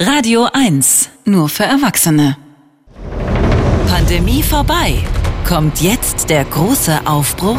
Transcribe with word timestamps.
Radio 0.00 0.46
1, 0.52 1.10
nur 1.24 1.48
für 1.48 1.64
Erwachsene. 1.64 2.36
Pandemie 3.88 4.44
vorbei. 4.44 4.94
Kommt 5.44 5.80
jetzt 5.80 6.30
der 6.30 6.44
große 6.44 7.04
Aufbruch? 7.04 7.58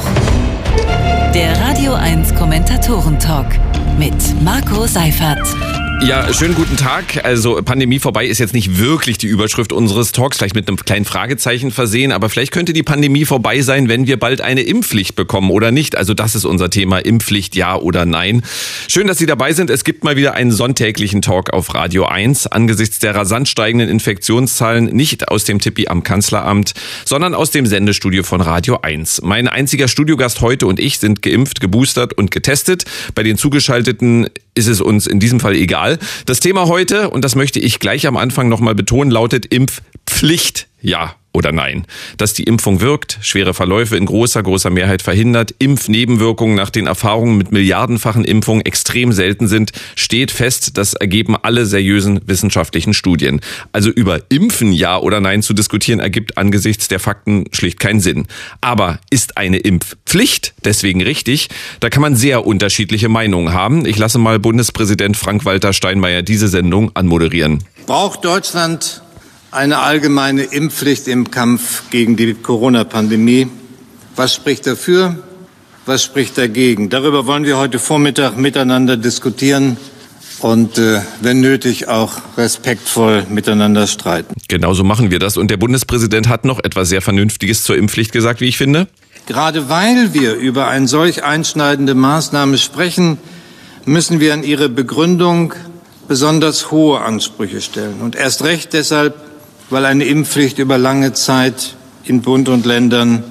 Der 1.33 1.60
Radio 1.60 1.96
1 1.96 2.33
Kommentatoren-Talk 2.36 3.47
mit 3.97 4.41
Marco 4.41 4.88
Seifert. 4.88 5.46
Ja, 6.01 6.33
schönen 6.33 6.55
guten 6.55 6.77
Tag. 6.77 7.25
Also 7.25 7.61
Pandemie 7.61 7.99
vorbei 7.99 8.25
ist 8.25 8.39
jetzt 8.39 8.54
nicht 8.54 8.79
wirklich 8.79 9.18
die 9.18 9.27
Überschrift 9.27 9.73
unseres 9.73 10.14
Talks, 10.14 10.38
vielleicht 10.38 10.55
mit 10.55 10.68
einem 10.68 10.77
kleinen 10.77 11.04
Fragezeichen 11.04 11.71
versehen, 11.71 12.14
aber 12.14 12.29
vielleicht 12.29 12.54
könnte 12.54 12.71
die 12.71 12.83
Pandemie 12.83 13.25
vorbei 13.25 13.61
sein, 13.61 13.89
wenn 13.89 14.07
wir 14.07 14.18
bald 14.18 14.39
eine 14.39 14.61
Impfpflicht 14.61 15.15
bekommen 15.15 15.51
oder 15.51 15.71
nicht. 15.71 15.97
Also 15.97 16.14
das 16.14 16.36
ist 16.36 16.46
unser 16.46 16.70
Thema, 16.70 17.00
Impfpflicht 17.00 17.55
ja 17.55 17.75
oder 17.75 18.05
nein. 18.05 18.43
Schön, 18.88 19.07
dass 19.07 19.18
Sie 19.18 19.25
dabei 19.25 19.51
sind. 19.51 19.70
Es 19.70 19.83
gibt 19.83 20.05
mal 20.05 20.15
wieder 20.15 20.36
einen 20.36 20.51
sonntäglichen 20.51 21.21
Talk 21.21 21.51
auf 21.51 21.75
Radio 21.75 22.05
1 22.05 22.47
angesichts 22.47 23.00
der 23.00 23.13
rasant 23.13 23.50
steigenden 23.50 23.89
Infektionszahlen, 23.89 24.86
nicht 24.86 25.27
aus 25.27 25.43
dem 25.43 25.60
Tippi 25.60 25.89
am 25.89 26.04
Kanzleramt, 26.04 26.74
sondern 27.04 27.36
aus 27.36 27.52
dem 27.52 27.66
Sendestudio 27.66 28.24
von 28.24 28.39
Radio 28.39 28.79
1. 28.82 29.21
Mein 29.24 29.50
einziger 29.50 29.89
Studiogast 29.89 30.39
heute 30.39 30.66
und 30.66 30.79
ich 30.79 30.97
sind 30.97 31.21
geimpft, 31.21 31.60
geboostert 31.60 32.13
und 32.13 32.31
getestet. 32.31 32.86
Bei 33.16 33.23
den 33.23 33.38
zugeschalteten 33.38 34.30
ist 34.55 34.67
es 34.67 34.81
uns 34.81 35.08
in 35.08 35.19
diesem 35.19 35.39
Fall 35.39 35.55
egal. 35.55 35.89
Das 36.25 36.39
Thema 36.39 36.67
heute, 36.67 37.09
und 37.09 37.23
das 37.23 37.36
möchte 37.36 37.59
ich 37.59 37.80
gleich 37.80 38.06
am 38.06 38.17
Anfang 38.17 38.50
nochmal 38.50 38.75
betonen, 38.75 39.09
lautet 39.09 39.47
Impfpflicht. 40.09 40.67
Ja 40.81 41.16
oder 41.31 41.52
nein. 41.52 41.86
Dass 42.17 42.33
die 42.33 42.44
Impfung 42.44 42.81
wirkt, 42.81 43.19
schwere 43.22 43.53
Verläufe 43.53 43.95
in 43.95 44.08
großer, 44.08 44.41
großer 44.41 44.72
Mehrheit 44.72 45.03
verhindert, 45.03 45.53
Impfnebenwirkungen 45.59 46.55
nach 46.55 46.72
den 46.72 46.88
Erfahrungen 46.88 47.38
mit 47.38 47.52
milliardenfachen 47.52 48.25
Impfungen 48.25 48.66
extrem 48.66 49.11
selten 49.11 49.47
sind, 49.47 49.72
steht 49.95 50.31
fest. 50.31 50.77
Das 50.77 50.95
ergeben 50.95 51.38
alle 51.39 51.67
seriösen 51.67 52.22
wissenschaftlichen 52.25 52.95
Studien. 52.95 53.41
Also 53.72 53.91
über 53.91 54.22
Impfen 54.30 54.73
ja 54.73 54.97
oder 54.97 55.22
nein 55.22 55.44
zu 55.44 55.53
diskutieren, 55.53 55.99
ergibt 55.99 56.39
angesichts 56.39 56.88
der 56.88 56.99
Fakten 56.99 57.45
schlicht 57.51 57.79
keinen 57.79 57.99
Sinn. 57.99 58.25
Aber 58.61 58.99
ist 59.11 59.38
eine 59.38 59.57
Impfpflicht 59.57 60.55
deswegen 60.66 61.03
richtig? 61.03 61.49
Da 61.79 61.89
kann 61.89 62.01
man 62.01 62.16
sehr 62.16 62.47
unterschiedliche 62.47 63.09
Meinungen 63.09 63.53
haben. 63.53 63.85
Ich 63.85 63.99
lasse 63.99 64.17
mal 64.17 64.39
Bundespräsident 64.39 65.16
Frank-Walter 65.16 65.73
Steinmeier 65.73 66.23
diese 66.23 66.47
Sendung 66.47 66.89
anmoderieren. 66.95 67.63
Braucht 67.85 68.25
Deutschland 68.25 69.03
eine 69.52 69.80
allgemeine 69.80 70.44
Impfpflicht 70.44 71.08
im 71.08 71.31
Kampf 71.31 71.83
gegen 71.89 72.16
die 72.16 72.33
Corona-Pandemie. 72.33 73.47
Was 74.16 74.33
spricht 74.33 74.67
dafür? 74.67 75.16
Was 75.86 76.03
spricht 76.03 76.38
dagegen? 76.38 76.89
Darüber 76.89 77.25
wollen 77.25 77.45
wir 77.45 77.58
heute 77.58 77.80
Vormittag 77.80 78.38
miteinander 78.38 78.95
diskutieren 78.95 79.78
und 80.39 80.78
äh, 80.78 81.02
wenn 81.22 81.41
nötig 81.41 81.88
auch 81.88 82.14
respektvoll 82.38 83.25
miteinander 83.30 83.88
streiten. 83.88 84.36
Genauso 84.47 84.83
machen 84.83 85.09
wir 85.09 85.19
das. 85.19 85.36
Und 85.36 85.50
der 85.50 85.58
Bundespräsident 85.58 86.28
hat 86.30 86.45
noch 86.45 86.59
etwas 86.63 86.89
sehr 86.89 87.02
Vernünftiges 87.02 87.63
zur 87.63 87.75
Impfpflicht 87.75 88.11
gesagt, 88.11 88.41
wie 88.41 88.47
ich 88.47 88.58
finde. 88.58 88.88
Gerade 89.25 89.69
weil 89.69 90.13
wir 90.13 90.36
über 90.36 90.67
eine 90.67 90.88
solch 90.88 91.23
einschneidende 91.23 91.95
Maßnahme 91.95 92.58
sprechen, 92.58 93.17
müssen 93.86 94.19
wir 94.19 94.34
an 94.34 94.44
ihre 94.44 94.69
Begründung 94.69 95.53
besonders 96.08 96.72
hohe 96.72 97.02
Ansprüche 97.02 97.61
stellen. 97.61 98.02
Und 98.02 98.16
erst 98.16 98.44
recht 98.44 98.73
deshalb 98.73 99.28
weil 99.70 99.86
eine 99.86 100.06
Impfpflicht 100.06 100.59
über 100.59 100.78
lange 100.78 101.14
Zeit 101.14 101.75
in 102.03 102.22
Bund 102.22 102.50
und 102.50 102.66
Ländern 102.66 103.23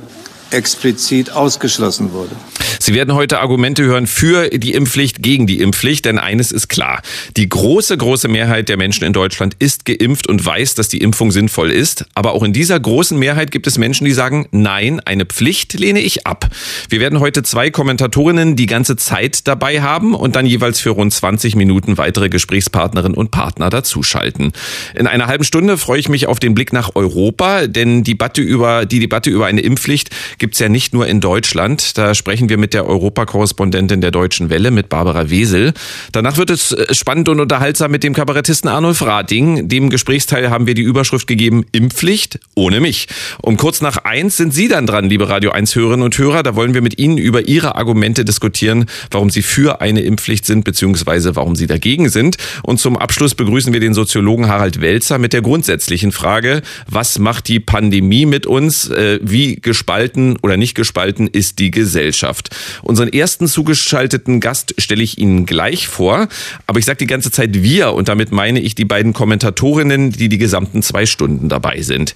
explizit 0.50 1.30
ausgeschlossen 1.30 2.12
wurde. 2.12 2.34
Sie 2.80 2.94
werden 2.94 3.14
heute 3.14 3.40
Argumente 3.40 3.82
hören 3.84 4.06
für 4.06 4.48
die 4.50 4.72
Impfpflicht, 4.72 5.22
gegen 5.22 5.46
die 5.46 5.60
Impfpflicht, 5.60 6.04
denn 6.04 6.18
eines 6.18 6.52
ist 6.52 6.68
klar. 6.68 7.02
Die 7.36 7.48
große, 7.48 7.96
große 7.96 8.28
Mehrheit 8.28 8.68
der 8.68 8.76
Menschen 8.76 9.04
in 9.04 9.12
Deutschland 9.12 9.54
ist 9.58 9.84
geimpft 9.84 10.28
und 10.28 10.44
weiß, 10.44 10.74
dass 10.74 10.88
die 10.88 10.98
Impfung 10.98 11.32
sinnvoll 11.32 11.70
ist. 11.70 12.04
Aber 12.14 12.32
auch 12.32 12.42
in 12.42 12.52
dieser 12.52 12.78
großen 12.78 13.18
Mehrheit 13.18 13.50
gibt 13.50 13.66
es 13.66 13.78
Menschen, 13.78 14.04
die 14.04 14.12
sagen, 14.12 14.46
nein, 14.52 15.00
eine 15.00 15.26
Pflicht 15.26 15.74
lehne 15.74 16.00
ich 16.00 16.26
ab. 16.26 16.48
Wir 16.88 17.00
werden 17.00 17.20
heute 17.20 17.42
zwei 17.42 17.70
Kommentatorinnen 17.70 18.56
die 18.56 18.66
ganze 18.66 18.96
Zeit 18.96 19.48
dabei 19.48 19.82
haben 19.82 20.14
und 20.14 20.36
dann 20.36 20.46
jeweils 20.46 20.80
für 20.80 20.90
rund 20.90 21.12
20 21.12 21.56
Minuten 21.56 21.98
weitere 21.98 22.28
Gesprächspartnerinnen 22.28 23.16
und 23.16 23.30
Partner 23.30 23.70
dazuschalten. 23.70 24.52
In 24.94 25.06
einer 25.06 25.26
halben 25.26 25.44
Stunde 25.44 25.78
freue 25.78 25.98
ich 26.00 26.08
mich 26.08 26.26
auf 26.26 26.38
den 26.38 26.54
Blick 26.54 26.72
nach 26.72 26.94
Europa, 26.94 27.66
denn 27.66 28.04
die 28.04 28.18
Debatte 28.18 28.42
über, 28.42 28.84
die 28.84 28.98
Debatte 28.98 29.30
über 29.30 29.46
eine 29.46 29.60
Impfpflicht 29.60 30.10
gibt 30.38 30.54
es 30.54 30.60
ja 30.60 30.68
nicht 30.68 30.94
nur 30.94 31.06
in 31.06 31.20
Deutschland. 31.20 31.98
Da 31.98 32.14
sprechen 32.14 32.48
wir 32.48 32.58
mit 32.58 32.74
der 32.74 32.86
Europakorrespondentin 32.86 34.00
der 34.00 34.10
Deutschen 34.10 34.50
Welle, 34.50 34.70
mit 34.70 34.88
Barbara 34.88 35.30
Wesel. 35.30 35.72
Danach 36.12 36.36
wird 36.36 36.50
es 36.50 36.72
äh, 36.72 36.94
spannend 36.94 37.28
und 37.28 37.40
unterhaltsam 37.40 37.90
mit 37.90 38.02
dem 38.02 38.14
Kabarettisten 38.14 38.70
Arnulf 38.70 39.02
Rating. 39.02 39.68
Dem 39.68 39.90
Gesprächsteil 39.90 40.50
haben 40.50 40.66
wir 40.66 40.74
die 40.74 40.82
Überschrift 40.82 41.26
gegeben, 41.26 41.64
Impfpflicht 41.72 42.40
ohne 42.54 42.80
mich. 42.80 43.08
Um 43.42 43.56
kurz 43.56 43.80
nach 43.80 43.98
eins 43.98 44.36
sind 44.36 44.54
Sie 44.54 44.68
dann 44.68 44.86
dran, 44.86 45.08
liebe 45.08 45.28
Radio 45.28 45.50
1 45.50 45.74
Hörerinnen 45.74 46.04
und 46.04 46.16
Hörer. 46.16 46.42
Da 46.42 46.54
wollen 46.54 46.74
wir 46.74 46.82
mit 46.82 46.98
Ihnen 46.98 47.18
über 47.18 47.48
Ihre 47.48 47.74
Argumente 47.74 48.24
diskutieren, 48.24 48.86
warum 49.10 49.30
Sie 49.30 49.42
für 49.42 49.80
eine 49.80 50.00
Impfpflicht 50.00 50.46
sind, 50.46 50.64
beziehungsweise 50.64 51.36
warum 51.36 51.56
Sie 51.56 51.66
dagegen 51.66 52.08
sind. 52.08 52.36
Und 52.62 52.78
zum 52.78 52.96
Abschluss 52.96 53.34
begrüßen 53.34 53.72
wir 53.72 53.80
den 53.80 53.94
Soziologen 53.94 54.48
Harald 54.48 54.80
Welzer 54.80 55.18
mit 55.18 55.32
der 55.32 55.42
grundsätzlichen 55.42 56.12
Frage, 56.12 56.62
was 56.88 57.18
macht 57.18 57.48
die 57.48 57.60
Pandemie 57.60 58.26
mit 58.26 58.46
uns? 58.46 58.88
Äh, 58.88 59.18
wie 59.22 59.56
gespalten 59.56 60.27
oder 60.36 60.56
nicht 60.56 60.74
gespalten 60.74 61.26
ist 61.26 61.58
die 61.58 61.70
Gesellschaft? 61.70 62.54
Unseren 62.82 63.08
ersten 63.08 63.48
zugeschalteten 63.48 64.40
Gast 64.40 64.74
stelle 64.78 65.02
ich 65.02 65.18
Ihnen 65.18 65.46
gleich 65.46 65.88
vor, 65.88 66.28
aber 66.66 66.78
ich 66.78 66.84
sage 66.84 66.98
die 66.98 67.06
ganze 67.06 67.30
Zeit 67.30 67.62
wir 67.62 67.92
und 67.94 68.08
damit 68.08 68.32
meine 68.32 68.60
ich 68.60 68.74
die 68.74 68.84
beiden 68.84 69.12
Kommentatorinnen, 69.12 70.12
die 70.12 70.28
die 70.28 70.38
gesamten 70.38 70.82
zwei 70.82 71.06
Stunden 71.06 71.48
dabei 71.48 71.82
sind. 71.82 72.14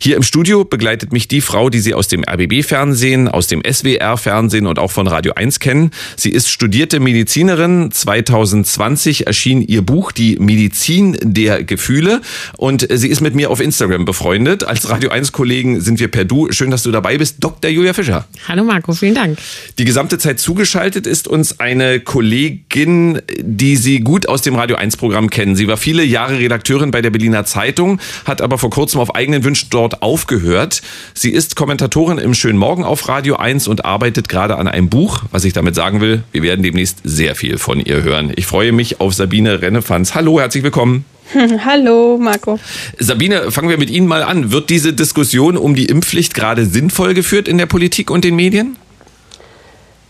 Hier 0.00 0.16
im 0.16 0.22
Studio 0.22 0.64
begleitet 0.64 1.12
mich 1.12 1.28
die 1.28 1.40
Frau, 1.40 1.70
die 1.70 1.80
Sie 1.80 1.94
aus 1.94 2.08
dem 2.08 2.24
RBB-Fernsehen, 2.24 3.28
aus 3.28 3.46
dem 3.46 3.62
SWR-Fernsehen 3.64 4.66
und 4.66 4.78
auch 4.78 4.90
von 4.90 5.06
Radio 5.06 5.32
1 5.34 5.60
kennen. 5.60 5.90
Sie 6.16 6.30
ist 6.30 6.50
studierte 6.50 7.00
Medizinerin. 7.00 7.90
2020 7.90 9.26
erschien 9.26 9.62
ihr 9.62 9.82
Buch 9.82 10.12
Die 10.12 10.36
Medizin 10.38 11.16
der 11.22 11.64
Gefühle 11.64 12.20
und 12.56 12.86
sie 12.90 13.08
ist 13.08 13.20
mit 13.20 13.34
mir 13.34 13.50
auf 13.50 13.60
Instagram 13.60 14.04
befreundet. 14.04 14.64
Als 14.64 14.88
Radio 14.88 15.10
1-Kollegen 15.10 15.80
sind 15.80 16.00
wir 16.00 16.08
per 16.08 16.24
Du. 16.24 16.50
Schön, 16.50 16.70
dass 16.70 16.82
du 16.82 16.90
dabei 16.90 17.18
bist, 17.18 17.36
Dr. 17.40 17.53
Julia 17.62 17.92
Fischer. 17.92 18.26
Hallo 18.48 18.64
Marco, 18.64 18.92
vielen 18.92 19.14
Dank. 19.14 19.38
Die 19.78 19.84
gesamte 19.84 20.18
Zeit 20.18 20.38
zugeschaltet 20.38 21.06
ist 21.06 21.28
uns 21.28 21.60
eine 21.60 22.00
Kollegin, 22.00 23.20
die 23.38 23.76
Sie 23.76 24.00
gut 24.00 24.28
aus 24.28 24.42
dem 24.42 24.54
Radio 24.54 24.76
1 24.76 24.96
Programm 24.96 25.30
kennen. 25.30 25.56
Sie 25.56 25.68
war 25.68 25.76
viele 25.76 26.04
Jahre 26.04 26.38
Redakteurin 26.38 26.90
bei 26.90 27.02
der 27.02 27.10
Berliner 27.10 27.44
Zeitung, 27.44 28.00
hat 28.24 28.40
aber 28.42 28.58
vor 28.58 28.70
kurzem 28.70 29.00
auf 29.00 29.14
eigenen 29.14 29.44
Wunsch 29.44 29.68
dort 29.70 30.02
aufgehört. 30.02 30.82
Sie 31.14 31.30
ist 31.30 31.56
Kommentatorin 31.56 32.18
im 32.18 32.34
Schönen 32.34 32.58
Morgen 32.58 32.84
auf 32.84 33.08
Radio 33.08 33.36
1 33.36 33.68
und 33.68 33.84
arbeitet 33.84 34.28
gerade 34.28 34.56
an 34.56 34.68
einem 34.68 34.88
Buch. 34.88 35.22
Was 35.30 35.44
ich 35.44 35.52
damit 35.52 35.74
sagen 35.74 36.00
will, 36.00 36.22
wir 36.32 36.42
werden 36.42 36.62
demnächst 36.62 36.98
sehr 37.04 37.34
viel 37.34 37.58
von 37.58 37.80
ihr 37.80 38.02
hören. 38.02 38.32
Ich 38.36 38.46
freue 38.46 38.72
mich 38.72 39.00
auf 39.00 39.14
Sabine 39.14 39.62
Rennefanz. 39.62 40.14
Hallo, 40.14 40.40
herzlich 40.40 40.64
willkommen. 40.64 41.04
Hallo, 41.64 42.18
Marco. 42.18 42.58
Sabine, 42.98 43.50
fangen 43.50 43.68
wir 43.68 43.78
mit 43.78 43.90
Ihnen 43.90 44.06
mal 44.06 44.22
an. 44.22 44.52
Wird 44.52 44.70
diese 44.70 44.92
Diskussion 44.92 45.56
um 45.56 45.74
die 45.74 45.86
Impfpflicht 45.86 46.34
gerade 46.34 46.66
sinnvoll 46.66 47.14
geführt 47.14 47.48
in 47.48 47.58
der 47.58 47.66
Politik 47.66 48.10
und 48.10 48.24
den 48.24 48.36
Medien? 48.36 48.76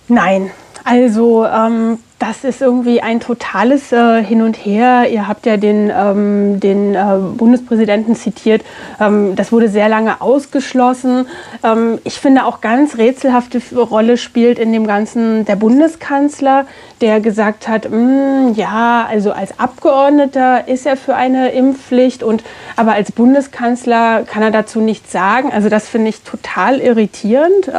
Nein, 0.09 0.51
also 0.85 1.47
ähm, 1.47 1.99
das 2.19 2.45
ist 2.45 2.63
irgendwie 2.63 3.01
ein 3.03 3.21
totales 3.21 3.91
äh, 3.91 4.23
Hin 4.23 4.43
und 4.43 4.55
Her. 4.55 5.07
Ihr 5.11 5.27
habt 5.27 5.47
ja 5.47 5.57
den, 5.57 5.91
ähm, 5.95 6.61
den 6.61 6.95
äh, 6.95 7.19
Bundespräsidenten 7.37 8.15
zitiert. 8.15 8.63
Ähm, 9.01 9.35
das 9.35 9.51
wurde 9.51 9.69
sehr 9.69 9.89
lange 9.89 10.21
ausgeschlossen. 10.21 11.27
Ähm, 11.63 11.99
ich 12.05 12.21
finde 12.21 12.45
auch 12.45 12.61
ganz 12.61 12.99
rätselhafte 12.99 13.61
Rolle 13.77 14.17
spielt 14.17 14.59
in 14.59 14.73
dem 14.73 14.87
Ganzen 14.87 15.45
der 15.45 15.57
Bundeskanzler, 15.57 16.67
der 17.01 17.21
gesagt 17.21 17.67
hat, 17.67 17.91
mm, 17.91 18.53
ja, 18.55 19.07
also 19.09 19.33
als 19.33 19.59
Abgeordneter 19.59 20.69
ist 20.69 20.87
er 20.87 20.97
für 20.97 21.15
eine 21.15 21.51
Impfpflicht 21.51 22.23
und 22.23 22.45
aber 22.77 22.93
als 22.93 23.11
Bundeskanzler 23.11 24.23
kann 24.23 24.43
er 24.43 24.51
dazu 24.51 24.81
nichts 24.81 25.13
sagen. 25.13 25.51
Also 25.53 25.69
das 25.69 25.89
finde 25.89 26.11
ich 26.11 26.23
total 26.23 26.81
irritierend. 26.81 27.71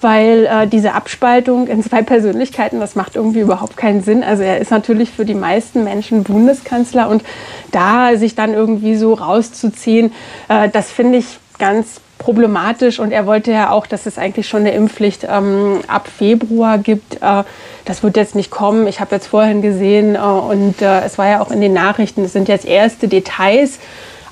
Weil 0.00 0.46
äh, 0.46 0.66
diese 0.66 0.92
Abspaltung 0.92 1.68
in 1.68 1.82
zwei 1.82 2.02
Persönlichkeiten, 2.02 2.80
das 2.80 2.94
macht 2.94 3.16
irgendwie 3.16 3.40
überhaupt 3.40 3.76
keinen 3.76 4.02
Sinn. 4.02 4.22
Also 4.22 4.42
er 4.42 4.58
ist 4.58 4.70
natürlich 4.70 5.10
für 5.10 5.24
die 5.24 5.34
meisten 5.34 5.84
Menschen 5.84 6.24
Bundeskanzler 6.24 7.08
und 7.08 7.22
da 7.72 8.16
sich 8.16 8.34
dann 8.34 8.54
irgendwie 8.54 8.96
so 8.96 9.14
rauszuziehen, 9.14 10.12
äh, 10.48 10.68
das 10.68 10.90
finde 10.90 11.18
ich 11.18 11.38
ganz 11.58 12.00
problematisch 12.18 12.98
und 12.98 13.12
er 13.12 13.26
wollte 13.26 13.52
ja 13.52 13.70
auch, 13.70 13.86
dass 13.86 14.06
es 14.06 14.18
eigentlich 14.18 14.48
schon 14.48 14.60
eine 14.60 14.72
Impfpflicht 14.72 15.26
ähm, 15.30 15.80
ab 15.86 16.08
Februar 16.08 16.78
gibt. 16.78 17.22
Äh, 17.22 17.44
das 17.84 18.02
wird 18.02 18.16
jetzt 18.16 18.34
nicht 18.34 18.50
kommen. 18.50 18.86
Ich 18.86 19.00
habe 19.00 19.14
jetzt 19.14 19.28
vorhin 19.28 19.62
gesehen 19.62 20.16
äh, 20.16 20.18
und 20.18 20.80
äh, 20.82 21.02
es 21.02 21.18
war 21.18 21.28
ja 21.28 21.40
auch 21.40 21.50
in 21.50 21.60
den 21.60 21.72
Nachrichten, 21.72 22.24
es 22.24 22.32
sind 22.32 22.48
jetzt 22.48 22.64
erste 22.64 23.08
Details 23.08 23.78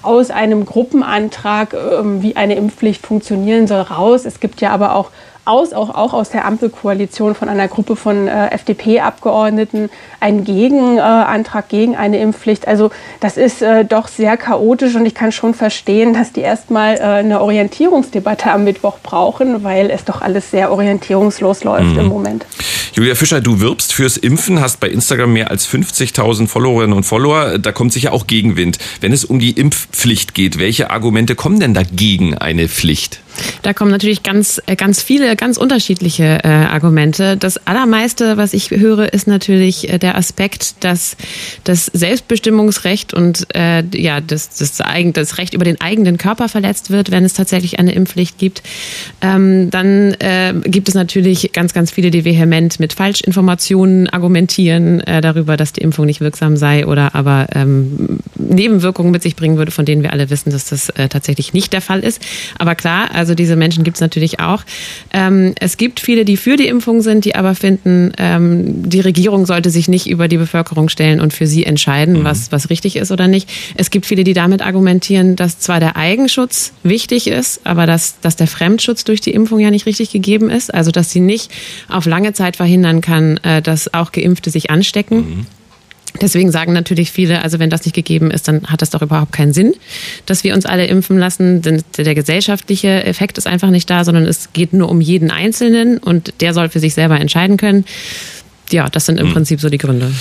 aus 0.03 0.31
einem 0.31 0.65
Gruppenantrag, 0.65 1.75
ähm, 1.75 2.23
wie 2.23 2.37
eine 2.37 2.57
Impfpflicht 2.57 3.07
funktionieren 3.07 3.67
soll, 3.67 3.81
raus. 3.83 4.25
Es 4.25 4.41
gibt 4.41 4.61
ja 4.61 4.71
aber 4.71 4.97
auch 4.97 5.11
aus, 5.45 5.73
auch, 5.73 5.91
auch 5.91 6.13
aus 6.13 6.31
der 6.31 6.45
Ampelkoalition 6.45 7.35
von 7.35 7.49
einer 7.49 7.69
Gruppe 7.69 7.97
von 7.97 8.29
äh, 8.29 8.49
FDP-Abgeordneten 8.49 9.91
einen 10.21 10.45
Gegenantrag 10.45 11.69
gegen 11.69 11.97
eine 11.97 12.19
Impfpflicht. 12.19 12.67
Also 12.67 12.91
das 13.21 13.37
ist 13.37 13.63
äh, 13.63 13.85
doch 13.85 14.09
sehr 14.09 14.37
chaotisch 14.37 14.95
und 14.95 15.07
ich 15.07 15.15
kann 15.15 15.33
schon 15.33 15.55
verstehen, 15.55 16.15
dass 16.15 16.33
die 16.33 16.41
erstmal 16.41 16.97
äh, 16.97 17.01
eine 17.01 17.41
Orientierungsdebatte 17.41 18.51
am 18.51 18.65
Mittwoch 18.65 18.99
brauchen, 19.03 19.65
weil 19.65 19.91
es 19.91 20.05
doch 20.05 20.23
alles 20.23 20.51
sehr 20.51 20.73
orientierungslos 20.73 21.65
läuft 21.65 21.93
mhm. 21.93 21.99
im 21.99 22.07
Moment. 22.07 22.47
Julia 22.95 23.17
Fischer, 23.17 23.41
du 23.41 23.61
wirbst 23.61 23.93
fürs 23.93 24.17
Impfen, 24.17 24.61
hast 24.61 24.79
bei 24.79 24.89
Instagram 24.89 25.33
mehr 25.33 25.51
als 25.51 25.69
50.000 25.69 26.47
Followerinnen 26.47 26.97
und 26.97 27.03
Follower. 27.03 27.59
Da 27.59 27.73
kommt 27.73 27.93
sicher 27.93 28.13
auch 28.13 28.29
Gegenwind. 28.29 28.79
Wenn 29.01 29.13
es 29.13 29.25
um 29.25 29.41
die 29.41 29.51
Impfpflicht 29.51 30.33
geht, 30.33 30.61
welche 30.61 30.91
Argumente 30.91 31.35
kommen 31.35 31.59
denn 31.59 31.75
dagegen 31.75 32.39
eine 32.39 32.69
Pflicht? 32.69 33.24
Da 33.63 33.73
kommen 33.73 33.91
natürlich 33.91 34.23
ganz, 34.23 34.61
äh, 34.67 34.77
ganz 34.77 35.03
viele, 35.03 35.37
ganz 35.37 35.57
unterschiedliche 35.57 36.41
äh, 36.45 36.49
Argumente. 36.49 37.37
Das 37.37 37.67
allermeiste, 37.67 38.37
was 38.37 38.55
ich 38.55 38.71
höre, 38.71 39.13
ist 39.13 39.27
natürlich 39.27 39.93
äh, 39.93 39.99
der 39.99 40.17
Aspekt, 40.17 40.85
dass 40.85 41.17
das 41.65 41.87
Selbstbestimmungsrecht 41.87 43.15
und 43.15 43.47
äh, 43.55 43.83
ja, 43.95 44.21
das, 44.21 44.51
das, 44.57 44.79
das 45.13 45.39
Recht 45.39 45.55
über 45.55 45.65
den 45.65 45.81
eigenen 45.81 46.19
Körper 46.19 46.49
verletzt 46.49 46.91
wird, 46.91 47.11
wenn 47.11 47.25
es 47.25 47.35
tatsächlich 47.35 47.79
eine 47.79 47.93
Impfpflicht 47.93 48.39
gibt. 48.39 48.63
Ähm, 49.21 49.71
dann 49.71 50.15
äh, 50.15 50.55
gibt 50.65 50.89
es 50.89 50.95
natürlich 50.95 51.53
ganz, 51.53 51.73
ganz 51.73 51.91
viele, 51.91 52.11
die 52.11 52.25
vehement 52.25 52.81
mit 52.81 52.93
Falschinformationen 52.93 54.09
argumentieren 54.09 55.01
äh, 55.01 55.21
darüber, 55.21 55.57
dass 55.57 55.73
die 55.73 55.81
Impfung 55.81 56.07
nicht 56.07 56.21
wirksam 56.21 56.57
sei 56.57 56.87
oder 56.87 57.15
aber 57.15 57.49
ähm, 57.55 58.19
Nebenwirkungen 58.37 59.11
mit 59.11 59.23
sich 59.23 59.37
bringen 59.37 59.57
würde, 59.57 59.71
von 59.71 59.85
denen 59.85 60.03
wir 60.03 60.13
alle 60.13 60.31
wissen, 60.31 60.51
dass 60.51 60.67
das 60.67 60.89
äh, 60.91 61.09
tatsächlich 61.09 61.53
nicht 61.53 61.73
der 61.73 61.81
Fall 61.81 62.01
ist. 62.01 62.23
Aber 62.59 62.75
klar, 62.75 63.11
also 63.25 63.35
diese 63.35 63.57
Menschen 63.57 63.85
gibt 63.85 63.97
es 63.97 64.01
natürlich 64.03 64.39
auch. 64.41 64.65
Ähm, 65.11 65.55
es 65.59 65.79
gibt 65.79 65.99
viele, 65.99 66.27
die 66.27 66.37
für 66.37 66.59
die 66.59 66.67
Impfung 66.67 67.01
sind, 67.01 67.25
die 67.25 67.35
aber 67.35 67.55
finden, 67.55 68.13
ähm, 68.19 68.87
die 68.87 69.01
Regierung 69.01 69.47
sollte 69.47 69.71
sich 69.71 69.89
nicht 69.89 70.11
über 70.11 70.29
die 70.29 70.37
Bevölkerung 70.37 70.91
stellen 70.91 71.23
und 71.23 71.33
für 71.33 71.47
sie 71.47 71.65
entscheiden, 71.65 72.21
mhm. 72.21 72.25
was, 72.25 72.53
was 72.53 72.69
richtig 72.69 72.97
ist 72.97 73.11
oder 73.11 73.27
nicht. 73.27 73.49
Es 73.77 73.91
gibt 73.91 74.05
viele, 74.05 74.25
die 74.25 74.35
damit 74.35 74.61
argumentieren, 74.61 75.37
dass 75.37 75.59
zwar 75.59 75.81
der 75.81 75.97
Eigenschutz 75.97 76.75
wichtig 76.83 77.27
ist, 77.29 77.63
aber 77.65 77.87
dass, 77.87 78.21
dass 78.21 78.37
der 78.37 78.47
Fremdschutz 78.47 79.05
durch 79.05 79.23
die 79.23 79.31
Impfung 79.31 79.59
ja 79.59 79.71
nicht 79.71 79.87
richtig 79.87 80.11
gegeben 80.11 80.51
ist. 80.51 80.75
Also 80.75 80.91
dass 80.91 81.11
sie 81.11 81.21
nicht 81.21 81.51
auf 81.89 82.05
lange 82.05 82.35
Zeit 82.35 82.57
verhindern 82.57 83.01
kann, 83.01 83.39
äh, 83.39 83.63
dass 83.63 83.95
auch 83.95 84.13
Geimpfte 84.13 84.51
sich 84.51 84.69
anstecken. 84.69 85.17
Mhm. 85.17 85.47
Deswegen 86.21 86.53
sagen 86.53 86.73
natürlich 86.73 87.11
viele, 87.11 87.43
also 87.43 87.59
wenn 87.59 87.71
das 87.71 87.85
nicht 87.85 87.95
gegeben 87.95 88.31
ist, 88.31 88.47
dann 88.47 88.67
hat 88.67 88.83
das 88.83 88.91
doch 88.91 89.03
überhaupt 89.03 89.33
keinen 89.33 89.53
Sinn, 89.53 89.75
dass 90.27 90.45
wir 90.45 90.55
uns 90.55 90.65
alle 90.65 90.87
impfen 90.87 91.19
lassen. 91.19 91.61
Denn 91.61 91.83
der 91.97 92.15
gesellschaftliche 92.15 93.05
Effekt 93.05 93.37
ist 93.37 93.49
einfach 93.49 93.71
nicht 93.71 93.91
da, 93.91 94.05
sondern 94.05 94.25
es 94.25 94.53
geht 94.53 94.73
nur 94.73 94.89
um 94.91 95.01
jeden 95.01 95.33
Einzelnen 95.33 95.99
und 95.99 96.35
der 96.41 96.55
soll 96.55 96.69
für 96.69 96.79
sich 96.79 96.95
selber 96.95 97.19
entscheiden 97.21 97.57
können 97.57 97.85
ja, 98.71 98.89
das 98.89 99.07
sind 99.07 99.19
im 99.19 99.27
hm. 99.27 99.33
Prinzip 99.35 99.61
so 99.61 99.69
die 99.69 99.79
Gründe. 99.79 100.13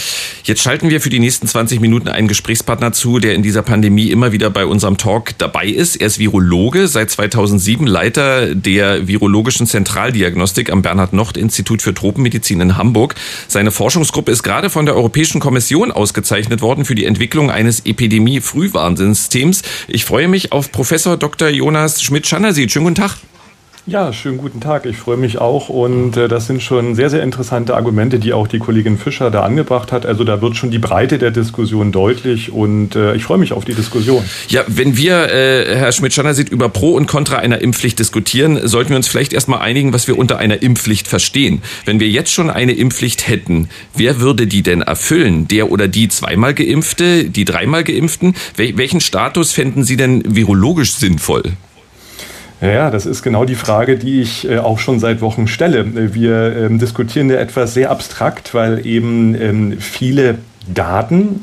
Jetzt 0.43 0.61
schalten 0.61 0.89
wir 0.89 0.99
für 0.99 1.09
die 1.09 1.19
nächsten 1.19 1.47
20 1.47 1.79
Minuten 1.79 2.09
einen 2.09 2.27
Gesprächspartner 2.27 2.91
zu, 2.91 3.19
der 3.19 3.35
in 3.35 3.43
dieser 3.43 3.61
Pandemie 3.61 4.11
immer 4.11 4.31
wieder 4.31 4.49
bei 4.49 4.65
unserem 4.65 4.97
Talk 4.97 5.37
dabei 5.37 5.67
ist. 5.67 5.95
Er 5.95 6.07
ist 6.07 6.19
Virologe, 6.19 6.87
seit 6.87 7.09
2007 7.09 7.87
Leiter 7.87 8.53
der 8.53 9.07
virologischen 9.07 9.67
Zentraldiagnostik 9.67 10.71
am 10.71 10.81
Bernhard-Nocht-Institut 10.81 11.81
für 11.81 11.93
Tropenmedizin 11.93 12.59
in 12.59 12.77
Hamburg. 12.77 13.15
Seine 13.47 13.71
Forschungsgruppe 13.71 14.31
ist 14.31 14.43
gerade 14.43 14.69
von 14.69 14.85
der 14.85 14.95
Europäischen 14.95 15.39
Kommission 15.39 15.91
ausgezeichnet 15.91 16.61
worden 16.61 16.85
für 16.85 16.95
die 16.95 17.05
Entwicklung 17.05 17.49
eines 17.49 17.85
Epidemie-Frühwarnsystems. 17.85 19.61
Ich 19.87 20.05
freue 20.05 20.27
mich 20.27 20.51
auf 20.51 20.71
Professor 20.71 21.17
Dr. 21.17 21.49
Jonas 21.49 22.03
Schmidt-Schannersied. 22.03 22.71
Schönen 22.71 22.85
guten 22.85 22.95
Tag. 22.95 23.17
Ja, 23.85 24.13
schönen 24.13 24.37
guten 24.37 24.61
Tag. 24.61 24.85
Ich 24.85 24.95
freue 24.95 25.17
mich 25.17 25.39
auch. 25.39 25.67
Und 25.67 26.15
äh, 26.15 26.29
das 26.29 26.47
sind 26.47 26.63
schon 26.63 26.95
sehr, 26.95 27.09
sehr 27.09 27.21
interessante 27.21 27.75
Argumente, 27.75 28.17
die 28.17 28.31
auch 28.31 28.47
die 28.47 28.59
Kollegin 28.59 28.97
Fischer 28.97 29.29
da 29.29 29.43
angebracht 29.43 29.91
hat. 29.91 30.05
Also 30.05 30.23
da 30.23 30.41
wird 30.41 30.55
schon 30.55 30.71
die 30.71 30.79
Breite 30.79 31.17
der 31.17 31.31
Diskussion 31.31 31.91
deutlich 31.91 32.53
und 32.53 32.95
äh, 32.95 33.13
ich 33.13 33.25
freue 33.25 33.39
mich 33.39 33.51
auf 33.51 33.65
die 33.65 33.73
Diskussion. 33.73 34.23
Ja, 34.47 34.63
wenn 34.67 34.95
wir, 34.95 35.29
äh, 35.29 35.75
Herr 35.75 35.91
Schmidt-Schanner, 35.91 36.33
sieht 36.33 36.47
über 36.47 36.69
Pro 36.69 36.91
und 36.91 37.07
Contra 37.07 37.39
einer 37.39 37.59
Impfpflicht 37.59 37.99
diskutieren, 37.99 38.65
sollten 38.65 38.91
wir 38.91 38.95
uns 38.95 39.09
vielleicht 39.09 39.33
erstmal 39.33 39.59
einigen, 39.59 39.91
was 39.91 40.07
wir 40.07 40.17
unter 40.17 40.37
einer 40.37 40.61
Impfpflicht 40.61 41.09
verstehen. 41.09 41.61
Wenn 41.83 41.99
wir 41.99 42.07
jetzt 42.07 42.31
schon 42.31 42.49
eine 42.49 42.71
Impfpflicht 42.71 43.27
hätten, 43.27 43.67
wer 43.93 44.21
würde 44.21 44.47
die 44.47 44.63
denn 44.63 44.81
erfüllen? 44.81 45.49
Der 45.49 45.69
oder 45.69 45.89
die 45.89 46.07
zweimal 46.07 46.53
Geimpfte, 46.53 47.25
die 47.25 47.43
dreimal 47.43 47.83
Geimpften? 47.83 48.33
Wel 48.55 48.77
welchen 48.77 49.01
Status 49.01 49.51
fänden 49.51 49.83
Sie 49.83 49.97
denn 49.97 50.23
virologisch 50.25 50.93
sinnvoll? 50.93 51.43
Ja, 52.63 52.89
das 52.89 53.05
ist 53.05 53.23
genau 53.23 53.43
die 53.43 53.55
Frage, 53.55 53.97
die 53.97 54.21
ich 54.21 54.49
äh, 54.49 54.57
auch 54.57 54.79
schon 54.79 54.97
seit 54.97 55.19
Wochen 55.19 55.47
stelle. 55.47 56.13
Wir 56.13 56.55
ähm, 56.55 56.79
diskutieren 56.79 57.29
ja 57.29 57.35
etwas 57.35 57.73
sehr 57.73 57.91
abstrakt, 57.91 58.53
weil 58.53 58.85
eben 58.85 59.35
ähm, 59.35 59.79
viele 59.79 60.37
Daten 60.73 61.41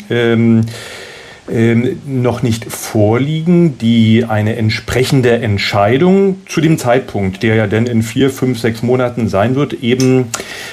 ähm, 1.53 2.01
noch 2.07 2.43
nicht 2.43 2.65
vorliegen, 2.65 3.79
die 3.79 4.25
eine 4.29 4.57
entsprechende 4.57 5.33
Entscheidung 5.33 6.37
zu 6.47 6.61
dem 6.61 6.79
Zeitpunkt, 6.79 7.43
der 7.43 7.55
ja 7.55 7.67
dann 7.67 7.87
in 7.87 8.03
vier, 8.03 8.31
fünf, 8.31 8.59
sechs 8.59 8.83
Monaten 8.83 9.29
sein 9.29 9.55
wird, 9.55 9.73
eben 9.83 10.27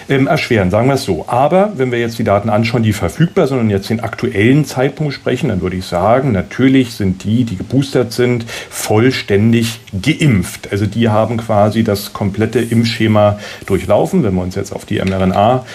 ähm, 0.09 0.27
erschweren. 0.27 0.71
Sagen 0.71 0.87
wir 0.87 0.95
es 0.95 1.03
so. 1.03 1.25
Aber 1.27 1.73
wenn 1.75 1.91
wir 1.91 1.99
jetzt 1.99 2.19
die 2.19 2.23
Daten 2.23 2.49
anschauen, 2.49 2.83
die 2.83 2.93
verfügbar 2.93 3.47
sind 3.47 3.59
und 3.59 3.69
jetzt 3.69 3.89
den 3.89 3.99
aktuellen 3.99 4.65
Zeitpunkt 4.65 5.13
sprechen, 5.13 5.49
dann 5.49 5.61
würde 5.61 5.77
ich 5.77 5.85
sagen, 5.85 6.31
natürlich 6.31 6.93
sind 6.93 7.23
die, 7.23 7.43
die 7.43 7.57
geboostert 7.57 8.13
sind, 8.13 8.45
vollständig 8.69 9.79
geimpft. 10.01 10.71
Also 10.71 10.85
die 10.85 11.09
haben 11.09 11.37
quasi 11.37 11.83
das 11.83 12.13
komplette 12.13 12.59
Impfschema 12.59 13.39
durchlaufen, 13.65 14.23
wenn 14.23 14.35
wir 14.35 14.43
uns 14.43 14.55
jetzt 14.55 14.71
auf 14.71 14.85
die 14.85 14.99
mRNA 14.99 15.65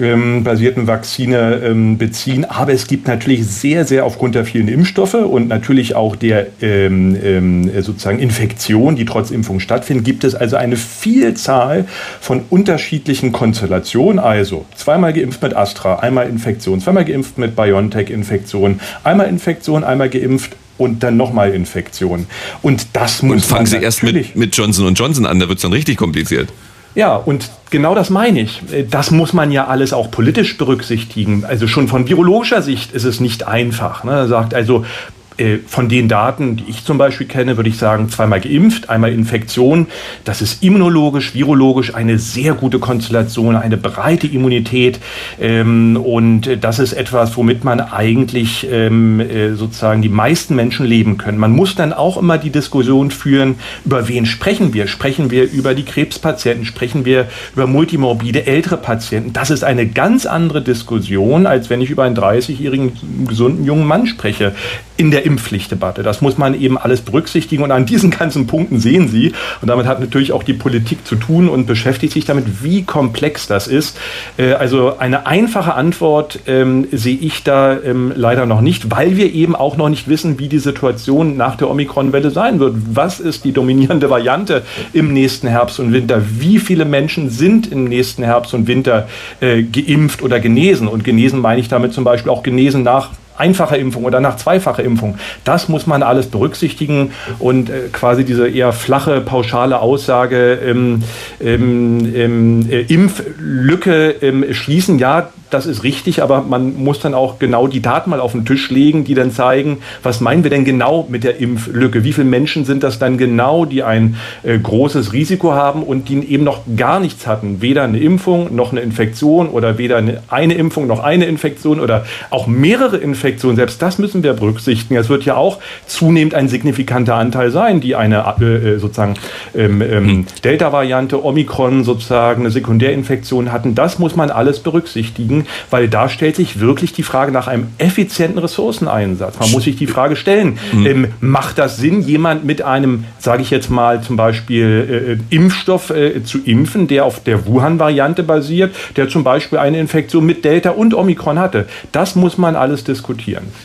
ähm, 0.00 0.44
basierten 0.44 0.86
Vakzine 0.86 1.60
ähm, 1.64 1.98
beziehen. 1.98 2.44
Aber 2.44 2.72
es 2.72 2.86
gibt 2.86 3.08
natürlich 3.08 3.46
sehr, 3.46 3.84
sehr 3.84 4.04
aufgrund 4.04 4.34
der 4.34 4.44
vielen 4.44 4.68
Impfstoffe 4.68 5.14
und 5.14 5.48
natürlich 5.48 5.94
auch 5.94 6.16
der 6.16 6.46
ähm, 6.60 7.16
ähm, 7.22 7.82
sozusagen 7.82 8.18
Infektion, 8.18 8.96
die 8.96 9.04
trotz 9.04 9.30
Impfung 9.30 9.60
stattfinden, 9.60 10.04
gibt 10.04 10.24
es 10.24 10.34
also 10.34 10.56
eine 10.56 10.76
Vielzahl 10.76 11.86
von 12.20 12.42
unterschiedlichen 12.50 13.32
Konstellationen. 13.32 14.18
Also 14.18 14.64
zweimal 14.76 15.12
geimpft 15.12 15.42
mit 15.42 15.56
Astra, 15.56 16.00
einmal 16.00 16.28
Infektion, 16.28 16.80
zweimal 16.80 17.04
geimpft 17.04 17.38
mit 17.38 17.56
BioNTech-Infektion, 17.56 18.80
einmal 19.04 19.28
Infektion, 19.28 19.84
einmal 19.84 20.08
geimpft 20.08 20.56
und 20.78 21.02
dann 21.02 21.16
nochmal 21.16 21.52
Infektion. 21.52 22.26
Und 22.62 22.86
das 22.94 23.22
muss 23.22 23.34
Und 23.34 23.44
fangen 23.44 23.66
Sie 23.66 23.76
erst 23.76 24.02
mit, 24.02 24.36
mit 24.36 24.56
Johnson 24.56 24.94
Johnson 24.94 25.26
an, 25.26 25.38
da 25.40 25.48
wird 25.48 25.58
es 25.58 25.62
dann 25.62 25.72
richtig 25.72 25.96
kompliziert. 25.96 26.48
Ja, 26.94 27.16
und 27.16 27.50
genau 27.70 27.94
das 27.94 28.10
meine 28.10 28.40
ich. 28.40 28.62
Das 28.90 29.10
muss 29.10 29.32
man 29.32 29.52
ja 29.52 29.66
alles 29.66 29.92
auch 29.92 30.10
politisch 30.10 30.56
berücksichtigen. 30.56 31.44
Also 31.44 31.66
schon 31.66 31.88
von 31.88 32.08
virologischer 32.08 32.62
Sicht 32.62 32.92
ist 32.92 33.04
es 33.04 33.20
nicht 33.20 33.46
einfach. 33.46 34.04
Ne? 34.04 34.12
Er 34.12 34.28
sagt 34.28 34.54
also, 34.54 34.84
äh, 34.84 35.17
von 35.66 35.88
den 35.88 36.08
Daten, 36.08 36.56
die 36.56 36.64
ich 36.68 36.84
zum 36.84 36.98
Beispiel 36.98 37.26
kenne, 37.26 37.56
würde 37.56 37.70
ich 37.70 37.78
sagen, 37.78 38.08
zweimal 38.08 38.40
geimpft, 38.40 38.90
einmal 38.90 39.12
Infektion. 39.12 39.86
Das 40.24 40.42
ist 40.42 40.62
immunologisch, 40.62 41.34
virologisch 41.34 41.94
eine 41.94 42.18
sehr 42.18 42.54
gute 42.54 42.78
Konstellation, 42.78 43.56
eine 43.56 43.76
breite 43.76 44.26
Immunität. 44.26 45.00
Ähm, 45.40 45.96
und 45.96 46.58
das 46.60 46.78
ist 46.78 46.92
etwas, 46.92 47.36
womit 47.36 47.64
man 47.64 47.80
eigentlich 47.80 48.66
ähm, 48.70 49.20
äh, 49.20 49.54
sozusagen 49.54 50.02
die 50.02 50.08
meisten 50.08 50.54
Menschen 50.54 50.86
leben 50.86 51.18
können. 51.18 51.38
Man 51.38 51.52
muss 51.52 51.74
dann 51.74 51.92
auch 51.92 52.16
immer 52.16 52.38
die 52.38 52.50
Diskussion 52.50 53.10
führen, 53.10 53.56
über 53.84 54.08
wen 54.08 54.26
sprechen 54.26 54.74
wir? 54.74 54.86
Sprechen 54.86 55.30
wir 55.30 55.50
über 55.50 55.74
die 55.74 55.84
Krebspatienten? 55.84 56.64
Sprechen 56.64 57.04
wir 57.04 57.28
über 57.54 57.66
multimorbide 57.66 58.46
ältere 58.46 58.76
Patienten? 58.76 59.32
Das 59.32 59.50
ist 59.50 59.64
eine 59.64 59.86
ganz 59.86 60.26
andere 60.26 60.62
Diskussion, 60.62 61.46
als 61.46 61.70
wenn 61.70 61.80
ich 61.80 61.90
über 61.90 62.04
einen 62.04 62.16
30-jährigen 62.16 63.26
gesunden 63.26 63.64
jungen 63.64 63.86
Mann 63.86 64.06
spreche. 64.06 64.54
In 64.96 65.10
der 65.10 65.24
Impfpflichtdebatte. 65.28 66.02
Das 66.02 66.22
muss 66.22 66.38
man 66.38 66.58
eben 66.58 66.78
alles 66.78 67.02
berücksichtigen 67.02 67.62
und 67.62 67.70
an 67.70 67.84
diesen 67.84 68.10
ganzen 68.10 68.46
Punkten 68.46 68.80
sehen 68.80 69.08
Sie, 69.08 69.32
und 69.60 69.68
damit 69.68 69.86
hat 69.86 70.00
natürlich 70.00 70.32
auch 70.32 70.42
die 70.42 70.54
Politik 70.54 71.06
zu 71.06 71.16
tun 71.16 71.48
und 71.50 71.66
beschäftigt 71.66 72.14
sich 72.14 72.24
damit, 72.24 72.62
wie 72.62 72.82
komplex 72.82 73.46
das 73.46 73.68
ist. 73.68 73.98
Äh, 74.38 74.52
also 74.54 74.98
eine 74.98 75.26
einfache 75.26 75.74
Antwort 75.74 76.40
ähm, 76.46 76.86
sehe 76.92 77.18
ich 77.18 77.44
da 77.44 77.78
ähm, 77.78 78.12
leider 78.16 78.46
noch 78.46 78.62
nicht, 78.62 78.90
weil 78.90 79.16
wir 79.18 79.32
eben 79.34 79.54
auch 79.54 79.76
noch 79.76 79.90
nicht 79.90 80.08
wissen, 80.08 80.38
wie 80.38 80.48
die 80.48 80.58
Situation 80.58 81.36
nach 81.36 81.56
der 81.56 81.68
Omikron-Welle 81.68 82.30
sein 82.30 82.58
wird. 82.58 82.74
Was 82.92 83.20
ist 83.20 83.44
die 83.44 83.52
dominierende 83.52 84.08
Variante 84.08 84.62
im 84.94 85.12
nächsten 85.12 85.46
Herbst 85.46 85.78
und 85.78 85.92
Winter? 85.92 86.22
Wie 86.38 86.58
viele 86.58 86.86
Menschen 86.86 87.28
sind 87.28 87.70
im 87.70 87.84
nächsten 87.84 88.22
Herbst 88.22 88.54
und 88.54 88.66
Winter 88.66 89.08
äh, 89.40 89.62
geimpft 89.62 90.22
oder 90.22 90.40
genesen? 90.40 90.88
Und 90.88 91.04
genesen 91.04 91.40
meine 91.40 91.60
ich 91.60 91.68
damit 91.68 91.92
zum 91.92 92.04
Beispiel 92.04 92.32
auch 92.32 92.42
genesen 92.42 92.82
nach 92.82 93.10
einfacher 93.38 93.78
Impfung 93.78 94.04
oder 94.04 94.20
nach 94.20 94.36
zweifacher 94.36 94.82
Impfung. 94.82 95.18
Das 95.44 95.68
muss 95.68 95.86
man 95.86 96.02
alles 96.02 96.26
berücksichtigen 96.26 97.12
und 97.38 97.70
äh, 97.70 97.88
quasi 97.92 98.24
diese 98.24 98.48
eher 98.48 98.72
flache, 98.72 99.20
pauschale 99.20 99.80
Aussage, 99.80 100.58
ähm, 100.64 101.02
ähm, 101.40 102.12
ähm, 102.14 102.70
äh, 102.70 102.80
Impflücke 102.82 104.16
ähm, 104.20 104.44
schließen. 104.52 104.98
Ja, 104.98 105.30
das 105.50 105.66
ist 105.66 105.82
richtig, 105.82 106.22
aber 106.22 106.42
man 106.42 106.76
muss 106.76 107.00
dann 107.00 107.14
auch 107.14 107.38
genau 107.38 107.68
die 107.68 107.80
Daten 107.80 108.10
mal 108.10 108.20
auf 108.20 108.32
den 108.32 108.44
Tisch 108.44 108.70
legen, 108.70 109.04
die 109.04 109.14
dann 109.14 109.30
zeigen, 109.30 109.78
was 110.02 110.20
meinen 110.20 110.42
wir 110.42 110.50
denn 110.50 110.64
genau 110.64 111.06
mit 111.08 111.24
der 111.24 111.38
Impflücke? 111.38 112.04
Wie 112.04 112.12
viele 112.12 112.26
Menschen 112.26 112.64
sind 112.64 112.82
das 112.82 112.98
dann 112.98 113.16
genau, 113.16 113.64
die 113.64 113.82
ein 113.82 114.16
äh, 114.42 114.58
großes 114.58 115.12
Risiko 115.12 115.52
haben 115.52 115.82
und 115.82 116.08
die 116.08 116.18
eben 116.30 116.44
noch 116.44 116.60
gar 116.76 117.00
nichts 117.00 117.26
hatten? 117.26 117.62
Weder 117.62 117.84
eine 117.84 117.98
Impfung 117.98 118.54
noch 118.54 118.72
eine 118.72 118.80
Infektion 118.80 119.48
oder 119.48 119.78
weder 119.78 119.96
eine, 119.96 120.22
eine 120.28 120.54
Impfung 120.54 120.86
noch 120.86 121.00
eine 121.00 121.26
Infektion 121.26 121.80
oder 121.80 122.04
auch 122.30 122.46
mehrere 122.46 122.98
Infektionen. 122.98 123.27
Selbst 123.36 123.82
das 123.82 123.98
müssen 123.98 124.22
wir 124.22 124.32
berücksichtigen. 124.32 124.96
Es 124.96 125.08
wird 125.08 125.24
ja 125.24 125.36
auch 125.36 125.58
zunehmend 125.86 126.34
ein 126.34 126.48
signifikanter 126.48 127.16
Anteil 127.16 127.50
sein, 127.50 127.80
die 127.80 127.94
eine 127.94 128.24
äh, 128.40 128.44
äh 128.44 128.78
sozusagen 128.78 129.14
ähm, 129.54 129.82
ähm, 129.82 130.06
hm. 130.06 130.26
Delta-Variante, 130.44 131.24
Omikron 131.24 131.84
sozusagen 131.84 132.42
eine 132.42 132.50
Sekundärinfektion 132.50 133.52
hatten. 133.52 133.74
Das 133.74 133.98
muss 133.98 134.16
man 134.16 134.30
alles 134.30 134.60
berücksichtigen 134.60 135.46
weil 135.70 135.88
da 135.88 136.08
stellt 136.08 136.36
sich 136.36 136.60
wirklich 136.60 136.92
die 136.92 137.02
Frage 137.02 137.32
nach 137.32 137.46
einem 137.48 137.68
effizienten 137.78 138.38
Ressourceneinsatz. 138.38 139.38
Man 139.38 139.50
muss 139.50 139.64
sich 139.64 139.76
die 139.76 139.86
Frage 139.86 140.16
stellen, 140.16 140.58
mhm. 140.72 140.86
ähm, 140.86 141.06
macht 141.20 141.58
das 141.58 141.76
Sinn, 141.76 142.02
jemand 142.02 142.44
mit 142.44 142.62
einem, 142.62 143.04
sage 143.18 143.42
ich 143.42 143.50
jetzt 143.50 143.70
mal 143.70 144.02
zum 144.02 144.16
Beispiel 144.16 145.18
äh, 145.30 145.34
Impfstoff 145.34 145.90
äh, 145.90 146.22
zu 146.24 146.38
impfen, 146.44 146.88
der 146.88 147.04
auf 147.04 147.22
der 147.22 147.46
Wuhan-Variante 147.46 148.22
basiert, 148.22 148.74
der 148.96 149.08
zum 149.08 149.24
Beispiel 149.24 149.58
eine 149.58 149.78
Infektion 149.78 150.24
mit 150.24 150.44
Delta 150.44 150.70
und 150.70 150.94
Omikron 150.94 151.38
hatte? 151.38 151.66
Das 151.92 152.14
muss 152.14 152.38
man 152.38 152.56
alles 152.56 152.84
diskutieren. 152.84 153.17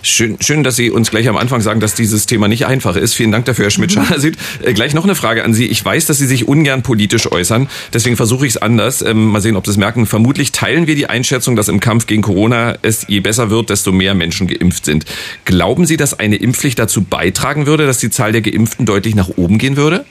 Schön, 0.04 0.38
schön 0.40 0.64
dass 0.64 0.76
Sie 0.76 0.92
uns 0.92 1.10
gleich 1.10 1.28
am 1.28 1.38
Anfang 1.38 1.62
sagen, 1.62 1.80
dass 1.80 1.96
dieses 1.96 2.28
Thema 2.28 2.48
nicht 2.48 2.68
einfach 2.68 2.96
ist. 2.96 3.16
Vielen 3.16 3.32
Dank 3.32 3.46
dafür, 3.46 3.66
Herr 3.66 3.72
Schmidt-Schanasit. 3.72 4.38
Äh, 4.62 4.74
gleich 4.74 4.94
noch 4.94 5.06
eine 5.06 5.16
Frage 5.16 5.44
an 5.44 5.56
Sie. 5.56 5.66
Ich 5.66 5.84
weiß, 5.84 6.06
dass 6.06 6.20
Sie 6.20 6.28
sich 6.28 6.48
ungern 6.48 6.84
politisch 6.84 7.32
äußern, 7.32 7.68
deswegen 7.94 8.16
versuche 8.16 8.46
ich 8.46 8.54
es 8.54 8.62
anders. 8.62 9.02
Ähm, 9.02 9.28
mal 9.28 9.42
sehen, 9.42 9.56
ob 9.56 9.66
Sie 9.66 9.72
es 9.72 9.78
merken. 9.78 10.06
Vermutlich 10.06 10.52
teilen 10.52 10.86
wir 10.86 10.96
die 10.96 11.08
Einschätzung, 11.08 11.56
dass 11.56 11.64
dass 11.64 11.70
im 11.70 11.80
Kampf 11.80 12.08
gegen 12.08 12.22
Corona 12.22 12.76
es 12.82 13.06
je 13.08 13.22
besser 13.22 13.50
wird, 13.50 13.70
desto 13.70 13.94
mehr 13.94 14.16
Menschen 14.16 14.48
geimpft 14.48 14.84
sind. 14.84 15.06
Glauben 15.46 15.86
Sie, 15.86 15.96
dass 15.96 16.20
eine 16.20 16.36
Impfpflicht 16.36 16.78
dazu 16.78 17.04
beitragen 17.04 17.66
würde, 17.68 17.86
dass 17.86 18.00
die 18.00 18.10
Zahl 18.10 18.34
der 18.34 18.42
Geimpften 18.42 18.86
deutlich 18.86 19.16
nach 19.16 19.30
oben 19.38 19.60
gehen 19.60 19.78
würde? 19.78 20.04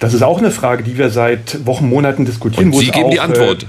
Das 0.00 0.12
ist 0.12 0.22
auch 0.22 0.38
eine 0.38 0.50
Frage, 0.50 0.82
die 0.82 0.98
wir 0.98 1.10
seit 1.10 1.64
Wochen, 1.66 1.88
Monaten 1.88 2.24
diskutieren. 2.24 2.72
Und 2.72 2.80
Sie 2.80 2.86
geben 2.86 3.04
auch, 3.04 3.10
die 3.12 3.20
Antwort. 3.20 3.62
Äh, 3.62 3.66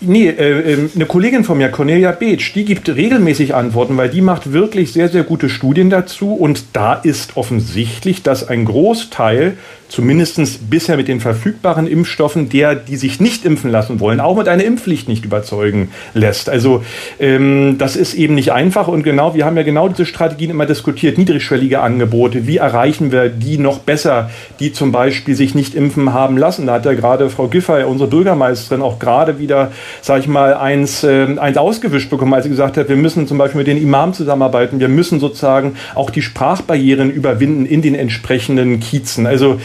Nee, 0.00 0.28
äh, 0.28 0.72
ähm, 0.72 0.90
eine 0.94 1.06
Kollegin 1.06 1.44
von 1.44 1.58
mir, 1.58 1.70
Cornelia 1.70 2.12
Beetsch, 2.12 2.54
die 2.54 2.64
gibt 2.64 2.88
regelmäßig 2.88 3.54
Antworten, 3.54 3.96
weil 3.96 4.08
die 4.08 4.20
macht 4.20 4.52
wirklich 4.52 4.92
sehr, 4.92 5.08
sehr 5.08 5.22
gute 5.22 5.48
Studien 5.48 5.90
dazu. 5.90 6.34
Und 6.34 6.64
da 6.72 6.94
ist 6.94 7.36
offensichtlich, 7.36 8.22
dass 8.22 8.48
ein 8.48 8.64
Großteil 8.64 9.56
zumindest 9.88 10.70
bisher 10.70 10.96
mit 10.96 11.08
den 11.08 11.20
verfügbaren 11.20 11.86
Impfstoffen, 11.86 12.48
der, 12.48 12.74
die 12.74 12.96
sich 12.96 13.20
nicht 13.20 13.44
impfen 13.44 13.70
lassen 13.70 14.00
wollen, 14.00 14.20
auch 14.20 14.36
mit 14.36 14.48
einer 14.48 14.64
Impfpflicht 14.64 15.08
nicht 15.08 15.24
überzeugen 15.24 15.90
lässt. 16.14 16.48
Also 16.48 16.84
ähm, 17.18 17.76
das 17.78 17.96
ist 17.96 18.14
eben 18.14 18.34
nicht 18.34 18.52
einfach 18.52 18.88
und 18.88 19.02
genau, 19.02 19.34
wir 19.34 19.44
haben 19.44 19.56
ja 19.56 19.62
genau 19.62 19.88
diese 19.88 20.06
Strategien 20.06 20.50
immer 20.50 20.66
diskutiert, 20.66 21.18
niedrigschwellige 21.18 21.80
Angebote, 21.80 22.46
wie 22.46 22.58
erreichen 22.58 23.12
wir 23.12 23.28
die 23.28 23.58
noch 23.58 23.78
besser, 23.80 24.30
die 24.60 24.72
zum 24.72 24.92
Beispiel 24.92 25.34
sich 25.34 25.54
nicht 25.54 25.74
impfen 25.74 26.12
haben 26.12 26.36
lassen. 26.36 26.66
Da 26.66 26.74
hat 26.74 26.84
ja 26.84 26.92
gerade 26.92 27.30
Frau 27.30 27.48
Giffey, 27.48 27.84
unsere 27.84 28.10
Bürgermeisterin, 28.10 28.82
auch 28.82 28.98
gerade 28.98 29.38
wieder, 29.38 29.72
sage 30.02 30.20
ich 30.20 30.28
mal, 30.28 30.54
eins, 30.54 31.02
äh, 31.02 31.26
eins 31.38 31.56
ausgewischt 31.56 32.10
bekommen, 32.10 32.34
als 32.34 32.44
sie 32.44 32.50
gesagt 32.50 32.76
hat, 32.76 32.88
wir 32.88 32.96
müssen 32.96 33.26
zum 33.26 33.38
Beispiel 33.38 33.58
mit 33.58 33.66
den 33.66 33.80
Imams 33.80 34.18
zusammenarbeiten, 34.18 34.80
wir 34.80 34.88
müssen 34.88 35.20
sozusagen 35.20 35.74
auch 35.94 36.10
die 36.10 36.22
Sprachbarrieren 36.22 37.10
überwinden 37.10 37.64
in 37.64 37.82
den 37.82 37.94
entsprechenden 37.94 38.80
Kiezen. 38.80 39.26
Also 39.26 39.58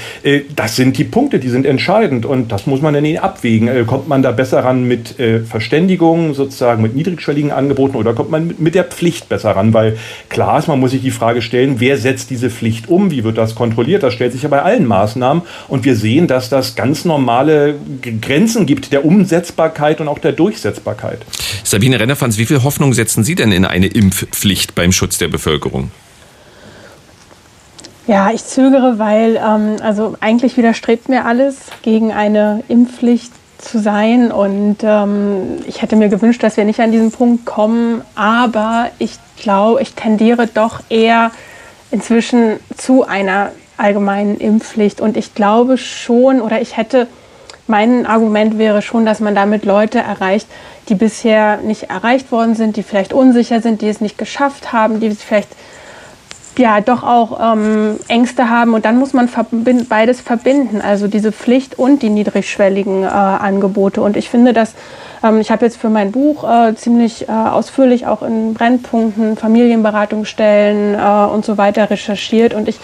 das 0.55 0.75
sind 0.75 0.97
die 0.97 1.03
Punkte, 1.03 1.39
die 1.39 1.49
sind 1.49 1.65
entscheidend 1.65 2.25
und 2.25 2.51
das 2.51 2.65
muss 2.67 2.81
man 2.81 2.93
dann 2.93 3.03
abwägen. 3.17 3.67
Äh, 3.67 3.83
kommt 3.85 4.07
man 4.07 4.21
da 4.21 4.31
besser 4.31 4.63
ran 4.63 4.83
mit 4.83 5.19
äh, 5.19 5.41
Verständigung, 5.41 6.33
sozusagen 6.33 6.81
mit 6.81 6.95
niedrigschwelligen 6.95 7.51
Angeboten 7.51 7.97
oder 7.97 8.13
kommt 8.13 8.31
man 8.31 8.55
mit 8.57 8.75
der 8.75 8.85
Pflicht 8.85 9.29
besser 9.29 9.51
ran? 9.51 9.73
Weil 9.73 9.97
klar 10.29 10.59
ist, 10.59 10.67
man 10.67 10.79
muss 10.79 10.91
sich 10.91 11.01
die 11.01 11.11
Frage 11.11 11.41
stellen, 11.41 11.75
wer 11.79 11.97
setzt 11.97 12.29
diese 12.29 12.49
Pflicht 12.49 12.89
um? 12.89 13.11
Wie 13.11 13.23
wird 13.23 13.37
das 13.37 13.55
kontrolliert? 13.55 14.03
Das 14.03 14.13
stellt 14.13 14.33
sich 14.33 14.43
ja 14.43 14.49
bei 14.49 14.61
allen 14.61 14.85
Maßnahmen 14.85 15.43
und 15.67 15.85
wir 15.85 15.95
sehen, 15.95 16.27
dass 16.27 16.49
das 16.49 16.75
ganz 16.75 17.05
normale 17.05 17.75
Grenzen 18.21 18.65
gibt 18.65 18.91
der 18.93 19.05
Umsetzbarkeit 19.05 20.01
und 20.01 20.07
auch 20.07 20.19
der 20.19 20.31
Durchsetzbarkeit. 20.31 21.19
Sabine 21.63 21.99
Rennerfanz, 21.99 22.37
wie 22.37 22.45
viel 22.45 22.63
Hoffnung 22.63 22.93
setzen 22.93 23.23
Sie 23.23 23.35
denn 23.35 23.51
in 23.51 23.65
eine 23.65 23.87
Impfpflicht 23.87 24.75
beim 24.75 24.91
Schutz 24.91 25.17
der 25.17 25.27
Bevölkerung? 25.27 25.91
Ja, 28.05 28.31
ich 28.31 28.43
zögere, 28.43 28.99
weil 28.99 29.37
ähm, 29.37 29.77
also 29.81 30.15
eigentlich 30.19 30.57
widerstrebt 30.57 31.07
mir 31.07 31.25
alles, 31.25 31.57
gegen 31.83 32.11
eine 32.11 32.61
Impfpflicht 32.67 33.31
zu 33.59 33.79
sein. 33.79 34.31
Und 34.31 34.77
ähm, 34.83 35.59
ich 35.65 35.81
hätte 35.81 35.95
mir 35.95 36.09
gewünscht, 36.09 36.43
dass 36.43 36.57
wir 36.57 36.65
nicht 36.65 36.81
an 36.81 36.91
diesen 36.91 37.11
Punkt 37.11 37.45
kommen. 37.45 38.01
Aber 38.15 38.89
ich 38.99 39.17
glaube, 39.37 39.81
ich 39.81 39.93
tendiere 39.93 40.47
doch 40.47 40.81
eher 40.89 41.31
inzwischen 41.91 42.59
zu 42.75 43.05
einer 43.07 43.51
allgemeinen 43.77 44.37
Impfpflicht. 44.37 44.99
Und 44.99 45.15
ich 45.15 45.33
glaube 45.33 45.77
schon, 45.77 46.41
oder 46.41 46.59
ich 46.61 46.75
hätte, 46.75 47.07
mein 47.67 48.05
Argument 48.05 48.57
wäre 48.57 48.81
schon, 48.81 49.05
dass 49.05 49.21
man 49.21 49.33
damit 49.33 49.63
Leute 49.63 49.99
erreicht, 49.99 50.47
die 50.89 50.95
bisher 50.95 51.57
nicht 51.57 51.83
erreicht 51.83 52.33
worden 52.33 52.55
sind, 52.55 52.75
die 52.75 52.83
vielleicht 52.83 53.13
unsicher 53.13 53.61
sind, 53.61 53.81
die 53.81 53.87
es 53.87 54.01
nicht 54.01 54.17
geschafft 54.17 54.73
haben, 54.73 54.99
die 54.99 55.11
vielleicht 55.11 55.49
ja 56.59 56.81
doch 56.81 57.03
auch 57.03 57.53
ähm, 57.53 57.99
Ängste 58.07 58.49
haben 58.49 58.73
und 58.73 58.85
dann 58.85 58.97
muss 58.97 59.13
man 59.13 59.27
verbind 59.27 59.89
beides 59.89 60.21
verbinden, 60.21 60.81
also 60.81 61.07
diese 61.07 61.31
Pflicht 61.31 61.77
und 61.77 62.01
die 62.01 62.09
niedrigschwelligen 62.09 63.03
äh, 63.03 63.07
Angebote. 63.07 64.01
Und 64.01 64.17
ich 64.17 64.29
finde, 64.29 64.53
dass 64.53 64.73
ähm, 65.23 65.39
ich 65.39 65.51
habe 65.51 65.65
jetzt 65.65 65.77
für 65.77 65.89
mein 65.89 66.11
Buch 66.11 66.43
äh, 66.43 66.75
ziemlich 66.75 67.27
äh, 67.27 67.31
ausführlich 67.31 68.07
auch 68.07 68.21
in 68.21 68.53
Brennpunkten, 68.53 69.37
Familienberatungsstellen 69.37 70.95
äh, 70.95 71.33
und 71.33 71.45
so 71.45 71.57
weiter 71.57 71.89
recherchiert 71.89 72.53
und 72.53 72.67
ich 72.67 72.77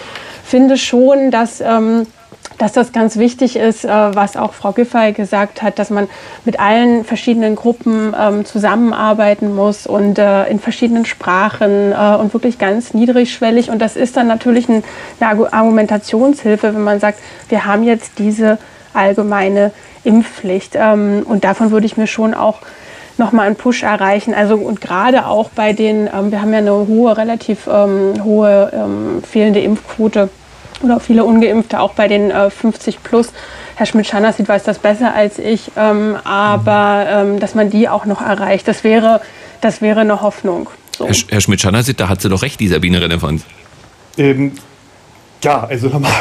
finde 0.44 0.76
schon, 0.76 1.30
dass 1.30 1.60
ähm, 1.60 2.06
dass 2.60 2.72
das 2.72 2.92
ganz 2.92 3.16
wichtig 3.16 3.56
ist, 3.56 3.86
äh, 3.86 3.88
was 3.88 4.36
auch 4.36 4.52
Frau 4.52 4.72
Giffey 4.72 5.12
gesagt 5.12 5.62
hat, 5.62 5.78
dass 5.78 5.88
man 5.88 6.08
mit 6.44 6.60
allen 6.60 7.04
verschiedenen 7.06 7.56
Gruppen 7.56 8.14
ähm, 8.18 8.44
zusammenarbeiten 8.44 9.54
muss 9.54 9.86
und 9.86 10.18
äh, 10.18 10.44
in 10.46 10.60
verschiedenen 10.60 11.06
Sprachen 11.06 11.92
äh, 11.92 12.16
und 12.16 12.34
wirklich 12.34 12.58
ganz 12.58 12.92
niedrigschwellig. 12.92 13.70
Und 13.70 13.78
das 13.78 13.96
ist 13.96 14.18
dann 14.18 14.26
natürlich 14.26 14.68
eine 14.68 14.82
Argumentationshilfe, 15.20 16.74
wenn 16.74 16.84
man 16.84 17.00
sagt, 17.00 17.20
wir 17.48 17.64
haben 17.64 17.82
jetzt 17.82 18.18
diese 18.18 18.58
allgemeine 18.92 19.72
Impfpflicht. 20.04 20.76
Ähm, 20.76 21.22
und 21.24 21.44
davon 21.44 21.70
würde 21.70 21.86
ich 21.86 21.96
mir 21.96 22.06
schon 22.06 22.34
auch 22.34 22.58
nochmal 23.16 23.46
einen 23.46 23.56
Push 23.56 23.84
erreichen. 23.84 24.34
Also 24.34 24.56
und 24.56 24.82
gerade 24.82 25.24
auch 25.26 25.48
bei 25.48 25.72
den, 25.72 26.10
ähm, 26.14 26.30
wir 26.30 26.42
haben 26.42 26.52
ja 26.52 26.58
eine 26.58 26.74
hohe, 26.74 27.16
relativ 27.16 27.66
hohe 27.66 29.22
fehlende 29.30 29.60
Impfquote 29.60 30.28
oder 30.82 31.00
viele 31.00 31.24
Ungeimpfte, 31.24 31.80
auch 31.80 31.94
bei 31.94 32.08
den 32.08 32.30
äh, 32.30 32.50
50 32.50 33.02
plus. 33.02 33.32
Herr 33.76 33.86
Schmidt-Schanassit 33.86 34.48
weiß 34.48 34.64
das 34.64 34.78
besser 34.78 35.14
als 35.14 35.38
ich, 35.38 35.70
ähm, 35.76 36.16
aber 36.24 37.06
ähm, 37.08 37.40
dass 37.40 37.54
man 37.54 37.70
die 37.70 37.88
auch 37.88 38.04
noch 38.04 38.20
erreicht, 38.20 38.68
das 38.68 38.84
wäre, 38.84 39.20
das 39.60 39.80
wäre 39.80 40.00
eine 40.00 40.20
Hoffnung. 40.20 40.68
So. 40.96 41.06
Herr, 41.06 41.14
Herr 41.28 41.40
Schmidt-Schanassit, 41.40 41.98
da 41.98 42.08
hat 42.08 42.20
sie 42.20 42.28
doch 42.28 42.42
recht, 42.42 42.60
die 42.60 42.68
Sabine 42.68 43.00
Rennefanz. 43.00 43.44
Ähm, 44.18 44.52
ja, 45.42 45.64
also 45.64 45.88
nochmal, 45.92 46.12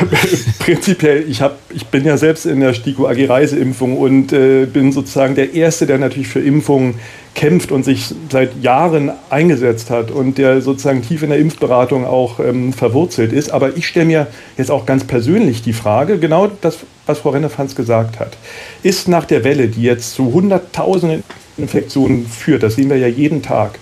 prinzipiell, 0.59 1.25
ich, 1.27 1.41
hab, 1.41 1.57
ich 1.69 1.85
bin 1.87 2.05
ja 2.05 2.17
selbst 2.17 2.45
in 2.45 2.59
der 2.59 2.73
STIKO 2.73 3.07
AG 3.07 3.29
Reiseimpfung 3.29 3.97
und 3.97 4.31
äh, 4.31 4.65
bin 4.65 4.91
sozusagen 4.91 5.35
der 5.35 5.53
Erste, 5.53 5.85
der 5.85 5.97
natürlich 5.97 6.27
für 6.27 6.39
Impfungen 6.39 6.95
kämpft 7.35 7.71
und 7.71 7.83
sich 7.83 8.13
seit 8.29 8.61
Jahren 8.61 9.11
eingesetzt 9.29 9.89
hat 9.89 10.11
und 10.11 10.37
der 10.37 10.61
sozusagen 10.61 11.01
tief 11.01 11.23
in 11.23 11.29
der 11.29 11.39
Impfberatung 11.39 12.05
auch 12.05 12.39
ähm, 12.39 12.73
verwurzelt 12.73 13.31
ist. 13.31 13.51
Aber 13.51 13.77
ich 13.77 13.87
stelle 13.87 14.05
mir 14.05 14.27
jetzt 14.57 14.71
auch 14.71 14.85
ganz 14.85 15.03
persönlich 15.03 15.61
die 15.61 15.73
Frage, 15.73 16.17
genau 16.17 16.49
das, 16.61 16.79
was 17.05 17.19
Frau 17.19 17.29
Rennefanz 17.29 17.75
gesagt 17.75 18.19
hat, 18.19 18.37
ist 18.83 19.07
nach 19.07 19.25
der 19.25 19.43
Welle, 19.43 19.67
die 19.67 19.83
jetzt 19.83 20.13
zu 20.13 20.33
Hunderttausenden 20.33 21.23
Infektionen 21.57 22.25
führt, 22.25 22.63
das 22.63 22.75
sehen 22.75 22.89
wir 22.89 22.97
ja 22.97 23.07
jeden 23.07 23.41
Tag, 23.41 23.79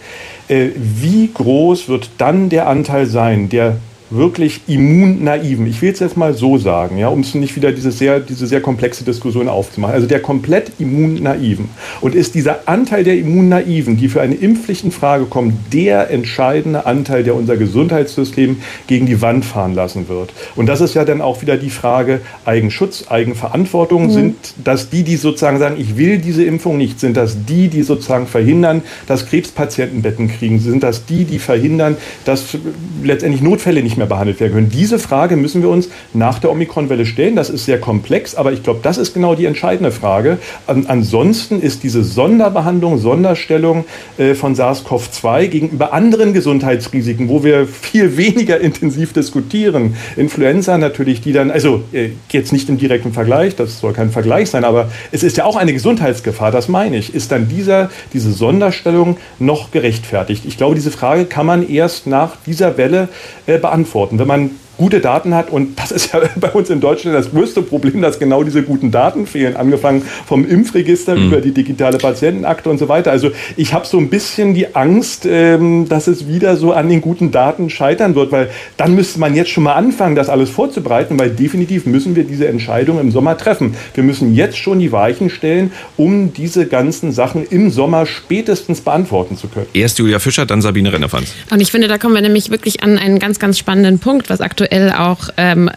äh, 0.47 0.69
wie 0.75 1.29
groß 1.33 1.89
wird 1.89 2.09
dann 2.17 2.49
der 2.49 2.67
Anteil 2.67 3.05
sein, 3.05 3.49
der 3.49 3.77
wirklich 4.09 4.61
immunnaiven, 4.67 5.67
ich 5.67 5.81
will 5.81 5.91
es 5.91 5.99
jetzt 5.99 6.17
mal 6.17 6.33
so 6.33 6.57
sagen, 6.57 6.97
ja, 6.97 7.09
um 7.09 7.21
es 7.21 7.35
nicht 7.35 7.55
wieder 7.55 7.71
diese 7.71 7.91
sehr, 7.91 8.19
diese 8.19 8.47
sehr 8.47 8.61
komplexe 8.61 9.03
Diskussion 9.03 9.49
aufzumachen, 9.49 9.95
also 9.95 10.07
der 10.07 10.21
komplett 10.21 10.71
immunnaiven. 10.79 11.69
Und 12.01 12.15
ist 12.15 12.35
dieser 12.35 12.67
Anteil 12.67 13.03
der 13.03 13.17
Immunnaiven, 13.17 13.97
die 13.97 14.07
für 14.07 14.21
eine 14.21 14.35
Impfpflicht 14.35 14.85
in 14.85 14.91
Frage 14.91 15.25
kommen, 15.25 15.59
der 15.73 16.09
entscheidende 16.09 16.85
Anteil, 16.85 17.23
der 17.23 17.35
unser 17.35 17.57
Gesundheitssystem 17.57 18.57
gegen 18.87 19.05
die 19.05 19.21
Wand 19.21 19.43
fahren 19.43 19.75
lassen 19.75 20.07
wird. 20.07 20.33
Und 20.55 20.67
das 20.67 20.81
ist 20.81 20.93
ja 20.93 21.03
dann 21.03 21.21
auch 21.21 21.41
wieder 21.41 21.57
die 21.57 21.69
Frage 21.69 22.21
Eigenschutz, 22.45 23.05
Eigenverantwortung. 23.09 24.05
Mhm. 24.05 24.11
Sind 24.11 24.35
das 24.63 24.89
die, 24.89 25.03
die 25.03 25.17
sozusagen 25.17 25.59
sagen, 25.59 25.75
ich 25.77 25.97
will 25.97 26.19
diese 26.19 26.43
Impfung 26.43 26.77
nicht? 26.77 26.99
Sind 26.99 27.17
das 27.17 27.45
die, 27.45 27.67
die 27.67 27.83
sozusagen 27.83 28.27
verhindern, 28.27 28.83
dass 29.05 29.25
Krebspatientenbetten 29.25 30.29
kriegen? 30.29 30.59
Sind 30.59 30.83
das 30.83 31.05
die, 31.05 31.25
die 31.25 31.39
verhindern, 31.39 31.97
dass 32.25 32.57
letztendlich 33.03 33.41
Notfälle 33.41 33.83
nicht 33.83 33.96
mehr 33.97 34.07
behandelt 34.07 34.39
werden 34.39 34.53
können? 34.53 34.69
Diese 34.69 34.99
Frage 34.99 35.35
müssen 35.35 35.61
wir 35.61 35.69
uns 35.69 35.89
nach 36.13 36.39
der 36.39 36.51
Omikron-Welle 36.51 37.05
stellen. 37.05 37.35
Das 37.35 37.49
ist 37.49 37.65
sehr 37.65 37.79
komplex, 37.79 38.35
aber 38.35 38.51
ich 38.53 38.63
glaube, 38.63 38.79
das 38.83 38.97
ist 38.97 39.13
genau 39.13 39.35
die 39.35 39.45
entscheidende 39.45 39.91
Frage. 39.91 40.37
An 40.65 40.85
ansonsten 40.87 41.61
ist 41.61 41.83
diese 41.83 42.03
Sonderbehandlung, 42.03 42.97
Sonderstellung 42.97 43.85
äh, 44.17 44.33
von 44.33 44.55
SARS-CoV-2 44.55 45.47
gegenüber 45.47 45.93
anderen 45.93 46.33
Gesundheitsrisiken, 46.33 47.29
wo 47.29 47.43
wir 47.43 47.67
viel 47.67 48.17
weniger 48.17 48.59
intensiv 48.67 49.13
diskutieren, 49.13 49.95
Influenza 50.15 50.77
natürlich, 50.77 51.21
die 51.21 51.33
dann, 51.33 51.51
also 51.51 51.83
äh, 51.91 52.09
jetzt 52.31 52.53
nicht 52.53 52.69
im 52.69 52.77
direkten 52.77 53.13
Vergleich, 53.13 53.55
das 53.55 53.79
soll 53.79 53.93
kein 53.93 54.11
Vergleich 54.11 54.49
sein, 54.49 54.63
aber 54.63 54.91
es 55.11 55.23
ist 55.23 55.37
ja 55.37 55.45
auch 55.45 55.55
eine 55.55 55.73
Gesundheitsgefahr, 55.73 56.51
das 56.51 56.67
meine 56.67 56.97
ich. 56.97 57.13
Ist 57.13 57.31
dann 57.31 57.47
dieser, 57.47 57.89
diese 58.13 58.31
Sonderstellung 58.31 59.17
noch 59.39 59.71
gerechtfertigt? 59.71 60.45
Ich 60.45 60.57
glaube, 60.57 60.75
diese 60.75 60.91
Frage 60.91 61.25
kann 61.25 61.45
man 61.45 61.67
erst 61.67 62.07
nach 62.07 62.37
dieser 62.45 62.77
Welle 62.77 63.09
äh, 63.45 63.57
beantworten. 63.57 63.86
Wenn 63.93 64.27
man 64.27 64.51
gute 64.77 64.99
Daten 64.99 65.33
hat. 65.33 65.49
Und 65.49 65.77
das 65.79 65.91
ist 65.91 66.13
ja 66.13 66.21
bei 66.35 66.49
uns 66.51 66.69
in 66.69 66.79
Deutschland 66.79 67.15
das 67.15 67.31
größte 67.31 67.61
Problem, 67.61 68.01
dass 68.01 68.19
genau 68.19 68.43
diese 68.43 68.63
guten 68.63 68.91
Daten 68.91 69.27
fehlen, 69.27 69.55
angefangen 69.55 70.03
vom 70.25 70.47
Impfregister 70.47 71.15
mhm. 71.15 71.27
über 71.27 71.41
die 71.41 71.51
digitale 71.51 71.97
Patientenakte 71.97 72.69
und 72.69 72.77
so 72.77 72.87
weiter. 72.87 73.11
Also 73.11 73.31
ich 73.55 73.73
habe 73.73 73.85
so 73.85 73.97
ein 73.97 74.09
bisschen 74.09 74.53
die 74.53 74.75
Angst, 74.75 75.25
ähm, 75.25 75.89
dass 75.89 76.07
es 76.07 76.27
wieder 76.27 76.55
so 76.55 76.71
an 76.71 76.89
den 76.89 77.01
guten 77.01 77.31
Daten 77.31 77.69
scheitern 77.69 78.15
wird, 78.15 78.31
weil 78.31 78.49
dann 78.77 78.95
müsste 78.95 79.19
man 79.19 79.35
jetzt 79.35 79.49
schon 79.49 79.63
mal 79.63 79.73
anfangen, 79.73 80.15
das 80.15 80.29
alles 80.29 80.49
vorzubereiten, 80.49 81.19
weil 81.19 81.31
definitiv 81.31 81.85
müssen 81.85 82.15
wir 82.15 82.23
diese 82.23 82.47
Entscheidung 82.47 82.99
im 82.99 83.11
Sommer 83.11 83.37
treffen. 83.37 83.75
Wir 83.93 84.03
müssen 84.03 84.33
jetzt 84.35 84.57
schon 84.57 84.79
die 84.79 84.91
Weichen 84.91 85.29
stellen, 85.29 85.71
um 85.97 86.33
diese 86.33 86.67
ganzen 86.67 87.11
Sachen 87.11 87.45
im 87.45 87.71
Sommer 87.71 88.05
spätestens 88.05 88.81
beantworten 88.81 89.37
zu 89.37 89.47
können. 89.47 89.67
Erst 89.73 89.99
Julia 89.99 90.19
Fischer, 90.19 90.45
dann 90.45 90.61
Sabine 90.61 90.93
Rennefanz. 90.93 91.33
Und 91.49 91.61
ich 91.61 91.71
finde, 91.71 91.87
da 91.87 91.97
kommen 91.97 92.13
wir 92.13 92.21
nämlich 92.21 92.49
wirklich 92.49 92.83
an 92.83 92.97
einen 92.97 93.19
ganz, 93.19 93.39
ganz 93.39 93.57
spannenden 93.57 93.99
Punkt, 93.99 94.29
was 94.29 94.41
aktuell 94.41 94.66
aktuell 94.67 94.91
auch 94.91 95.29
ähm, 95.37 95.69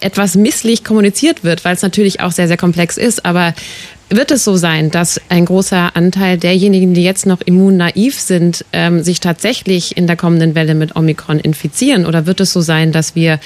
etwas 0.00 0.34
misslich 0.34 0.84
kommuniziert 0.84 1.44
wird, 1.44 1.64
weil 1.64 1.74
es 1.74 1.82
natürlich 1.82 2.20
auch 2.20 2.30
sehr, 2.30 2.48
sehr 2.48 2.56
komplex 2.56 2.96
ist. 2.96 3.24
Aber 3.24 3.54
wird 4.10 4.30
es 4.30 4.44
so 4.44 4.56
sein, 4.56 4.90
dass 4.90 5.20
ein 5.28 5.44
großer 5.44 5.94
Anteil 5.94 6.38
derjenigen, 6.38 6.94
die 6.94 7.02
jetzt 7.02 7.26
noch 7.26 7.40
immunnaiv 7.40 8.18
sind, 8.18 8.64
ähm, 8.72 9.02
sich 9.02 9.20
tatsächlich 9.20 9.96
in 9.96 10.06
der 10.06 10.16
kommenden 10.16 10.54
Welle 10.54 10.74
mit 10.74 10.96
Omikron 10.96 11.40
infizieren? 11.40 12.06
Oder 12.06 12.26
wird 12.26 12.40
es 12.40 12.52
so 12.52 12.60
sein, 12.60 12.92
dass 12.92 13.14
wir 13.14 13.38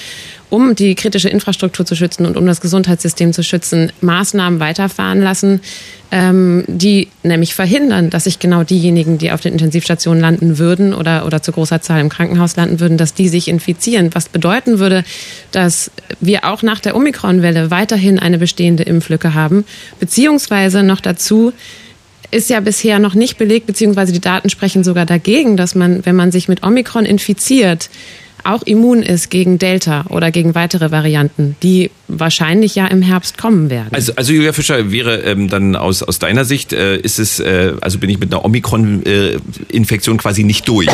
um 0.52 0.74
die 0.74 0.94
kritische 0.94 1.30
Infrastruktur 1.30 1.86
zu 1.86 1.96
schützen 1.96 2.26
und 2.26 2.36
um 2.36 2.44
das 2.44 2.60
Gesundheitssystem 2.60 3.32
zu 3.32 3.42
schützen, 3.42 3.90
Maßnahmen 4.02 4.60
weiterfahren 4.60 5.22
lassen, 5.22 5.62
ähm, 6.10 6.64
die 6.66 7.08
nämlich 7.22 7.54
verhindern, 7.54 8.10
dass 8.10 8.24
sich 8.24 8.38
genau 8.38 8.62
diejenigen, 8.62 9.16
die 9.16 9.32
auf 9.32 9.40
den 9.40 9.54
Intensivstationen 9.54 10.20
landen 10.20 10.58
würden 10.58 10.92
oder, 10.92 11.24
oder 11.24 11.42
zu 11.42 11.52
großer 11.52 11.80
Zahl 11.80 12.02
im 12.02 12.10
Krankenhaus 12.10 12.54
landen 12.54 12.80
würden, 12.80 12.98
dass 12.98 13.14
die 13.14 13.28
sich 13.28 13.48
infizieren. 13.48 14.10
Was 14.12 14.28
bedeuten 14.28 14.78
würde, 14.78 15.04
dass 15.52 15.90
wir 16.20 16.44
auch 16.44 16.62
nach 16.62 16.80
der 16.80 16.96
Omikron-Welle 16.96 17.70
weiterhin 17.70 18.18
eine 18.18 18.36
bestehende 18.36 18.82
Impflücke 18.82 19.32
haben, 19.32 19.64
beziehungsweise 20.00 20.82
noch 20.82 21.00
dazu, 21.00 21.54
ist 22.30 22.50
ja 22.50 22.60
bisher 22.60 22.98
noch 22.98 23.14
nicht 23.14 23.38
belegt, 23.38 23.66
beziehungsweise 23.66 24.12
die 24.12 24.20
Daten 24.20 24.50
sprechen 24.50 24.84
sogar 24.84 25.06
dagegen, 25.06 25.56
dass 25.56 25.74
man, 25.74 26.04
wenn 26.04 26.16
man 26.16 26.30
sich 26.30 26.46
mit 26.46 26.62
Omikron 26.62 27.06
infiziert, 27.06 27.88
auch 28.44 28.62
immun 28.62 29.02
ist 29.02 29.30
gegen 29.30 29.58
Delta 29.58 30.04
oder 30.08 30.30
gegen 30.30 30.54
weitere 30.54 30.90
Varianten, 30.90 31.56
die 31.62 31.90
wahrscheinlich 32.08 32.74
ja 32.74 32.86
im 32.86 33.02
Herbst 33.02 33.38
kommen 33.38 33.70
werden. 33.70 33.88
Also, 33.92 34.12
also 34.16 34.32
Julia 34.32 34.52
Fischer, 34.52 34.90
wäre 34.90 35.20
ähm, 35.22 35.48
dann 35.48 35.76
aus, 35.76 36.02
aus 36.02 36.18
deiner 36.18 36.44
Sicht, 36.44 36.72
äh, 36.72 36.96
ist 36.96 37.18
es, 37.18 37.40
äh, 37.40 37.74
also 37.80 37.98
bin 37.98 38.10
ich 38.10 38.18
mit 38.18 38.32
einer 38.32 38.44
Omikron-Infektion 38.44 40.16
äh, 40.16 40.18
quasi 40.18 40.44
nicht 40.44 40.68
durch? 40.68 40.88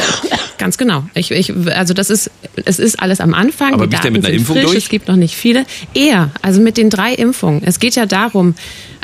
Ganz 0.58 0.76
genau. 0.76 1.04
Ich, 1.14 1.30
ich, 1.30 1.52
also 1.68 1.94
das 1.94 2.10
ist, 2.10 2.30
es 2.64 2.78
ist 2.78 3.00
alles 3.00 3.20
am 3.20 3.32
Anfang. 3.32 3.74
Aber 3.74 3.86
bist 3.86 4.04
du 4.04 4.10
mit 4.10 4.24
einer 4.24 4.34
Impfung 4.34 4.56
frisch, 4.56 4.64
durch? 4.64 4.76
Es 4.76 4.88
gibt 4.88 5.08
noch 5.08 5.16
nicht 5.16 5.34
viele. 5.34 5.64
Eher, 5.94 6.30
also 6.42 6.60
mit 6.60 6.76
den 6.76 6.90
drei 6.90 7.14
Impfungen. 7.14 7.62
Es 7.64 7.78
geht 7.78 7.94
ja 7.94 8.06
darum, 8.06 8.54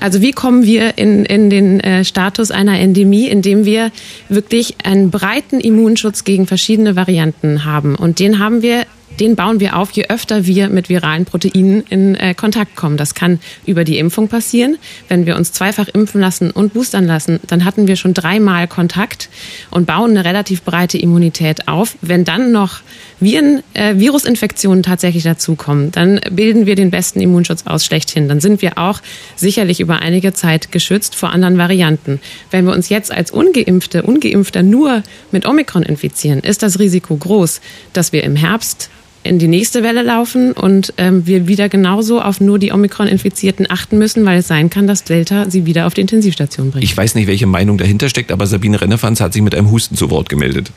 also 0.00 0.20
wie 0.20 0.32
kommen 0.32 0.64
wir 0.64 0.98
in, 0.98 1.24
in 1.24 1.50
den 1.50 1.80
äh, 1.80 2.04
Status 2.04 2.50
einer 2.50 2.78
Endemie, 2.78 3.26
in 3.28 3.42
dem 3.42 3.64
wir 3.64 3.90
wirklich 4.28 4.76
einen 4.84 5.10
breiten 5.10 5.60
Immunschutz 5.60 6.24
gegen 6.24 6.46
verschiedene 6.46 6.96
Varianten 6.96 7.64
haben. 7.64 7.94
Und 7.94 8.18
den 8.18 8.38
haben 8.38 8.62
wir 8.62 8.86
den 9.20 9.36
bauen 9.36 9.60
wir 9.60 9.76
auf, 9.76 9.92
je 9.92 10.06
öfter 10.08 10.46
wir 10.46 10.68
mit 10.68 10.88
viralen 10.88 11.24
Proteinen 11.24 11.84
in 11.88 12.14
äh, 12.14 12.34
Kontakt 12.34 12.74
kommen. 12.74 12.96
Das 12.96 13.14
kann 13.14 13.38
über 13.66 13.84
die 13.84 13.98
Impfung 13.98 14.28
passieren. 14.28 14.76
Wenn 15.08 15.26
wir 15.26 15.36
uns 15.36 15.52
zweifach 15.52 15.88
impfen 15.88 16.20
lassen 16.20 16.50
und 16.50 16.74
boostern 16.74 17.06
lassen, 17.06 17.40
dann 17.46 17.64
hatten 17.64 17.86
wir 17.86 17.96
schon 17.96 18.14
dreimal 18.14 18.66
Kontakt 18.66 19.28
und 19.70 19.86
bauen 19.86 20.10
eine 20.10 20.24
relativ 20.24 20.62
breite 20.62 20.98
Immunität 20.98 21.68
auf. 21.68 21.96
Wenn 22.00 22.24
dann 22.24 22.52
noch 22.52 22.80
Viren, 23.20 23.62
äh, 23.74 23.96
Virusinfektionen 23.96 24.82
tatsächlich 24.82 25.22
dazukommen, 25.22 25.92
dann 25.92 26.20
bilden 26.30 26.66
wir 26.66 26.74
den 26.74 26.90
besten 26.90 27.20
Immunschutz 27.20 27.66
aus 27.66 27.84
schlechthin. 27.84 28.28
Dann 28.28 28.40
sind 28.40 28.62
wir 28.62 28.78
auch 28.78 29.00
sicherlich 29.36 29.80
über 29.80 30.00
einige 30.00 30.32
Zeit 30.32 30.72
geschützt 30.72 31.14
vor 31.14 31.30
anderen 31.30 31.58
Varianten. 31.58 32.20
Wenn 32.50 32.66
wir 32.66 32.72
uns 32.72 32.88
jetzt 32.88 33.12
als 33.12 33.30
Ungeimpfte, 33.30 34.02
Ungeimpfter 34.02 34.62
nur 34.62 35.02
mit 35.30 35.46
Omikron 35.46 35.82
infizieren, 35.82 36.40
ist 36.40 36.62
das 36.62 36.78
Risiko 36.78 37.16
groß, 37.16 37.60
dass 37.92 38.12
wir 38.12 38.24
im 38.24 38.36
Herbst 38.36 38.90
in 39.24 39.38
die 39.38 39.48
nächste 39.48 39.82
Welle 39.82 40.02
laufen 40.02 40.52
und 40.52 40.92
ähm, 40.98 41.26
wir 41.26 41.48
wieder 41.48 41.68
genauso 41.70 42.20
auf 42.20 42.40
nur 42.40 42.58
die 42.58 42.72
Omikron-Infizierten 42.72 43.66
achten 43.70 43.98
müssen, 43.98 44.24
weil 44.26 44.40
es 44.40 44.48
sein 44.48 44.68
kann, 44.68 44.86
dass 44.86 45.02
Delta 45.02 45.50
sie 45.50 45.64
wieder 45.64 45.86
auf 45.86 45.94
die 45.94 46.02
Intensivstation 46.02 46.70
bringt. 46.70 46.84
Ich 46.84 46.94
weiß 46.94 47.14
nicht, 47.14 47.26
welche 47.26 47.46
Meinung 47.46 47.78
dahinter 47.78 48.10
steckt, 48.10 48.30
aber 48.30 48.46
Sabine 48.46 48.80
Rennefanz 48.80 49.20
hat 49.20 49.32
sich 49.32 49.42
mit 49.42 49.54
einem 49.54 49.70
Husten 49.70 49.96
zu 49.96 50.10
Wort 50.10 50.28
gemeldet. 50.28 50.70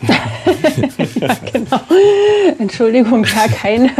Ja, 0.00 1.36
genau. 1.52 1.80
Entschuldigung, 2.58 3.24
ja, 3.36 3.48
keine, 3.48 3.90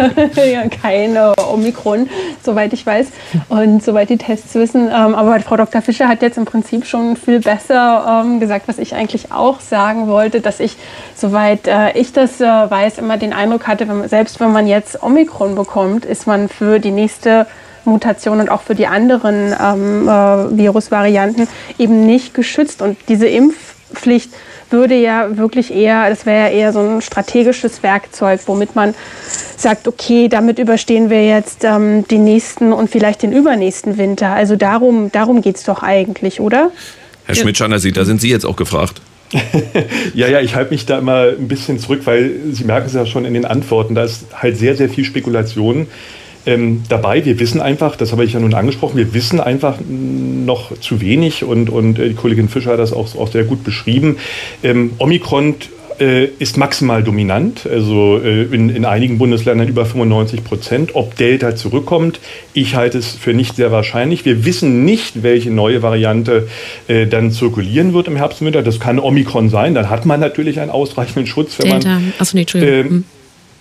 keine 0.71 1.35
Omikron, 1.53 2.09
soweit 2.43 2.73
ich 2.73 2.87
weiß 2.87 3.09
und 3.49 3.83
soweit 3.83 4.11
die 4.11 4.19
Tests 4.19 4.55
wissen. 4.55 4.87
Ähm, 4.87 5.15
aber 5.15 5.41
Frau 5.41 5.57
Dr. 5.57 5.83
Fischer 5.83 6.09
hat 6.09 6.23
jetzt 6.23 6.39
im 6.39 6.45
Prinzip 6.45 6.87
schon 6.87 7.17
viel 7.17 7.41
besser 7.41 8.23
ähm, 8.25 8.41
gesagt, 8.41 8.69
was 8.69 8.79
ich 8.79 8.95
eigentlich 8.95 9.33
auch 9.33 9.61
sagen 9.61 10.07
wollte, 10.07 10.41
dass 10.41 10.61
ich, 10.61 10.77
soweit 11.15 11.67
äh, 11.67 11.93
ich 11.99 12.13
das 12.13 12.41
äh, 12.41 12.45
weiß, 12.45 12.99
immer 12.99 13.17
den 13.17 13.33
Eindruck 13.33 13.67
hatte, 13.67 13.89
wenn, 13.89 14.09
selbst 14.09 14.41
wenn 14.41 14.53
man 14.53 14.67
jetzt 14.67 15.03
Omikron 15.03 15.55
bekommt, 15.55 16.05
ist 16.05 16.27
man 16.27 16.49
für 16.49 16.79
die 16.79 16.93
nächste 16.93 17.47
Mutation 17.85 18.41
und 18.41 18.51
auch 18.51 18.63
für 18.63 18.75
die 18.75 18.87
anderen 18.87 19.55
ähm, 19.61 20.09
äh, 20.09 20.57
Virusvarianten 20.57 21.49
eben 21.79 22.07
nicht 22.07 22.35
geschützt. 22.35 22.83
Und 22.83 22.97
diese 23.09 23.27
Impfpflicht 23.27 24.31
würde 24.71 24.95
ja 24.95 25.37
wirklich 25.37 25.73
eher, 25.73 26.09
das 26.11 26.27
wäre 26.27 26.51
ja 26.51 26.57
eher 26.57 26.73
so 26.73 26.81
ein 26.81 27.03
strategisches 27.03 27.83
Werkzeug, 27.83 28.41
womit 28.47 28.75
man 28.75 28.95
sagt, 29.57 29.89
okay, 29.89 30.29
damit 30.29 30.59
überstehen 30.59 31.11
wir 31.11 31.27
jetzt 31.27 31.65
ähm, 31.65 32.07
den 32.09 32.25
nächsten 32.25 32.73
und 32.73 32.91
vielleicht 32.91 33.23
den 33.23 33.33
übernächsten 33.33 33.99
Winter. 33.99 34.31
Also 34.31 34.57
darum, 34.57 35.11
darum 35.13 35.43
geht 35.43 35.57
es 35.57 35.65
doch 35.65 35.83
eigentlich, 35.83 36.41
oder? 36.41 36.71
Herr 37.25 37.35
Schmidt-Schanner, 37.35 37.79
da 37.79 38.05
sind 38.05 38.21
Sie 38.21 38.31
jetzt 38.31 38.47
auch 38.47 38.57
gefragt. 38.57 39.01
ja, 40.15 40.29
ja, 40.29 40.41
ich 40.41 40.55
halte 40.55 40.71
mich 40.71 40.87
da 40.87 40.99
immer 40.99 41.29
ein 41.39 41.49
bisschen 41.49 41.79
zurück, 41.79 42.03
weil 42.05 42.33
Sie 42.53 42.65
merken 42.65 42.87
es 42.87 42.95
ja 42.95 43.05
schon 43.05 43.27
in 43.27 43.35
den 43.35 43.45
Antworten, 43.45 43.95
da 43.95 44.05
ist 44.05 44.27
halt 44.35 44.57
sehr, 44.57 44.75
sehr 44.75 44.89
viel 44.89 45.05
Spekulation 45.05 45.87
ähm, 46.49 46.83
dabei. 46.89 47.25
Wir 47.25 47.39
wissen 47.39 47.61
einfach, 47.61 47.95
das 47.97 48.13
habe 48.13 48.25
ich 48.25 48.33
ja 48.33 48.41
nun 48.41 48.55
angesprochen, 48.55 48.97
wir 48.97 49.13
wissen 49.13 49.39
einfach 49.39 49.79
noch 49.87 50.79
zu 50.79 51.01
wenig 51.01 51.45
und, 51.45 51.69
und 51.69 51.99
äh, 51.99 52.09
die 52.09 52.15
Kollegin 52.15 52.49
Fischer 52.49 52.73
hat 52.73 52.79
das 52.79 52.93
auch, 52.93 53.15
auch 53.17 53.31
sehr 53.31 53.45
gut 53.45 53.65
beschrieben. 53.65 54.17
Ähm, 54.63 54.93
Omikron 54.99 55.57
äh, 56.01 56.25
ist 56.39 56.57
maximal 56.57 57.03
dominant, 57.03 57.67
also 57.71 58.19
äh, 58.19 58.45
in, 58.45 58.71
in 58.71 58.87
einigen 58.87 59.19
Bundesländern 59.19 59.69
über 59.69 59.85
95 59.85 60.43
Prozent. 60.43 60.95
Ob 60.95 61.17
Delta 61.17 61.55
zurückkommt, 61.55 62.19
ich 62.55 62.77
halte 62.77 62.97
es 62.97 63.09
für 63.09 63.35
nicht 63.35 63.57
sehr 63.57 63.71
wahrscheinlich. 63.71 64.25
Wir 64.25 64.47
wissen 64.47 64.87
nicht, 64.87 65.23
welche 65.23 65.51
neue 65.51 65.83
Variante 65.83 66.49
äh, 66.87 67.07
dann 67.07 67.31
zirkulieren 67.31 67.93
wird 67.93 68.09
im 68.09 68.17
Herbst 68.17 68.41
und 68.41 68.47
Winter. 68.47 68.63
Das 68.63 68.81
kann 68.81 68.99
Omikron 68.99 69.51
sein, 69.51 69.75
dann 69.75 69.91
hat 69.91 70.07
man 70.07 70.19
natürlich 70.19 70.61
einen 70.61 70.71
ausreichenden 70.71 71.27
Schutz, 71.27 71.59
wenn 71.59 71.71
Delta. 71.71 71.89
man. 71.89 72.13
Achso, 72.19 72.37
nee, 72.37 72.43
Entschuldigung. 72.43 72.87
Ähm, 72.87 73.05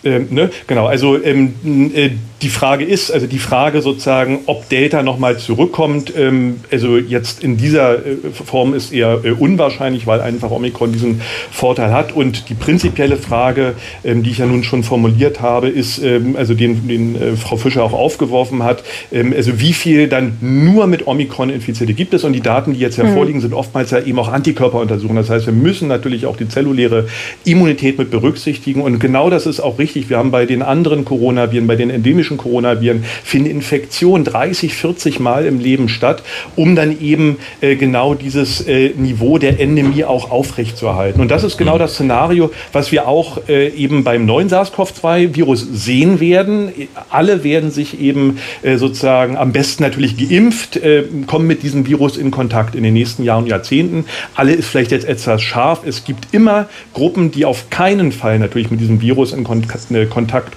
ähm, 0.04 0.28
ne? 0.30 0.50
Genau, 0.68 0.86
also 0.86 1.22
ähm, 1.22 1.54
äh, 1.94 2.12
die 2.44 2.50
Frage 2.50 2.86
ist, 2.86 3.12
also 3.12 3.26
die 3.26 3.40
Frage 3.40 3.82
sozusagen, 3.82 4.42
ob 4.46 4.70
Delta 4.70 5.02
nochmal 5.02 5.40
zurückkommt, 5.40 6.14
ähm, 6.16 6.60
also 6.72 6.98
jetzt 6.98 7.44
in 7.44 7.58
dieser 7.58 8.06
äh, 8.06 8.18
Form 8.32 8.76
ist 8.76 8.94
eher 8.94 9.22
äh, 9.24 9.32
unwahrscheinlich, 9.32 10.06
weil 10.06 10.22
einfach 10.22 10.52
Omikron 10.52 10.92
diesen 10.92 11.22
Vorteil 11.52 11.92
hat. 11.92 12.16
Und 12.16 12.50
die 12.50 12.54
prinzipielle 12.54 13.18
Frage, 13.18 13.74
ähm, 14.04 14.22
die 14.22 14.30
ich 14.30 14.38
ja 14.38 14.46
nun 14.46 14.64
schon 14.64 14.84
formuliert 14.84 15.42
habe, 15.42 15.68
ist, 15.68 15.98
ähm, 16.04 16.36
also 16.38 16.54
den, 16.54 16.88
den 16.88 17.16
äh, 17.16 17.36
Frau 17.36 17.58
Fischer 17.58 17.84
auch 17.84 17.94
aufgeworfen 17.94 18.62
hat, 18.62 18.84
ähm, 19.12 19.34
also 19.36 19.60
wie 19.60 19.74
viel 19.74 20.08
dann 20.08 20.38
nur 20.40 20.86
mit 20.86 21.08
Omikron 21.08 21.50
Infizierte 21.50 21.96
gibt 21.96 22.14
es. 22.14 22.24
Und 22.24 22.34
die 22.34 22.42
Daten, 22.42 22.74
die 22.74 22.80
jetzt 22.80 23.00
mhm. 23.00 23.14
vorliegen, 23.14 23.42
sind 23.42 23.56
oftmals 23.56 23.90
ja 23.90 24.00
eben 24.00 24.20
auch 24.20 24.32
Antikörperuntersuchungen. 24.32 25.24
Das 25.24 25.32
heißt, 25.32 25.48
wir 25.48 25.54
müssen 25.54 25.88
natürlich 25.88 26.28
auch 26.28 26.38
die 26.38 26.48
zelluläre 26.48 27.08
Immunität 27.46 27.98
mit 27.98 28.12
berücksichtigen. 28.12 28.82
Und 28.82 29.00
genau 29.00 29.32
das 29.32 29.48
ist 29.48 29.60
auch 29.60 29.80
richtig. 29.80 29.87
Wir 29.96 30.18
haben 30.18 30.32
bei 30.32 30.46
den 30.46 30.62
anderen 30.62 31.06
Coronaviren, 31.06 31.68
bei 31.68 31.76
den 31.76 31.90
endemischen 31.90 32.18
endemischen 32.18 32.38
Coronaviren 32.38 33.04
finden 33.24 33.50
Infektionen 33.50 34.24
30, 34.24 34.74
40 34.74 35.20
Mal 35.20 35.46
im 35.46 35.60
Leben 35.60 35.90
statt, 35.90 36.24
um 36.56 36.76
dann 36.76 37.00
eben 37.00 37.38
äh, 37.62 37.76
genau 37.76 38.14
dieses 38.14 38.68
äh, 38.68 38.90
Niveau 38.96 39.38
der 39.38 39.60
Endemie 39.60 40.04
auch 40.04 40.32
aufrechtzuerhalten. 40.32 41.22
Und 41.22 41.30
das 41.30 41.44
ist 41.44 41.58
genau 41.58 41.76
mhm. 41.76 41.80
das 41.80 41.94
Szenario, 41.94 42.52
was 42.74 42.92
wir 42.92 43.08
auch 43.08 43.48
äh, 43.48 43.70
eben 43.70 44.04
beim 44.04 44.26
neuen 44.26 44.50
SARS-CoV-2-Virus 44.50 45.68
sehen 45.74 46.20
werden. 46.20 46.72
Alle 47.10 47.44
werden 47.44 47.72
sich 47.72 48.00
eben 48.00 48.40
äh, 48.64 48.78
sozusagen 48.78 49.38
am 49.38 49.52
besten 49.52 49.84
natürlich 49.84 50.18
geimpft, 50.18 50.78
äh, 50.78 51.04
kommen 51.28 51.48
mit 51.48 51.64
diesem 51.64 51.86
Virus 51.88 52.18
in 52.18 52.32
Kontakt 52.32 52.76
in 52.76 52.84
den 52.84 52.94
nächsten 52.94 53.24
Jahren 53.24 53.44
und 53.44 53.50
Jahrzehnten. 53.50 54.06
Alle 54.36 54.54
ist 54.54 54.68
vielleicht 54.68 54.92
jetzt 54.92 55.06
etwas 55.06 55.42
scharf. 55.42 55.82
Es 55.86 56.04
gibt 56.04 56.34
immer 56.34 56.68
Gruppen, 56.94 57.32
die 57.32 57.46
auf 57.46 57.70
keinen 57.70 58.12
Fall 58.12 58.40
natürlich 58.40 58.72
mit 58.72 58.80
diesem 58.80 59.02
Virus 59.02 59.34
in 59.34 59.44
Kontakt 59.44 59.58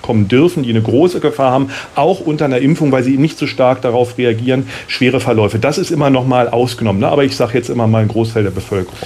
kommen 0.02 0.28
dürfen, 0.28 0.64
die 0.64 0.70
eine 0.70 0.82
große 0.82 1.20
Gefahr 1.20 1.52
haben 1.52 1.60
haben, 1.60 1.70
auch 1.94 2.20
unter 2.20 2.44
einer 2.44 2.58
Impfung, 2.58 2.92
weil 2.92 3.02
sie 3.02 3.16
nicht 3.18 3.38
so 3.38 3.46
stark 3.46 3.82
darauf 3.82 4.18
reagieren, 4.18 4.66
schwere 4.86 5.20
Verläufe. 5.20 5.58
Das 5.58 5.78
ist 5.78 5.90
immer 5.90 6.10
noch 6.10 6.26
mal 6.26 6.48
ausgenommen. 6.48 7.00
Ne? 7.00 7.08
Aber 7.08 7.24
ich 7.24 7.36
sage 7.36 7.54
jetzt 7.54 7.70
immer 7.70 7.86
mal 7.86 8.02
ein 8.02 8.08
Großteil 8.08 8.44
der 8.44 8.50
Bevölkerung. 8.50 8.98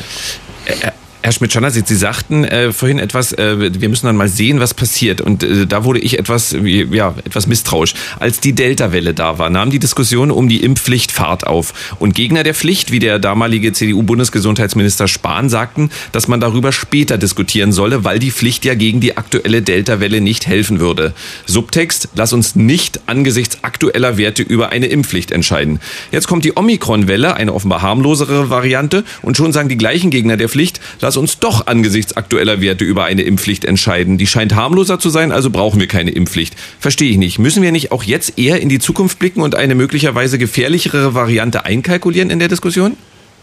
Herr 1.25 1.33
Schmidt-Schannersit, 1.33 1.89
Sie 1.89 1.97
sagten 1.97 2.45
äh, 2.45 2.71
vorhin 2.71 2.99
etwas, 2.99 3.33
äh, 3.33 3.81
wir 3.81 3.89
müssen 3.89 4.05
dann 4.05 4.15
mal 4.15 4.29
sehen, 4.29 4.61
was 4.61 4.75
passiert. 4.75 5.23
Und 5.23 5.43
äh, 5.43 5.67
da 5.67 5.85
wurde 5.85 5.99
ich 5.99 6.19
etwas, 6.19 6.55
ja, 6.63 7.15
etwas 7.25 7.47
misstrauisch. 7.47 7.95
Als 8.21 8.41
die 8.41 8.53
Delta-Welle 8.53 9.15
da 9.15 9.39
war, 9.39 9.49
nahm 9.49 9.71
die 9.71 9.79
Diskussion 9.79 10.31
um 10.31 10.51
die 10.51 10.63
Impfpflicht 10.63 11.13
Fahrt 11.13 11.47
auf. 11.47 11.97
Und 11.99 12.15
Gegner 12.15 12.43
der 12.43 12.53
Pflicht, 12.53 12.93
wie 12.93 12.99
der 12.99 13.19
damalige 13.19 13.73
CDU-Bundesgesundheitsminister 13.73 15.09
Spahn, 15.09 15.49
sagten, 15.49 15.89
dass 16.13 16.29
man 16.29 16.41
darüber 16.41 16.73
später 16.73 17.17
diskutieren 17.17 17.73
solle, 17.73 18.05
weil 18.05 18.19
die 18.19 18.31
Pflicht 18.31 18.67
ja 18.67 18.75
gegen 18.75 19.01
die 19.01 19.17
aktuelle 19.17 19.63
Delta-Welle 19.63 20.21
nicht 20.21 20.47
helfen 20.47 20.79
würde. 20.79 21.15
Subtext, 21.47 22.11
lass 22.17 22.35
uns 22.35 22.55
nicht 22.55 23.01
angesichts 23.07 23.65
aktueller 23.65 24.19
Werte 24.19 24.43
über 24.43 24.73
eine 24.73 24.89
Impfpflicht 24.89 25.31
entscheiden. 25.31 25.81
Jetzt 26.13 26.29
kommt 26.29 26.45
die 26.45 26.55
Omikron-Welle, 26.55 27.33
eine 27.33 27.55
offenbar 27.55 27.81
harmlosere 27.81 28.51
Variante, 28.51 29.05
und 29.23 29.39
schon 29.39 29.55
sagen 29.55 29.71
die 29.71 29.79
gleichen 29.79 30.11
Gegner 30.11 30.37
der 30.37 30.51
Pflicht, 30.51 30.83
lass 31.01 31.14
lass 31.15 31.21
uns 31.21 31.39
doch 31.39 31.69
angesichts 31.69 32.17
aktueller 32.17 32.61
Werte 32.61 32.85
über 32.85 33.05
eine 33.05 33.23
Impfpflicht 33.23 33.65
entscheiden. 33.65 34.19
Die 34.19 34.27
scheint 34.27 34.57
harmloser 34.57 34.99
zu 34.99 35.11
sein, 35.11 35.31
also 35.31 35.49
brauchen 35.49 35.79
wir 35.79 35.87
keine 35.87 36.11
Impfpflicht. 36.11 36.57
Verstehe 36.81 37.09
ich 37.09 37.19
nicht. 37.19 37.39
Müssen 37.39 37.63
wir 37.63 37.71
nicht 37.71 37.93
auch 37.93 38.03
jetzt 38.03 38.37
eher 38.37 38.61
in 38.61 38.69
die 38.69 38.81
Zukunft 38.81 39.21
blicken 39.21 39.41
und 39.41 39.55
eine 39.55 39.77
möglicherweise 39.77 40.39
gefährlichere 40.39 41.15
Variante 41.15 41.65
einkalkulieren 41.65 42.31
in 42.31 42.41
der 42.41 42.49
Diskussion? 42.49 42.97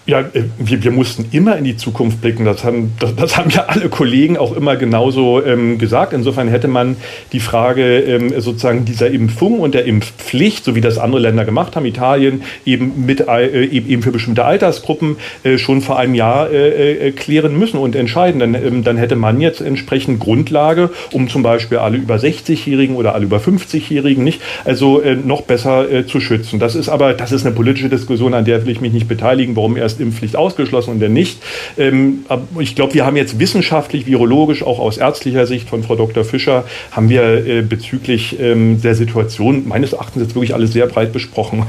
Ja, 0.07 0.21
äh, 0.21 0.45
wir, 0.57 0.83
wir 0.83 0.91
mussten 0.91 1.27
immer 1.31 1.57
in 1.57 1.63
die 1.63 1.77
Zukunft 1.77 2.21
blicken. 2.21 2.43
Das 2.43 2.63
haben, 2.63 2.93
das, 2.99 3.15
das 3.15 3.37
haben 3.37 3.51
ja 3.51 3.65
alle 3.67 3.87
Kollegen 3.87 4.35
auch 4.35 4.55
immer 4.55 4.75
genauso 4.75 5.45
ähm, 5.45 5.77
gesagt. 5.77 6.13
Insofern 6.13 6.47
hätte 6.47 6.67
man 6.67 6.95
die 7.33 7.39
Frage 7.39 7.99
ähm, 7.99 8.33
sozusagen 8.41 8.83
dieser 8.83 9.11
Impfung 9.11 9.59
und 9.59 9.75
der 9.75 9.85
Impfpflicht, 9.85 10.65
so 10.65 10.73
wie 10.73 10.81
das 10.81 10.97
andere 10.97 11.21
Länder 11.21 11.45
gemacht 11.45 11.75
haben, 11.75 11.85
Italien 11.85 12.41
eben 12.65 13.05
mit 13.05 13.27
äh, 13.27 13.65
eben 13.65 14.01
für 14.01 14.11
bestimmte 14.11 14.43
Altersgruppen 14.43 15.17
äh, 15.43 15.59
schon 15.59 15.81
vor 15.81 15.99
einem 15.99 16.15
Jahr 16.15 16.49
äh, 16.49 17.09
äh 17.09 17.11
klären 17.11 17.57
müssen 17.57 17.77
und 17.77 17.95
entscheiden. 17.95 18.39
Dann, 18.39 18.55
ähm, 18.55 18.83
dann 18.83 18.97
hätte 18.97 19.15
man 19.15 19.39
jetzt 19.39 19.61
entsprechend 19.61 20.19
Grundlage, 20.19 20.89
um 21.11 21.29
zum 21.29 21.43
Beispiel 21.43 21.77
alle 21.77 21.97
über 21.97 22.15
60-Jährigen 22.15 22.95
oder 22.95 23.13
alle 23.13 23.25
über 23.25 23.37
50-Jährigen 23.37 24.23
nicht, 24.23 24.41
also 24.65 24.99
äh, 24.99 25.15
noch 25.15 25.43
besser 25.43 26.07
zu 26.07 26.19
schützen. 26.19 26.59
Das 26.59 26.75
ist 26.75 26.89
aber, 26.89 27.13
das 27.13 27.31
ist 27.31 27.45
eine 27.45 27.53
politische 27.53 27.89
Diskussion, 27.89 28.33
an 28.33 28.45
der 28.45 28.65
will 28.65 28.71
ich 28.71 28.81
mich 28.81 28.93
nicht 28.93 29.07
beteiligen, 29.07 29.55
warum 29.55 29.77
erst 29.77 29.90
Impfpflicht 29.99 30.35
ausgeschlossen 30.35 30.91
und 30.91 30.99
der 30.99 31.09
nicht. 31.09 31.41
Ähm, 31.77 32.25
ich 32.59 32.75
glaube, 32.75 32.93
wir 32.93 33.05
haben 33.05 33.17
jetzt 33.17 33.39
wissenschaftlich, 33.39 34.05
virologisch, 34.05 34.63
auch 34.63 34.79
aus 34.79 34.97
ärztlicher 34.97 35.45
Sicht 35.45 35.69
von 35.69 35.83
Frau 35.83 35.95
Dr. 35.95 36.23
Fischer, 36.23 36.65
haben 36.91 37.09
wir 37.09 37.45
äh, 37.45 37.61
bezüglich 37.61 38.39
ähm, 38.39 38.81
der 38.81 38.95
Situation 38.95 39.67
meines 39.67 39.93
Erachtens 39.93 40.23
jetzt 40.23 40.35
wirklich 40.35 40.53
alles 40.53 40.73
sehr 40.73 40.87
breit 40.87 41.13
besprochen. 41.13 41.65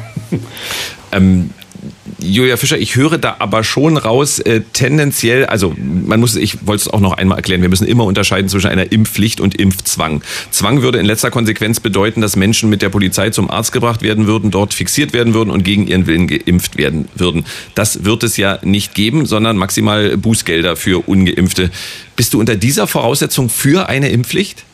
Ähm, 1.15 1.51
Julia 2.19 2.57
Fischer, 2.57 2.79
ich 2.79 2.95
höre 2.95 3.19
da 3.19 3.37
aber 3.41 3.65
schon 3.65 3.97
raus, 3.97 4.39
äh, 4.39 4.61
tendenziell, 4.73 5.47
also 5.47 5.75
man 5.77 6.21
muss, 6.21 6.37
ich 6.37 6.67
wollte 6.67 6.83
es 6.83 6.89
auch 6.89 7.01
noch 7.01 7.15
einmal 7.15 7.39
erklären, 7.39 7.63
wir 7.63 7.69
müssen 7.69 7.87
immer 7.87 8.05
unterscheiden 8.05 8.49
zwischen 8.49 8.69
einer 8.69 8.93
Impfpflicht 8.93 9.41
und 9.41 9.57
Impfzwang. 9.57 10.23
Zwang 10.51 10.83
würde 10.83 10.99
in 10.99 11.07
letzter 11.07 11.31
Konsequenz 11.31 11.81
bedeuten, 11.81 12.21
dass 12.21 12.37
Menschen 12.37 12.71
mit 12.71 12.83
der 12.83 12.91
Polizei 12.91 13.31
zum 13.31 13.51
Arzt 13.51 13.73
gebracht 13.73 14.03
werden 14.03 14.27
würden, 14.27 14.51
dort 14.51 14.75
fixiert 14.75 15.13
werden 15.13 15.35
würden 15.35 15.51
und 15.51 15.65
gegen 15.65 15.87
ihren 15.89 16.07
Willen 16.07 16.29
geimpft 16.29 16.77
werden 16.77 17.09
würden. 17.17 17.45
Das 17.75 18.05
wird 18.05 18.23
es 18.23 18.37
ja 18.37 18.59
nicht 18.63 18.95
geben, 18.95 19.27
sondern 19.27 19.57
maximal 19.57 20.17
Bußgelder 20.17 20.77
für 20.77 21.09
Ungeimpfte. 21.09 21.71
Bist 22.15 22.35
du 22.35 22.41
unter 22.41 22.55
dieser 22.55 22.87
Voraussetzung 22.87 23.49
für 23.49 23.89
eine 23.89 24.11
Impfpflicht? 24.11 24.65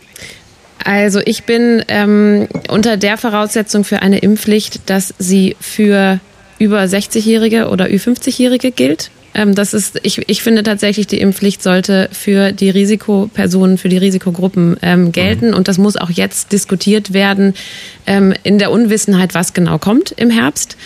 Also 0.85 1.21
ich 1.25 1.45
bin 1.45 1.85
ähm, 1.89 2.49
unter 2.69 2.97
der 2.97 3.17
Voraussetzung 3.19 3.85
für 3.85 4.01
eine 4.01 4.19
Impfpflicht, 4.19 4.81
dass 4.87 5.13
sie 5.19 5.57
für 5.61 6.21
über 6.59 6.83
60-Jährige 6.83 7.69
oder 7.69 7.87
Ü50-Jährige 7.87 8.71
gilt. 8.71 9.11
Ähm, 9.35 9.55
das 9.55 9.75
ist, 9.75 10.01
ich, 10.03 10.29
ich 10.29 10.43
finde 10.43 10.63
tatsächlich, 10.63 11.07
die 11.07 11.21
Impfpflicht 11.21 11.63
sollte 11.63 12.09
für 12.13 12.53
die 12.53 12.71
Risikopersonen, 12.71 13.79
für 13.79 13.89
die 13.89 13.99
Risikogruppen 13.99 14.77
ähm, 14.83 15.13
gelten. 15.13 15.49
Mhm. 15.49 15.55
Und 15.55 15.69
das 15.69 15.79
muss 15.79 15.97
auch 15.97 16.11
jetzt 16.11 16.53
diskutiert 16.53 17.13
werden 17.13 17.55
ähm, 18.07 18.35
in 18.43 18.59
der 18.59 18.71
Unwissenheit, 18.71 19.35
was 19.35 19.55
genau 19.55 19.79
kommt 19.79 20.13
im 20.13 20.31
Herbst. 20.31 20.77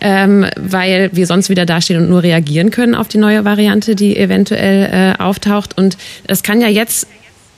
Ähm, 0.00 0.44
weil 0.56 1.08
wir 1.12 1.26
sonst 1.26 1.48
wieder 1.48 1.64
dastehen 1.64 2.02
und 2.02 2.10
nur 2.10 2.22
reagieren 2.22 2.70
können 2.70 2.94
auf 2.94 3.08
die 3.08 3.16
neue 3.16 3.46
Variante, 3.46 3.94
die 3.94 4.16
eventuell 4.16 5.14
äh, 5.16 5.22
auftaucht. 5.22 5.78
Und 5.78 5.96
das 6.26 6.42
kann 6.42 6.60
ja 6.60 6.68
jetzt 6.68 7.06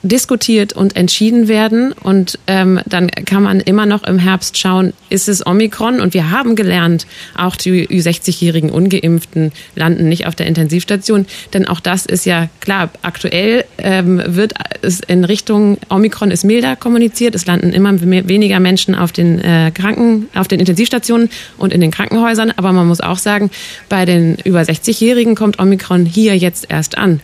diskutiert 0.07 0.73
und 0.73 0.95
entschieden 0.95 1.47
werden. 1.47 1.93
Und 1.93 2.39
ähm, 2.47 2.79
dann 2.85 3.09
kann 3.09 3.43
man 3.43 3.59
immer 3.59 3.85
noch 3.85 4.03
im 4.03 4.19
Herbst 4.19 4.57
schauen, 4.57 4.93
ist 5.09 5.29
es 5.29 5.45
Omikron? 5.45 5.99
Und 5.99 6.13
wir 6.13 6.31
haben 6.31 6.55
gelernt, 6.55 7.07
auch 7.35 7.55
die 7.55 7.87
Ü60-jährigen 7.87 8.69
Ungeimpften 8.69 9.51
landen 9.75 10.09
nicht 10.09 10.27
auf 10.27 10.35
der 10.35 10.47
Intensivstation. 10.47 11.25
Denn 11.53 11.67
auch 11.67 11.79
das 11.79 12.05
ist 12.05 12.25
ja 12.25 12.49
klar, 12.59 12.89
aktuell 13.01 13.65
ähm, 13.77 14.21
wird 14.25 14.53
es 14.81 14.99
in 14.99 15.23
Richtung 15.23 15.77
Omikron 15.89 16.31
ist 16.31 16.43
milder 16.43 16.75
kommuniziert. 16.75 17.35
Es 17.35 17.45
landen 17.45 17.73
immer 17.73 17.93
mehr, 17.93 18.27
weniger 18.27 18.59
Menschen 18.59 18.95
auf 18.95 19.11
den 19.11 19.39
äh, 19.39 19.71
Kranken, 19.73 20.27
auf 20.35 20.47
den 20.47 20.59
Intensivstationen 20.59 21.29
und 21.57 21.73
in 21.73 21.81
den 21.81 21.91
Krankenhäusern. 21.91 22.51
Aber 22.55 22.71
man 22.73 22.87
muss 22.87 23.01
auch 23.01 23.17
sagen, 23.17 23.51
bei 23.89 24.05
den 24.05 24.35
über 24.43 24.61
60-Jährigen 24.61 25.35
kommt 25.35 25.59
Omikron 25.59 26.05
hier 26.05 26.37
jetzt 26.37 26.67
erst 26.69 26.97
an. 26.97 27.21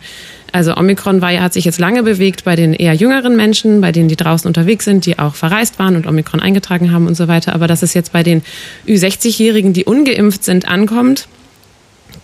Also 0.54 0.76
Omikron 0.76 1.20
war 1.20 1.32
ja, 1.32 1.40
hat 1.40 1.52
sich 1.52 1.64
jetzt 1.64 1.80
lange 1.80 2.04
bewegt 2.04 2.44
bei 2.44 2.54
den 2.54 2.74
eher 2.74 2.94
jüngeren 2.94 3.34
Menschen, 3.34 3.80
bei 3.80 3.90
denen, 3.90 4.06
die 4.06 4.14
draußen 4.14 4.46
unterwegs 4.46 4.84
sind, 4.84 5.04
die 5.04 5.18
auch 5.18 5.34
verreist 5.34 5.80
waren 5.80 5.96
und 5.96 6.06
Omikron 6.06 6.38
eingetragen 6.38 6.92
haben 6.92 7.08
und 7.08 7.16
so 7.16 7.26
weiter. 7.26 7.56
Aber 7.56 7.66
dass 7.66 7.82
es 7.82 7.92
jetzt 7.92 8.12
bei 8.12 8.22
den 8.22 8.40
Ü60-Jährigen, 8.86 9.72
die 9.72 9.84
ungeimpft 9.84 10.44
sind, 10.44 10.68
ankommt, 10.68 11.26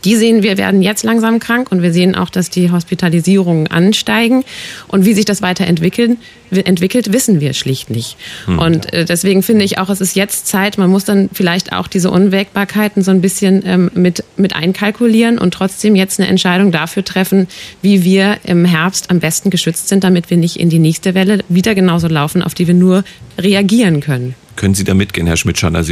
die 0.05 0.17
sehen 0.17 0.43
wir 0.43 0.59
werden 0.59 0.83
jetzt 0.83 1.05
langsam 1.05 1.39
krank 1.39 1.71
und 1.71 1.83
wir 1.83 1.93
sehen 1.93 2.15
auch, 2.15 2.31
dass 2.31 2.51
die 2.51 2.71
Hospitalisierungen 2.71 3.67
ansteigen. 3.67 4.45
Und 4.89 5.05
wie 5.05 5.15
sich 5.15 5.25
das 5.25 5.43
weiterentwickeln, 5.43 6.19
entwickelt, 6.51 7.13
wissen 7.13 7.41
wir 7.41 7.53
schlicht 7.53 7.91
nicht. 7.91 8.17
Hm. 8.47 8.59
Und 8.59 8.93
äh, 8.93 9.05
deswegen 9.05 9.43
finde 9.43 9.65
ich 9.65 9.79
auch, 9.79 9.89
es 9.89 10.01
ist 10.01 10.17
jetzt 10.17 10.47
Zeit, 10.47 10.79
man 10.79 10.91
muss 10.91 11.05
dann 11.05 11.31
vielleicht 11.33 11.73
auch 11.73 11.87
diese 11.87 12.11
Unwägbarkeiten 12.11 13.03
so 13.03 13.11
ein 13.11 13.21
bisschen 13.21 13.63
ähm, 13.65 13.91
mit, 13.95 14.25
mit 14.37 14.57
einkalkulieren 14.57 15.39
und 15.39 15.55
trotzdem 15.55 15.95
jetzt 15.95 16.19
eine 16.19 16.29
Entscheidung 16.29 16.73
dafür 16.73 17.05
treffen, 17.05 17.47
wie 17.83 18.05
wir 18.05 18.39
im 18.45 18.65
Herbst 18.65 19.11
am 19.11 19.21
besten 19.21 19.51
geschützt 19.51 19.89
sind, 19.89 20.03
damit 20.03 20.31
wir 20.31 20.37
nicht 20.37 20.59
in 20.59 20.71
die 20.71 20.79
nächste 20.79 21.15
Welle 21.15 21.45
wieder 21.49 21.75
genauso 21.75 22.09
laufen, 22.09 22.43
auf 22.43 22.55
die 22.55 22.67
wir 22.67 22.75
nur 22.75 23.05
reagieren 23.39 24.01
können. 24.01 24.35
Können 24.57 24.75
Sie 24.75 24.85
da 24.85 24.95
mitgehen, 24.95 25.27
Herr 25.27 25.37
Schmidt-Schanner? 25.37 25.85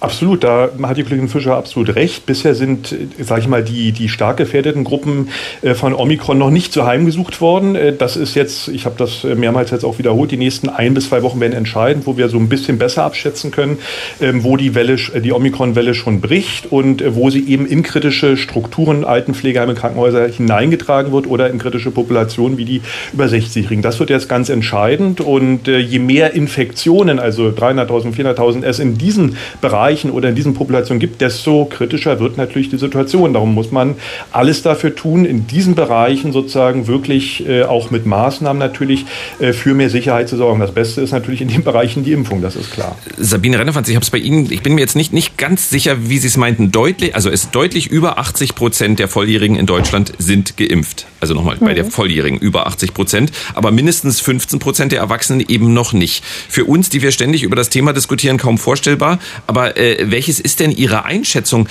Absolut, 0.00 0.44
da 0.44 0.70
hat 0.82 0.96
die 0.96 1.04
Kollegin 1.04 1.28
Fischer 1.28 1.56
absolut 1.56 1.94
recht. 1.94 2.26
Bisher 2.26 2.54
sind, 2.54 2.94
sage 3.20 3.40
ich 3.42 3.48
mal, 3.48 3.62
die, 3.62 3.92
die 3.92 4.08
stark 4.08 4.36
gefährdeten 4.36 4.84
Gruppen 4.84 5.28
äh, 5.62 5.74
von 5.74 5.94
Omikron 5.94 6.36
noch 6.36 6.50
nicht 6.50 6.72
zu 6.72 6.84
heimgesucht 6.84 7.40
worden. 7.40 7.74
Äh, 7.74 7.94
das 7.94 8.16
ist 8.16 8.34
jetzt, 8.34 8.68
ich 8.68 8.86
habe 8.86 8.96
das 8.98 9.24
mehrmals 9.24 9.70
jetzt 9.70 9.84
auch 9.84 9.98
wiederholt, 9.98 10.30
die 10.30 10.36
nächsten 10.36 10.68
ein 10.68 10.94
bis 10.94 11.08
zwei 11.08 11.22
Wochen 11.22 11.40
werden 11.40 11.54
entscheidend, 11.54 12.06
wo 12.06 12.16
wir 12.16 12.28
so 12.28 12.38
ein 12.38 12.48
bisschen 12.48 12.76
besser 12.76 13.04
abschätzen 13.04 13.50
können, 13.50 13.78
ähm, 14.20 14.42
wo 14.42 14.56
die 14.56 14.74
Welle, 14.74 14.96
die 14.96 15.32
Omikron-Welle 15.32 15.94
schon 15.94 16.20
bricht 16.20 16.70
und 16.70 17.00
äh, 17.00 17.14
wo 17.14 17.30
sie 17.30 17.48
eben 17.48 17.64
in 17.64 17.82
kritische 17.82 18.36
Strukturen, 18.36 19.04
Altenpflegeheime, 19.04 19.74
Krankenhäuser 19.74 20.28
hineingetragen 20.28 21.12
wird 21.12 21.28
oder 21.28 21.48
in 21.48 21.58
kritische 21.58 21.92
Populationen 21.92 22.58
wie 22.58 22.64
die 22.64 22.82
über 23.12 23.26
60-Jährigen. 23.26 23.80
Das 23.80 24.00
wird 24.00 24.10
jetzt 24.10 24.28
ganz 24.28 24.48
entscheidend 24.48 25.20
und 25.20 25.66
je 25.66 25.98
mehr 25.98 26.34
Infektionen, 26.34 27.18
also 27.18 27.48
300.000, 27.48 28.14
400.000 28.14 28.64
es 28.64 28.78
in 28.78 28.98
diesen 28.98 29.36
Bereichen 29.84 30.10
oder 30.10 30.30
in 30.30 30.34
diesen 30.34 30.54
Populationen 30.54 30.98
gibt, 30.98 31.20
desto 31.20 31.66
kritischer 31.66 32.18
wird 32.18 32.38
natürlich 32.38 32.70
die 32.70 32.78
Situation. 32.78 33.34
Darum 33.34 33.54
muss 33.54 33.70
man 33.70 33.96
alles 34.32 34.62
dafür 34.62 34.94
tun, 34.94 35.26
in 35.26 35.46
diesen 35.46 35.74
Bereichen 35.74 36.32
sozusagen 36.32 36.86
wirklich 36.86 37.46
äh, 37.46 37.64
auch 37.64 37.90
mit 37.90 38.06
Maßnahmen 38.06 38.58
natürlich 38.58 39.04
äh, 39.40 39.52
für 39.52 39.74
mehr 39.74 39.90
Sicherheit 39.90 40.30
zu 40.30 40.36
sorgen. 40.36 40.60
Das 40.60 40.72
Beste 40.72 41.02
ist 41.02 41.12
natürlich 41.12 41.42
in 41.42 41.48
den 41.48 41.62
Bereichen 41.64 42.02
die 42.02 42.12
Impfung, 42.12 42.40
das 42.40 42.56
ist 42.56 42.72
klar. 42.72 42.96
Sabine 43.18 43.58
Rennefanz, 43.58 43.88
ich 43.90 43.94
habe 43.94 44.04
es 44.04 44.10
bei 44.10 44.18
Ihnen, 44.18 44.50
ich 44.50 44.62
bin 44.62 44.74
mir 44.74 44.80
jetzt 44.80 44.96
nicht, 44.96 45.12
nicht 45.12 45.36
ganz 45.36 45.68
sicher, 45.68 46.08
wie 46.08 46.16
Sie 46.16 46.28
es 46.28 46.38
meinten, 46.38 46.72
deutlich, 46.72 47.14
also 47.14 47.28
es 47.28 47.50
deutlich 47.50 47.88
über 47.88 48.18
80 48.18 48.54
Prozent 48.54 48.98
der 48.98 49.08
Volljährigen 49.08 49.56
in 49.56 49.66
Deutschland 49.66 50.12
sind 50.16 50.56
geimpft. 50.56 51.06
Also 51.20 51.34
nochmal, 51.34 51.56
mhm. 51.56 51.66
bei 51.66 51.74
der 51.74 51.84
mhm. 51.84 51.90
Volljährigen 51.90 52.38
über 52.38 52.66
80 52.66 52.94
Prozent, 52.94 53.32
aber 53.54 53.70
mindestens 53.70 54.20
15 54.20 54.58
Prozent 54.60 54.92
der 54.92 55.00
Erwachsenen 55.00 55.44
eben 55.46 55.74
noch 55.74 55.92
nicht. 55.92 56.24
Für 56.48 56.64
uns, 56.64 56.88
die 56.88 57.02
wir 57.02 57.12
ständig 57.12 57.42
über 57.42 57.56
das 57.56 57.68
Thema 57.68 57.92
diskutieren, 57.92 58.38
kaum 58.38 58.56
vorstellbar. 58.56 59.18
Aber 59.46 59.73
äh, 59.76 60.10
welches 60.10 60.40
ist 60.40 60.60
denn 60.60 60.70
Ihre 60.70 61.04
Einschätzung? 61.04 61.68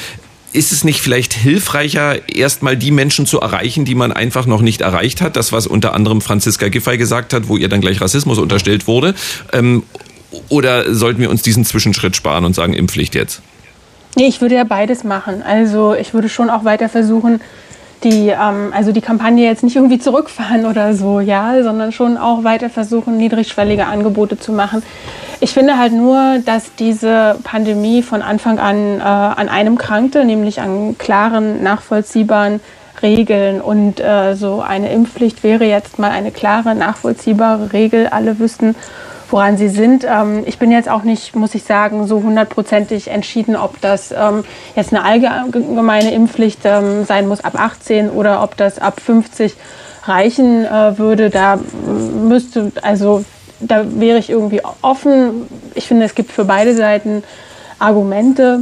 ist 0.53 0.71
es 0.71 0.83
nicht 0.83 1.01
vielleicht 1.01 1.33
hilfreicher, 1.33 2.29
erstmal 2.29 2.77
die 2.77 2.91
Menschen 2.91 3.25
zu 3.25 3.39
erreichen, 3.39 3.85
die 3.85 3.95
man 3.95 4.11
einfach 4.11 4.45
noch 4.45 4.61
nicht 4.61 4.81
erreicht 4.81 5.21
hat? 5.21 5.35
Das, 5.35 5.51
was 5.51 5.67
unter 5.67 5.93
anderem 5.93 6.21
Franziska 6.21 6.69
Giffey 6.69 6.97
gesagt 6.97 7.33
hat, 7.33 7.47
wo 7.47 7.57
ihr 7.57 7.69
dann 7.69 7.81
gleich 7.81 7.99
Rassismus 7.99 8.37
unterstellt 8.37 8.87
wurde. 8.87 9.15
Ähm, 9.51 9.83
oder 10.49 10.93
sollten 10.93 11.21
wir 11.21 11.29
uns 11.29 11.41
diesen 11.41 11.65
Zwischenschritt 11.65 12.15
sparen 12.15 12.45
und 12.45 12.53
sagen, 12.53 12.73
Impfpflicht 12.73 13.15
jetzt? 13.15 13.41
Nee, 14.15 14.27
ich 14.27 14.41
würde 14.41 14.55
ja 14.55 14.63
beides 14.63 15.03
machen. 15.03 15.41
Also 15.41 15.95
ich 15.95 16.13
würde 16.13 16.29
schon 16.29 16.49
auch 16.49 16.63
weiter 16.65 16.87
versuchen, 16.87 17.41
die, 18.03 18.29
ähm, 18.29 18.71
also 18.73 18.91
die 18.91 19.01
Kampagne 19.01 19.45
jetzt 19.45 19.63
nicht 19.63 19.75
irgendwie 19.75 19.99
zurückfahren 19.99 20.65
oder 20.65 20.93
so, 20.93 21.19
ja, 21.19 21.63
sondern 21.63 21.91
schon 21.91 22.17
auch 22.17 22.43
weiter 22.43 22.69
versuchen, 22.69 23.17
niedrigschwellige 23.17 23.85
Angebote 23.85 24.37
zu 24.37 24.51
machen. 24.51 24.83
Ich 25.39 25.51
finde 25.51 25.77
halt 25.77 25.93
nur, 25.93 26.39
dass 26.45 26.75
diese 26.75 27.35
Pandemie 27.43 28.01
von 28.01 28.21
Anfang 28.21 28.59
an 28.59 28.99
äh, 28.99 29.03
an 29.03 29.49
einem 29.49 29.77
krankte, 29.77 30.23
nämlich 30.23 30.61
an 30.61 30.97
klaren, 30.97 31.63
nachvollziehbaren 31.63 32.61
Regeln. 33.01 33.61
Und 33.61 33.99
äh, 33.99 34.35
so 34.35 34.61
eine 34.61 34.91
Impfpflicht 34.91 35.43
wäre 35.43 35.65
jetzt 35.65 35.99
mal 35.99 36.11
eine 36.11 36.31
klare, 36.31 36.73
nachvollziehbare 36.73 37.73
Regel. 37.73 38.07
Alle 38.07 38.39
wüssten, 38.39 38.75
woran 39.33 39.57
sie 39.57 39.67
sind. 39.67 40.05
Ähm, 40.05 40.43
ich 40.45 40.59
bin 40.59 40.71
jetzt 40.71 40.87
auch 40.87 41.03
nicht, 41.03 41.35
muss 41.35 41.55
ich 41.55 41.63
sagen, 41.63 42.07
so 42.07 42.21
hundertprozentig 42.21 43.09
entschieden, 43.09 43.55
ob 43.55 43.81
das 43.81 44.11
ähm, 44.11 44.45
jetzt 44.75 44.93
eine 44.93 45.03
allgemeine 45.03 46.13
Impfpflicht 46.13 46.59
ähm, 46.63 47.03
sein 47.03 47.27
muss 47.27 47.43
ab 47.43 47.59
18 47.59 48.11
oder 48.11 48.43
ob 48.43 48.55
das 48.55 48.77
ab 48.77 49.01
50 49.01 49.55
reichen 50.03 50.65
äh, 50.65 50.97
würde. 50.99 51.31
Da 51.31 51.59
müsste, 52.15 52.71
also 52.83 53.25
da 53.59 53.83
wäre 53.99 54.19
ich 54.19 54.29
irgendwie 54.29 54.61
offen. 54.81 55.47
Ich 55.73 55.87
finde, 55.87 56.05
es 56.05 56.13
gibt 56.13 56.31
für 56.31 56.45
beide 56.45 56.75
Seiten 56.75 57.23
Argumente. 57.79 58.61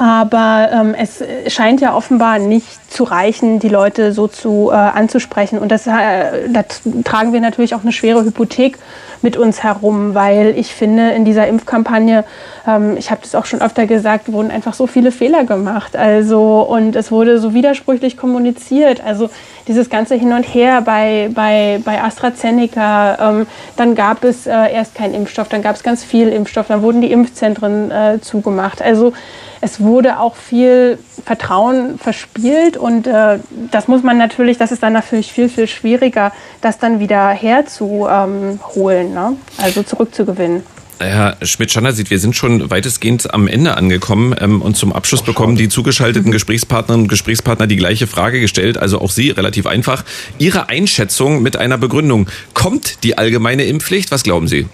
Aber 0.00 0.70
ähm, 0.72 0.94
es 0.94 1.22
scheint 1.52 1.82
ja 1.82 1.94
offenbar 1.94 2.38
nicht 2.38 2.90
zu 2.90 3.04
reichen, 3.04 3.58
die 3.58 3.68
Leute 3.68 4.12
so 4.14 4.28
zu 4.28 4.70
äh, 4.72 4.74
anzusprechen. 4.74 5.58
Und 5.58 5.70
das, 5.70 5.86
äh, 5.86 6.48
da 6.48 6.64
tragen 7.04 7.34
wir 7.34 7.40
natürlich 7.42 7.74
auch 7.74 7.82
eine 7.82 7.92
schwere 7.92 8.24
Hypothek 8.24 8.78
mit 9.20 9.36
uns 9.36 9.62
herum, 9.62 10.14
weil 10.14 10.54
ich 10.56 10.74
finde, 10.74 11.10
in 11.10 11.26
dieser 11.26 11.46
Impfkampagne, 11.48 12.24
ähm, 12.66 12.96
ich 12.96 13.10
habe 13.10 13.20
das 13.20 13.34
auch 13.34 13.44
schon 13.44 13.60
öfter 13.60 13.86
gesagt, 13.86 14.32
wurden 14.32 14.50
einfach 14.50 14.72
so 14.72 14.86
viele 14.86 15.12
Fehler 15.12 15.44
gemacht. 15.44 15.94
Also, 15.96 16.62
und 16.62 16.96
es 16.96 17.12
wurde 17.12 17.38
so 17.38 17.52
widersprüchlich 17.52 18.16
kommuniziert. 18.16 19.04
Also 19.04 19.28
dieses 19.68 19.90
ganze 19.90 20.14
Hin 20.14 20.32
und 20.32 20.44
Her 20.44 20.80
bei, 20.80 21.28
bei, 21.34 21.78
bei 21.84 22.02
AstraZeneca, 22.02 23.18
ähm, 23.20 23.46
dann 23.76 23.94
gab 23.94 24.24
es 24.24 24.46
äh, 24.46 24.72
erst 24.72 24.94
keinen 24.94 25.12
Impfstoff, 25.12 25.50
dann 25.50 25.60
gab 25.60 25.76
es 25.76 25.82
ganz 25.82 26.02
viel 26.02 26.28
Impfstoff, 26.28 26.68
dann 26.68 26.80
wurden 26.80 27.02
die 27.02 27.12
Impfzentren 27.12 27.90
äh, 27.90 28.18
zugemacht. 28.22 28.80
Also 28.80 29.12
es 29.60 29.78
wurde 29.78 29.89
auch 29.98 30.36
viel 30.36 30.98
Vertrauen 31.24 31.98
verspielt 31.98 32.76
und 32.76 33.06
äh, 33.06 33.38
das 33.70 33.88
muss 33.88 34.02
man 34.02 34.18
natürlich, 34.18 34.58
das 34.58 34.72
ist 34.72 34.82
dann 34.82 34.92
natürlich 34.92 35.32
viel, 35.32 35.48
viel 35.48 35.68
schwieriger, 35.68 36.32
das 36.60 36.78
dann 36.78 37.00
wieder 37.00 37.28
herzuholen, 37.30 39.14
ne? 39.14 39.36
also 39.58 39.82
zurückzugewinnen. 39.82 40.62
Herr 41.00 41.38
Schmidt-Schanner 41.40 41.92
sieht, 41.92 42.10
wir 42.10 42.18
sind 42.18 42.36
schon 42.36 42.70
weitestgehend 42.70 43.32
am 43.32 43.48
Ende 43.48 43.76
angekommen 43.76 44.34
ähm, 44.38 44.60
und 44.60 44.76
zum 44.76 44.92
Abschluss 44.92 45.22
bekommen 45.22 45.56
die 45.56 45.70
zugeschalteten. 45.70 46.30
Gesprächspartnerinnen 46.30 47.04
und 47.04 47.08
Gesprächspartner 47.08 47.66
die 47.66 47.76
gleiche 47.76 48.06
Frage 48.06 48.38
gestellt, 48.38 48.76
also 48.76 49.00
auch 49.00 49.10
Sie 49.10 49.30
relativ 49.30 49.66
einfach. 49.66 50.04
Ihre 50.38 50.68
Einschätzung 50.68 51.42
mit 51.42 51.56
einer 51.56 51.78
Begründung. 51.78 52.28
Kommt 52.52 53.02
die 53.02 53.16
allgemeine 53.16 53.64
Impfpflicht? 53.64 54.10
Was 54.10 54.22
glauben 54.24 54.46
Sie? 54.46 54.66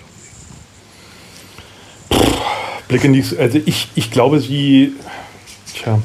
Blick 2.88 3.04
in 3.04 3.12
die, 3.12 3.24
also 3.38 3.60
ich, 3.64 3.88
ich 3.94 4.10
glaube, 4.10 4.40
sie, 4.40 4.94
tja, 5.74 6.00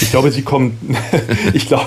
ich 0.00 0.10
glaube, 0.10 0.30
sie 0.30 0.42
kommt, 0.42 0.74
ich 1.54 1.66
glaube, 1.66 1.86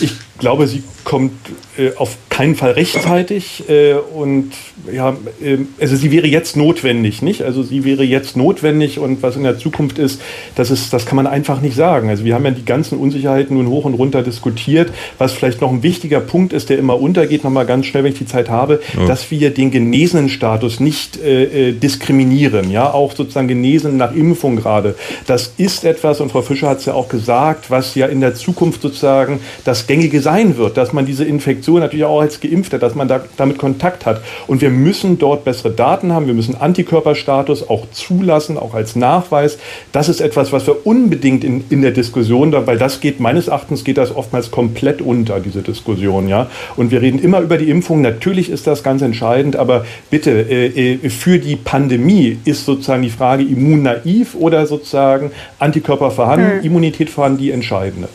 ich 0.00 0.12
glaube, 0.38 0.66
sie 0.66 0.82
kommt 1.04 1.32
äh, 1.78 1.90
auf 1.96 2.16
keinen 2.28 2.54
Fall 2.56 2.72
rechtzeitig 2.72 3.64
äh, 3.68 3.94
und 3.94 4.52
ja, 4.92 5.16
äh, 5.42 5.58
also 5.80 5.96
sie 5.96 6.10
wäre 6.10 6.26
jetzt 6.26 6.56
notwendig, 6.56 7.22
nicht? 7.22 7.42
Also 7.42 7.62
sie 7.62 7.84
wäre 7.84 8.02
jetzt 8.02 8.36
notwendig 8.36 8.98
und 8.98 9.22
was 9.22 9.36
in 9.36 9.42
der 9.42 9.58
Zukunft 9.58 9.98
ist, 9.98 10.20
das 10.54 10.70
ist, 10.70 10.92
das 10.92 11.06
kann 11.06 11.16
man 11.16 11.26
einfach 11.26 11.60
nicht 11.60 11.76
sagen. 11.76 12.08
Also 12.08 12.24
wir 12.24 12.34
haben 12.34 12.44
ja 12.44 12.50
die 12.50 12.64
ganzen 12.64 12.98
Unsicherheiten 12.98 13.56
nun 13.56 13.68
hoch 13.68 13.84
und 13.84 13.94
runter 13.94 14.22
diskutiert. 14.22 14.90
Was 15.18 15.32
vielleicht 15.32 15.60
noch 15.60 15.70
ein 15.70 15.82
wichtiger 15.82 16.20
Punkt 16.20 16.52
ist, 16.52 16.70
der 16.70 16.78
immer 16.78 17.00
untergeht, 17.00 17.44
nochmal 17.44 17.66
ganz 17.66 17.86
schnell, 17.86 18.04
wenn 18.04 18.12
ich 18.12 18.18
die 18.18 18.26
Zeit 18.26 18.48
habe, 18.48 18.80
ja. 18.96 19.06
dass 19.06 19.30
wir 19.30 19.50
den 19.50 19.70
genesenen 19.70 20.28
Status 20.28 20.80
nicht 20.80 21.20
äh, 21.22 21.68
äh, 21.68 21.72
diskriminieren, 21.72 22.70
ja, 22.70 22.92
auch 22.92 23.14
sozusagen 23.14 23.48
genesen 23.48 23.96
nach 23.96 24.14
Impfung 24.14 24.56
gerade. 24.56 24.94
Das 25.26 25.54
ist 25.56 25.84
etwas, 25.84 26.20
und 26.20 26.32
Frau 26.32 26.42
Fischer 26.42 26.68
hat 26.68 26.78
es 26.78 26.86
ja 26.86 26.94
auch 26.94 27.08
gesagt, 27.08 27.31
was 27.70 27.94
ja 27.94 28.06
in 28.06 28.20
der 28.20 28.34
Zukunft 28.34 28.82
sozusagen 28.82 29.40
das 29.64 29.86
Gängige 29.86 30.20
sein 30.20 30.56
wird, 30.56 30.76
dass 30.76 30.92
man 30.92 31.06
diese 31.06 31.24
Infektion 31.24 31.80
natürlich 31.80 32.04
auch 32.04 32.20
als 32.20 32.40
Geimpfter, 32.40 32.78
dass 32.78 32.94
man 32.94 33.08
da, 33.08 33.22
damit 33.36 33.58
Kontakt 33.58 34.06
hat. 34.06 34.20
Und 34.46 34.60
wir 34.60 34.70
müssen 34.70 35.18
dort 35.18 35.44
bessere 35.44 35.70
Daten 35.70 36.12
haben. 36.12 36.26
Wir 36.26 36.34
müssen 36.34 36.54
Antikörperstatus 36.54 37.68
auch 37.68 37.90
zulassen, 37.90 38.58
auch 38.58 38.74
als 38.74 38.96
Nachweis. 38.96 39.58
Das 39.92 40.08
ist 40.08 40.20
etwas, 40.20 40.52
was 40.52 40.66
wir 40.66 40.86
unbedingt 40.86 41.44
in, 41.44 41.64
in 41.70 41.82
der 41.82 41.92
Diskussion, 41.92 42.52
weil 42.66 42.78
das 42.78 43.00
geht, 43.00 43.20
meines 43.20 43.48
Erachtens 43.48 43.84
geht 43.84 43.96
das 43.96 44.14
oftmals 44.14 44.50
komplett 44.50 45.00
unter, 45.00 45.40
diese 45.40 45.62
Diskussion. 45.62 46.28
Ja? 46.28 46.48
Und 46.76 46.90
wir 46.90 47.00
reden 47.00 47.18
immer 47.18 47.40
über 47.40 47.56
die 47.58 47.70
Impfung. 47.70 48.02
Natürlich 48.02 48.50
ist 48.50 48.66
das 48.66 48.82
ganz 48.82 49.02
entscheidend, 49.02 49.56
aber 49.56 49.84
bitte, 50.10 50.30
äh, 50.30 50.96
äh 51.04 51.10
für 51.10 51.38
die 51.38 51.56
Pandemie 51.56 52.38
ist 52.44 52.64
sozusagen 52.64 53.02
die 53.02 53.10
Frage 53.10 53.42
immunnaiv 53.42 54.34
oder 54.34 54.66
sozusagen 54.66 55.30
Antikörper 55.58 56.10
vorhanden, 56.10 56.58
hm. 56.58 56.64
Immunität 56.64 57.10
vorhanden, 57.10 57.21
die 57.36 57.50
entscheidende. 57.52 58.08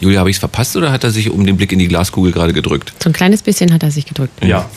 Julia, 0.00 0.20
habe 0.20 0.30
ich 0.30 0.36
es 0.36 0.40
verpasst 0.40 0.76
oder 0.76 0.92
hat 0.92 1.04
er 1.04 1.10
sich 1.10 1.30
um 1.30 1.44
den 1.44 1.56
Blick 1.56 1.72
in 1.72 1.78
die 1.78 1.88
Glaskugel 1.88 2.32
gerade 2.32 2.52
gedrückt? 2.52 2.92
So 3.02 3.10
ein 3.10 3.12
kleines 3.12 3.42
bisschen 3.42 3.72
hat 3.72 3.82
er 3.82 3.90
sich 3.90 4.06
gedrückt. 4.06 4.44
Ja. 4.44 4.68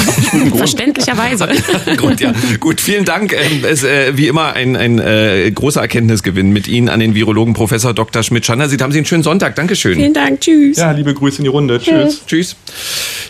Verständlicherweise. 0.56 1.48
Gut, 1.96 2.20
ja. 2.20 2.32
Gut, 2.58 2.80
vielen 2.80 3.04
Dank. 3.04 3.32
Ähm, 3.32 3.64
es 3.64 3.82
ist 3.82 3.84
äh, 3.84 4.16
wie 4.16 4.26
immer 4.26 4.54
ein, 4.54 4.76
ein 4.76 4.98
äh, 4.98 5.50
großer 5.54 5.80
Erkenntnisgewinn 5.82 6.50
mit 6.50 6.66
Ihnen 6.66 6.88
an 6.88 7.00
den 7.00 7.14
Virologen 7.14 7.52
Professor 7.52 7.92
Dr. 7.92 8.22
Schmidt-Schanner. 8.22 8.68
Sie 8.68 8.78
haben 8.78 8.92
Sie 8.92 8.98
einen 8.98 9.06
schönen 9.06 9.22
Sonntag. 9.22 9.54
Dankeschön. 9.54 9.96
Vielen 9.96 10.14
Dank. 10.14 10.40
Tschüss. 10.40 10.78
Ja, 10.78 10.92
liebe 10.92 11.12
Grüße 11.12 11.38
in 11.38 11.44
die 11.44 11.50
Runde. 11.50 11.78
Tschüss. 11.78 12.22
Tschüss. 12.26 12.56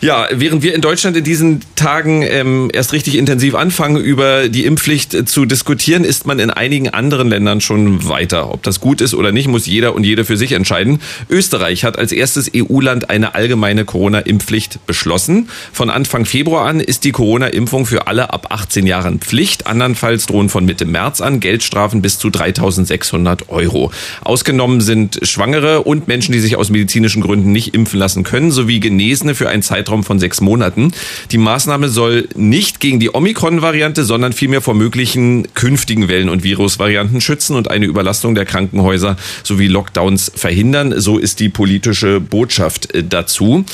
Ja, 0.00 0.28
während 0.32 0.62
wir 0.62 0.74
in 0.74 0.80
Deutschland 0.80 1.16
in 1.16 1.24
diesen 1.24 1.60
Tagen 1.74 2.22
ähm, 2.22 2.70
erst 2.72 2.92
richtig 2.92 3.18
intensiv 3.18 3.54
anfangen, 3.54 3.96
über 3.96 4.48
die 4.48 4.64
Impfpflicht 4.64 5.14
äh, 5.14 5.24
zu 5.24 5.44
diskutieren, 5.44 6.04
ist 6.04 6.26
man 6.26 6.38
in 6.38 6.50
einigen 6.50 6.88
anderen 6.88 7.28
Ländern 7.28 7.60
schon 7.60 8.08
weiter. 8.08 8.52
Ob 8.52 8.62
das 8.62 8.80
gut 8.80 9.00
ist 9.00 9.14
oder 9.14 9.32
nicht, 9.32 9.48
muss 9.48 9.66
jeder 9.66 9.94
und 9.94 10.04
jede 10.04 10.24
für 10.24 10.36
sich 10.36 10.52
entscheiden. 10.52 11.00
Österreich 11.40 11.84
hat 11.84 11.98
als 11.98 12.12
erstes 12.12 12.50
EU-Land 12.54 13.08
eine 13.08 13.34
allgemeine 13.34 13.86
Corona-Impfpflicht 13.86 14.86
beschlossen. 14.86 15.48
Von 15.72 15.88
Anfang 15.88 16.26
Februar 16.26 16.66
an 16.66 16.80
ist 16.80 17.04
die 17.04 17.12
Corona-Impfung 17.12 17.86
für 17.86 18.08
alle 18.08 18.34
ab 18.34 18.48
18 18.50 18.86
Jahren 18.86 19.20
Pflicht. 19.20 19.66
Andernfalls 19.66 20.26
drohen 20.26 20.50
von 20.50 20.66
Mitte 20.66 20.84
März 20.84 21.22
an 21.22 21.40
Geldstrafen 21.40 22.02
bis 22.02 22.18
zu 22.18 22.28
3600 22.28 23.48
Euro. 23.48 23.90
Ausgenommen 24.20 24.82
sind 24.82 25.18
Schwangere 25.22 25.84
und 25.84 26.08
Menschen, 26.08 26.32
die 26.32 26.40
sich 26.40 26.56
aus 26.56 26.68
medizinischen 26.68 27.22
Gründen 27.22 27.52
nicht 27.52 27.74
impfen 27.74 27.98
lassen 27.98 28.22
können, 28.22 28.50
sowie 28.50 28.78
Genesene 28.78 29.34
für 29.34 29.48
einen 29.48 29.62
Zeitraum 29.62 30.04
von 30.04 30.18
sechs 30.18 30.42
Monaten. 30.42 30.92
Die 31.30 31.38
Maßnahme 31.38 31.88
soll 31.88 32.28
nicht 32.34 32.80
gegen 32.80 33.00
die 33.00 33.14
Omikron-Variante, 33.14 34.04
sondern 34.04 34.34
vielmehr 34.34 34.60
vor 34.60 34.74
möglichen 34.74 35.48
künftigen 35.54 36.08
Wellen- 36.08 36.28
und 36.28 36.44
Virusvarianten 36.44 37.22
schützen 37.22 37.56
und 37.56 37.70
eine 37.70 37.86
Überlastung 37.86 38.34
der 38.34 38.44
Krankenhäuser 38.44 39.16
sowie 39.42 39.68
Lockdowns 39.68 40.30
verhindern. 40.34 41.00
So 41.00 41.16
ist 41.16 41.29
die 41.36 41.48
politische 41.48 42.20
Botschaft 42.20 42.94
äh, 42.94 43.04
dazu. 43.04 43.64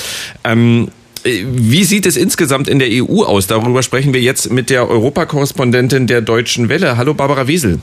Ähm, 0.45 0.89
äh, 1.25 1.45
wie 1.47 1.85
sieht 1.85 2.07
es 2.07 2.17
insgesamt 2.17 2.69
in 2.69 2.79
der 2.79 2.89
EU 2.91 3.23
aus? 3.23 3.47
Darüber 3.47 3.83
sprechen 3.83 4.13
wir 4.13 4.21
jetzt 4.21 4.53
mit 4.53 4.71
der 4.71 4.89
Europakorrespondentin 4.89 6.07
der 6.07 6.21
Deutschen 6.21 6.69
Welle. 6.69 6.97
Hallo 6.97 7.15
Barbara 7.15 7.49
Wiesel. 7.49 7.81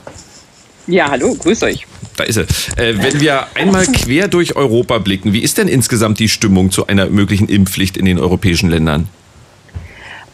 Ja, 0.86 1.10
hallo, 1.10 1.34
grüß 1.34 1.62
euch. 1.62 1.86
Da 2.16 2.24
ist 2.24 2.34
sie. 2.34 2.42
Äh, 2.76 2.94
wenn 2.98 3.20
wir 3.20 3.46
einmal 3.54 3.86
quer 3.86 4.28
durch 4.28 4.56
Europa 4.56 4.98
blicken, 4.98 5.32
wie 5.32 5.40
ist 5.40 5.58
denn 5.58 5.68
insgesamt 5.68 6.18
die 6.18 6.28
Stimmung 6.28 6.70
zu 6.70 6.86
einer 6.86 7.08
möglichen 7.08 7.48
Impfpflicht 7.48 7.96
in 7.96 8.04
den 8.04 8.18
europäischen 8.18 8.70
Ländern? 8.70 9.08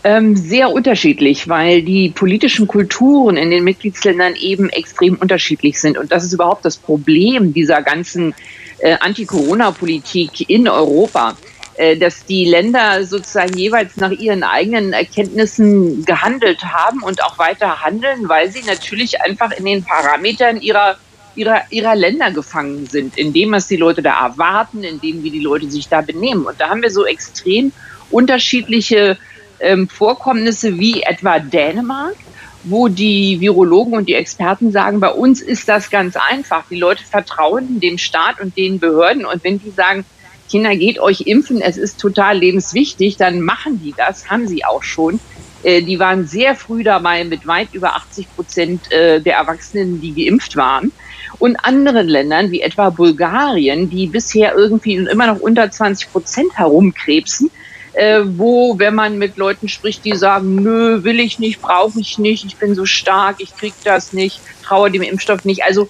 Ähm, 0.02 0.34
sehr 0.34 0.70
unterschiedlich, 0.70 1.46
weil 1.48 1.82
die 1.82 2.08
politischen 2.08 2.66
Kulturen 2.66 3.36
in 3.36 3.50
den 3.50 3.64
Mitgliedsländern 3.64 4.34
eben 4.34 4.70
extrem 4.70 5.16
unterschiedlich 5.16 5.78
sind. 5.78 5.98
Und 5.98 6.10
das 6.10 6.24
ist 6.24 6.32
überhaupt 6.32 6.64
das 6.64 6.78
Problem 6.78 7.52
dieser 7.52 7.82
ganzen 7.82 8.34
äh, 8.78 8.96
Anti-Corona-Politik 8.98 10.48
in 10.48 10.68
Europa, 10.68 11.36
äh, 11.76 11.98
dass 11.98 12.24
die 12.24 12.46
Länder 12.46 13.04
sozusagen 13.04 13.54
jeweils 13.58 13.98
nach 13.98 14.10
ihren 14.10 14.42
eigenen 14.42 14.94
Erkenntnissen 14.94 16.02
gehandelt 16.06 16.64
haben 16.64 17.02
und 17.02 17.22
auch 17.22 17.38
weiter 17.38 17.82
handeln, 17.82 18.26
weil 18.26 18.50
sie 18.50 18.62
natürlich 18.62 19.20
einfach 19.20 19.52
in 19.52 19.66
den 19.66 19.84
Parametern 19.84 20.62
ihrer 20.62 20.96
ihrer, 21.36 21.62
ihrer 21.70 21.94
Länder 21.94 22.32
gefangen 22.32 22.86
sind, 22.86 23.16
in 23.16 23.32
dem, 23.32 23.52
was 23.52 23.68
die 23.68 23.76
Leute 23.76 24.02
da 24.02 24.26
erwarten, 24.26 24.82
in 24.82 25.00
dem, 25.00 25.22
wie 25.22 25.30
die 25.30 25.40
Leute 25.40 25.70
sich 25.70 25.88
da 25.88 26.00
benehmen. 26.00 26.44
Und 26.44 26.60
da 26.60 26.68
haben 26.68 26.82
wir 26.82 26.90
so 26.90 27.06
extrem 27.06 27.72
unterschiedliche 28.10 29.16
ähm, 29.60 29.88
Vorkommnisse 29.88 30.78
wie 30.78 31.02
etwa 31.02 31.38
Dänemark, 31.38 32.16
wo 32.64 32.88
die 32.88 33.40
Virologen 33.40 33.94
und 33.94 34.08
die 34.08 34.14
Experten 34.14 34.70
sagen, 34.72 35.00
bei 35.00 35.10
uns 35.10 35.40
ist 35.40 35.68
das 35.68 35.90
ganz 35.90 36.16
einfach. 36.16 36.64
Die 36.70 36.78
Leute 36.78 37.04
vertrauen 37.04 37.80
dem 37.80 37.98
Staat 37.98 38.40
und 38.40 38.56
den 38.56 38.78
Behörden 38.78 39.24
und 39.24 39.42
wenn 39.44 39.58
die 39.58 39.70
sagen, 39.70 40.04
Kinder, 40.50 40.74
geht 40.74 40.98
euch 40.98 41.22
impfen, 41.22 41.60
es 41.60 41.76
ist 41.76 42.00
total 42.00 42.38
lebenswichtig, 42.38 43.16
dann 43.16 43.40
machen 43.40 43.80
die 43.82 43.94
das, 43.96 44.28
haben 44.28 44.48
sie 44.48 44.64
auch 44.64 44.82
schon. 44.82 45.20
Äh, 45.62 45.82
die 45.82 45.98
waren 45.98 46.26
sehr 46.26 46.56
früh 46.56 46.82
dabei 46.82 47.24
mit 47.24 47.46
weit 47.46 47.68
über 47.72 47.94
80 47.94 48.34
Prozent 48.34 48.92
äh, 48.92 49.20
der 49.20 49.36
Erwachsenen, 49.36 50.00
die 50.00 50.12
geimpft 50.12 50.56
waren. 50.56 50.92
Und 51.38 51.56
anderen 51.64 52.08
Ländern, 52.08 52.50
wie 52.50 52.60
etwa 52.60 52.90
Bulgarien, 52.90 53.88
die 53.88 54.08
bisher 54.08 54.54
irgendwie 54.54 54.96
immer 54.96 55.26
noch 55.26 55.40
unter 55.40 55.70
20 55.70 56.10
Prozent 56.10 56.58
herumkrebsen, 56.58 57.50
äh, 57.92 58.20
wo, 58.24 58.78
wenn 58.78 58.94
man 58.94 59.18
mit 59.18 59.36
Leuten 59.36 59.68
spricht, 59.68 60.04
die 60.04 60.16
sagen, 60.16 60.56
nö, 60.62 61.02
will 61.04 61.20
ich 61.20 61.38
nicht, 61.38 61.60
brauche 61.60 62.00
ich 62.00 62.18
nicht, 62.18 62.44
ich 62.44 62.56
bin 62.56 62.74
so 62.74 62.86
stark, 62.86 63.36
ich 63.38 63.56
krieg 63.56 63.74
das 63.84 64.12
nicht, 64.12 64.40
traue 64.62 64.90
dem 64.90 65.02
Impfstoff 65.02 65.44
nicht. 65.44 65.64
Also 65.64 65.88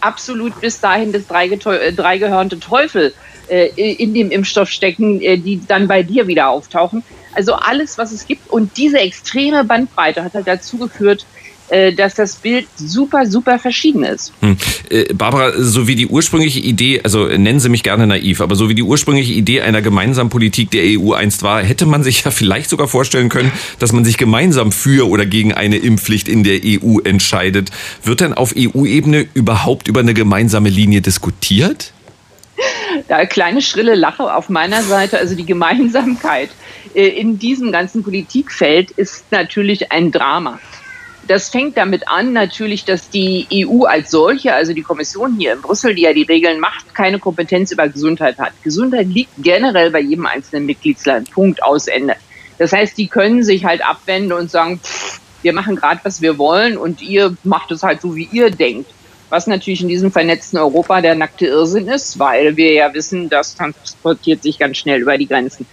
absolut 0.00 0.60
bis 0.60 0.80
dahin 0.80 1.12
das 1.12 1.22
äh, 1.30 1.92
dreigehörnte 1.92 2.60
Teufel 2.60 3.14
äh, 3.48 3.68
in 3.92 4.14
dem 4.14 4.30
Impfstoff 4.30 4.70
stecken, 4.70 5.20
äh, 5.20 5.38
die 5.38 5.60
dann 5.66 5.88
bei 5.88 6.02
dir 6.02 6.26
wieder 6.26 6.48
auftauchen. 6.48 7.02
Also 7.32 7.54
alles, 7.54 7.98
was 7.98 8.12
es 8.12 8.26
gibt. 8.26 8.48
Und 8.48 8.76
diese 8.76 8.98
extreme 8.98 9.64
Bandbreite 9.64 10.24
hat 10.24 10.34
halt 10.34 10.46
dazu 10.46 10.78
geführt, 10.78 11.22
äh, 11.22 11.37
dass 11.92 12.14
das 12.14 12.36
Bild 12.36 12.66
super, 12.76 13.26
super 13.26 13.58
verschieden 13.58 14.04
ist. 14.04 14.32
Hm. 14.40 14.56
Äh, 14.90 15.12
Barbara, 15.14 15.52
so 15.56 15.86
wie 15.86 15.96
die 15.96 16.06
ursprüngliche 16.06 16.60
Idee, 16.60 17.00
also 17.02 17.26
nennen 17.26 17.60
Sie 17.60 17.68
mich 17.68 17.82
gerne 17.82 18.06
naiv, 18.06 18.40
aber 18.40 18.56
so 18.56 18.68
wie 18.68 18.74
die 18.74 18.82
ursprüngliche 18.82 19.32
Idee 19.32 19.60
einer 19.60 19.82
gemeinsamen 19.82 20.30
Politik 20.30 20.70
der 20.70 20.82
EU 20.98 21.12
einst 21.12 21.42
war, 21.42 21.62
hätte 21.62 21.86
man 21.86 22.02
sich 22.02 22.24
ja 22.24 22.30
vielleicht 22.38 22.70
sogar 22.70 22.88
vorstellen 22.88 23.28
können, 23.28 23.52
dass 23.78 23.92
man 23.92 24.04
sich 24.04 24.16
gemeinsam 24.16 24.72
für 24.72 25.08
oder 25.08 25.26
gegen 25.26 25.52
eine 25.52 25.76
Impfpflicht 25.76 26.28
in 26.28 26.44
der 26.44 26.60
EU 26.64 27.00
entscheidet. 27.00 27.70
Wird 28.02 28.20
denn 28.20 28.34
auf 28.34 28.54
EU-Ebene 28.56 29.26
überhaupt 29.34 29.88
über 29.88 30.00
eine 30.00 30.14
gemeinsame 30.14 30.68
Linie 30.68 31.00
diskutiert? 31.00 31.92
Da 33.06 33.26
kleine 33.26 33.62
schrille 33.62 33.94
Lache 33.94 34.34
auf 34.34 34.48
meiner 34.48 34.82
Seite, 34.82 35.18
also 35.18 35.34
die 35.34 35.46
Gemeinsamkeit 35.46 36.50
äh, 36.94 37.06
in 37.06 37.38
diesem 37.38 37.72
ganzen 37.72 38.02
Politikfeld 38.02 38.90
ist 38.92 39.30
natürlich 39.30 39.92
ein 39.92 40.10
Drama. 40.10 40.58
Das 41.28 41.50
fängt 41.50 41.76
damit 41.76 42.08
an, 42.08 42.32
natürlich, 42.32 42.86
dass 42.86 43.10
die 43.10 43.46
EU 43.52 43.84
als 43.84 44.10
solche, 44.10 44.54
also 44.54 44.72
die 44.72 44.82
Kommission 44.82 45.36
hier 45.38 45.52
in 45.52 45.60
Brüssel, 45.60 45.94
die 45.94 46.02
ja 46.02 46.14
die 46.14 46.22
Regeln 46.22 46.58
macht, 46.58 46.94
keine 46.94 47.18
Kompetenz 47.18 47.70
über 47.70 47.86
Gesundheit 47.86 48.38
hat. 48.38 48.52
Gesundheit 48.64 49.08
liegt 49.08 49.32
generell 49.36 49.90
bei 49.90 50.00
jedem 50.00 50.24
einzelnen 50.24 50.64
Mitgliedsland. 50.64 51.30
Punkt 51.30 51.62
aus 51.62 51.86
Ende. 51.86 52.16
Das 52.56 52.72
heißt, 52.72 52.96
die 52.96 53.08
können 53.08 53.42
sich 53.42 53.66
halt 53.66 53.84
abwenden 53.84 54.32
und 54.32 54.50
sagen, 54.50 54.80
pff, 54.82 55.20
wir 55.42 55.52
machen 55.52 55.76
gerade, 55.76 56.00
was 56.02 56.22
wir 56.22 56.38
wollen 56.38 56.78
und 56.78 57.02
ihr 57.02 57.36
macht 57.44 57.70
es 57.72 57.82
halt 57.82 58.00
so, 58.00 58.16
wie 58.16 58.28
ihr 58.32 58.50
denkt. 58.50 58.90
Was 59.28 59.46
natürlich 59.46 59.82
in 59.82 59.88
diesem 59.88 60.10
vernetzten 60.10 60.58
Europa 60.58 61.02
der 61.02 61.14
nackte 61.14 61.46
Irrsinn 61.46 61.88
ist, 61.88 62.18
weil 62.18 62.56
wir 62.56 62.72
ja 62.72 62.94
wissen, 62.94 63.28
das 63.28 63.54
transportiert 63.54 64.42
sich 64.42 64.58
ganz 64.58 64.78
schnell 64.78 65.02
über 65.02 65.18
die 65.18 65.26
Grenzen. 65.26 65.66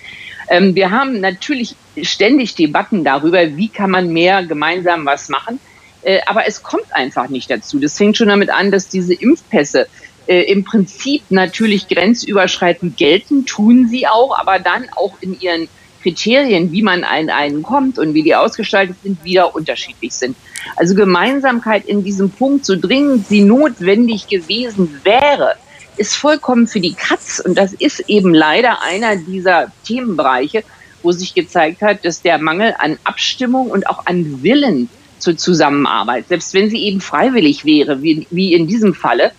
Ähm, 0.49 0.75
wir 0.75 0.91
haben 0.91 1.21
natürlich 1.21 1.75
ständig 2.03 2.55
Debatten 2.55 3.03
darüber, 3.03 3.55
wie 3.57 3.69
kann 3.69 3.91
man 3.91 4.09
mehr 4.09 4.43
gemeinsam 4.45 5.05
was 5.05 5.29
machen. 5.29 5.59
Äh, 6.03 6.19
aber 6.27 6.47
es 6.47 6.63
kommt 6.63 6.91
einfach 6.93 7.29
nicht 7.29 7.49
dazu. 7.49 7.79
Das 7.79 7.97
fängt 7.97 8.17
schon 8.17 8.27
damit 8.27 8.49
an, 8.49 8.71
dass 8.71 8.89
diese 8.89 9.13
Impfpässe 9.13 9.87
äh, 10.27 10.41
im 10.43 10.63
Prinzip 10.63 11.23
natürlich 11.29 11.87
grenzüberschreitend 11.87 12.97
gelten, 12.97 13.45
tun 13.45 13.87
sie 13.87 14.07
auch, 14.07 14.37
aber 14.37 14.59
dann 14.59 14.85
auch 14.95 15.13
in 15.21 15.39
ihren 15.39 15.67
Kriterien, 16.01 16.71
wie 16.71 16.83
man 16.83 17.03
an 17.03 17.31
einen 17.31 17.63
kommt 17.63 17.97
und 17.97 18.13
wie 18.13 18.21
die 18.21 18.35
ausgestaltet 18.35 18.97
sind, 19.01 19.23
wieder 19.23 19.55
unterschiedlich 19.55 20.13
sind. 20.13 20.37
Also 20.75 20.93
Gemeinsamkeit 20.93 21.85
in 21.85 22.03
diesem 22.03 22.29
Punkt, 22.29 22.65
so 22.65 22.75
dringend 22.79 23.27
sie 23.27 23.41
notwendig 23.41 24.27
gewesen 24.27 25.01
wäre, 25.03 25.55
ist 25.97 26.15
vollkommen 26.15 26.67
für 26.67 26.79
die 26.79 26.93
Katz. 26.93 27.41
Und 27.43 27.57
das 27.57 27.73
ist 27.73 28.01
eben 28.07 28.33
leider 28.33 28.83
einer 28.83 29.15
dieser 29.15 29.71
Themenbereiche, 29.85 30.63
wo 31.05 31.11
sich 31.11 31.33
gezeigt 31.33 31.81
hat, 31.81 32.03
dass 32.03 32.21
der 32.21 32.37
Mangel 32.39 32.75
an 32.77 32.97
Abstimmung 33.05 33.69
und 33.69 33.87
auch 33.87 34.05
an 34.05 34.43
Willen 34.43 34.89
zur 35.19 35.37
Zusammenarbeit, 35.37 36.27
selbst 36.27 36.53
wenn 36.53 36.69
sie 36.69 36.83
eben 36.83 36.99
freiwillig 36.99 37.63
wäre, 37.63 38.01
wie, 38.01 38.27
wie 38.31 38.53
in 38.53 38.67
diesem 38.67 38.93
Falle, 38.93 39.31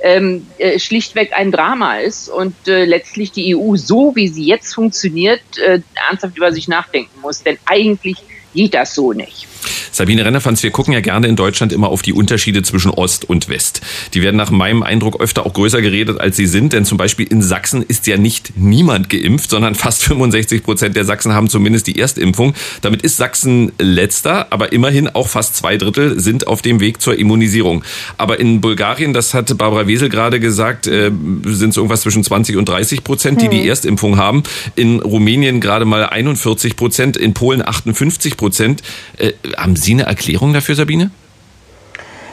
ähm, 0.00 0.46
äh, 0.58 0.78
schlichtweg 0.78 1.32
ein 1.34 1.50
Drama 1.50 1.98
ist 1.98 2.28
und 2.28 2.54
äh, 2.68 2.84
letztlich 2.84 3.32
die 3.32 3.56
EU, 3.56 3.76
so 3.76 4.14
wie 4.14 4.28
sie 4.28 4.44
jetzt 4.44 4.72
funktioniert, 4.74 5.42
äh, 5.58 5.80
ernsthaft 6.08 6.36
über 6.36 6.52
sich 6.52 6.68
nachdenken 6.68 7.20
muss. 7.20 7.42
Denn 7.42 7.58
eigentlich 7.66 8.18
geht 8.54 8.74
das 8.74 8.94
so 8.94 9.12
nicht. 9.12 9.46
Sabine 9.92 10.24
Rennerfanz, 10.24 10.62
wir 10.62 10.70
gucken 10.70 10.92
ja 10.92 11.00
gerne 11.00 11.26
in 11.26 11.36
Deutschland 11.36 11.72
immer 11.72 11.88
auf 11.88 12.02
die 12.02 12.12
Unterschiede 12.12 12.62
zwischen 12.62 12.90
Ost 12.90 13.28
und 13.28 13.48
West. 13.48 13.80
Die 14.14 14.22
werden 14.22 14.36
nach 14.36 14.50
meinem 14.50 14.82
Eindruck 14.82 15.20
öfter 15.20 15.44
auch 15.44 15.52
größer 15.52 15.82
geredet, 15.82 16.20
als 16.20 16.36
sie 16.36 16.46
sind, 16.46 16.72
denn 16.72 16.84
zum 16.84 16.98
Beispiel 16.98 17.26
in 17.26 17.42
Sachsen 17.42 17.82
ist 17.82 18.06
ja 18.06 18.16
nicht 18.16 18.52
niemand 18.56 19.08
geimpft, 19.10 19.50
sondern 19.50 19.74
fast 19.74 20.02
65 20.08 20.62
Prozent 20.62 20.96
der 20.96 21.04
Sachsen 21.04 21.32
haben 21.32 21.48
zumindest 21.48 21.86
die 21.86 21.98
Erstimpfung. 21.98 22.54
Damit 22.80 23.02
ist 23.02 23.16
Sachsen 23.16 23.72
letzter, 23.78 24.52
aber 24.52 24.72
immerhin 24.72 25.08
auch 25.08 25.28
fast 25.28 25.56
zwei 25.56 25.76
Drittel 25.76 26.20
sind 26.20 26.46
auf 26.46 26.62
dem 26.62 26.80
Weg 26.80 27.00
zur 27.02 27.18
Immunisierung. 27.18 27.84
Aber 28.16 28.38
in 28.38 28.60
Bulgarien, 28.60 29.12
das 29.12 29.34
hat 29.34 29.56
Barbara 29.58 29.86
Wesel 29.86 30.08
gerade 30.08 30.40
gesagt, 30.40 30.86
äh, 30.86 31.10
sind 31.44 31.70
es 31.70 31.76
irgendwas 31.76 32.02
zwischen 32.02 32.22
20 32.22 32.56
und 32.56 32.68
30 32.68 33.04
Prozent, 33.04 33.42
die 33.42 33.48
die 33.48 33.62
hm. 33.62 33.68
Erstimpfung 33.68 34.16
haben. 34.16 34.42
In 34.76 35.00
Rumänien 35.00 35.60
gerade 35.60 35.84
mal 35.84 36.06
41 36.06 36.76
Prozent, 36.76 37.16
in 37.16 37.34
Polen 37.34 37.66
58 37.66 38.36
Prozent. 38.38 38.82
Äh, 39.18 39.32
haben 39.58 39.76
Sie 39.76 39.92
eine 39.92 40.04
Erklärung 40.04 40.54
dafür, 40.54 40.74
Sabine? 40.74 41.10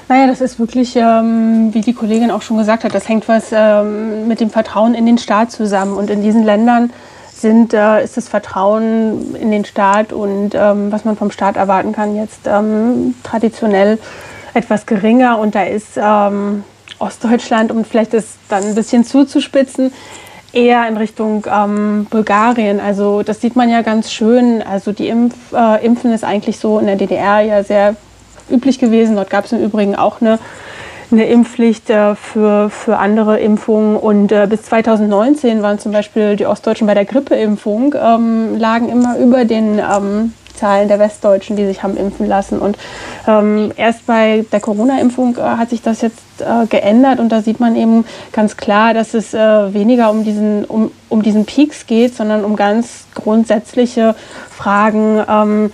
Naja, 0.08 0.28
das 0.28 0.40
ist 0.40 0.60
wirklich, 0.60 0.96
ähm, 0.96 1.74
wie 1.74 1.82
die 1.82 1.94
Kollegin 1.94 2.30
auch 2.32 2.44
schon 2.44 2.58
gesagt 2.58 2.84
hat, 2.84 2.94
das 2.94 3.10
hängt 3.10 3.28
was 3.28 3.48
ähm, 3.52 4.28
mit 4.28 4.40
dem 4.40 4.52
Vertrauen 4.52 4.94
in 4.94 5.06
den 5.06 5.18
Staat 5.18 5.52
zusammen. 5.52 5.98
Und 5.98 6.10
in 6.10 6.22
diesen 6.22 6.44
Ländern 6.44 6.94
sind, 7.34 7.74
äh, 7.74 8.04
ist 8.04 8.16
das 8.16 8.30
Vertrauen 8.30 9.36
in 9.36 9.52
den 9.52 9.66
Staat 9.66 10.14
und 10.14 10.52
ähm, 10.54 10.92
was 10.92 11.06
man 11.06 11.18
vom 11.18 11.32
Staat 11.32 11.58
erwarten 11.58 11.92
kann, 11.92 12.16
jetzt 12.16 12.42
ähm, 12.46 13.16
traditionell 13.24 13.98
etwas 14.54 14.86
geringer. 14.86 15.40
Und 15.40 15.56
da 15.56 15.64
ist 15.64 15.98
ähm, 15.98 16.64
Ostdeutschland, 17.00 17.72
um 17.72 17.84
vielleicht 17.84 18.14
das 18.14 18.26
dann 18.48 18.64
ein 18.64 18.76
bisschen 18.76 19.04
zuzuspitzen, 19.04 19.92
eher 20.56 20.88
in 20.88 20.98
Richtung 20.98 21.46
ähm, 21.52 22.08
Bulgarien. 22.10 22.80
Also 22.80 23.24
das 23.24 23.42
sieht 23.42 23.56
man 23.56 23.70
ja 23.70 23.82
ganz 23.82 24.12
schön. 24.12 24.62
Also 24.62 24.92
die 24.92 25.10
Impf, 25.10 25.36
äh, 25.54 25.86
Impfen 25.86 26.14
ist 26.14 26.24
eigentlich 26.24 26.58
so 26.60 26.80
in 26.80 26.88
der 26.88 26.96
DDR 26.96 27.42
ja 27.42 27.64
sehr 27.64 27.96
üblich 28.50 28.80
gewesen. 28.80 29.16
Dort 29.16 29.30
gab 29.30 29.46
es 29.46 29.52
im 29.52 29.64
Übrigen 29.64 29.96
auch 29.96 30.22
eine 30.22 30.40
eine 31.12 31.26
Impfpflicht 31.28 31.90
äh, 31.90 32.16
für, 32.16 32.70
für 32.70 32.98
andere 32.98 33.40
Impfungen. 33.40 33.96
Und 33.96 34.32
äh, 34.32 34.48
bis 34.50 34.64
2019 34.64 35.62
waren 35.62 35.80
zum 35.80 35.92
Beispiel 35.92 36.36
die 36.36 36.46
Ostdeutschen 36.46 36.88
bei 36.88 36.94
der 36.94 37.06
Grippeimpfung, 37.06 37.96
ähm, 37.96 38.58
lagen 38.58 38.90
immer 38.90 39.18
über 39.18 39.46
den 39.46 39.80
ähm, 39.80 40.34
Zahlen 40.56 40.88
der 40.88 41.00
Westdeutschen, 41.00 41.56
die 41.56 41.66
sich 41.66 41.84
haben 41.84 41.98
impfen 41.98 42.28
lassen. 42.28 42.60
Und 42.60 42.78
ähm, 43.28 43.72
erst 43.76 44.06
bei 44.06 44.46
der 44.52 44.60
Corona-Impfung 44.60 45.38
äh, 45.38 45.42
hat 45.42 45.70
sich 45.70 45.82
das 45.82 46.02
jetzt 46.02 46.20
äh, 46.40 46.66
geändert 46.68 47.20
und 47.20 47.30
da 47.30 47.42
sieht 47.42 47.60
man 47.60 47.76
eben 47.76 48.06
ganz 48.32 48.58
klar, 48.58 48.94
dass 48.94 49.14
es 49.14 49.34
äh, 49.34 49.74
weniger 49.74 50.10
um 50.10 50.24
diesen, 50.24 50.66
um, 50.66 50.92
um 51.10 51.22
diesen 51.22 51.46
Peaks 51.46 51.88
geht, 51.88 52.16
sondern 52.16 52.44
um 52.44 52.56
ganz 52.56 53.06
grundsätzliche 53.14 54.16
Fragen. 54.50 55.24
Ähm, 55.28 55.72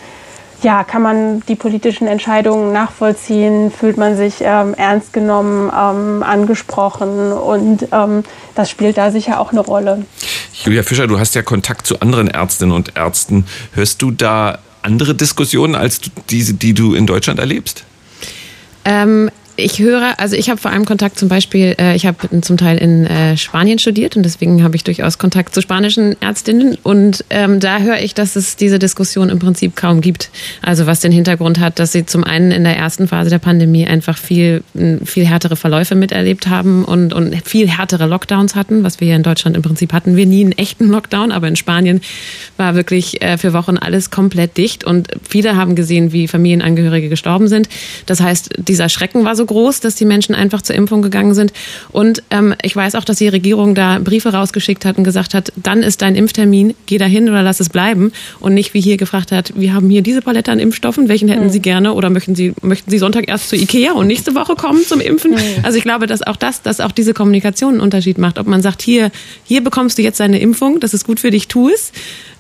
ja, 0.64 0.84
kann 0.84 1.02
man 1.02 1.42
die 1.48 1.56
politischen 1.56 2.08
Entscheidungen 2.08 2.72
nachvollziehen? 2.72 3.72
Fühlt 3.72 3.98
man 3.98 4.16
sich 4.16 4.36
ähm, 4.42 4.76
ernst 4.76 5.12
genommen, 5.14 5.72
ähm, 5.76 6.24
angesprochen? 6.24 7.32
Und 7.32 7.88
ähm, 7.92 8.24
das 8.54 8.70
spielt 8.70 8.98
da 8.98 9.12
sicher 9.12 9.40
auch 9.40 9.52
eine 9.52 9.62
Rolle. 9.62 10.06
Julia 10.64 10.84
Fischer, 10.84 11.08
du 11.08 11.20
hast 11.20 11.34
ja 11.34 11.42
Kontakt 11.42 11.88
zu 11.88 12.00
anderen 12.00 12.28
Ärztinnen 12.28 12.76
und 12.76 12.96
Ärzten. 12.96 13.46
Hörst 13.74 14.02
du 14.02 14.12
da 14.12 14.60
andere 14.82 15.16
Diskussionen 15.16 15.76
als 15.76 16.02
diese, 16.30 16.54
die 16.54 16.74
du 16.74 16.94
in 16.94 17.06
Deutschland 17.06 17.40
erlebst? 17.40 17.84
Ähm, 18.86 19.30
ich 19.62 19.80
höre, 19.80 20.20
also 20.20 20.36
ich 20.36 20.50
habe 20.50 20.60
vor 20.60 20.72
allem 20.72 20.86
Kontakt 20.86 21.18
zum 21.18 21.30
Beispiel, 21.30 21.76
äh, 21.80 21.96
ich 21.96 22.06
habe 22.06 22.42
zum 22.42 22.58
Teil 22.58 22.78
in 22.78 23.06
äh, 23.06 23.38
Spanien 23.38 23.80
studiert 23.80 24.18
und 24.18 24.24
deswegen 24.24 24.64
habe 24.64 24.76
ich 24.76 24.84
durchaus 24.84 25.18
Kontakt 25.18 25.54
zu 25.54 25.62
spanischen 25.62 26.22
Ärztinnen 26.22 26.78
und 26.84 27.24
ähm, 27.30 27.60
da 27.60 27.80
höre 27.80 28.00
ich, 28.00 28.14
dass 28.14 28.36
es 28.36 28.56
diese 28.56 28.80
Diskussion 28.80 29.30
im 29.30 29.40
Prinzip 29.40 29.76
kaum 29.76 30.02
gibt. 30.02 30.30
Also 30.62 30.88
was 30.88 31.00
den 31.00 31.12
Hintergrund 31.12 31.60
hat, 31.60 31.80
dass 31.80 31.92
sie 31.92 32.06
zum 32.06 32.24
einen 32.24 32.52
in 32.52 32.64
der 32.64 32.76
ersten 32.76 33.08
Phase 33.08 33.30
der 33.30 33.40
Pandemie 33.40 33.86
einfach 33.86 34.18
viel, 34.18 34.64
viel 35.06 35.26
härtere 35.26 35.56
Verläufe 35.56 35.96
miterlebt 35.96 36.48
haben 36.48 36.84
und, 36.84 37.14
und 37.14 37.36
viel 37.48 37.70
härtere 37.70 38.08
Lockdowns 38.08 38.56
hatten, 38.56 38.84
was 38.84 39.00
wir 39.00 39.08
hier 39.08 39.16
in 39.16 39.24
Deutschland 39.24 39.56
im 39.56 39.62
Prinzip 39.62 39.94
hatten 39.94 40.16
wir 40.16 40.26
nie 40.26 40.42
einen 40.42 40.52
echten 40.54 40.90
Lockdown, 40.90 41.32
aber 41.32 41.48
in 41.48 41.56
Spanien 41.56 42.02
war 42.58 42.76
wirklich 42.76 43.22
äh, 43.22 43.38
für 43.38 43.54
Wochen 43.54 43.78
alles 43.78 44.12
komplett 44.12 44.58
dicht 44.58 44.84
und 44.84 45.10
viele 45.28 45.56
haben 45.56 45.76
gesehen, 45.76 46.12
wie 46.12 46.28
Familienangehörige 46.28 47.10
gestorben 47.10 47.48
sind. 47.48 47.70
Das 48.06 48.20
heißt, 48.22 48.50
dieser 48.58 48.90
Schrecken 48.90 49.24
war 49.24 49.36
so 49.36 49.46
groß, 49.52 49.82
dass 49.82 49.96
die 49.96 50.06
Menschen 50.06 50.34
einfach 50.34 50.62
zur 50.62 50.78
Impfung 50.78 51.02
gegangen 51.02 51.34
sind. 51.34 51.52
Und 51.92 52.24
ähm, 52.30 52.56
ich 52.64 52.74
weiß 52.74 52.96
auch, 52.96 53.04
dass 53.04 53.18
die 53.18 53.28
Regierung 53.28 53.76
da 53.76 54.00
Briefe 54.00 54.30
rausgeschickt 54.30 54.86
hat 54.86 54.98
und 54.98 55.04
gesagt 55.04 55.34
hat, 55.34 55.52
dann 55.58 55.84
ist 55.84 56.02
dein 56.02 56.16
Impftermin, 56.16 56.74
geh 56.86 56.98
dahin 56.98 57.28
oder 57.28 57.44
lass 57.44 57.60
es 57.60 57.68
bleiben. 57.68 58.14
Und 58.40 58.54
nicht 58.54 58.74
wie 58.74 58.80
hier 58.80 58.96
gefragt 58.96 59.34
hat, 59.34 59.52
wir 59.56 59.74
haben 59.74 59.90
hier 59.90 60.02
diese 60.02 60.22
Palette 60.22 60.52
an 60.52 60.60
Impfstoffen, 60.60 61.10
welchen 61.10 61.28
hätten 61.28 61.46
mhm. 61.46 61.50
Sie 61.50 61.62
gerne 61.62 61.94
oder 61.94 62.10
möchten 62.10 62.34
Sie, 62.34 62.54
möchten 62.62 62.90
Sie 62.90 62.98
Sonntag 62.98 63.28
erst 63.28 63.50
zu 63.50 63.58
Ikea 63.58 63.92
und 63.92 64.08
nächste 64.08 64.36
Woche 64.36 64.56
kommen 64.56 64.84
zum 64.86 65.02
Impfen? 65.02 65.32
Mhm. 65.32 65.38
Also 65.64 65.78
ich 65.78 65.84
glaube, 65.84 66.08
dass 66.08 66.22
auch 66.22 66.38
das, 66.38 66.62
dass 66.62 66.80
auch 66.80 66.94
diese 66.94 67.14
Kommunikation 67.14 67.74
einen 67.74 67.82
Unterschied 67.82 68.18
macht. 68.18 68.40
Ob 68.40 68.48
man 68.48 68.62
sagt, 68.62 68.82
hier, 68.82 69.12
hier 69.44 69.62
bekommst 69.62 69.98
du 69.98 70.02
jetzt 70.02 70.22
deine 70.22 70.40
Impfung, 70.40 70.80
das 70.80 70.94
ist 70.94 71.06
gut 71.06 71.20
für 71.20 71.32
dich, 71.32 71.50
tu 71.50 71.68
es 71.68 71.92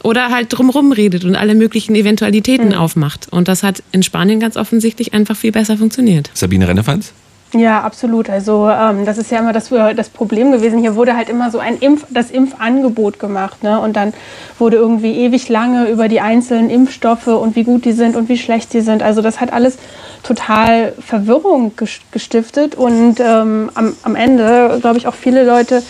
oder 0.04 0.30
halt 0.30 0.48
drumherum 0.52 0.92
redet 0.92 1.26
und 1.26 1.36
alle 1.36 1.56
möglichen 1.56 1.96
Eventualitäten 1.96 2.70
mhm. 2.70 2.74
aufmacht. 2.74 3.28
Und 3.32 3.48
das 3.48 3.64
hat 3.64 3.84
in 3.92 4.04
Spanien 4.04 4.40
ganz 4.40 4.58
offensichtlich 4.58 5.14
einfach 5.14 5.36
viel 5.36 5.52
besser 5.52 5.78
funktioniert. 5.78 6.30
Sabine 6.34 6.68
Rennefanz? 6.92 7.14
Ja, 7.54 7.82
absolut. 7.82 8.30
Also 8.30 8.70
ähm, 8.70 9.06
das 9.06 9.18
ist 9.18 9.30
ja 9.30 9.39
immer 9.39 9.52
das, 9.52 9.70
das 9.70 10.08
Problem 10.08 10.54
gewesen. 10.54 10.80
Hier 10.80 10.96
wurde 10.96 11.18
halt 11.18 11.28
immer 11.28 11.52
so 11.52 11.60
ein 11.60 11.78
Impf, 11.80 12.06
das 12.10 12.32
Impfangebot 12.32 13.20
gemacht. 13.20 13.62
Ne? 13.62 13.78
Und 13.78 13.98
dann 13.98 14.14
wurde 14.58 14.78
irgendwie 14.78 15.18
ewig 15.18 15.50
lange 15.50 15.89
über 15.89 16.08
die 16.08 16.22
einzelnen 16.22 16.70
Impfstoffe 16.70 17.28
und 17.28 17.58
wie 17.58 17.66
gut 17.66 17.84
die 17.84 17.92
sind 17.92 18.16
und 18.16 18.30
wie 18.30 18.38
schlecht 18.38 18.72
die 18.72 18.80
sind. 18.80 19.04
Also 19.04 19.22
das 19.22 19.42
hat 19.42 19.52
alles 19.52 19.78
total 20.24 20.94
Verwirrung 21.06 21.74
gestiftet. 22.12 22.76
Und 22.76 23.20
ähm, 23.20 23.70
am, 23.74 23.98
am 24.04 24.16
Ende, 24.16 24.78
glaube 24.80 24.98
ich, 24.98 25.08
auch 25.08 25.16
viele 25.16 25.44
Leute 25.44 25.84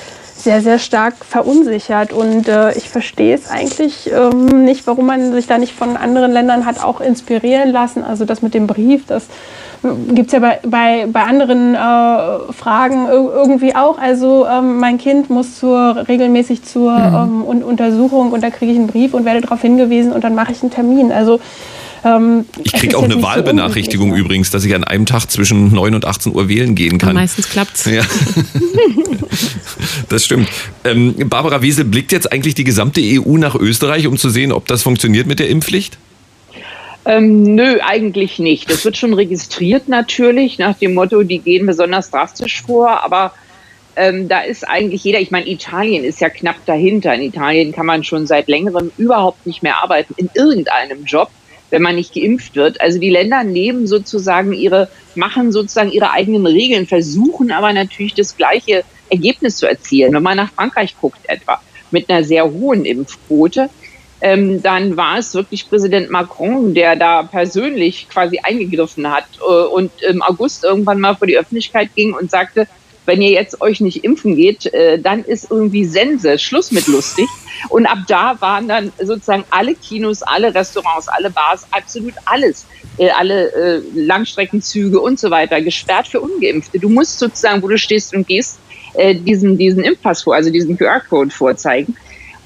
sehr, 0.44 0.62
sehr 0.62 0.80
stark 0.80 1.26
verunsichert. 1.26 2.14
Und 2.14 2.48
äh, 2.48 2.74
ich 2.78 2.90
verstehe 2.90 3.36
es 3.36 3.50
eigentlich 3.50 4.12
ähm, 4.12 4.64
nicht, 4.66 4.88
warum 4.88 5.06
man 5.06 5.34
sich 5.34 5.48
da 5.48 5.58
nicht 5.58 5.74
von 5.74 5.98
anderen 5.98 6.32
Ländern 6.32 6.66
hat 6.66 6.84
auch 6.84 7.02
inspirieren 7.02 7.72
lassen. 7.72 8.04
Also 8.04 8.26
das 8.26 8.42
mit 8.42 8.54
dem 8.54 8.68
Brief, 8.68 9.06
das 9.06 9.28
gibt 9.82 10.28
es 10.28 10.34
ja 10.34 10.40
bei, 10.40 10.60
bei, 10.64 11.08
bei 11.08 11.24
anderen 11.24 11.74
äh, 11.74 12.54
Fragen 12.54 13.08
irgendwie 13.10 13.76
auch. 13.76 13.98
Also 13.98 14.46
ähm, 14.48 14.78
mein 14.78 14.98
Kind 14.98 15.30
muss 15.30 15.58
zur, 15.60 16.08
regelmäßig 16.08 16.64
zur 16.64 16.92
mhm. 16.92 17.44
ähm, 17.48 17.64
Untersuchung 17.64 18.32
und 18.32 18.44
da 18.44 18.50
kriege 18.50 18.72
ich 18.72 18.78
einen 18.78 18.88
Brief 18.88 19.14
und 19.14 19.26
werde 19.26 19.42
darauf 19.42 19.62
hingewiesen 19.62 20.12
und 20.14 20.24
dann 20.24 20.36
mache 20.36 20.52
ich 20.52 20.62
einen 20.62 20.72
Termin. 20.72 21.12
Also 21.12 21.40
ähm, 22.04 22.46
ich 22.64 22.74
kriege 22.74 22.98
auch 22.98 23.04
eine 23.04 23.22
Wahlbenachrichtigung 23.22 24.12
so 24.12 24.16
übrigens, 24.16 24.50
dass 24.50 24.66
ich 24.66 24.74
an 24.74 24.84
einem 24.84 25.06
Tag 25.06 25.30
zwischen 25.30 25.74
9 25.74 25.96
und 25.96 26.06
18 26.06 26.34
Uhr 26.34 26.48
wählen 26.48 26.76
gehen 26.76 26.98
kann. 26.98 27.10
Und 27.10 27.16
meistens 27.16 27.50
klappt's. 27.50 27.86
Ja. 27.86 28.04
das 30.10 30.26
stimmt. 30.26 30.50
Ähm, 30.84 31.16
Barbara 31.30 31.62
Wiesel, 31.62 31.86
blickt 31.86 32.12
jetzt 32.12 32.32
eigentlich 32.32 32.56
die 32.56 32.64
gesamte 32.64 33.02
EU 33.04 33.38
nach 33.38 33.56
Österreich, 33.56 34.08
um 34.08 34.18
zu 34.18 34.30
sehen, 34.30 34.52
ob 34.52 34.68
das 34.68 34.84
funktioniert 34.84 35.28
mit 35.28 35.40
der 35.40 35.50
Impfpflicht? 35.50 35.98
Ähm, 37.06 37.56
nö, 37.56 37.80
eigentlich 37.82 38.40
nicht. 38.40 38.70
Das 38.70 38.86
wird 38.86 38.98
schon 38.98 39.14
registriert 39.14 39.88
natürlich, 39.88 40.60
nach 40.60 40.78
dem 40.78 40.94
Motto, 40.94 41.24
die 41.24 41.40
gehen 41.40 41.66
besonders 41.66 42.12
drastisch 42.12 42.62
vor, 42.62 43.04
aber 43.04 43.34
ähm, 43.96 44.28
da 44.28 44.42
ist 44.42 44.68
eigentlich 44.68 45.04
jeder, 45.04 45.20
ich 45.20 45.32
meine, 45.32 45.50
Italien 45.50 46.04
ist 46.04 46.22
ja 46.22 46.30
knapp 46.30 46.66
dahinter. 46.66 47.14
In 47.14 47.22
Italien 47.22 47.72
kann 47.72 47.86
man 47.86 48.04
schon 48.04 48.26
seit 48.26 48.48
längerem 48.48 48.92
überhaupt 48.98 49.46
nicht 49.46 49.64
mehr 49.64 49.84
arbeiten 49.84 50.14
in 50.18 50.30
irgendeinem 50.34 51.04
Job 51.06 51.30
wenn 51.72 51.82
man 51.82 51.96
nicht 51.96 52.14
geimpft 52.14 52.56
wird. 52.56 52.80
Also 52.80 53.00
die 53.00 53.10
Länder 53.10 53.44
nehmen 53.44 53.88
sozusagen 53.88 54.54
ihre, 54.54 54.90
machen 55.16 55.52
sozusagen 55.52 55.92
ihre 55.92 56.12
eigenen 56.12 56.46
Regeln, 56.46 56.86
versuchen 56.86 57.52
aber 57.52 57.74
natürlich 57.74 58.14
das 58.14 58.38
gleiche 58.38 58.84
Ergebnis 59.10 59.58
zu 59.58 59.68
erzielen. 59.68 60.14
Wenn 60.14 60.24
man 60.24 60.38
nach 60.38 60.52
Frankreich 60.54 60.96
guckt 61.00 61.22
etwa, 61.28 61.60
mit 61.90 62.10
einer 62.10 62.24
sehr 62.24 62.50
hohen 62.52 62.86
Impfquote, 62.86 63.70
ähm, 64.22 64.62
dann 64.62 64.98
war 64.98 65.18
es 65.18 65.34
wirklich 65.34 65.68
Präsident 65.68 66.12
Macron, 66.12 66.76
der 66.76 66.96
da 66.96 67.24
persönlich 67.24 68.08
quasi 68.08 68.40
eingegriffen 68.42 69.12
hat 69.12 69.26
äh, 69.40 69.64
und 69.66 69.92
im 70.04 70.22
August 70.22 70.64
irgendwann 70.64 71.00
mal 71.00 71.16
vor 71.16 71.28
die 71.28 71.38
Öffentlichkeit 71.38 71.90
ging 71.96 72.14
und 72.14 72.30
sagte, 72.30 72.68
wenn 73.06 73.22
ihr 73.22 73.32
jetzt 73.32 73.62
euch 73.62 73.82
nicht 73.82 74.04
impfen 74.04 74.36
geht, 74.36 74.72
äh, 74.74 75.00
dann 75.00 75.24
ist 75.24 75.50
irgendwie 75.50 75.86
Sense, 75.86 76.38
Schluss 76.38 76.72
mit 76.72 76.88
lustig. 76.88 77.28
Und 77.70 77.86
ab 77.86 78.00
da 78.08 78.40
waren 78.40 78.68
dann 78.68 78.92
sozusagen 79.00 79.44
alle 79.50 79.76
Kinos, 79.76 80.22
alle 80.24 80.54
Restaurants, 80.54 81.08
alle 81.08 81.30
Bars, 81.30 81.66
absolut 81.72 82.14
alles, 82.26 82.66
äh, 82.98 83.10
alle 83.10 83.52
äh, 83.54 83.82
Langstreckenzüge 83.96 85.00
und 85.00 85.20
so 85.20 85.32
weiter 85.32 85.62
gesperrt 85.62 86.08
für 86.08 86.22
Ungeimpfte. 86.22 86.80
Du 86.80 86.90
musst 86.90 87.20
sozusagen, 87.20 87.62
wo 87.62 87.68
du 87.68 87.78
stehst 87.78 88.14
und 88.14 88.28
gehst, 88.28 88.60
äh, 88.94 89.16
diesen, 89.16 89.58
diesen 89.58 89.84
Impfpass 89.84 90.24
vor, 90.24 90.36
also 90.36 90.50
diesen 90.50 90.78
QR-Code 90.78 91.32
vorzeigen. 91.32 91.96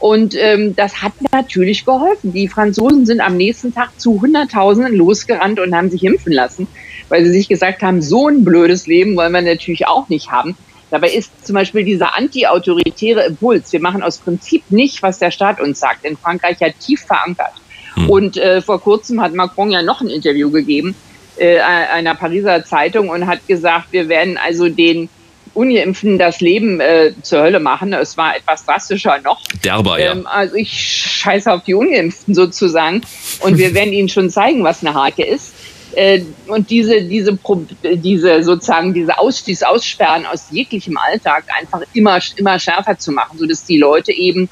Und 0.06 0.36
ähm, 0.38 0.76
das 0.76 1.02
hat 1.02 1.14
natürlich 1.32 1.84
geholfen. 1.84 2.32
Die 2.32 2.48
Franzosen 2.48 3.08
sind 3.08 3.22
am 3.22 3.38
nächsten 3.38 3.74
Tag 3.74 4.00
zu 4.00 4.22
Hunderttausenden 4.22 4.94
losgerannt 4.94 5.60
und 5.60 5.76
haben 5.76 5.90
sich 5.90 6.04
impfen 6.04 6.32
lassen, 6.32 6.68
weil 7.10 7.26
sie 7.26 7.32
sich 7.32 7.50
gesagt 7.50 7.82
haben, 7.82 8.04
so 8.04 8.28
ein 8.28 8.46
blödes 8.46 8.86
Leben 8.86 9.18
wollen 9.18 9.32
wir 9.32 9.42
natürlich 9.42 9.88
auch 9.88 10.08
nicht 10.08 10.30
haben. 10.30 10.56
Dabei 10.92 11.10
ist 11.10 11.32
zum 11.44 11.56
Beispiel 11.56 11.84
dieser 11.84 12.16
anti-autoritäre 12.16 13.26
Impuls, 13.26 13.74
wir 13.74 13.82
machen 13.82 14.04
aus 14.04 14.20
Prinzip 14.20 14.70
nicht, 14.70 15.02
was 15.02 15.18
der 15.18 15.32
Staat 15.32 15.60
uns 15.60 15.80
sagt, 15.80 16.06
in 16.06 16.18
Frankreich 16.18 16.58
ja 16.60 16.68
tief 16.70 17.02
verankert. 17.02 17.54
Hm. 17.96 18.08
Und 18.08 18.38
äh, 18.38 18.62
vor 18.62 18.80
kurzem 18.80 19.20
hat 19.22 19.34
Macron 19.34 19.72
ja 19.72 19.82
noch 19.82 20.02
ein 20.02 20.10
Interview 20.10 20.52
gegeben 20.52 20.94
äh, 21.38 21.58
einer 21.60 22.14
Pariser 22.14 22.64
Zeitung 22.64 23.10
und 23.10 23.26
hat 23.26 23.48
gesagt, 23.48 23.88
wir 23.90 24.08
werden 24.08 24.38
also 24.38 24.70
den 24.70 25.10
Ungeimpften 25.56 26.20
das 26.20 26.42
Leben 26.42 26.80
äh, 26.80 27.14
zur 27.22 27.42
Hölle 27.42 27.60
machen. 27.60 27.94
Es 27.94 28.18
war 28.18 28.36
etwas 28.36 28.66
drastischer 28.66 29.20
noch. 29.24 29.42
Derber, 29.64 30.00
ja. 30.00 30.12
Ähm, 30.12 30.28
also 30.28 30.56
ich 30.56 30.72
scheiße 30.72 31.52
auf 31.52 31.64
die 31.64 31.74
Ungeimpften 31.74 32.36
sozusagen. 32.36 33.02
Und 33.40 33.58
wir 33.58 33.74
werden 33.74 33.94
ihnen 33.94 34.10
schon 34.10 34.30
zeigen, 34.30 34.64
was 34.64 34.86
eine 34.86 34.94
Hake 34.94 35.24
ist. 35.26 35.54
Äh, 35.94 36.24
und 36.48 36.70
diese, 36.70 37.04
diese, 37.04 37.38
diese 37.84 38.44
sozusagen, 38.44 38.94
diese 38.94 39.18
Aus, 39.18 39.44
dieses 39.44 39.64
Aussperren 39.64 40.26
aus 40.26 40.48
jeglichem 40.52 40.98
Alltag 40.98 41.46
einfach 41.58 41.82
immer, 41.94 42.20
immer 42.36 42.60
schärfer 42.60 42.98
zu 42.98 43.14
machen, 43.14 43.38
sodass 43.38 43.66
die 43.66 43.78
Leute 43.78 44.12
eben 44.12 44.50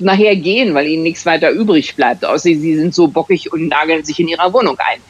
nachher 0.00 0.36
gehen, 0.36 0.74
weil 0.74 0.86
ihnen 0.88 1.02
nichts 1.02 1.26
weiter 1.26 1.50
übrig 1.50 1.94
bleibt, 1.94 2.24
außer 2.24 2.48
sie 2.48 2.76
sind 2.76 2.94
so 2.94 3.08
bockig 3.08 3.52
und 3.52 3.68
nageln 3.68 4.04
sich 4.04 4.18
in 4.18 4.28
ihrer 4.28 4.52
Wohnung 4.52 4.76
ein. 4.78 5.00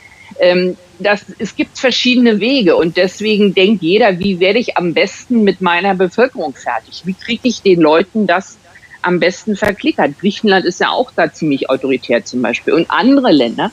Ähm, 0.40 0.76
das, 0.98 1.24
es 1.38 1.54
gibt 1.54 1.78
verschiedene 1.78 2.40
Wege 2.40 2.76
und 2.76 2.96
deswegen 2.96 3.54
denkt 3.54 3.82
jeder, 3.82 4.18
wie 4.18 4.40
werde 4.40 4.58
ich 4.58 4.76
am 4.76 4.94
besten 4.94 5.44
mit 5.44 5.60
meiner 5.60 5.94
Bevölkerung 5.94 6.54
fertig? 6.54 7.02
Wie 7.04 7.14
kriege 7.14 7.48
ich 7.48 7.62
den 7.62 7.80
Leuten 7.80 8.26
das 8.26 8.58
am 9.02 9.20
besten 9.20 9.56
verklickert? 9.56 10.18
Griechenland 10.18 10.64
ist 10.64 10.80
ja 10.80 10.90
auch 10.90 11.12
da 11.14 11.32
ziemlich 11.32 11.70
autoritär 11.70 12.24
zum 12.24 12.42
Beispiel 12.42 12.74
und 12.74 12.90
andere 12.90 13.30
Länder 13.30 13.70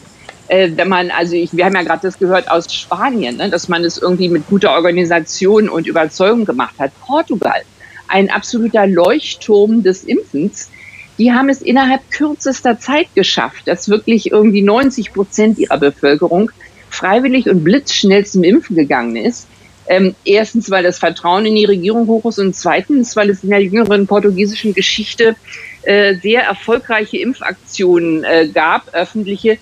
äh, 0.47 0.71
wenn 0.75 0.89
man, 0.89 1.11
also 1.11 1.35
ich, 1.35 1.55
wir 1.55 1.65
haben 1.65 1.73
ja 1.73 1.83
gerade 1.83 2.01
das 2.03 2.19
gehört 2.19 2.49
aus 2.49 2.71
Spanien, 2.71 3.37
ne, 3.37 3.49
dass 3.49 3.67
man 3.67 3.83
es 3.83 3.97
irgendwie 3.97 4.29
mit 4.29 4.47
guter 4.47 4.73
Organisation 4.73 5.69
und 5.69 5.87
Überzeugung 5.87 6.45
gemacht 6.45 6.75
hat. 6.77 6.91
Portugal, 7.01 7.61
ein 8.07 8.29
absoluter 8.29 8.85
Leuchtturm 8.85 9.81
des 9.83 10.03
Impfens, 10.03 10.69
die 11.17 11.31
haben 11.31 11.49
es 11.49 11.61
innerhalb 11.61 12.09
kürzester 12.11 12.79
Zeit 12.79 13.07
geschafft, 13.15 13.67
dass 13.67 13.89
wirklich 13.89 14.31
irgendwie 14.31 14.61
90 14.61 15.13
Prozent 15.13 15.57
ihrer 15.59 15.77
Bevölkerung 15.77 16.51
freiwillig 16.89 17.49
und 17.49 17.63
blitzschnell 17.63 18.25
zum 18.25 18.43
Impfen 18.43 18.75
gegangen 18.75 19.15
ist. 19.15 19.47
Ähm, 19.87 20.15
erstens, 20.25 20.71
weil 20.71 20.83
das 20.83 20.97
Vertrauen 20.97 21.45
in 21.45 21.55
die 21.55 21.65
Regierung 21.65 22.07
hoch 22.07 22.25
ist 22.25 22.39
und 22.39 22.55
zweitens, 22.55 23.15
weil 23.15 23.29
es 23.29 23.43
in 23.43 23.51
der 23.51 23.61
jüngeren 23.61 24.07
portugiesischen 24.07 24.73
Geschichte 24.73 25.35
äh, 25.83 26.15
sehr 26.15 26.43
erfolgreiche 26.43 27.17
Impfaktionen 27.17 28.23
äh, 28.23 28.47
gab, 28.47 28.93
öffentliche, 28.95 29.59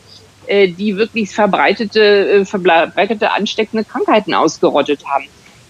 äh, 0.48 0.70
die 0.70 0.96
wirklich 0.96 1.32
verbreitete, 1.32 2.30
äh, 2.30 2.46
verbreitete 2.46 3.32
ansteckende 3.32 3.84
Krankheiten 3.84 4.34
ausgerottet 4.34 5.06
haben. 5.06 5.26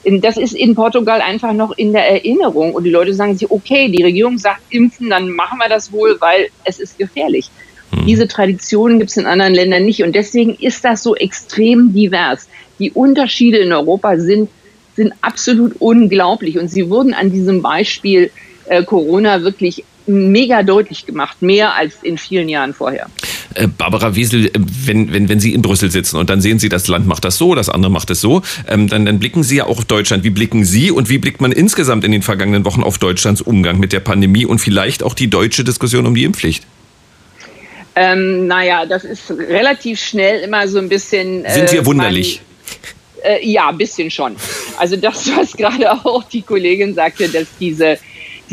Das 0.06 0.38
ist 0.38 0.54
in 0.54 0.76
Portugal 0.76 1.22
einfach 1.22 1.54
noch 1.54 1.72
in 1.78 1.94
der 1.94 2.10
Erinnerung 2.10 2.74
und 2.74 2.84
die 2.84 2.90
Leute 2.90 3.14
sagen 3.14 3.38
sich, 3.38 3.50
okay, 3.50 3.90
die 3.90 4.04
Regierung 4.04 4.38
sagt 4.38 4.62
impfen, 4.70 5.10
dann 5.10 5.30
machen 5.30 5.60
wir 5.60 5.70
das 5.70 5.94
wohl, 5.94 6.18
weil 6.20 6.50
es 6.66 6.80
ist 6.80 6.98
gefährlich. 6.98 7.50
Hm. 7.92 8.06
Diese 8.06 8.28
Traditionen 8.28 9.00
gibt 9.00 9.12
es 9.12 9.18
in 9.18 9.26
anderen 9.26 9.54
Ländern 9.54 9.86
nicht 9.86 10.04
und 10.04 10.14
deswegen 10.14 10.56
ist 10.56 10.84
das 10.84 11.04
so 11.04 11.16
extrem 11.16 11.94
divers. 11.94 12.50
Die 12.80 12.92
Unterschiede 12.92 13.60
in 13.60 13.72
Europa 13.72 14.18
sind, 14.18 14.50
sind 14.96 15.14
absolut 15.22 15.76
unglaublich 15.80 16.60
und 16.60 16.70
sie 16.70 16.90
wurden 16.90 17.14
an 17.14 17.32
diesem 17.32 17.62
Beispiel 17.62 18.30
äh, 18.66 18.84
Corona 18.84 19.44
wirklich 19.44 19.86
mega 20.08 20.64
deutlich 20.64 21.06
gemacht, 21.06 21.42
mehr 21.42 21.76
als 21.76 21.96
in 22.02 22.18
vielen 22.18 22.50
Jahren 22.50 22.74
vorher. 22.74 23.08
Äh, 23.56 23.68
Barbara 23.68 24.16
Wiesel, 24.16 24.48
äh, 24.48 24.52
wenn, 24.56 25.14
wenn, 25.14 25.30
wenn 25.30 25.40
Sie 25.40 25.54
in 25.54 25.62
Brüssel 25.62 25.92
sitzen 25.92 26.18
und 26.18 26.30
dann 26.30 26.42
sehen 26.42 26.60
Sie, 26.60 26.70
das 26.70 26.88
Land 26.88 27.08
macht 27.08 27.26
das 27.26 27.38
so, 27.38 27.56
das 27.56 27.70
andere 27.70 27.92
macht 27.92 28.10
es 28.10 28.22
so, 28.22 28.42
ähm, 28.68 28.88
dann, 28.88 29.06
dann 29.06 29.20
blicken 29.20 29.44
Sie 29.44 29.58
ja 29.58 29.66
auch 29.66 29.78
auf 29.78 29.86
Deutschland. 29.86 30.24
Wie 30.24 30.30
blicken 30.30 30.66
Sie 30.66 30.92
und 30.92 31.10
wie 31.10 31.18
blickt 31.18 31.42
man 31.42 31.52
insgesamt 31.52 32.04
in 32.04 32.12
den 32.12 32.22
vergangenen 32.22 32.66
Wochen 32.66 32.84
auf 32.84 32.98
Deutschlands 32.98 33.42
Umgang 33.42 33.80
mit 33.80 33.94
der 33.94 34.00
Pandemie 34.00 34.46
und 34.46 34.60
vielleicht 34.60 35.04
auch 35.04 35.14
die 35.14 35.30
deutsche 35.30 35.64
Diskussion 35.64 36.06
um 36.06 36.16
die 36.16 36.24
Impfpflicht? 36.24 36.66
Ähm, 37.96 38.48
naja, 38.48 38.86
das 38.86 39.04
ist 39.04 39.30
relativ 39.30 40.00
schnell 40.00 40.42
immer 40.42 40.68
so 40.68 40.80
ein 40.80 40.90
bisschen. 40.90 41.46
Sind 41.48 41.72
wir 41.72 41.82
äh, 41.82 41.86
wunderlich? 41.86 42.42
Äh, 43.24 43.48
ja, 43.48 43.70
ein 43.70 43.78
bisschen 43.78 44.10
schon. 44.10 44.36
Also 44.78 44.96
das, 44.96 45.30
was 45.36 45.54
gerade 45.58 45.92
auch 45.92 46.24
die 46.24 46.42
Kollegin 46.42 46.96
sagte, 46.96 47.30
dass 47.30 47.48
diese 47.60 48.00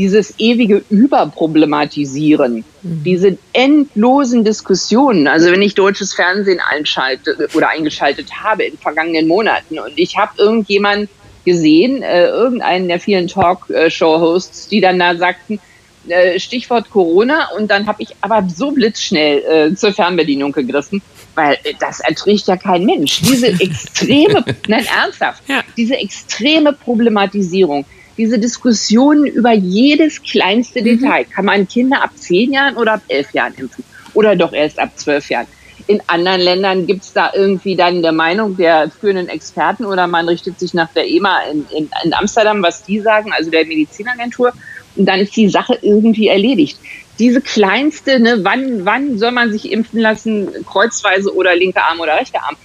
dieses 0.01 0.33
ewige 0.39 0.83
Überproblematisieren, 0.89 2.65
mhm. 2.83 3.05
diese 3.05 3.37
endlosen 3.53 4.45
Diskussionen. 4.45 5.29
Also 5.29 5.53
wenn 5.53 5.61
ich 5.61 5.75
deutsches 5.75 6.15
Fernsehen 6.15 6.59
einschalte 6.59 7.51
oder 7.53 7.69
eingeschaltet 7.69 8.33
habe 8.43 8.65
in 8.65 8.79
vergangenen 8.79 9.29
Monaten 9.29 9.79
und 9.79 9.93
ich 9.97 10.17
habe 10.17 10.33
irgendjemand 10.39 11.11
gesehen, 11.45 12.03
äh, 12.03 12.29
irgendeinen 12.29 12.89
der 12.89 12.99
vielen 12.99 13.29
Talkshow-Hosts, 13.29 14.69
die 14.69 14.81
dann 14.81 14.99
da 14.99 15.17
sagten, 15.17 15.61
äh, 16.09 16.41
Stichwort 16.41 16.89
Corona 16.89 17.51
und 17.59 17.71
dann 17.71 17.87
habe 17.87 18.03
ich 18.03 18.17
aber 18.23 18.49
so 18.49 18.71
blitzschnell 18.71 19.71
äh, 19.73 19.75
zur 19.75 19.93
Fernbedienung 19.93 20.53
gegriffen, 20.53 21.03
weil 21.35 21.59
äh, 21.65 21.75
das 21.79 22.01
erträgt 22.01 22.47
ja 22.47 22.57
kein 22.57 22.87
Mensch. 22.87 23.21
Diese 23.21 23.49
extreme, 23.61 24.43
nein, 24.67 24.87
ernsthaft, 24.87 25.43
ja. 25.47 25.61
diese 25.77 25.97
extreme 25.97 26.73
Problematisierung 26.73 27.85
diese 28.21 28.39
Diskussionen 28.39 29.25
über 29.25 29.53
jedes 29.53 30.23
kleinste 30.23 30.81
mhm. 30.81 30.85
Detail. 30.85 31.25
Kann 31.25 31.47
man 31.47 31.66
Kinder 31.66 32.03
ab 32.03 32.11
zehn 32.16 32.53
Jahren 32.53 32.77
oder 32.77 32.95
ab 32.95 33.03
elf 33.09 33.33
Jahren 33.33 33.55
impfen? 33.57 33.83
Oder 34.12 34.37
doch 34.37 34.53
erst 34.53 34.79
ab 34.79 34.91
zwölf 34.97 35.31
Jahren? 35.31 35.47
In 35.87 36.03
anderen 36.07 36.43
Ländern 36.43 36.87
gibt 36.87 37.03
es 37.03 37.14
da 37.14 37.33
irgendwie 37.35 37.77
dann 37.77 38.03
der 38.03 38.12
Meinung 38.12 38.59
der 38.59 38.91
führenden 38.91 39.29
Experten 39.29 39.87
oder 39.87 40.07
man 40.07 40.29
richtet 40.29 40.61
sich 40.61 40.75
nach 40.75 40.93
der 40.93 41.09
EMA 41.09 41.45
in, 41.51 41.66
in, 41.75 41.89
in 42.05 42.12
Amsterdam, 42.12 42.62
was 42.62 42.85
die 42.85 43.01
sagen, 43.01 43.33
also 43.33 43.51
der 43.51 43.64
Medizinagentur, 43.64 44.53
und 44.97 45.07
dann 45.07 45.21
ist 45.21 45.35
die 45.35 45.49
Sache 45.49 45.79
irgendwie 45.81 46.29
erledigt. 46.29 46.79
Diese 47.18 47.41
kleinste, 47.41 48.21
ne, 48.21 48.41
wann, 48.43 48.85
wann 48.85 49.18
soll 49.18 49.31
man 49.31 49.51
sich 49.51 49.73
impfen 49.73 50.01
lassen, 50.01 50.49
kreuzweise 50.66 51.35
oder 51.35 51.57
linker 51.57 51.85
Arm 51.85 52.01
oder 52.01 52.16
rechter 52.16 52.43
Arm, 52.43 52.57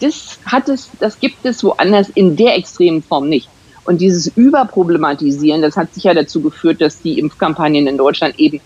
das 0.00 0.38
hat 0.44 0.68
es, 0.68 0.90
das 1.00 1.18
gibt 1.18 1.46
es 1.46 1.64
woanders 1.64 2.10
in 2.10 2.36
der 2.36 2.56
extremen 2.56 3.02
Form 3.02 3.28
nicht. 3.30 3.48
Und 3.88 4.02
dieses 4.02 4.26
Überproblematisieren, 4.36 5.62
das 5.62 5.74
hat 5.78 5.94
sicher 5.94 6.12
dazu 6.12 6.42
geführt, 6.42 6.82
dass 6.82 7.00
die 7.00 7.18
Impfkampagnen 7.18 7.86
in 7.86 7.96
Deutschland 7.96 8.38
eben 8.38 8.60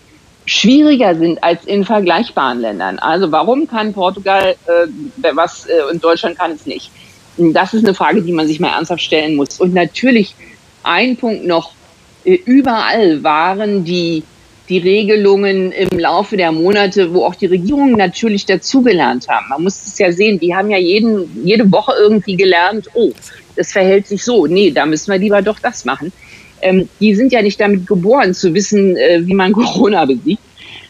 schwieriger 0.45 1.15
sind 1.15 1.41
als 1.41 1.63
in 1.63 1.85
vergleichbaren 1.85 2.59
Ländern. 2.59 2.99
Also 2.99 3.31
warum 3.31 3.65
kann 3.65 3.93
Portugal 3.93 4.53
äh, 4.65 5.31
was 5.33 5.65
äh, 5.69 5.89
und 5.89 6.03
Deutschland 6.03 6.37
kann 6.37 6.51
es 6.51 6.65
nicht? 6.65 6.91
Das 7.37 7.73
ist 7.73 7.85
eine 7.85 7.93
Frage, 7.93 8.21
die 8.21 8.33
man 8.33 8.47
sich 8.47 8.59
mal 8.59 8.75
ernsthaft 8.75 9.01
stellen 9.01 9.37
muss. 9.37 9.61
Und 9.61 9.73
natürlich 9.73 10.35
ein 10.83 11.15
Punkt 11.15 11.45
noch, 11.45 11.71
äh, 12.25 12.33
überall 12.33 13.23
waren 13.23 13.85
die, 13.85 14.23
die 14.67 14.79
Regelungen 14.79 15.71
im 15.71 15.99
Laufe 15.99 16.35
der 16.35 16.51
Monate, 16.51 17.13
wo 17.13 17.23
auch 17.23 17.35
die 17.35 17.45
Regierungen 17.45 17.95
natürlich 17.95 18.45
dazugelernt 18.45 19.29
haben. 19.29 19.45
Man 19.47 19.63
muss 19.63 19.87
es 19.87 19.97
ja 19.97 20.11
sehen, 20.11 20.37
die 20.37 20.53
haben 20.53 20.69
ja 20.69 20.77
jeden, 20.77 21.45
jede 21.45 21.71
Woche 21.71 21.93
irgendwie 21.97 22.35
gelernt, 22.35 22.89
oh, 22.93 23.13
es 23.55 23.71
verhält 23.71 24.07
sich 24.07 24.23
so. 24.23 24.47
Nee, 24.47 24.71
da 24.71 24.85
müssen 24.85 25.11
wir 25.11 25.19
lieber 25.19 25.41
doch 25.41 25.59
das 25.59 25.85
machen. 25.85 26.11
Ähm, 26.61 26.87
die 26.99 27.15
sind 27.15 27.31
ja 27.31 27.41
nicht 27.41 27.59
damit 27.59 27.87
geboren, 27.87 28.33
zu 28.33 28.53
wissen, 28.53 28.95
äh, 28.95 29.21
wie 29.25 29.33
man 29.33 29.51
Corona 29.53 30.05
besiegt. 30.05 30.41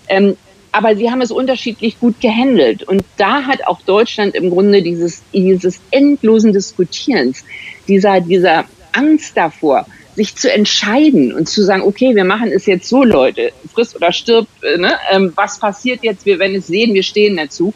Ähm, 0.08 0.38
aber 0.72 0.96
sie 0.96 1.10
haben 1.10 1.22
es 1.22 1.32
unterschiedlich 1.32 2.00
gut 2.00 2.20
gehandelt. 2.20 2.84
Und 2.84 3.04
da 3.18 3.44
hat 3.44 3.66
auch 3.68 3.82
Deutschland 3.82 4.36
im 4.36 4.50
Grunde 4.50 4.82
dieses, 4.82 5.22
dieses 5.32 5.80
endlosen 5.92 6.52
Diskutierens, 6.52 7.44
dieser, 7.88 8.22
dieser 8.22 8.66
Angst 8.92 9.38
davor, 9.38 9.86
sich 10.16 10.36
zu 10.36 10.52
entscheiden 10.52 11.34
und 11.34 11.48
zu 11.48 11.64
sagen, 11.64 11.84
okay, 11.84 12.16
wir 12.16 12.24
machen 12.24 12.52
es 12.52 12.66
jetzt 12.66 12.88
so, 12.88 13.04
Leute, 13.04 13.52
friss 13.74 13.96
oder 13.96 14.12
stirb, 14.12 14.48
äh, 14.62 14.78
ne? 14.78 14.94
ähm, 15.12 15.34
was 15.36 15.60
passiert 15.60 16.04
jetzt, 16.04 16.26
wir 16.26 16.40
werden 16.40 16.56
es 16.56 16.68
sehen, 16.68 16.94
wir 16.94 17.04
stehen 17.04 17.38
dazu 17.38 17.74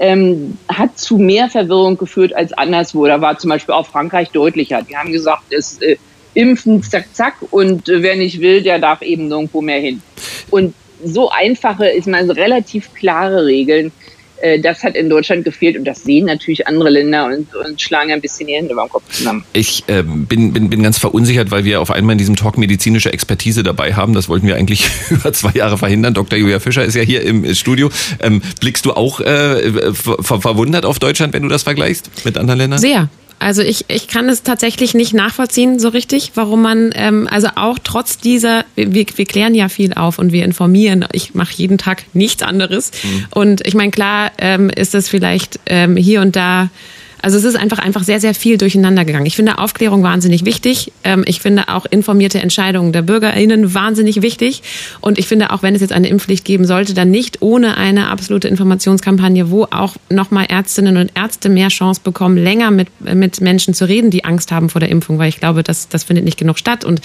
ähm, 0.00 0.56
hat 0.68 0.98
zu 0.98 1.18
mehr 1.18 1.48
Verwirrung 1.48 1.98
geführt 1.98 2.34
als 2.34 2.52
anderswo. 2.54 3.06
Da 3.06 3.20
war 3.20 3.38
zum 3.38 3.50
Beispiel 3.50 3.74
auch 3.74 3.86
Frankreich 3.86 4.30
deutlicher. 4.30 4.80
Die 4.82 4.96
haben 4.96 5.12
gesagt, 5.12 5.52
es 5.52 5.80
äh, 5.82 5.96
impfen, 6.32 6.82
zack, 6.82 7.14
zack, 7.14 7.34
und 7.50 7.88
äh, 7.88 8.02
wer 8.02 8.16
nicht 8.16 8.40
will, 8.40 8.62
der 8.62 8.78
darf 8.78 9.02
eben 9.02 9.28
nirgendwo 9.28 9.60
mehr 9.60 9.78
hin. 9.78 10.02
Und 10.50 10.74
so 11.04 11.30
einfache, 11.30 11.86
ist 11.86 12.08
man 12.08 12.30
relativ 12.30 12.92
klare 12.94 13.44
Regeln, 13.44 13.92
das 14.62 14.82
hat 14.82 14.94
in 14.96 15.08
Deutschland 15.08 15.44
gefehlt 15.44 15.76
und 15.76 15.84
das 15.84 16.02
sehen 16.02 16.26
natürlich 16.26 16.66
andere 16.66 16.90
Länder 16.90 17.26
und, 17.26 17.54
und 17.54 17.80
schlagen 17.80 18.12
ein 18.12 18.20
bisschen 18.20 18.46
die 18.46 18.54
Hände 18.54 18.74
beim 18.74 18.88
Kopf 18.88 19.02
zusammen. 19.10 19.44
Ich 19.52 19.84
äh, 19.88 20.02
bin, 20.02 20.52
bin, 20.52 20.70
bin 20.70 20.82
ganz 20.82 20.98
verunsichert, 20.98 21.50
weil 21.50 21.64
wir 21.64 21.80
auf 21.80 21.90
einmal 21.90 22.12
in 22.12 22.18
diesem 22.18 22.36
Talk 22.36 22.58
medizinische 22.58 23.12
Expertise 23.12 23.62
dabei 23.62 23.94
haben. 23.94 24.14
Das 24.14 24.28
wollten 24.28 24.46
wir 24.46 24.56
eigentlich 24.56 24.90
über 25.10 25.32
zwei 25.32 25.52
Jahre 25.52 25.78
verhindern. 25.78 26.14
Dr. 26.14 26.38
Julia 26.38 26.60
Fischer 26.60 26.84
ist 26.84 26.94
ja 26.94 27.02
hier 27.02 27.22
im 27.22 27.54
Studio. 27.54 27.90
Ähm, 28.20 28.42
blickst 28.60 28.84
du 28.86 28.92
auch 28.92 29.20
äh, 29.20 29.92
ver 29.92 30.22
verwundert 30.22 30.84
auf 30.84 30.98
Deutschland, 30.98 31.32
wenn 31.34 31.42
du 31.42 31.48
das 31.48 31.62
vergleichst 31.64 32.24
mit 32.24 32.38
anderen 32.38 32.58
Ländern? 32.58 32.78
Sehr. 32.78 33.08
Also 33.40 33.62
ich, 33.62 33.86
ich 33.88 34.06
kann 34.06 34.28
es 34.28 34.42
tatsächlich 34.42 34.92
nicht 34.92 35.14
nachvollziehen 35.14 35.78
so 35.80 35.88
richtig, 35.88 36.32
warum 36.34 36.60
man, 36.60 36.90
ähm, 36.94 37.26
also 37.30 37.48
auch 37.56 37.78
trotz 37.82 38.18
dieser, 38.18 38.66
wir, 38.76 39.06
wir 39.14 39.24
klären 39.24 39.54
ja 39.54 39.70
viel 39.70 39.94
auf 39.94 40.18
und 40.18 40.30
wir 40.30 40.44
informieren. 40.44 41.06
Ich 41.12 41.34
mache 41.34 41.54
jeden 41.54 41.78
Tag 41.78 42.04
nichts 42.12 42.42
anderes. 42.42 42.90
Mhm. 43.02 43.26
Und 43.30 43.66
ich 43.66 43.74
meine, 43.74 43.92
klar 43.92 44.30
ähm, 44.36 44.68
ist 44.68 44.94
es 44.94 45.08
vielleicht 45.08 45.58
ähm, 45.64 45.96
hier 45.96 46.20
und 46.20 46.36
da 46.36 46.68
also 47.22 47.36
es 47.36 47.44
ist 47.44 47.56
einfach 47.56 47.78
einfach 47.78 48.02
sehr, 48.02 48.20
sehr 48.20 48.34
viel 48.34 48.58
durcheinander 48.58 49.04
gegangen. 49.04 49.26
Ich 49.26 49.36
finde 49.36 49.58
Aufklärung 49.58 50.02
wahnsinnig 50.02 50.44
wichtig. 50.44 50.92
Ähm, 51.04 51.24
ich 51.26 51.40
finde 51.40 51.68
auch 51.68 51.86
informierte 51.86 52.40
Entscheidungen 52.40 52.92
der 52.92 53.02
BürgerInnen 53.02 53.74
wahnsinnig 53.74 54.22
wichtig. 54.22 54.62
Und 55.00 55.18
ich 55.18 55.26
finde 55.26 55.50
auch, 55.50 55.62
wenn 55.62 55.74
es 55.74 55.80
jetzt 55.80 55.92
eine 55.92 56.08
Impfpflicht 56.08 56.44
geben 56.44 56.64
sollte, 56.64 56.94
dann 56.94 57.10
nicht 57.10 57.42
ohne 57.42 57.76
eine 57.76 58.08
absolute 58.08 58.48
Informationskampagne, 58.48 59.50
wo 59.50 59.64
auch 59.64 59.96
nochmal 60.08 60.46
Ärztinnen 60.48 60.96
und 60.96 61.12
Ärzte 61.14 61.48
mehr 61.48 61.68
Chance 61.68 62.00
bekommen, 62.02 62.36
länger 62.36 62.70
mit, 62.70 62.88
mit 63.00 63.40
Menschen 63.40 63.74
zu 63.74 63.86
reden, 63.86 64.10
die 64.10 64.24
Angst 64.24 64.52
haben 64.52 64.70
vor 64.70 64.80
der 64.80 64.88
Impfung, 64.88 65.18
weil 65.18 65.28
ich 65.28 65.38
glaube, 65.38 65.62
das, 65.62 65.88
das 65.88 66.04
findet 66.04 66.24
nicht 66.24 66.38
genug 66.38 66.58
statt. 66.58 66.84
Und 66.84 67.00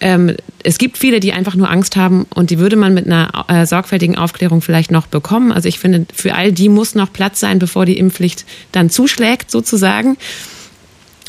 ähm, 0.00 0.36
es 0.62 0.78
gibt 0.78 0.98
viele, 0.98 1.20
die 1.20 1.32
einfach 1.32 1.54
nur 1.54 1.70
Angst 1.70 1.96
haben 1.96 2.26
und 2.34 2.50
die 2.50 2.58
würde 2.58 2.76
man 2.76 2.94
mit 2.94 3.06
einer 3.06 3.46
äh, 3.48 3.66
sorgfältigen 3.66 4.16
Aufklärung 4.16 4.62
vielleicht 4.62 4.90
noch 4.90 5.06
bekommen. 5.06 5.52
Also 5.52 5.68
ich 5.68 5.78
finde, 5.78 6.06
für 6.14 6.34
all 6.34 6.52
die 6.52 6.68
muss 6.68 6.94
noch 6.94 7.12
Platz 7.12 7.40
sein, 7.40 7.58
bevor 7.58 7.86
die 7.86 7.98
Impfpflicht 7.98 8.44
dann 8.72 8.90
zuschlägt 8.90 9.49
sozusagen. 9.50 10.16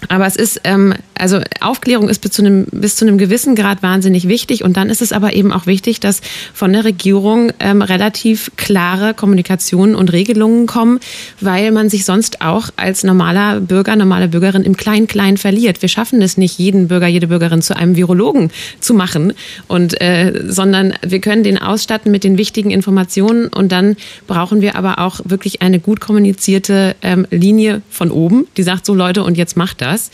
Aber 0.07 0.25
es 0.25 0.35
ist, 0.35 0.61
ähm, 0.63 0.95
also 1.21 1.39
Aufklärung 1.59 2.09
ist 2.09 2.19
bis 2.19 2.31
zu, 2.31 2.41
einem, 2.41 2.65
bis 2.71 2.95
zu 2.95 3.05
einem 3.05 3.17
gewissen 3.17 3.55
Grad 3.55 3.83
wahnsinnig 3.83 4.27
wichtig. 4.27 4.63
Und 4.63 4.77
dann 4.77 4.89
ist 4.89 5.01
es 5.01 5.13
aber 5.13 5.33
eben 5.33 5.51
auch 5.51 5.67
wichtig, 5.67 5.99
dass 5.99 6.21
von 6.53 6.73
der 6.73 6.83
Regierung 6.83 7.51
ähm, 7.59 7.81
relativ 7.81 8.51
klare 8.57 9.13
Kommunikationen 9.13 9.95
und 9.95 10.11
Regelungen 10.11 10.65
kommen, 10.65 10.99
weil 11.39 11.71
man 11.71 11.89
sich 11.89 12.05
sonst 12.05 12.41
auch 12.41 12.69
als 12.75 13.03
normaler 13.03 13.59
Bürger, 13.59 13.95
normale 13.95 14.27
Bürgerin 14.27 14.63
im 14.63 14.75
Klein-Klein 14.75 15.37
verliert. 15.37 15.81
Wir 15.81 15.89
schaffen 15.89 16.21
es 16.21 16.37
nicht, 16.37 16.57
jeden 16.57 16.87
Bürger, 16.87 17.07
jede 17.07 17.27
Bürgerin 17.27 17.61
zu 17.61 17.75
einem 17.75 17.95
Virologen 17.95 18.51
zu 18.79 18.93
machen, 18.93 19.33
und, 19.67 19.99
äh, 20.01 20.43
sondern 20.47 20.93
wir 21.01 21.19
können 21.19 21.43
den 21.43 21.57
ausstatten 21.57 22.11
mit 22.11 22.23
den 22.23 22.37
wichtigen 22.37 22.71
Informationen. 22.71 23.47
Und 23.47 23.71
dann 23.71 23.95
brauchen 24.27 24.61
wir 24.61 24.75
aber 24.75 24.99
auch 24.99 25.21
wirklich 25.23 25.61
eine 25.61 25.79
gut 25.79 26.01
kommunizierte 26.01 26.95
ähm, 27.01 27.27
Linie 27.29 27.81
von 27.89 28.11
oben, 28.11 28.47
die 28.57 28.63
sagt 28.63 28.85
so 28.85 28.93
Leute, 28.93 29.23
und 29.23 29.37
jetzt 29.37 29.55
macht 29.55 29.81
das 29.81 30.11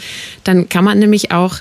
dann 0.47 0.69
kann 0.69 0.85
man 0.85 0.96
nämlich 0.99 1.31
auch 1.31 1.59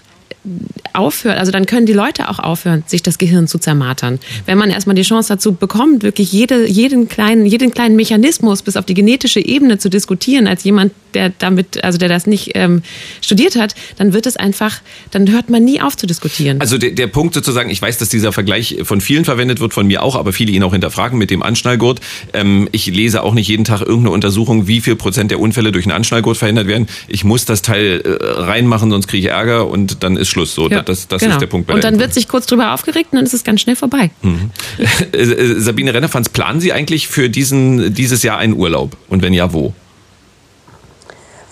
aufhört, 0.92 1.38
also 1.38 1.52
dann 1.52 1.66
können 1.66 1.86
die 1.86 1.92
Leute 1.92 2.28
auch 2.28 2.38
aufhören, 2.38 2.84
sich 2.86 3.02
das 3.02 3.18
Gehirn 3.18 3.48
zu 3.48 3.58
zermatern. 3.58 4.18
Wenn 4.46 4.58
man 4.58 4.70
erstmal 4.70 4.96
die 4.96 5.02
Chance 5.02 5.28
dazu 5.28 5.52
bekommt, 5.52 6.02
wirklich 6.02 6.32
jede, 6.32 6.66
jeden 6.66 7.08
kleinen, 7.08 7.46
jeden 7.46 7.70
kleinen 7.70 7.96
Mechanismus 7.96 8.62
bis 8.62 8.76
auf 8.76 8.86
die 8.86 8.94
genetische 8.94 9.40
Ebene 9.40 9.78
zu 9.78 9.90
diskutieren, 9.90 10.46
als 10.46 10.64
jemand, 10.64 10.92
der 11.14 11.30
damit, 11.30 11.82
also 11.84 11.98
der 11.98 12.08
das 12.08 12.26
nicht 12.26 12.52
ähm, 12.54 12.82
studiert 13.20 13.56
hat, 13.56 13.74
dann 13.96 14.12
wird 14.12 14.26
es 14.26 14.36
einfach, 14.36 14.80
dann 15.10 15.30
hört 15.30 15.50
man 15.50 15.64
nie 15.64 15.80
auf 15.80 15.96
zu 15.96 16.06
diskutieren. 16.06 16.60
Also 16.60 16.78
der, 16.78 16.90
der 16.90 17.06
Punkt 17.08 17.34
sozusagen, 17.34 17.70
ich 17.70 17.80
weiß, 17.82 17.98
dass 17.98 18.08
dieser 18.08 18.32
Vergleich 18.32 18.78
von 18.82 19.00
vielen 19.00 19.24
verwendet 19.24 19.60
wird, 19.60 19.74
von 19.74 19.86
mir 19.86 20.02
auch, 20.02 20.16
aber 20.16 20.32
viele 20.32 20.52
ihn 20.52 20.62
auch 20.62 20.72
hinterfragen 20.72 21.18
mit 21.18 21.30
dem 21.30 21.42
Anschnallgurt. 21.42 22.00
Ähm, 22.32 22.68
ich 22.72 22.86
lese 22.86 23.22
auch 23.22 23.34
nicht 23.34 23.48
jeden 23.48 23.64
Tag 23.64 23.80
irgendeine 23.80 24.10
Untersuchung, 24.10 24.66
wie 24.66 24.80
viel 24.80 24.96
Prozent 24.96 25.30
der 25.30 25.40
Unfälle 25.40 25.72
durch 25.72 25.84
einen 25.84 25.92
Anschnallgurt 25.92 26.36
verhindert 26.36 26.66
werden. 26.66 26.86
Ich 27.08 27.24
muss 27.24 27.44
das 27.44 27.62
Teil 27.62 28.00
äh, 28.04 28.24
reinmachen, 28.42 28.90
sonst 28.90 29.08
kriege 29.08 29.26
ich 29.26 29.32
Ärger 29.32 29.68
und 29.68 30.02
dann 30.02 30.16
ist 30.16 30.35
Schluss. 30.36 30.54
So, 30.54 30.68
ja, 30.68 30.82
das, 30.82 31.08
das 31.08 31.20
genau. 31.20 31.34
ist 31.34 31.40
der 31.40 31.46
Punkt. 31.46 31.66
Bei 31.66 31.74
und 31.74 31.82
dann 31.82 31.98
wird 31.98 32.12
sich 32.12 32.28
kurz 32.28 32.46
drüber 32.46 32.74
aufgeregt 32.74 33.08
und 33.12 33.16
dann 33.16 33.24
ist 33.24 33.32
es 33.32 33.42
ganz 33.42 33.62
schnell 33.62 33.76
vorbei. 33.76 34.10
Mhm. 34.22 34.50
Äh, 35.12 35.18
äh, 35.18 35.60
Sabine 35.60 35.94
Rennerfanz, 35.94 36.28
planen 36.28 36.60
Sie 36.60 36.72
eigentlich 36.72 37.08
für 37.08 37.30
diesen, 37.30 37.94
dieses 37.94 38.22
Jahr 38.22 38.38
einen 38.38 38.54
Urlaub? 38.54 38.96
Und 39.08 39.22
wenn 39.22 39.32
ja, 39.32 39.52
wo? 39.52 39.72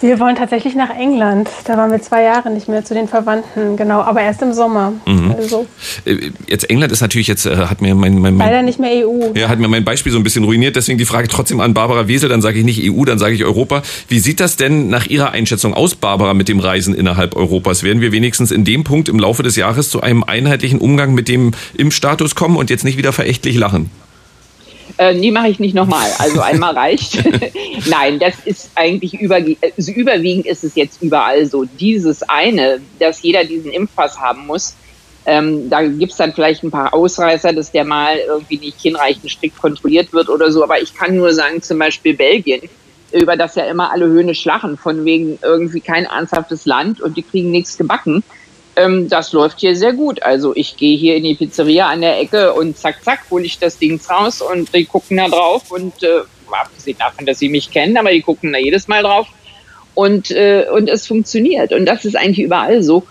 Wir 0.05 0.21
wollen 0.21 0.37
tatsächlich 0.37 0.75
nach 0.75 0.91
England. 0.91 1.49
Da 1.65 1.79
waren 1.79 1.91
wir 1.91 2.01
zwei 2.03 2.25
Jahre 2.25 2.51
nicht 2.51 2.69
mehr 2.69 2.85
zu 2.85 2.93
den 2.93 3.09
Verwandten, 3.09 3.79
genau, 3.79 4.03
aber 4.03 4.21
erst 4.21 4.43
im 4.43 4.53
Sommer. 4.53 4.93
Mhm. 5.07 5.35
Also. 5.35 5.65
Äh, 6.05 6.31
jetzt 6.47 6.69
England 6.69 6.93
ist 6.93 7.01
natürlich 7.01 7.27
jetzt, 7.27 7.47
äh, 7.47 7.57
hat 7.57 7.81
mir 7.81 7.95
mein, 7.95 8.19
mein, 8.19 8.35
mein 8.35 8.47
Leider 8.47 8.61
nicht 8.61 8.79
mehr 8.79 9.09
EU. 9.09 9.33
Ja, 9.35 9.49
hat 9.49 9.59
mir 9.59 9.69
mein 9.69 9.83
Beispiel 9.83 10.13
so 10.13 10.19
ein 10.19 10.23
bisschen 10.23 10.45
ruiniert, 10.45 10.77
deswegen 10.77 10.99
die 10.99 11.07
Frage 11.07 11.29
trotzdem 11.29 11.59
an 11.61 11.73
Barbara 11.73 12.07
Wesel, 12.07 12.29
dann 12.29 12.43
sage 12.43 12.59
ich 12.59 12.67
nicht 12.67 12.83
EU, 12.85 13.07
dann 13.07 13.19
sage 13.19 13.35
ich 13.35 13.45
Europa. 13.45 13.83
Wie 14.09 14.19
sieht 14.19 14.41
das 14.41 14.57
denn 14.57 14.91
nach 14.91 15.07
Ihrer 15.07 15.31
Einschätzung 15.31 15.73
aus, 15.73 15.95
Barbara, 15.95 16.35
mit 16.35 16.49
dem 16.49 16.61
Reisen 16.61 16.95
innerhalb 16.95 17.35
Europas? 17.35 17.83
Werden 17.83 18.03
wir 18.03 18.13
wenigstens 18.13 18.51
in 18.51 18.67
dem 18.67 18.85
Punkt 18.85 19.09
im 19.09 19.19
Laufe 19.19 19.43
des 19.43 19.57
Jahres 19.57 19.89
zu 19.89 20.03
einem 20.03 20.23
einheitlichen 20.23 20.81
Umgang 20.81 21.15
mit 21.15 21.29
dem 21.29 21.53
Impfstatus 21.79 22.35
kommen 22.35 22.59
und 22.59 22.69
jetzt 22.69 22.85
nicht 22.85 22.99
wieder 22.99 23.15
verächtlich 23.15 23.57
lachen? 23.57 23.91
Äh, 24.97 25.15
nee, 25.15 25.31
mache 25.31 25.49
ich 25.49 25.59
nicht 25.59 25.75
nochmal. 25.75 26.09
Also 26.19 26.41
einmal 26.41 26.75
reicht. 26.75 27.19
Nein, 27.89 28.19
das 28.19 28.35
ist 28.45 28.71
eigentlich 28.77 29.15
über, 29.15 29.37
also 29.37 29.93
überwiegend 29.93 30.47
ist 30.47 30.63
es 30.63 30.77
jetzt 30.77 31.03
überall 31.03 31.47
so. 31.47 31.65
Dieses 31.65 32.23
eine, 32.23 32.81
dass 33.01 33.23
jeder 33.23 33.45
diesen 33.45 33.73
Impfpass 33.73 34.21
haben 34.21 34.47
muss, 34.47 34.75
ähm, 35.27 35.71
da 35.71 35.83
gibt's 35.83 36.17
dann 36.17 36.33
vielleicht 36.33 36.63
ein 36.63 36.71
paar 36.71 36.93
Ausreißer, 36.93 37.53
dass 37.53 37.73
der 37.73 37.85
mal 37.85 38.19
irgendwie 38.19 38.59
nicht 38.59 38.81
hinreichend 38.81 39.31
strikt 39.31 39.59
kontrolliert 39.59 40.13
wird 40.13 40.29
oder 40.29 40.53
so. 40.53 40.63
Aber 40.63 40.81
ich 40.81 40.95
kann 40.95 41.17
nur 41.17 41.33
sagen, 41.33 41.63
zum 41.63 41.79
Beispiel 41.79 42.15
Belgien, 42.15 42.61
über 43.11 43.37
das 43.37 43.55
ja 43.55 43.65
immer 43.65 43.91
alle 43.91 44.07
höhnisch 44.07 44.45
lachen, 44.45 44.77
von 44.77 45.05
wegen 45.05 45.39
irgendwie 45.43 45.81
kein 45.81 46.05
ernsthaftes 46.05 46.67
Land 46.67 47.01
und 47.01 47.17
die 47.17 47.23
kriegen 47.23 47.51
nichts 47.51 47.79
gebacken 47.79 48.23
ähm, 48.77 49.09
das 49.09 49.33
läuft 49.33 49.61
hier 49.61 49.77
sehr 49.77 49.93
gut. 49.93 50.23
Also 50.23 50.55
ich 50.55 50.77
gehe 50.77 50.97
hier 50.97 51.17
in 51.17 51.25
die 51.25 51.35
Pizzeria 51.35 51.89
an 51.89 52.01
der 52.01 52.21
Ecke 52.21 52.53
und 52.53 52.77
zack, 52.77 53.03
zack, 53.05 53.21
hole 53.31 53.45
ich 53.45 53.59
das 53.59 53.79
Ding 53.79 54.01
raus 54.09 54.41
und 54.41 54.75
die 54.75 54.85
gucken 54.85 55.17
da 55.17 55.29
drauf 55.29 55.71
und 55.71 56.03
äh, 56.03 56.21
abgesehen 56.51 56.99
davon, 56.99 57.27
dass 57.27 57.39
sie 57.39 57.49
mich 57.49 57.71
kennen, 57.71 57.97
aber 57.97 58.11
die 58.11 58.23
gucken 58.23 58.53
da 58.53 58.59
jedes 58.59 58.89
Mal 58.89 59.03
drauf 59.03 59.27
und, 59.95 60.31
äh, 60.31 60.67
und 60.73 60.89
es 60.89 61.07
funktioniert. 61.07 61.73
Und 61.73 61.87
das 61.87 62.05
ist 62.05 62.17
eigentlich 62.17 62.45
überall 62.45 62.83
so. 62.83 63.05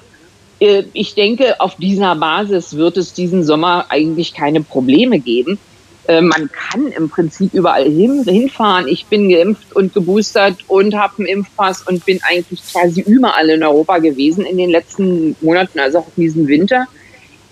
Äh, 0.60 0.84
ich 0.94 1.16
denke, 1.16 1.60
auf 1.60 1.76
dieser 1.76 2.16
Basis 2.16 2.76
wird 2.76 2.98
es 2.98 3.14
diesen 3.14 3.44
Sommer 3.44 3.86
eigentlich 3.90 4.34
keine 4.34 4.62
Probleme 4.62 5.20
geben. 5.20 5.60
Äh, 6.08 6.22
man 6.22 6.50
kann 6.52 6.88
im 6.88 7.10
Prinzip 7.10 7.54
überall 7.54 7.86
hin, 7.86 8.24
hinfahren. 8.26 8.88
Ich 8.88 9.06
bin 9.06 9.30
geimpft 9.30 9.76
und 9.76 9.94
geboostert 9.94 10.58
und 10.68 10.96
habe 10.96 11.14
einen 11.20 11.28
Impfpass 11.28 11.84
und 11.84 12.06
bin 12.06 12.20
eigentlich 12.24 12.62
quasi 12.72 13.02
überall 13.02 13.50
in 13.50 13.64
Europa 13.64 14.00
gewesen 14.00 14.46
in 14.46 14.58
den 14.58 14.70
letzten 14.70 15.36
Monaten, 15.42 15.80
also 15.80 16.00
auch 16.00 16.08
in 16.18 16.24
diesem 16.24 16.48
Winter. 16.48 16.88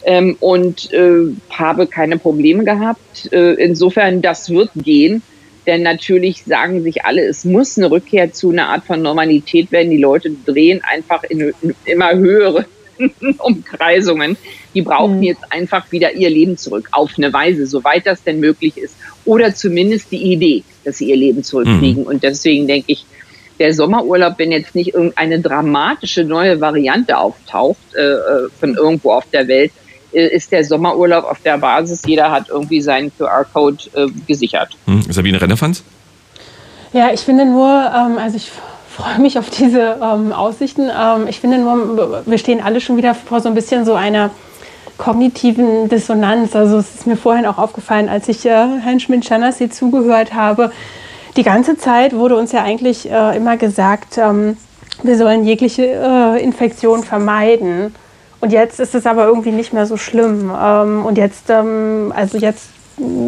Ähm, 0.03 0.35
und 0.39 0.91
äh, 0.93 1.27
habe 1.51 1.85
keine 1.87 2.17
Probleme 2.17 2.63
gehabt. 2.63 3.31
Äh, 3.31 3.53
insofern, 3.53 4.21
das 4.21 4.49
wird 4.49 4.71
gehen. 4.75 5.21
Denn 5.67 5.83
natürlich 5.83 6.43
sagen 6.43 6.81
sich 6.81 7.05
alle, 7.05 7.23
es 7.23 7.45
muss 7.45 7.77
eine 7.77 7.91
Rückkehr 7.91 8.33
zu 8.33 8.49
einer 8.49 8.69
Art 8.69 8.83
von 8.83 9.01
Normalität 9.01 9.71
werden. 9.71 9.91
Die 9.91 9.97
Leute 9.97 10.31
drehen 10.45 10.81
einfach 10.83 11.23
in, 11.23 11.53
in 11.61 11.75
immer 11.85 12.15
höhere 12.15 12.65
Umkreisungen. 13.37 14.37
Die 14.73 14.81
brauchen 14.81 15.17
mhm. 15.17 15.23
jetzt 15.23 15.43
einfach 15.51 15.91
wieder 15.91 16.13
ihr 16.13 16.29
Leben 16.29 16.57
zurück, 16.57 16.89
auf 16.91 17.11
eine 17.17 17.31
Weise, 17.33 17.65
soweit 17.65 18.05
das 18.05 18.23
denn 18.23 18.39
möglich 18.39 18.77
ist. 18.77 18.95
Oder 19.25 19.53
zumindest 19.53 20.11
die 20.11 20.31
Idee, 20.31 20.63
dass 20.83 20.97
sie 20.97 21.09
ihr 21.09 21.17
Leben 21.17 21.43
zurückkriegen. 21.43 22.03
Mhm. 22.03 22.07
Und 22.09 22.23
deswegen 22.23 22.67
denke 22.67 22.93
ich, 22.93 23.05
der 23.59 23.73
Sommerurlaub, 23.73 24.39
wenn 24.39 24.51
jetzt 24.51 24.73
nicht 24.73 24.93
irgendeine 24.93 25.39
dramatische 25.39 26.23
neue 26.23 26.59
Variante 26.59 27.17
auftaucht 27.17 27.77
äh, 27.95 28.01
äh 28.01 28.49
von 28.59 28.75
irgendwo 28.75 29.11
auf 29.11 29.25
der 29.31 29.47
Welt, 29.47 29.71
äh, 30.13 30.27
ist 30.27 30.51
der 30.51 30.63
Sommerurlaub 30.63 31.25
auf 31.25 31.39
der 31.41 31.57
Basis, 31.57 32.01
jeder 32.05 32.31
hat 32.31 32.49
irgendwie 32.49 32.81
seinen 32.81 33.11
QR-Code 33.15 33.83
äh, 33.93 34.07
gesichert. 34.27 34.75
Mhm. 34.87 35.03
Sabine 35.09 35.39
Rennerfanz? 35.39 35.83
Ja, 36.93 37.13
ich 37.13 37.21
finde 37.21 37.45
nur, 37.45 37.69
ähm, 37.69 38.17
also 38.17 38.35
ich 38.35 38.51
freue 38.89 39.19
mich 39.19 39.37
auf 39.39 39.49
diese 39.49 39.97
ähm, 40.01 40.33
Aussichten. 40.33 40.89
Ähm, 40.89 41.27
ich 41.27 41.39
finde 41.39 41.59
nur, 41.59 42.23
wir 42.25 42.37
stehen 42.37 42.61
alle 42.61 42.81
schon 42.81 42.97
wieder 42.97 43.15
vor 43.15 43.39
so 43.39 43.47
ein 43.47 43.55
bisschen 43.55 43.85
so 43.85 43.93
einer 43.93 44.31
kognitiven 45.01 45.89
Dissonanz. 45.89 46.55
Also 46.55 46.77
es 46.77 46.93
ist 46.93 47.07
mir 47.07 47.17
vorhin 47.17 47.47
auch 47.47 47.57
aufgefallen, 47.57 48.07
als 48.07 48.29
ich 48.29 48.45
äh, 48.45 48.49
Herrn 48.49 48.99
Schmidt-Chanassi 48.99 49.69
zugehört 49.69 50.35
habe. 50.35 50.71
Die 51.35 51.43
ganze 51.43 51.75
Zeit 51.75 52.15
wurde 52.15 52.37
uns 52.37 52.51
ja 52.51 52.61
eigentlich 52.63 53.09
äh, 53.09 53.35
immer 53.35 53.57
gesagt, 53.57 54.19
ähm, 54.19 54.57
wir 55.01 55.17
sollen 55.17 55.43
jegliche 55.43 55.85
äh, 55.85 56.43
Infektion 56.43 57.03
vermeiden. 57.03 57.95
Und 58.41 58.51
jetzt 58.51 58.79
ist 58.79 58.93
es 58.93 59.07
aber 59.07 59.25
irgendwie 59.25 59.51
nicht 59.51 59.73
mehr 59.73 59.87
so 59.87 59.97
schlimm. 59.97 60.51
Ähm, 60.55 61.03
und 61.03 61.17
jetzt, 61.17 61.49
ähm, 61.49 62.13
also 62.15 62.37
jetzt 62.37 62.69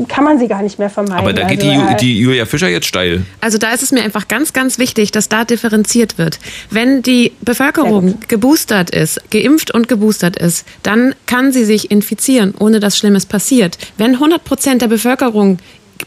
kann 0.07 0.23
man 0.23 0.39
sie 0.39 0.47
gar 0.47 0.61
nicht 0.61 0.77
mehr 0.77 0.89
vermeiden. 0.89 1.17
Aber 1.17 1.33
da 1.33 1.47
geht 1.47 1.63
also, 1.63 1.87
die, 1.91 1.95
die, 1.95 2.19
Julia 2.19 2.45
Fischer 2.45 2.67
jetzt 2.67 2.85
steil. 2.85 3.25
Also 3.41 3.57
da 3.57 3.71
ist 3.71 3.81
es 3.81 3.91
mir 3.91 4.03
einfach 4.03 4.27
ganz, 4.27 4.53
ganz 4.53 4.77
wichtig, 4.77 5.11
dass 5.11 5.29
da 5.29 5.45
differenziert 5.45 6.17
wird. 6.17 6.39
Wenn 6.69 7.01
die 7.01 7.31
Bevölkerung 7.41 8.19
geboostert 8.27 8.89
ist, 8.89 9.21
geimpft 9.31 9.71
und 9.71 9.87
geboostert 9.87 10.35
ist, 10.37 10.65
dann 10.83 11.15
kann 11.25 11.51
sie 11.51 11.65
sich 11.65 11.91
infizieren, 11.91 12.53
ohne 12.59 12.79
dass 12.79 12.97
Schlimmes 12.97 13.25
passiert. 13.25 13.77
Wenn 13.97 14.15
100 14.15 14.43
Prozent 14.43 14.81
der 14.81 14.87
Bevölkerung 14.87 15.57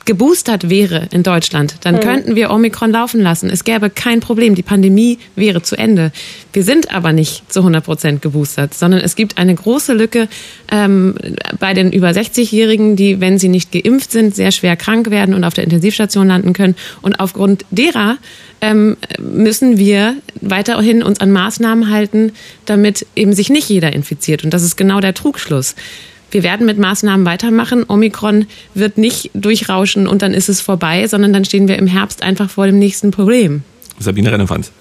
geboostert 0.05 0.71
wäre 0.71 1.09
in 1.11 1.23
Deutschland, 1.23 1.77
dann 1.83 1.97
mhm. 1.97 2.01
könnten 2.01 2.37
wir 2.37 2.51
Omikron 2.51 2.91
laufen 2.91 3.21
lassen. 3.21 3.51
Es 3.51 3.65
gäbe 3.65 3.91
kein 3.91 4.21
Problem. 4.21 4.55
Die 4.55 4.63
Pandemie 4.63 5.19
wäre 5.35 5.63
zu 5.63 5.77
Ende. 5.77 6.13
Wir 6.53 6.63
sind 6.63 6.95
aber 6.95 7.13
nicht 7.13 7.53
zu 7.53 7.61
100 7.61 7.85
Prozent 7.85 8.23
geboostert, 8.23 8.75
sondern 8.75 9.01
es 9.01 9.17
gibt 9.17 9.39
eine 9.39 9.55
große 9.55 9.93
Lücke 9.95 10.29
ähm, 10.71 11.15
bei 11.59 11.75
den 11.75 11.93
über 11.93 12.11
60-Jährigen, 12.11 12.97
die, 12.97 13.21
wenn 13.21 13.39
sie 13.39 13.49
nicht 13.49 13.73
geimpft 13.73 14.13
sind, 14.13 14.35
sehr 14.35 14.53
schwer 14.53 14.77
krank 14.77 15.11
werden 15.11 15.35
und 15.35 15.45
auf 15.45 15.55
der 15.55 15.65
Intensivstation 15.65 16.29
landen 16.29 16.53
können. 16.53 16.77
Und 17.03 17.19
aufgrund 17.21 17.65
derer 17.71 18.19
ähm, 18.61 18.97
müssen 19.19 19.79
wir 19.79 20.17
weiterhin 20.41 21.03
uns 21.03 21.21
an 21.21 21.31
Maßnahmen 21.33 21.91
halten, 21.91 22.33
damit 22.65 23.07
eben 23.15 23.33
sich 23.33 23.51
nicht 23.51 23.69
jeder 23.69 23.93
infiziert. 23.93 24.45
Und 24.45 24.55
das 24.55 24.63
ist 24.63 24.77
genau 24.77 25.01
der 25.01 25.15
Trugschluss 25.15 25.75
wir 26.31 26.43
werden 26.43 26.67
mit 26.67 26.79
Maßnahmen 26.79 27.25
weitermachen. 27.25 27.85
Omikron 27.89 28.47
wird 28.75 28.99
nicht 28.99 29.31
durchrauschen 29.35 30.07
und 30.07 30.23
dann 30.23 30.35
ist 30.35 30.49
es 30.49 30.61
vorbei, 30.61 31.07
sondern 31.07 31.33
dann 31.33 31.45
stehen 31.45 31.69
wir 31.69 31.79
im 31.79 31.87
Herbst 31.87 32.23
einfach 32.23 32.51
vor 32.51 32.67
dem 32.67 32.79
nächsten 32.79 33.11
Problem. 33.11 33.63
Sabine 33.99 34.33
Rennefanz. 34.33 34.73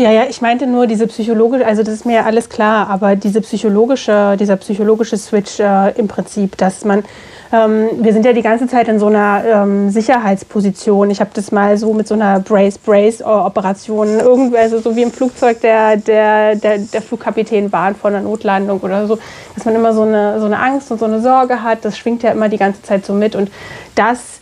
Ja, 0.00 0.10
ja, 0.10 0.24
ich 0.30 0.40
meinte 0.40 0.66
nur 0.66 0.86
diese 0.86 1.06
psychologische, 1.08 1.66
also 1.66 1.82
das 1.82 1.92
ist 1.92 2.06
mir 2.06 2.14
ja 2.14 2.24
alles 2.24 2.48
klar, 2.48 2.88
aber 2.88 3.16
diese 3.16 3.42
psychologische, 3.42 4.36
dieser 4.40 4.56
psychologische 4.56 5.18
Switch 5.18 5.60
äh, 5.60 5.90
im 5.98 6.08
Prinzip, 6.08 6.56
dass 6.56 6.86
man 6.86 7.04
ähm, 7.52 7.88
wir 8.00 8.12
sind 8.12 8.24
ja 8.24 8.32
die 8.32 8.42
ganze 8.42 8.68
Zeit 8.68 8.86
in 8.88 8.98
so 8.98 9.06
einer 9.06 9.42
ähm, 9.44 9.90
Sicherheitsposition. 9.90 11.10
Ich 11.10 11.20
habe 11.20 11.30
das 11.34 11.50
mal 11.50 11.76
so 11.78 11.92
mit 11.92 12.06
so 12.06 12.14
einer 12.14 12.38
Brace-Brace-Operation, 12.40 14.20
irgendwie, 14.20 14.58
also 14.58 14.78
so 14.78 14.94
wie 14.94 15.02
im 15.02 15.10
Flugzeug 15.10 15.60
der, 15.60 15.96
der, 15.96 16.54
der, 16.54 16.78
der 16.78 17.02
Flugkapitän 17.02 17.72
warnt 17.72 17.98
vor 17.98 18.10
einer 18.10 18.20
Notlandung 18.20 18.80
oder 18.80 19.06
so, 19.06 19.18
dass 19.54 19.64
man 19.64 19.74
immer 19.74 19.92
so 19.92 20.02
eine, 20.02 20.38
so 20.38 20.46
eine 20.46 20.60
Angst 20.60 20.90
und 20.92 21.00
so 21.00 21.06
eine 21.06 21.20
Sorge 21.20 21.62
hat. 21.62 21.84
Das 21.84 21.98
schwingt 21.98 22.22
ja 22.22 22.30
immer 22.30 22.48
die 22.48 22.58
ganze 22.58 22.82
Zeit 22.82 23.04
so 23.04 23.14
mit. 23.14 23.34
Und 23.34 23.50
das 23.96 24.40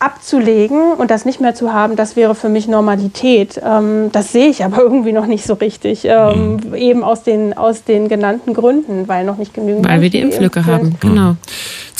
abzulegen 0.00 0.94
und 0.94 1.10
das 1.10 1.26
nicht 1.26 1.42
mehr 1.42 1.54
zu 1.54 1.74
haben, 1.74 1.94
das 1.94 2.16
wäre 2.16 2.34
für 2.34 2.48
mich 2.48 2.66
Normalität. 2.66 3.60
Ähm, 3.62 4.10
das 4.12 4.32
sehe 4.32 4.48
ich 4.48 4.64
aber 4.64 4.78
irgendwie 4.82 5.12
noch 5.12 5.26
nicht 5.26 5.44
so 5.44 5.54
richtig. 5.54 6.06
Ähm, 6.06 6.56
mhm. 6.56 6.74
Eben 6.74 7.04
aus 7.04 7.22
den, 7.22 7.56
aus 7.56 7.84
den 7.84 8.08
genannten 8.08 8.54
Gründen, 8.54 9.06
weil 9.06 9.24
noch 9.24 9.36
nicht 9.36 9.52
genügend. 9.52 9.86
Weil 9.86 10.00
wir 10.00 10.10
die 10.10 10.20
Impflücke 10.20 10.64
haben, 10.64 10.96
genau. 11.00 11.36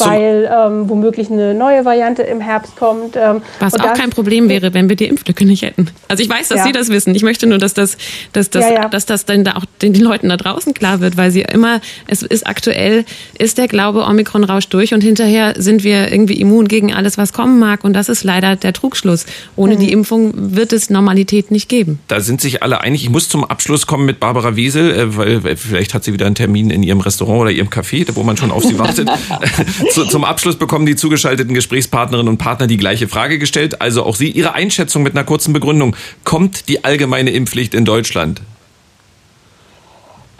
Weil 0.00 0.50
ähm, 0.52 0.88
womöglich 0.88 1.30
eine 1.30 1.54
neue 1.54 1.84
Variante 1.84 2.22
im 2.22 2.40
Herbst 2.40 2.76
kommt. 2.76 3.16
Ähm, 3.16 3.42
Was 3.58 3.74
auch 3.74 3.94
kein 3.94 4.10
Problem 4.10 4.48
wäre, 4.48 4.74
wenn 4.74 4.88
wir 4.88 4.96
die 4.96 5.06
Impflücke 5.06 5.44
nicht 5.44 5.62
hätten. 5.62 5.88
Also 6.08 6.22
ich 6.22 6.28
weiß, 6.28 6.48
dass 6.48 6.58
ja. 6.58 6.64
Sie 6.64 6.72
das 6.72 6.88
wissen. 6.88 7.14
Ich 7.14 7.22
möchte 7.22 7.46
nur, 7.46 7.58
dass 7.58 7.74
das, 7.74 7.96
dass 8.32 8.50
das, 8.50 8.64
ja, 8.64 8.74
ja. 8.74 8.88
dass 8.88 9.06
das 9.06 9.24
dann 9.24 9.44
da 9.44 9.56
auch 9.56 9.64
den, 9.82 9.92
den, 9.92 10.02
Leuten 10.02 10.28
da 10.28 10.36
draußen 10.36 10.74
klar 10.74 11.00
wird, 11.00 11.16
weil 11.16 11.30
sie 11.30 11.42
immer, 11.42 11.80
es 12.06 12.22
ist 12.22 12.46
aktuell, 12.46 13.04
ist 13.38 13.58
der 13.58 13.68
Glaube, 13.68 14.04
Omikron 14.04 14.44
rauscht 14.44 14.72
durch 14.72 14.94
und 14.94 15.02
hinterher 15.02 15.54
sind 15.56 15.84
wir 15.84 16.10
irgendwie 16.10 16.40
immun 16.40 16.68
gegen 16.68 16.94
alles, 16.94 17.18
was 17.18 17.32
kommen 17.32 17.58
mag. 17.58 17.84
Und 17.84 17.92
das 17.92 18.08
ist 18.08 18.24
leider 18.24 18.56
der 18.56 18.72
Trugschluss. 18.72 19.26
Ohne 19.56 19.74
mhm. 19.74 19.80
die 19.80 19.92
Impfung 19.92 20.32
wird 20.34 20.72
es 20.72 20.90
Normalität 20.90 21.50
nicht 21.50 21.68
geben. 21.68 22.00
Da 22.08 22.20
sind 22.20 22.40
sich 22.40 22.62
alle 22.62 22.80
einig. 22.80 23.02
Ich 23.02 23.10
muss 23.10 23.28
zum 23.28 23.44
Abschluss 23.44 23.86
kommen 23.86 24.06
mit 24.06 24.20
Barbara 24.20 24.56
Wiesel, 24.56 24.90
äh, 24.90 25.16
weil 25.16 25.56
vielleicht 25.56 25.94
hat 25.94 26.04
sie 26.04 26.12
wieder 26.12 26.26
einen 26.26 26.34
Termin 26.34 26.70
in 26.70 26.82
ihrem 26.82 27.00
Restaurant 27.00 27.42
oder 27.42 27.50
ihrem 27.50 27.68
Café, 27.68 28.06
wo 28.14 28.22
man 28.22 28.36
schon 28.36 28.50
auf 28.50 28.64
sie 28.64 28.78
wartet. 28.78 29.08
zum 30.08 30.24
Abschluss 30.24 30.56
bekommen 30.56 30.86
die 30.86 30.96
zugeschalteten 30.96 31.54
Gesprächspartnerinnen 31.54 32.28
und 32.28 32.38
Partner 32.38 32.66
die 32.66 32.76
gleiche 32.76 33.08
Frage 33.08 33.38
gestellt. 33.38 33.80
Also 33.80 34.04
auch 34.04 34.16
Sie, 34.16 34.30
Ihre 34.30 34.54
Einschätzung 34.54 35.02
mit 35.02 35.14
einer 35.14 35.24
kurzen 35.24 35.52
Begründung. 35.52 35.96
Kommt 36.24 36.68
die 36.68 36.84
allgemeine 36.84 37.30
Impfpflicht 37.30 37.74
in 37.74 37.84
Deutschland? 37.84 38.40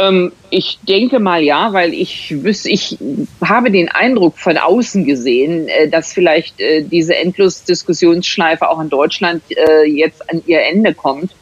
Ähm, 0.01 0.33
ich 0.49 0.79
denke 0.89 1.21
mal 1.21 1.43
ja, 1.43 1.73
weil 1.73 1.93
ich, 1.93 2.35
ich 2.65 2.99
habe 3.45 3.71
den 3.71 3.89
Eindruck 3.91 4.39
von 4.39 4.57
außen 4.57 5.05
gesehen, 5.05 5.69
äh, 5.69 5.89
dass 5.89 6.13
vielleicht 6.13 6.59
äh, 6.59 6.83
diese 6.83 7.15
Endlos-Diskussionsschleife 7.17 8.69
auch 8.69 8.81
in 8.81 8.89
Deutschland 8.89 9.43
äh, 9.51 9.85
jetzt 9.85 10.29
an 10.31 10.43
ihr 10.47 10.63
Ende 10.63 10.95
kommt 10.95 11.33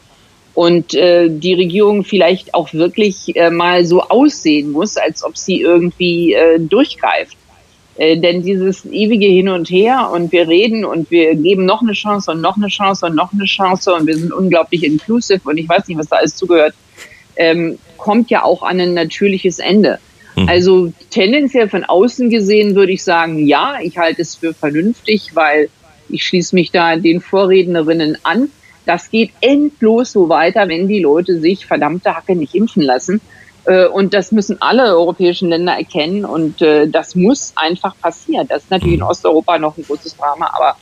und 0.55 0.91
die 0.91 1.53
Regierung 1.53 2.03
vielleicht 2.03 2.53
auch 2.53 2.73
wirklich 2.73 3.33
mal 3.49 3.85
so 3.85 4.01
aussehen 4.01 4.71
muss, 4.71 4.97
als 4.97 5.23
ob 5.23 5.37
sie 5.37 5.61
irgendwie 5.61 6.35
durchgreift. 6.57 7.37
Denn 7.99 8.43
dieses 8.43 8.85
ewige 8.85 9.25
Hin 9.25 9.49
und 9.49 9.69
Her 9.69 10.09
und 10.13 10.31
wir 10.31 10.47
reden 10.47 10.85
und 10.85 11.11
wir 11.11 11.35
geben 11.35 11.65
noch 11.65 11.81
eine 11.81 11.93
Chance 11.93 12.31
und 12.31 12.41
noch 12.41 12.55
eine 12.55 12.67
Chance 12.67 13.07
und 13.07 13.15
noch 13.15 13.33
eine 13.33 13.45
Chance 13.45 13.93
und 13.93 14.07
wir 14.07 14.15
sind 14.15 14.31
unglaublich 14.31 14.83
inclusive 14.83 15.41
und 15.43 15.57
ich 15.57 15.67
weiß 15.67 15.87
nicht, 15.87 15.97
was 15.97 16.07
da 16.07 16.17
alles 16.17 16.35
zugehört 16.35 16.73
ähm, 17.39 17.79
kommt 17.97 18.29
ja 18.29 18.43
auch 18.43 18.61
an 18.61 18.79
ein 18.79 18.93
natürliches 18.93 19.59
Ende. 19.59 19.97
Mhm. 20.35 20.49
Also 20.49 20.93
tendenziell 21.09 21.69
von 21.69 21.85
außen 21.85 22.29
gesehen 22.29 22.75
würde 22.75 22.91
ich 22.91 23.03
sagen, 23.03 23.47
ja, 23.47 23.77
ich 23.81 23.97
halte 23.97 24.21
es 24.21 24.35
für 24.35 24.53
vernünftig, 24.53 25.31
weil 25.33 25.69
ich 26.09 26.25
schließe 26.25 26.53
mich 26.53 26.71
da 26.71 26.97
den 26.97 27.21
Vorrednerinnen 27.21 28.17
an. 28.23 28.49
Das 28.85 29.09
geht 29.09 29.31
endlos 29.41 30.11
so 30.11 30.29
weiter, 30.29 30.67
wenn 30.67 30.87
die 30.87 30.99
Leute 30.99 31.39
sich 31.39 31.65
verdammte 31.65 32.15
Hacke 32.15 32.35
nicht 32.35 32.55
impfen 32.55 32.83
lassen. 32.83 33.21
Äh, 33.65 33.87
und 33.87 34.13
das 34.13 34.31
müssen 34.31 34.61
alle 34.61 34.95
europäischen 34.95 35.49
Länder 35.49 35.73
erkennen 35.73 36.25
und 36.25 36.61
äh, 36.61 36.87
das 36.87 37.15
muss 37.15 37.53
einfach 37.55 37.95
passieren. 38.01 38.47
Das 38.47 38.63
ist 38.63 38.71
natürlich 38.71 38.95
in 38.95 39.01
mhm. 39.01 39.07
Osteuropa 39.07 39.57
noch 39.57 39.77
ein 39.77 39.83
großes 39.83 40.17
Drama, 40.17 40.49
aber 40.53 40.75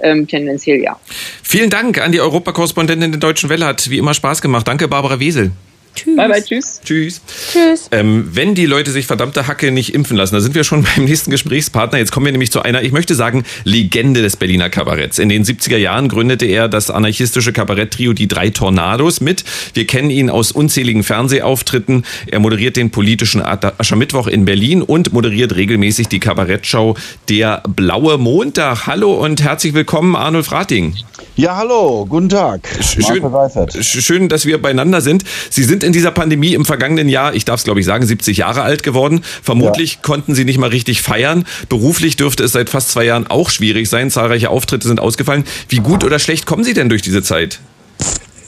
ähm, 0.00 0.26
tendenziell 0.26 0.80
ja. 0.80 0.98
Vielen 1.42 1.70
Dank 1.70 2.00
an 2.00 2.12
die 2.12 2.20
Europakorrespondentin 2.20 3.12
der 3.12 3.20
Deutschen 3.20 3.48
Welle. 3.50 3.66
Hat 3.66 3.88
wie 3.90 3.98
immer 3.98 4.14
Spaß 4.14 4.42
gemacht. 4.42 4.66
Danke, 4.66 4.88
Barbara 4.88 5.20
Wesel. 5.20 5.52
Tschüss. 5.94 6.16
Bye, 6.16 6.28
bye, 6.28 6.42
tschüss. 6.42 6.80
Tschüss. 6.84 7.20
Tschüss. 7.52 7.88
Ähm, 7.90 8.28
wenn 8.32 8.54
die 8.54 8.66
Leute 8.66 8.90
sich 8.90 9.06
verdammte 9.06 9.46
Hacke 9.46 9.70
nicht 9.70 9.94
impfen 9.94 10.16
lassen, 10.16 10.34
da 10.34 10.40
sind 10.40 10.54
wir 10.54 10.64
schon 10.64 10.84
beim 10.96 11.04
nächsten 11.04 11.30
Gesprächspartner. 11.30 11.98
Jetzt 11.98 12.12
kommen 12.12 12.26
wir 12.26 12.32
nämlich 12.32 12.50
zu 12.50 12.62
einer, 12.62 12.82
ich 12.82 12.92
möchte 12.92 13.14
sagen, 13.14 13.44
Legende 13.64 14.22
des 14.22 14.36
Berliner 14.36 14.70
Kabaretts. 14.70 15.18
In 15.18 15.28
den 15.28 15.44
70er 15.44 15.76
Jahren 15.76 16.08
gründete 16.08 16.46
er 16.46 16.68
das 16.68 16.90
anarchistische 16.90 17.52
Kabarett-Trio 17.52 18.12
Die 18.14 18.28
Drei 18.28 18.50
Tornados 18.50 19.20
mit. 19.20 19.44
Wir 19.74 19.86
kennen 19.86 20.10
ihn 20.10 20.30
aus 20.30 20.52
unzähligen 20.52 21.02
Fernsehauftritten. 21.02 22.04
Er 22.26 22.40
moderiert 22.40 22.76
den 22.76 22.90
politischen 22.90 23.42
Aschermittwoch 23.42 24.26
in 24.26 24.44
Berlin 24.44 24.82
und 24.82 25.12
moderiert 25.12 25.54
regelmäßig 25.54 26.08
die 26.08 26.20
Kabarettshow 26.20 26.96
Der 27.28 27.62
Blaue 27.68 28.18
Montag. 28.18 28.86
Hallo 28.86 29.12
und 29.12 29.42
herzlich 29.42 29.74
willkommen, 29.74 30.16
Arnold 30.16 30.46
Frating. 30.46 30.94
Ja, 31.34 31.56
hallo, 31.56 32.04
guten 32.06 32.28
Tag. 32.28 32.68
Schön, 32.82 33.72
schön, 33.82 34.28
dass 34.28 34.44
wir 34.44 34.60
beieinander 34.60 35.00
sind. 35.00 35.24
Sie 35.48 35.62
sind 35.62 35.82
in 35.82 35.94
dieser 35.94 36.10
Pandemie 36.10 36.52
im 36.52 36.66
vergangenen 36.66 37.08
Jahr, 37.08 37.34
ich 37.34 37.46
darf 37.46 37.60
es 37.60 37.64
glaube 37.64 37.80
ich 37.80 37.86
sagen, 37.86 38.04
70 38.04 38.36
Jahre 38.36 38.60
alt 38.60 38.82
geworden. 38.82 39.22
Vermutlich 39.42 39.94
ja. 39.94 40.00
konnten 40.02 40.34
Sie 40.34 40.44
nicht 40.44 40.58
mal 40.58 40.68
richtig 40.68 41.00
feiern. 41.00 41.46
Beruflich 41.70 42.16
dürfte 42.16 42.44
es 42.44 42.52
seit 42.52 42.68
fast 42.68 42.90
zwei 42.90 43.04
Jahren 43.06 43.26
auch 43.28 43.48
schwierig 43.48 43.88
sein. 43.88 44.10
Zahlreiche 44.10 44.50
Auftritte 44.50 44.86
sind 44.86 45.00
ausgefallen. 45.00 45.44
Wie 45.70 45.78
gut 45.78 46.04
oder 46.04 46.18
schlecht 46.18 46.44
kommen 46.44 46.64
Sie 46.64 46.74
denn 46.74 46.90
durch 46.90 47.00
diese 47.00 47.22
Zeit? 47.22 47.60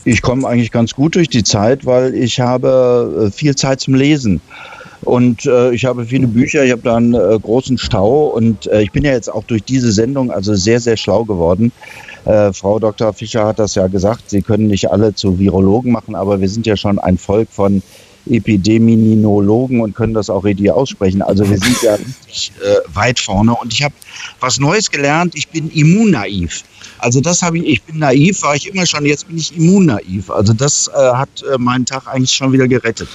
Ich 0.04 0.20
komme 0.20 0.46
eigentlich 0.46 0.70
ganz 0.70 0.92
gut 0.92 1.14
durch 1.14 1.30
die 1.30 1.42
Zeit, 1.42 1.86
weil 1.86 2.14
ich 2.14 2.38
habe 2.40 3.28
äh, 3.28 3.30
viel 3.30 3.54
Zeit 3.56 3.80
zum 3.80 3.94
Lesen. 3.94 4.42
Und 5.00 5.46
äh, 5.46 5.72
ich 5.72 5.86
habe 5.86 6.04
viele 6.04 6.26
Bücher, 6.26 6.64
ich 6.64 6.72
habe 6.72 6.82
da 6.82 6.96
einen 6.96 7.14
äh, 7.14 7.38
großen 7.40 7.78
Stau 7.78 8.26
und 8.26 8.66
äh, 8.66 8.82
ich 8.82 8.92
bin 8.92 9.04
ja 9.04 9.12
jetzt 9.12 9.32
auch 9.32 9.44
durch 9.44 9.62
diese 9.62 9.92
Sendung 9.92 10.30
also 10.30 10.54
sehr, 10.54 10.80
sehr 10.80 10.98
schlau 10.98 11.24
geworden. 11.24 11.72
Äh, 12.24 12.52
Frau 12.52 12.78
Dr. 12.78 13.12
Fischer 13.12 13.46
hat 13.46 13.58
das 13.58 13.74
ja 13.74 13.86
gesagt, 13.86 14.30
Sie 14.30 14.42
können 14.42 14.68
nicht 14.68 14.90
alle 14.90 15.14
zu 15.14 15.38
Virologen 15.38 15.92
machen, 15.92 16.14
aber 16.14 16.40
wir 16.40 16.48
sind 16.48 16.66
ja 16.66 16.76
schon 16.76 16.98
ein 16.98 17.18
Volk 17.18 17.48
von 17.50 17.82
Epideminologen 18.26 19.80
und 19.80 19.94
können 19.94 20.14
das 20.14 20.30
auch 20.30 20.44
richtig 20.44 20.70
aussprechen. 20.70 21.22
Also 21.22 21.48
wir 21.48 21.58
sind 21.58 21.82
ja 21.82 21.94
richtig 22.26 22.52
äh, 22.62 22.76
weit 22.94 23.18
vorne. 23.18 23.54
Und 23.54 23.72
ich 23.72 23.82
habe 23.82 23.94
was 24.40 24.58
Neues 24.58 24.90
gelernt. 24.90 25.34
Ich 25.36 25.48
bin 25.48 25.70
immunnaiv. 25.70 26.64
Also 26.98 27.20
das 27.20 27.42
habe 27.42 27.58
ich, 27.58 27.66
ich 27.66 27.82
bin 27.82 27.98
naiv, 27.98 28.42
war 28.42 28.56
ich 28.56 28.66
immer 28.68 28.86
schon, 28.86 29.04
jetzt 29.04 29.28
bin 29.28 29.36
ich 29.36 29.54
immunnaiv. 29.56 30.30
Also 30.30 30.54
das 30.54 30.88
äh, 30.88 30.98
hat 30.98 31.28
äh, 31.42 31.58
meinen 31.58 31.84
Tag 31.84 32.06
eigentlich 32.06 32.32
schon 32.32 32.52
wieder 32.52 32.66
gerettet. 32.66 33.08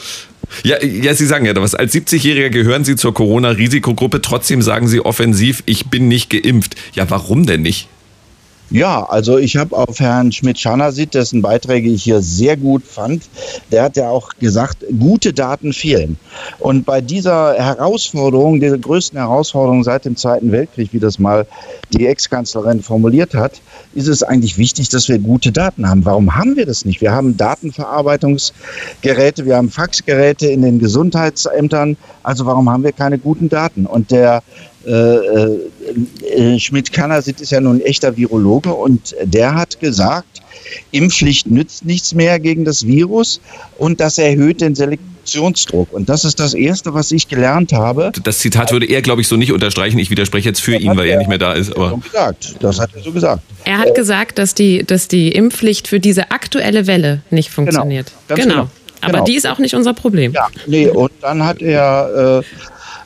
Ja, 0.64 0.84
ja, 0.84 1.14
Sie 1.14 1.26
sagen 1.26 1.46
ja 1.46 1.56
was. 1.56 1.76
Als 1.76 1.94
70-Jähriger 1.94 2.50
gehören 2.50 2.84
Sie 2.84 2.96
zur 2.96 3.14
Corona-Risikogruppe. 3.14 4.22
Trotzdem 4.22 4.62
sagen 4.62 4.88
Sie 4.88 5.00
offensiv, 5.00 5.64
ich 5.66 5.88
bin 5.88 6.08
nicht 6.08 6.30
geimpft. 6.30 6.76
Ja, 6.94 7.10
warum 7.10 7.46
denn 7.46 7.62
nicht? 7.62 7.88
Ja, 8.72 9.04
also 9.04 9.40
ich 9.40 9.58
habe 9.58 9.76
auf 9.76 10.00
Herrn 10.00 10.32
Schmidt-Schanasit, 10.32 11.16
dessen 11.16 11.42
Beiträge 11.42 11.90
ich 11.90 12.04
hier 12.04 12.22
sehr 12.22 12.56
gut 12.56 12.84
fand, 12.84 13.24
der 13.72 13.82
hat 13.82 13.98
ja 13.98 14.10
auch 14.10 14.30
gesagt, 14.40 14.86
gute 15.00 15.34
Daten 15.34 15.74
fehlen. 15.74 16.20
Und 16.60 16.86
bei 16.86 17.02
dieser 17.02 17.56
Herausforderung, 17.56 18.60
der 18.60 18.78
größten 18.78 19.18
Herausforderung 19.18 19.84
seit 19.84 20.06
dem 20.06 20.16
Zweiten 20.16 20.52
Weltkrieg, 20.52 20.94
wie 20.94 21.00
das 21.00 21.18
mal 21.18 21.48
die 21.94 22.06
Ex-Kanzlerin 22.06 22.84
formuliert 22.84 23.34
hat, 23.34 23.60
ist 23.96 24.08
es 24.08 24.22
eigentlich 24.22 24.60
wichtig, 24.60 24.90
dass 24.90 25.10
wir 25.10 25.18
gute 25.18 25.52
Daten 25.52 25.90
haben. 25.90 26.06
Warum 26.06 26.36
haben 26.36 26.56
wir 26.56 26.68
das 26.68 26.86
nicht? 26.86 27.02
Wir 27.02 27.12
haben 27.12 27.38
Datenverarbeitungsgeräte, 27.38 29.46
wir 29.46 29.58
haben 29.58 29.72
Faxgeräte 29.72 30.46
in 30.46 30.62
den 30.62 30.78
Gesundheitsämtern. 30.78 31.98
Also 32.22 32.46
warum 32.46 32.70
haben 32.70 32.84
wir 32.84 32.92
keine 32.92 33.18
guten 33.18 33.50
Daten? 33.50 33.88
Und 33.88 34.12
der 34.12 34.44
Schmidt-Kannersit 36.58 37.42
ist 37.42 37.52
ja 37.52 37.60
nun 37.60 37.78
ein 37.78 37.82
echter 37.82 38.16
Virologe 38.16 38.74
und 38.74 39.16
der 39.24 39.54
hat 39.56 39.80
gesagt, 39.80 40.42
Impfpflicht 40.92 41.48
nützt 41.48 41.86
nichts 41.86 42.14
mehr 42.14 42.40
gegen 42.40 42.66
das 42.66 42.86
Virus 42.86 43.42
und 43.78 44.00
das 44.00 44.18
erhöht 44.18 44.62
den 44.62 44.76
Selektionsdruck. 44.76 45.92
Und 45.92 46.10
das 46.10 46.26
ist 46.26 46.40
das 46.40 46.54
Erste, 46.54 46.94
was 46.94 47.12
ich 47.12 47.28
gelernt 47.28 47.74
habe. 47.74 48.12
Das 48.24 48.40
Zitat 48.40 48.72
würde 48.72 48.86
er, 48.86 49.02
glaube 49.02 49.22
ich, 49.22 49.28
so 49.28 49.36
nicht 49.36 49.52
unterstreichen. 49.52 50.00
Ich 50.00 50.10
widerspreche 50.10 50.50
jetzt 50.50 50.62
für 50.62 50.76
ihn, 50.76 50.96
weil 50.96 51.08
er, 51.08 51.14
er, 51.14 51.18
nicht 51.20 51.28
mehr 51.30 51.38
da 51.38 51.54
ist. 51.54 51.76
Aber. 51.76 51.98
Gesagt. 51.98 52.56
Das 52.60 52.80
hat 52.80 52.92
er 52.96 53.02
so 53.02 53.12
gesagt. 53.12 53.44
Er 53.66 53.80
hat 53.80 53.96
gesagt, 53.96 54.38
dass 54.38 54.54
die, 54.54 54.84
dass 54.84 55.08
die 55.08 55.32
Impfpflicht 55.32 55.88
für 55.88 56.00
diese 56.00 56.32
aktuelle 56.32 56.88
Welle 56.88 57.22
nicht 57.30 57.54
genau. 57.56 57.72
funktioniert. 57.72 58.12
Genau. 58.28 58.42
genau. 58.42 58.54
genau. 58.54 58.70
Aber 59.02 59.14
genau. 59.14 59.26
die 59.26 59.36
ist 59.36 59.48
auch 59.48 59.60
nicht 59.60 59.76
unser 59.76 59.94
Problem. 59.94 60.34
Ja, 60.34 60.48
nee, 60.68 60.88
und 60.88 61.12
dann 61.22 61.44
hat 61.46 61.62
er 61.62 62.42
äh, 62.42 62.44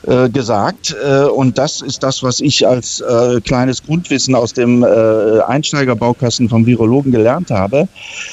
äh, 0.06 0.28
gesagt. 0.28 0.94
Äh, 1.02 1.24
und 1.24 1.58
das 1.58 1.80
ist 1.80 2.02
das, 2.02 2.22
was 2.22 2.40
ich 2.40 2.66
als 2.66 3.00
äh, 3.00 3.40
kleines 3.40 3.82
Grundwissen 3.82 4.34
aus 4.34 4.52
dem 4.52 4.82
äh, 4.82 5.40
Einsteigerbaukasten 5.40 6.48
vom 6.48 6.66
Virologen 6.66 7.12
gelernt 7.12 7.50
habe, 7.50 7.88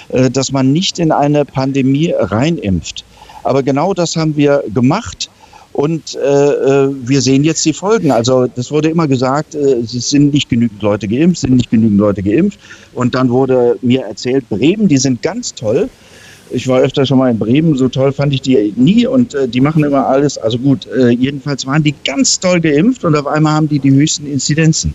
äh, 0.09 0.29
dass 0.29 0.51
man 0.51 0.71
nicht 0.71 0.99
in 0.99 1.11
eine 1.11 1.45
Pandemie 1.45 2.13
reinimpft. 2.17 3.05
Aber 3.43 3.63
genau 3.63 3.93
das 3.93 4.15
haben 4.15 4.35
wir 4.35 4.63
gemacht. 4.73 5.29
Und 5.73 6.15
äh, 6.15 6.19
wir 6.19 7.21
sehen 7.21 7.45
jetzt 7.45 7.63
die 7.63 7.71
Folgen. 7.71 8.11
Also 8.11 8.47
das 8.47 8.71
wurde 8.71 8.89
immer 8.89 9.07
gesagt, 9.07 9.55
äh, 9.55 9.79
es 9.79 10.09
sind 10.09 10.33
nicht 10.33 10.49
genügend 10.49 10.81
Leute 10.81 11.07
geimpft, 11.07 11.39
sind 11.39 11.55
nicht 11.55 11.71
genügend 11.71 11.97
Leute 11.97 12.21
geimpft. 12.21 12.59
Und 12.93 13.15
dann 13.15 13.29
wurde 13.29 13.77
mir 13.81 14.01
erzählt, 14.01 14.49
Bremen, 14.49 14.89
die 14.89 14.97
sind 14.97 15.21
ganz 15.21 15.55
toll. 15.55 15.89
Ich 16.53 16.67
war 16.67 16.79
öfter 16.79 17.05
schon 17.05 17.17
mal 17.17 17.31
in 17.31 17.39
Bremen, 17.39 17.75
so 17.75 17.87
toll 17.87 18.11
fand 18.11 18.33
ich 18.33 18.41
die 18.41 18.73
nie 18.75 19.07
und 19.07 19.33
äh, 19.33 19.47
die 19.47 19.61
machen 19.61 19.83
immer 19.83 20.07
alles. 20.07 20.37
Also 20.37 20.57
gut, 20.57 20.87
äh, 20.87 21.09
jedenfalls 21.09 21.65
waren 21.65 21.83
die 21.83 21.95
ganz 22.03 22.39
toll 22.39 22.59
geimpft 22.59 23.03
und 23.03 23.15
auf 23.15 23.27
einmal 23.27 23.53
haben 23.53 23.69
die 23.69 23.79
die 23.79 23.91
höchsten 23.91 24.27
Inzidenzen. 24.27 24.93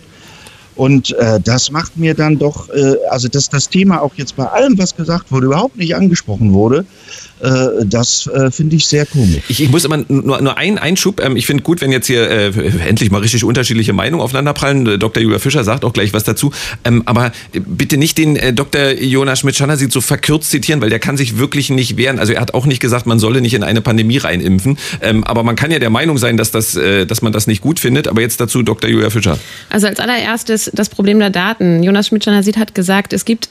Und 0.76 1.14
äh, 1.14 1.40
das 1.42 1.70
macht 1.70 1.96
mir 1.96 2.14
dann 2.14 2.38
doch, 2.38 2.68
äh, 2.68 2.96
also 3.10 3.28
dass 3.28 3.48
das 3.48 3.70
Thema 3.70 4.02
auch 4.02 4.14
jetzt 4.16 4.36
bei 4.36 4.44
allem, 4.44 4.76
was 4.76 4.94
gesagt 4.94 5.32
wurde, 5.32 5.46
überhaupt 5.46 5.78
nicht 5.78 5.96
angesprochen 5.96 6.52
wurde, 6.52 6.84
das 7.38 8.26
äh, 8.28 8.50
finde 8.50 8.76
ich 8.76 8.86
sehr 8.86 9.04
komisch. 9.04 9.42
Ich, 9.48 9.62
ich 9.62 9.70
muss 9.70 9.84
immer 9.84 9.98
nur, 10.08 10.40
nur 10.40 10.56
einen 10.56 10.78
Einschub. 10.78 11.20
Ähm, 11.20 11.36
ich 11.36 11.46
finde 11.46 11.62
gut, 11.62 11.80
wenn 11.80 11.92
jetzt 11.92 12.06
hier 12.06 12.30
äh, 12.30 12.46
endlich 12.88 13.10
mal 13.10 13.20
richtig 13.20 13.44
unterschiedliche 13.44 13.92
Meinungen 13.92 14.22
aufeinanderprallen. 14.22 14.86
Äh, 14.86 14.98
Dr. 14.98 15.22
Julia 15.22 15.38
Fischer 15.38 15.62
sagt 15.62 15.84
auch 15.84 15.92
gleich 15.92 16.14
was 16.14 16.24
dazu. 16.24 16.52
Ähm, 16.84 17.02
aber 17.04 17.32
bitte 17.52 17.98
nicht 17.98 18.16
den 18.16 18.36
äh, 18.36 18.52
Dr. 18.52 18.92
Jonas 18.92 19.40
Schmidt-Schannersit 19.40 19.92
so 19.92 20.00
verkürzt 20.00 20.50
zitieren, 20.50 20.80
weil 20.80 20.88
der 20.88 20.98
kann 20.98 21.16
sich 21.16 21.38
wirklich 21.38 21.68
nicht 21.68 21.96
wehren. 21.96 22.18
Also 22.18 22.32
er 22.32 22.40
hat 22.40 22.54
auch 22.54 22.64
nicht 22.64 22.80
gesagt, 22.80 23.06
man 23.06 23.18
solle 23.18 23.40
nicht 23.40 23.54
in 23.54 23.62
eine 23.62 23.82
Pandemie 23.82 24.16
reinimpfen. 24.18 24.78
Ähm, 25.02 25.24
aber 25.24 25.42
man 25.42 25.56
kann 25.56 25.70
ja 25.70 25.78
der 25.78 25.90
Meinung 25.90 26.16
sein, 26.16 26.36
dass, 26.36 26.50
das, 26.50 26.74
äh, 26.74 27.06
dass 27.06 27.20
man 27.20 27.32
das 27.32 27.46
nicht 27.46 27.60
gut 27.60 27.80
findet. 27.80 28.08
Aber 28.08 28.22
jetzt 28.22 28.40
dazu 28.40 28.62
Dr. 28.62 28.88
Julia 28.88 29.10
Fischer. 29.10 29.38
Also 29.68 29.86
als 29.88 30.00
allererstes 30.00 30.70
das 30.72 30.88
Problem 30.88 31.18
der 31.18 31.30
Daten. 31.30 31.82
Jonas 31.82 32.08
Schmidt-Schannersit 32.08 32.56
hat 32.56 32.74
gesagt, 32.74 33.12
es 33.12 33.24
gibt 33.24 33.50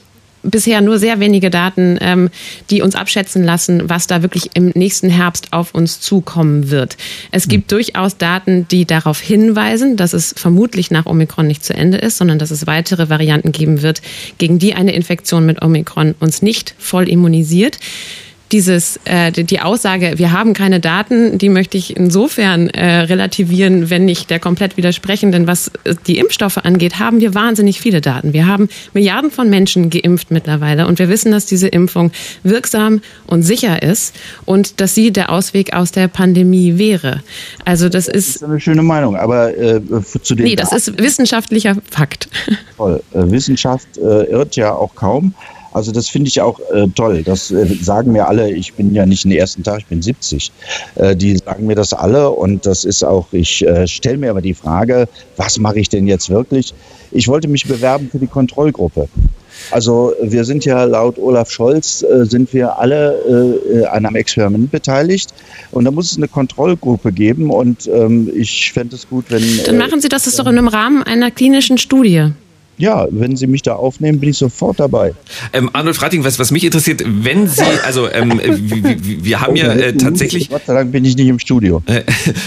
bisher 0.50 0.80
nur 0.80 0.98
sehr 0.98 1.20
wenige 1.20 1.50
Daten, 1.50 1.98
ähm, 2.00 2.30
die 2.70 2.82
uns 2.82 2.94
abschätzen 2.94 3.44
lassen, 3.44 3.88
was 3.88 4.06
da 4.06 4.22
wirklich 4.22 4.50
im 4.54 4.72
nächsten 4.74 5.10
Herbst 5.10 5.52
auf 5.52 5.74
uns 5.74 6.00
zukommen 6.00 6.70
wird. 6.70 6.96
Es 7.30 7.48
gibt 7.48 7.70
mhm. 7.70 7.76
durchaus 7.76 8.16
Daten, 8.16 8.66
die 8.68 8.84
darauf 8.84 9.20
hinweisen, 9.20 9.96
dass 9.96 10.12
es 10.12 10.34
vermutlich 10.36 10.90
nach 10.90 11.06
Omikron 11.06 11.46
nicht 11.46 11.64
zu 11.64 11.74
Ende 11.74 11.98
ist, 11.98 12.18
sondern 12.18 12.38
dass 12.38 12.50
es 12.50 12.66
weitere 12.66 13.08
Varianten 13.08 13.52
geben 13.52 13.82
wird, 13.82 14.02
gegen 14.38 14.58
die 14.58 14.74
eine 14.74 14.94
Infektion 14.94 15.46
mit 15.46 15.62
Omikron 15.62 16.14
uns 16.20 16.42
nicht 16.42 16.74
voll 16.78 17.08
immunisiert 17.08 17.78
dieses, 18.52 19.00
äh, 19.04 19.32
die 19.32 19.60
Aussage, 19.60 20.14
wir 20.16 20.32
haben 20.32 20.52
keine 20.52 20.78
Daten, 20.78 21.38
die 21.38 21.48
möchte 21.48 21.76
ich 21.76 21.96
insofern 21.96 22.68
äh, 22.68 23.00
relativieren, 23.00 23.90
wenn 23.90 24.04
nicht 24.04 24.30
der 24.30 24.38
komplett 24.38 24.76
widersprechen. 24.76 25.32
Denn 25.32 25.46
was 25.46 25.68
äh, 25.84 25.94
die 26.06 26.18
Impfstoffe 26.18 26.58
angeht, 26.58 26.98
haben 26.98 27.20
wir 27.20 27.34
wahnsinnig 27.34 27.80
viele 27.80 28.00
Daten. 28.00 28.32
Wir 28.32 28.46
haben 28.46 28.68
Milliarden 28.92 29.30
von 29.30 29.50
Menschen 29.50 29.90
geimpft 29.90 30.30
mittlerweile 30.30 30.86
und 30.86 30.98
wir 30.98 31.08
wissen, 31.08 31.32
dass 31.32 31.46
diese 31.46 31.68
Impfung 31.68 32.12
wirksam 32.44 33.00
und 33.26 33.42
sicher 33.42 33.82
ist 33.82 34.14
und 34.44 34.80
dass 34.80 34.94
sie 34.94 35.10
der 35.10 35.30
Ausweg 35.30 35.74
aus 35.74 35.90
der 35.90 36.06
Pandemie 36.08 36.78
wäre. 36.78 37.22
Also 37.64 37.88
das, 37.88 38.06
das 38.06 38.14
ist, 38.14 38.36
ist 38.36 38.44
eine 38.44 38.60
schöne 38.60 38.82
Meinung, 38.82 39.16
aber 39.16 39.56
äh, 39.56 39.80
zu 40.22 40.34
den 40.34 40.44
Nee, 40.44 40.56
das 40.56 40.70
Daten, 40.70 40.76
ist 40.76 40.98
wissenschaftlicher 40.98 41.76
Fakt. 41.90 42.28
Toll. 42.76 43.02
Äh, 43.12 43.30
Wissenschaft 43.30 43.98
äh, 43.98 44.24
irrt 44.24 44.54
ja 44.54 44.72
auch 44.72 44.94
kaum. 44.94 45.34
Also 45.76 45.92
das 45.92 46.08
finde 46.08 46.28
ich 46.28 46.40
auch 46.40 46.58
äh, 46.72 46.86
toll. 46.94 47.22
Das 47.22 47.50
äh, 47.50 47.66
sagen 47.82 48.12
mir 48.12 48.26
alle. 48.26 48.50
Ich 48.50 48.72
bin 48.72 48.94
ja 48.94 49.04
nicht 49.04 49.24
den 49.24 49.32
ersten 49.32 49.62
Tag, 49.62 49.80
ich 49.80 49.86
bin 49.86 50.00
70. 50.00 50.50
Äh, 50.94 51.14
die 51.14 51.36
sagen 51.36 51.66
mir 51.66 51.74
das 51.74 51.92
alle 51.92 52.30
und 52.30 52.64
das 52.64 52.86
ist 52.86 53.04
auch, 53.04 53.26
ich 53.32 53.62
äh, 53.66 53.86
stelle 53.86 54.16
mir 54.16 54.30
aber 54.30 54.40
die 54.40 54.54
Frage, 54.54 55.06
was 55.36 55.58
mache 55.58 55.78
ich 55.78 55.90
denn 55.90 56.06
jetzt 56.06 56.30
wirklich? 56.30 56.72
Ich 57.10 57.28
wollte 57.28 57.46
mich 57.48 57.66
bewerben 57.66 58.08
für 58.10 58.18
die 58.18 58.26
Kontrollgruppe. 58.26 59.06
Also 59.70 60.14
wir 60.22 60.46
sind 60.46 60.64
ja 60.64 60.82
laut 60.84 61.18
Olaf 61.18 61.50
Scholz, 61.50 62.02
äh, 62.02 62.24
sind 62.24 62.54
wir 62.54 62.78
alle 62.78 63.60
äh, 63.70 63.84
an 63.84 64.06
einem 64.06 64.16
Experiment 64.16 64.70
beteiligt 64.70 65.28
und 65.72 65.84
da 65.84 65.90
muss 65.90 66.10
es 66.10 66.16
eine 66.16 66.28
Kontrollgruppe 66.28 67.12
geben 67.12 67.50
und 67.50 67.86
ähm, 67.86 68.32
ich 68.34 68.72
fände 68.72 68.96
es 68.96 69.06
gut, 69.06 69.26
wenn... 69.28 69.42
Dann 69.66 69.76
machen 69.76 70.00
Sie 70.00 70.08
das, 70.08 70.24
das 70.24 70.36
doch 70.36 70.46
in 70.46 70.56
einem 70.56 70.68
Rahmen 70.68 71.02
einer 71.02 71.30
klinischen 71.30 71.76
Studie 71.76 72.32
ja, 72.78 73.06
wenn 73.10 73.36
Sie 73.36 73.46
mich 73.46 73.62
da 73.62 73.74
aufnehmen, 73.74 74.20
bin 74.20 74.30
ich 74.30 74.38
sofort 74.38 74.78
dabei. 74.78 75.14
Ähm, 75.52 75.70
Arnold 75.72 75.96
Frating, 75.96 76.24
was, 76.24 76.38
was 76.38 76.50
mich 76.50 76.64
interessiert, 76.64 77.02
wenn 77.06 77.48
Sie, 77.48 77.62
also 77.84 78.10
ähm, 78.10 78.40
wir, 78.42 79.24
wir 79.24 79.40
haben 79.40 79.56
ja 79.56 79.72
äh, 79.72 79.96
tatsächlich. 79.96 80.50
Gott 80.50 80.66
sei 80.66 80.74
Dank 80.74 80.92
bin 80.92 81.04
ich 81.04 81.16
nicht 81.16 81.28
im 81.28 81.38
Studio. 81.38 81.82
Äh, 81.96 82.02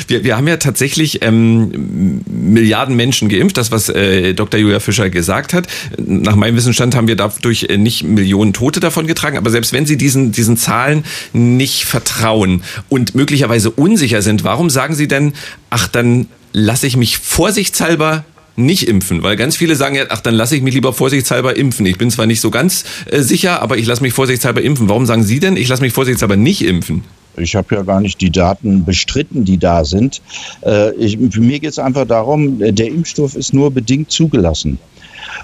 wir, 0.08 0.24
wir 0.24 0.38
haben 0.38 0.48
ja 0.48 0.58
tatsächlich 0.58 1.24
ähm, 1.24 2.22
Milliarden 2.28 2.96
Menschen 2.96 3.30
geimpft, 3.30 3.58
das, 3.58 3.72
was 3.72 3.90
äh, 3.90 4.34
Dr. 4.34 4.60
Julia 4.60 4.80
Fischer 4.80 5.10
gesagt 5.10 5.54
hat. 5.54 5.68
Nach 5.98 6.36
meinem 6.36 6.56
Wissensstand 6.56 6.96
haben 6.96 7.08
wir 7.08 7.16
dadurch 7.16 7.64
äh, 7.64 7.78
nicht 7.78 8.04
Millionen 8.04 8.54
Tote 8.54 8.80
davon 8.80 9.08
getragen, 9.08 9.38
aber 9.38 9.50
selbst 9.50 9.74
wenn 9.74 9.86
Sie 9.86 9.98
diesen, 9.98 10.32
diesen 10.32 10.58
Zahlen 10.58 11.04
nicht 11.34 11.86
vertrauen 11.86 12.64
und 12.90 13.16
möglicherweise 13.16 13.72
unsicher 13.72 14.22
sind, 14.22 14.44
warum 14.44 14.70
sagen 14.70 14.94
Sie 14.94 15.08
denn, 15.08 15.34
ach, 15.70 15.88
dann 15.88 16.28
lasse 16.54 16.88
ich 16.88 16.98
mich 16.98 17.18
vorsichtshalber 17.18 18.26
nicht 18.60 18.88
impfen, 18.88 19.24
weil 19.24 19.36
ganz 19.36 19.56
viele 19.56 19.76
sagen 19.76 19.96
ja, 19.96 20.06
ach, 20.10 20.22
dann 20.22 20.36
lasse 20.36 20.56
ich 20.56 20.62
mich 20.62 20.74
lieber 20.74 20.94
vorsichtshalber 20.94 21.58
impfen. 21.58 21.86
Ich 21.86 21.98
bin 21.98 22.12
zwar 22.12 22.26
nicht 22.26 22.42
so 22.42 22.52
ganz 22.52 22.86
äh, 23.06 23.22
sicher, 23.22 23.62
aber 23.62 23.78
ich 23.78 23.86
lasse 23.86 24.02
mich 24.02 24.14
vorsichtshalber 24.14 24.62
impfen. 24.62 24.90
Warum 24.90 25.06
sagen 25.06 25.24
Sie 25.24 25.40
denn, 25.40 25.58
ich 25.58 25.68
lasse 25.68 25.82
mich 25.82 25.94
vorsichtshalber 25.94 26.36
nicht 26.36 26.64
impfen? 26.64 27.04
Ich 27.38 27.56
habe 27.56 27.76
ja 27.76 27.84
gar 27.84 28.02
nicht 28.02 28.20
die 28.22 28.32
Daten 28.32 28.86
bestritten, 28.86 29.46
die 29.46 29.58
da 29.58 29.86
sind. 29.86 30.22
Äh, 30.66 30.94
ich, 30.96 31.18
für 31.32 31.42
mir 31.42 31.60
geht 31.60 31.72
es 31.72 31.80
einfach 31.80 32.06
darum, 32.06 32.60
der 32.60 32.88
Impfstoff 32.88 33.36
ist 33.36 33.54
nur 33.54 33.72
bedingt 33.72 34.12
zugelassen. 34.12 34.80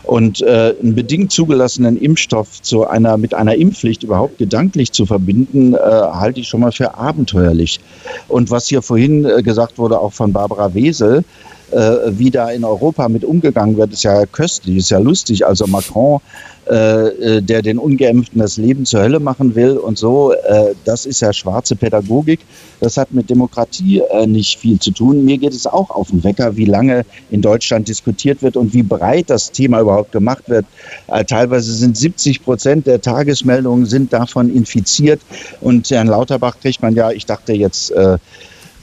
Und 0.03 0.41
äh, 0.41 0.75
einen 0.81 0.95
bedingt 0.95 1.31
zugelassenen 1.31 1.97
Impfstoff 1.97 2.61
zu 2.61 2.87
einer, 2.87 3.17
mit 3.17 3.33
einer 3.33 3.55
Impfpflicht 3.55 4.03
überhaupt 4.03 4.37
gedanklich 4.37 4.91
zu 4.91 5.05
verbinden, 5.05 5.73
äh, 5.73 5.77
halte 5.77 6.39
ich 6.39 6.47
schon 6.47 6.59
mal 6.59 6.71
für 6.71 6.95
abenteuerlich. 6.95 7.79
Und 8.27 8.51
was 8.51 8.67
hier 8.67 8.81
vorhin 8.81 9.25
äh, 9.25 9.41
gesagt 9.41 9.77
wurde, 9.77 9.99
auch 9.99 10.13
von 10.13 10.31
Barbara 10.31 10.73
Wesel, 10.73 11.23
äh, 11.64 11.64
wie 11.75 12.31
da 12.31 12.51
in 12.51 12.63
Europa 12.63 13.09
mit 13.09 13.25
umgegangen 13.25 13.75
wird, 13.75 13.91
ist 13.91 14.03
ja 14.03 14.25
köstlich, 14.25 14.77
ist 14.77 14.91
ja 14.91 14.99
lustig. 14.99 15.45
Also 15.45 15.67
Macron, 15.67 16.21
äh, 16.67 17.35
äh, 17.37 17.41
der 17.43 17.61
den 17.61 17.77
Ungeimpften 17.77 18.39
das 18.41 18.57
Leben 18.57 18.87
zur 18.87 19.01
Hölle 19.01 19.19
machen 19.19 19.53
will 19.53 19.77
und 19.77 19.99
so, 19.99 20.33
äh, 20.33 20.73
das 20.83 21.05
ist 21.05 21.21
ja 21.21 21.31
schwarze 21.31 21.75
Pädagogik. 21.75 22.39
Das 22.79 22.97
hat 22.97 23.11
mit 23.11 23.29
Demokratie 23.29 23.99
äh, 23.99 24.25
nicht 24.25 24.57
viel 24.57 24.79
zu 24.79 24.89
tun. 24.89 25.25
Mir 25.25 25.37
geht 25.37 25.53
es 25.53 25.67
auch 25.67 25.91
auf 25.91 26.09
den 26.09 26.23
Wecker, 26.23 26.57
wie 26.57 26.65
lange 26.65 27.05
in 27.29 27.43
Deutschland 27.43 27.87
diskutiert 27.87 28.41
wird 28.41 28.57
und 28.57 28.73
wie 28.73 28.81
breit 28.81 29.29
das 29.29 29.51
Thema 29.51 29.79
überhaupt 29.79 30.11
gemacht 30.11 30.45
wird. 30.47 30.65
Äh, 31.05 31.23
teilweise 31.25 31.71
sind 31.71 31.95
70 31.95 32.43
Prozent 32.43 32.87
der 32.87 32.99
Tagesmeldungen 32.99 33.85
sind 33.85 34.11
davon 34.11 34.51
infiziert 34.51 35.21
und 35.61 35.91
Herrn 35.91 36.07
Lauterbach 36.07 36.59
kriegt 36.59 36.81
man 36.81 36.95
ja, 36.95 37.11
ich 37.11 37.27
dachte 37.27 37.53
jetzt, 37.53 37.91
äh, 37.91 38.17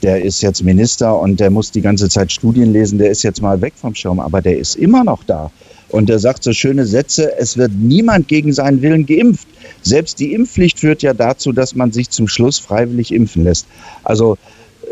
der 0.03 0.21
ist 0.21 0.41
jetzt 0.41 0.63
Minister 0.63 1.17
und 1.17 1.39
der 1.39 1.49
muss 1.49 1.71
die 1.71 1.81
ganze 1.81 2.09
Zeit 2.09 2.31
Studien 2.31 2.73
lesen, 2.73 2.97
der 2.97 3.09
ist 3.09 3.23
jetzt 3.23 3.41
mal 3.41 3.61
weg 3.61 3.73
vom 3.75 3.95
Schirm, 3.95 4.19
aber 4.19 4.41
der 4.41 4.57
ist 4.57 4.75
immer 4.75 5.03
noch 5.03 5.23
da. 5.23 5.49
Und 5.89 6.09
er 6.09 6.19
sagt 6.19 6.43
so 6.43 6.53
schöne 6.53 6.85
Sätze, 6.85 7.37
es 7.37 7.57
wird 7.57 7.71
niemand 7.71 8.27
gegen 8.27 8.51
seinen 8.51 8.81
Willen 8.81 9.05
geimpft. 9.05 9.47
Selbst 9.83 10.19
die 10.19 10.33
Impfpflicht 10.33 10.79
führt 10.79 11.03
ja 11.03 11.13
dazu, 11.13 11.51
dass 11.51 11.75
man 11.75 11.91
sich 11.91 12.09
zum 12.09 12.27
Schluss 12.27 12.59
freiwillig 12.59 13.13
impfen 13.13 13.43
lässt. 13.43 13.67
Also 14.03 14.37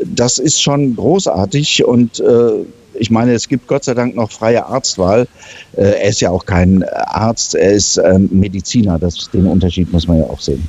das 0.06 0.38
ist 0.38 0.62
schon 0.62 0.96
großartig 0.96 1.84
und 1.84 2.20
äh, 2.20 2.66
ich 2.94 3.10
meine, 3.10 3.34
es 3.34 3.48
gibt 3.48 3.68
Gott 3.68 3.84
sei 3.84 3.94
Dank 3.94 4.16
noch 4.16 4.32
freie 4.32 4.66
Arztwahl. 4.66 5.28
Äh, 5.76 5.82
er 5.82 6.10
ist 6.10 6.22
ja 6.22 6.30
auch 6.30 6.46
kein 6.46 6.84
Arzt, 6.84 7.56
er 7.56 7.72
ist 7.72 7.98
ähm, 7.98 8.30
Mediziner. 8.32 9.00
Das, 9.00 9.30
den 9.34 9.48
Unterschied 9.48 9.92
muss 9.92 10.08
man 10.08 10.20
ja 10.20 10.26
auch 10.26 10.40
sehen. 10.40 10.68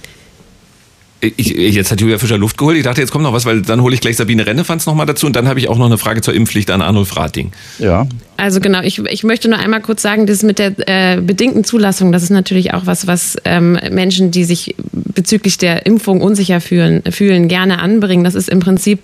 Ich, 1.24 1.50
jetzt 1.50 1.92
hat 1.92 2.00
Julia 2.00 2.18
Fischer 2.18 2.36
Luft 2.36 2.58
geholt. 2.58 2.76
Ich 2.76 2.82
dachte, 2.82 3.00
jetzt 3.00 3.12
kommt 3.12 3.22
noch 3.22 3.32
was, 3.32 3.46
weil 3.46 3.62
dann 3.62 3.80
hole 3.80 3.94
ich 3.94 4.00
gleich 4.00 4.16
Sabine 4.16 4.44
Rennefanz 4.44 4.86
nochmal 4.86 5.06
dazu 5.06 5.26
und 5.26 5.36
dann 5.36 5.46
habe 5.46 5.60
ich 5.60 5.68
auch 5.68 5.78
noch 5.78 5.86
eine 5.86 5.96
Frage 5.96 6.20
zur 6.20 6.34
Impfpflicht 6.34 6.68
an 6.70 6.82
Arnulf 6.82 7.16
Rating. 7.16 7.52
Ja. 7.78 8.08
Also 8.36 8.60
genau, 8.60 8.80
ich, 8.82 8.98
ich 8.98 9.22
möchte 9.22 9.48
nur 9.48 9.58
einmal 9.60 9.80
kurz 9.80 10.02
sagen, 10.02 10.26
das 10.26 10.42
mit 10.42 10.58
der 10.58 10.72
äh, 10.86 11.20
bedingten 11.20 11.62
Zulassung, 11.62 12.10
das 12.10 12.24
ist 12.24 12.30
natürlich 12.30 12.74
auch 12.74 12.86
was, 12.86 13.06
was 13.06 13.36
ähm, 13.44 13.78
Menschen, 13.92 14.32
die 14.32 14.42
sich 14.42 14.74
bezüglich 14.92 15.58
der 15.58 15.86
Impfung 15.86 16.20
unsicher 16.20 16.60
fühlen, 16.60 17.02
fühlen 17.10 17.46
gerne 17.46 17.78
anbringen. 17.78 18.24
Das 18.24 18.34
ist 18.34 18.48
im 18.48 18.58
Prinzip 18.58 18.98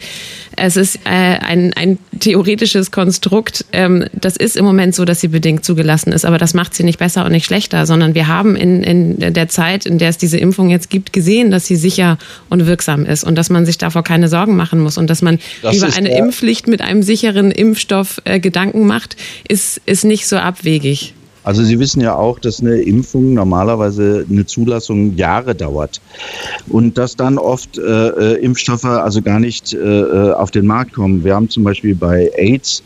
es 0.58 0.76
ist 0.76 0.96
äh, 1.04 1.10
ein, 1.10 1.72
ein 1.74 1.98
theoretisches 2.18 2.90
Konstrukt. 2.90 3.64
Ähm, 3.72 4.06
das 4.12 4.36
ist 4.36 4.56
im 4.56 4.64
Moment 4.64 4.94
so, 4.94 5.04
dass 5.04 5.20
sie 5.20 5.28
bedingt 5.28 5.64
zugelassen 5.64 6.12
ist, 6.12 6.24
aber 6.24 6.38
das 6.38 6.54
macht 6.54 6.74
sie 6.74 6.84
nicht 6.84 6.98
besser 6.98 7.24
und 7.24 7.32
nicht 7.32 7.46
schlechter, 7.46 7.86
sondern 7.86 8.14
wir 8.14 8.26
haben 8.26 8.56
in, 8.56 8.82
in 8.82 9.34
der 9.34 9.48
Zeit, 9.48 9.86
in 9.86 9.98
der 9.98 10.08
es 10.08 10.18
diese 10.18 10.38
Impfung 10.38 10.70
jetzt 10.70 10.90
gibt, 10.90 11.12
gesehen, 11.12 11.50
dass 11.50 11.66
sie 11.66 11.76
sicher 11.76 12.07
und 12.48 12.66
wirksam 12.66 13.04
ist 13.04 13.24
und 13.24 13.34
dass 13.34 13.50
man 13.50 13.66
sich 13.66 13.76
davor 13.76 14.04
keine 14.04 14.28
Sorgen 14.28 14.56
machen 14.56 14.80
muss 14.80 14.96
und 14.96 15.11
dass 15.11 15.20
man 15.20 15.38
das 15.61 15.76
über 15.76 15.88
eine 15.94 16.16
Impfpflicht 16.16 16.68
mit 16.68 16.80
einem 16.80 17.02
sicheren 17.02 17.50
Impfstoff 17.50 18.22
äh, 18.24 18.40
Gedanken 18.40 18.86
macht, 18.86 19.16
ist, 19.48 19.80
ist 19.84 20.04
nicht 20.04 20.26
so 20.26 20.36
abwegig. 20.36 21.14
Also 21.48 21.64
Sie 21.64 21.78
wissen 21.78 22.02
ja 22.02 22.14
auch, 22.14 22.38
dass 22.38 22.61
eine 22.61 22.76
Impfung 22.76 23.32
normalerweise 23.32 24.26
eine 24.28 24.44
Zulassung 24.44 25.16
Jahre 25.16 25.54
dauert 25.54 25.98
und 26.68 26.98
dass 26.98 27.16
dann 27.16 27.38
oft 27.38 27.78
äh, 27.78 27.80
äh 27.80 28.44
Impfstoffe 28.44 28.84
also 28.84 29.22
gar 29.22 29.40
nicht 29.40 29.72
äh, 29.72 29.78
äh, 29.78 30.32
auf 30.32 30.50
den 30.50 30.66
Markt 30.66 30.92
kommen. 30.92 31.24
Wir 31.24 31.34
haben 31.34 31.48
zum 31.48 31.64
Beispiel 31.64 31.94
bei 31.94 32.30
AIDS 32.36 32.82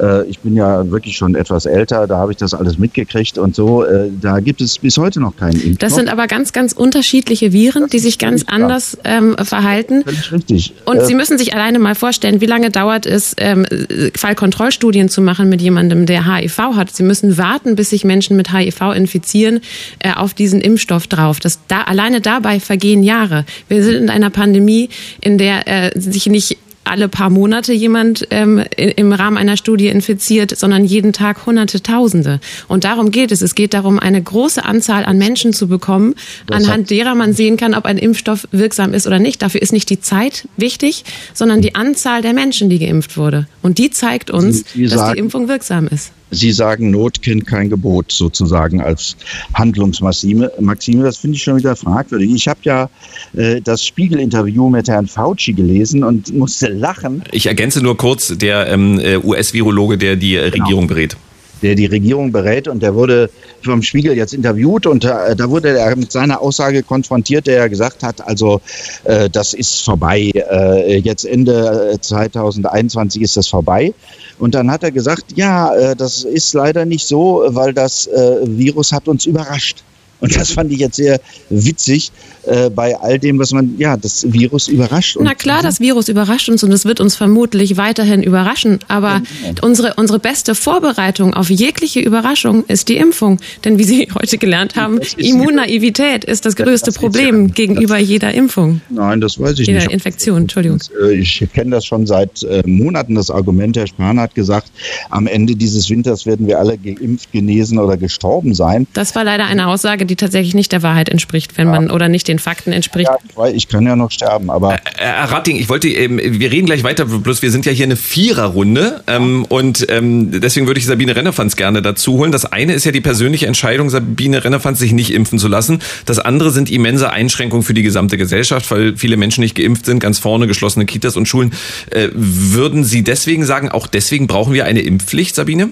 äh, 0.00 0.26
ich 0.26 0.38
bin 0.40 0.56
ja 0.56 0.90
wirklich 0.90 1.16
schon 1.16 1.34
etwas 1.34 1.66
älter, 1.66 2.06
da 2.06 2.18
habe 2.18 2.32
ich 2.32 2.38
das 2.38 2.54
alles 2.54 2.78
mitgekriegt 2.78 3.38
und 3.38 3.54
so. 3.54 3.84
Äh, 3.84 4.10
da 4.20 4.40
gibt 4.40 4.60
es 4.60 4.78
bis 4.78 4.98
heute 4.98 5.20
noch 5.20 5.36
keinen 5.36 5.54
Impfstoff. 5.54 5.78
Das 5.78 5.94
sind 5.94 6.08
aber 6.08 6.26
ganz, 6.26 6.52
ganz 6.52 6.72
unterschiedliche 6.72 7.52
Viren, 7.52 7.82
das 7.82 7.90
die 7.90 7.98
sich 7.98 8.18
ganz 8.18 8.44
anders 8.46 8.98
ähm, 9.04 9.36
verhalten. 9.42 10.02
Völlig 10.02 10.32
richtig. 10.32 10.74
Und 10.84 10.98
äh, 10.98 11.04
Sie 11.04 11.14
müssen 11.14 11.38
sich 11.38 11.54
alleine 11.54 11.78
mal 11.78 11.94
vorstellen, 11.94 12.40
wie 12.40 12.46
lange 12.46 12.70
dauert 12.70 13.06
es, 13.06 13.34
ähm, 13.38 13.66
Fallkontrollstudien 14.14 15.08
zu 15.08 15.20
machen 15.20 15.48
mit 15.48 15.60
jemandem, 15.62 16.06
der 16.06 16.34
HIV 16.34 16.58
hat. 16.76 16.94
Sie 16.94 17.02
müssen 17.02 17.38
warten, 17.38 17.76
bis 17.76 17.90
sich 17.90 18.04
Menschen 18.04 18.36
mit 18.36 18.52
HIV 18.52 18.94
infizieren, 18.94 19.60
äh, 20.00 20.12
auf 20.14 20.34
diesen 20.34 20.60
Impfstoff 20.60 21.06
drauf. 21.06 21.40
Das 21.40 21.60
da, 21.68 21.82
alleine 21.82 22.20
dabei 22.20 22.60
vergehen 22.60 23.02
Jahre. 23.02 23.44
Wir 23.68 23.82
sind 23.82 23.94
in 23.94 24.10
einer 24.10 24.30
Pandemie, 24.30 24.88
in 25.20 25.38
der 25.38 25.66
äh, 25.66 25.98
sich 25.98 26.26
nicht 26.26 26.58
alle 26.88 27.08
paar 27.08 27.30
Monate 27.30 27.72
jemand 27.72 28.26
ähm, 28.30 28.62
im 28.76 29.12
Rahmen 29.12 29.36
einer 29.36 29.56
Studie 29.56 29.88
infiziert, 29.88 30.56
sondern 30.56 30.84
jeden 30.84 31.12
Tag 31.12 31.46
Hunderte, 31.46 31.82
Tausende. 31.82 32.40
Und 32.66 32.84
darum 32.84 33.10
geht 33.10 33.32
es. 33.32 33.42
Es 33.42 33.54
geht 33.54 33.74
darum, 33.74 33.98
eine 33.98 34.22
große 34.22 34.64
Anzahl 34.64 35.04
an 35.04 35.18
Menschen 35.18 35.52
zu 35.52 35.68
bekommen, 35.68 36.14
das 36.46 36.64
anhand 36.64 36.90
derer 36.90 37.14
man 37.14 37.32
sehen 37.32 37.56
kann, 37.56 37.74
ob 37.74 37.84
ein 37.84 37.98
Impfstoff 37.98 38.48
wirksam 38.50 38.94
ist 38.94 39.06
oder 39.06 39.18
nicht. 39.18 39.42
Dafür 39.42 39.62
ist 39.62 39.72
nicht 39.72 39.90
die 39.90 40.00
Zeit 40.00 40.48
wichtig, 40.56 41.04
sondern 41.34 41.62
die 41.62 41.74
Anzahl 41.74 42.22
der 42.22 42.32
Menschen, 42.32 42.68
die 42.68 42.78
geimpft 42.78 43.16
wurde. 43.16 43.46
Und 43.62 43.78
die 43.78 43.90
zeigt 43.90 44.30
uns, 44.30 44.64
Sie, 44.72 44.84
Sie 44.84 44.84
dass 44.84 44.94
sagen, 44.94 45.14
die 45.14 45.20
Impfung 45.20 45.48
wirksam 45.48 45.88
ist. 45.88 46.12
Sie 46.30 46.52
sagen, 46.52 46.90
Not 46.90 47.22
kennt 47.22 47.46
kein 47.46 47.70
Gebot 47.70 48.12
sozusagen 48.12 48.80
als 48.80 49.16
Handlungsmaxime. 49.54 50.50
Maxime, 50.60 51.02
das 51.04 51.18
finde 51.18 51.36
ich 51.36 51.42
schon 51.42 51.56
wieder 51.56 51.76
fragwürdig. 51.76 52.32
Ich 52.34 52.48
habe 52.48 52.60
ja 52.62 52.90
äh, 53.36 53.60
das 53.60 53.84
Spiegel-Interview 53.84 54.68
mit 54.68 54.88
Herrn 54.88 55.06
Fauci 55.06 55.52
gelesen 55.52 56.04
und 56.04 56.34
musste 56.34 56.68
lachen. 56.68 57.22
Ich 57.32 57.46
ergänze 57.46 57.82
nur 57.82 57.96
kurz, 57.96 58.36
der 58.36 58.68
ähm, 58.68 59.00
äh, 59.00 59.16
US-Virologe, 59.16 59.98
der 59.98 60.16
die 60.16 60.32
genau. 60.32 60.64
Regierung 60.64 60.86
berät 60.86 61.16
der 61.62 61.74
die 61.74 61.86
Regierung 61.86 62.32
berät 62.32 62.68
und 62.68 62.82
der 62.82 62.94
wurde 62.94 63.30
vom 63.62 63.82
Spiegel 63.82 64.16
jetzt 64.16 64.34
interviewt 64.34 64.86
und 64.86 65.04
äh, 65.04 65.34
da 65.36 65.50
wurde 65.50 65.78
er 65.78 65.96
mit 65.96 66.12
seiner 66.12 66.40
Aussage 66.40 66.82
konfrontiert, 66.82 67.46
der 67.46 67.68
gesagt 67.68 68.02
hat, 68.02 68.26
also 68.26 68.60
äh, 69.04 69.28
das 69.30 69.54
ist 69.54 69.84
vorbei, 69.84 70.30
äh, 70.34 70.98
jetzt 70.98 71.24
Ende 71.24 71.96
2021 72.00 73.22
ist 73.22 73.36
das 73.36 73.48
vorbei. 73.48 73.94
Und 74.38 74.54
dann 74.54 74.70
hat 74.70 74.82
er 74.82 74.92
gesagt, 74.92 75.24
ja, 75.36 75.74
äh, 75.74 75.96
das 75.96 76.22
ist 76.22 76.54
leider 76.54 76.84
nicht 76.84 77.06
so, 77.06 77.44
weil 77.48 77.74
das 77.74 78.06
äh, 78.06 78.36
Virus 78.44 78.92
hat 78.92 79.08
uns 79.08 79.26
überrascht. 79.26 79.82
Und 80.20 80.34
das 80.36 80.50
fand 80.50 80.72
ich 80.72 80.80
jetzt 80.80 80.96
sehr 80.96 81.20
witzig 81.48 82.10
äh, 82.48 82.70
bei 82.70 82.98
all 82.98 83.18
dem, 83.18 83.38
was 83.38 83.52
man, 83.52 83.76
ja, 83.78 83.96
das 83.96 84.32
Virus 84.32 84.68
überrascht. 84.68 85.16
Na 85.20 85.34
klar, 85.34 85.62
das 85.62 85.80
Virus 85.80 86.08
überrascht 86.08 86.48
uns 86.48 86.62
und 86.64 86.72
es 86.72 86.84
wird 86.84 87.00
uns 87.00 87.16
vermutlich 87.16 87.76
weiterhin 87.76 88.22
überraschen. 88.22 88.78
Aber 88.88 89.22
ja. 89.44 89.52
unsere, 89.62 89.94
unsere 89.94 90.18
beste 90.18 90.54
Vorbereitung 90.54 91.34
auf 91.34 91.50
jegliche 91.50 92.00
Überraschung 92.00 92.64
ist 92.66 92.88
die 92.88 92.96
Impfung. 92.96 93.38
Denn 93.64 93.78
wie 93.78 93.84
Sie 93.84 94.08
heute 94.14 94.38
gelernt 94.38 94.76
haben, 94.76 95.00
Immunnaivität 95.16 96.24
ist 96.24 96.46
das 96.46 96.56
größte 96.56 96.86
das 96.86 96.98
Problem 96.98 97.52
gegenüber 97.52 97.98
jeder 97.98 98.32
Impfung. 98.32 98.80
Nein, 98.88 99.20
das 99.20 99.38
weiß 99.38 99.58
ich 99.58 99.66
jeder 99.66 99.72
nicht. 99.72 99.82
Jeder 99.82 99.92
Infektion, 99.92 100.42
Entschuldigung. 100.42 100.80
Äh, 101.02 101.14
ich 101.14 101.46
kenne 101.52 101.72
das 101.72 101.84
schon 101.84 102.06
seit 102.06 102.42
äh, 102.42 102.62
Monaten, 102.66 103.14
das 103.14 103.30
Argument. 103.30 103.76
Herr 103.76 103.86
Spahn 103.86 104.18
hat 104.18 104.34
gesagt, 104.34 104.70
am 105.10 105.26
Ende 105.26 105.54
dieses 105.54 105.90
Winters 105.90 106.26
werden 106.26 106.46
wir 106.46 106.58
alle 106.58 106.78
geimpft, 106.78 107.32
genesen 107.32 107.78
oder 107.78 107.96
gestorben 107.96 108.54
sein. 108.54 108.86
Das 108.94 109.14
war 109.14 109.24
leider 109.24 109.46
eine 109.46 109.66
Aussage, 109.66 110.06
die 110.06 110.16
tatsächlich 110.16 110.54
nicht 110.54 110.72
der 110.72 110.82
Wahrheit 110.82 111.08
entspricht, 111.08 111.58
wenn 111.58 111.68
ja. 111.68 111.74
man 111.74 111.90
oder 111.90 112.08
nicht 112.08 112.28
den 112.28 112.37
Fakten 112.38 112.72
entspricht. 112.72 113.10
Ja, 113.36 113.46
ich 113.46 113.68
kann 113.68 113.86
ja 113.86 113.96
noch 113.96 114.10
sterben, 114.10 114.50
aber. 114.50 114.74
Äh, 114.74 114.78
Herr 114.96 115.30
Ratting, 115.30 115.56
ich 115.56 115.68
wollte, 115.68 115.88
ähm, 115.88 116.20
wir 116.22 116.50
reden 116.50 116.66
gleich 116.66 116.82
weiter, 116.82 117.04
bloß 117.06 117.42
wir 117.42 117.50
sind 117.50 117.66
ja 117.66 117.72
hier 117.72 117.84
eine 117.84 117.96
Viererrunde 117.96 119.02
ähm, 119.06 119.44
und 119.48 119.86
ähm, 119.88 120.40
deswegen 120.40 120.66
würde 120.66 120.78
ich 120.78 120.86
Sabine 120.86 121.14
Rennefanz 121.14 121.56
gerne 121.56 121.82
dazu 121.82 122.18
holen. 122.18 122.32
Das 122.32 122.44
eine 122.44 122.72
ist 122.72 122.84
ja 122.84 122.92
die 122.92 123.00
persönliche 123.00 123.46
Entscheidung, 123.46 123.90
Sabine 123.90 124.44
Rennefanz 124.44 124.78
sich 124.78 124.92
nicht 124.92 125.12
impfen 125.12 125.38
zu 125.38 125.48
lassen. 125.48 125.80
Das 126.06 126.18
andere 126.18 126.50
sind 126.50 126.70
immense 126.70 127.10
Einschränkungen 127.10 127.62
für 127.62 127.74
die 127.74 127.82
gesamte 127.82 128.16
Gesellschaft, 128.16 128.70
weil 128.70 128.96
viele 128.96 129.16
Menschen 129.16 129.40
nicht 129.42 129.54
geimpft 129.54 129.86
sind, 129.86 130.00
ganz 130.00 130.18
vorne 130.18 130.46
geschlossene 130.46 130.86
Kitas 130.86 131.16
und 131.16 131.26
Schulen. 131.26 131.52
Äh, 131.90 132.08
würden 132.14 132.84
Sie 132.84 133.02
deswegen 133.02 133.44
sagen, 133.44 133.68
auch 133.70 133.86
deswegen 133.86 134.26
brauchen 134.26 134.54
wir 134.54 134.64
eine 134.64 134.80
Impfpflicht, 134.80 135.34
Sabine? 135.34 135.70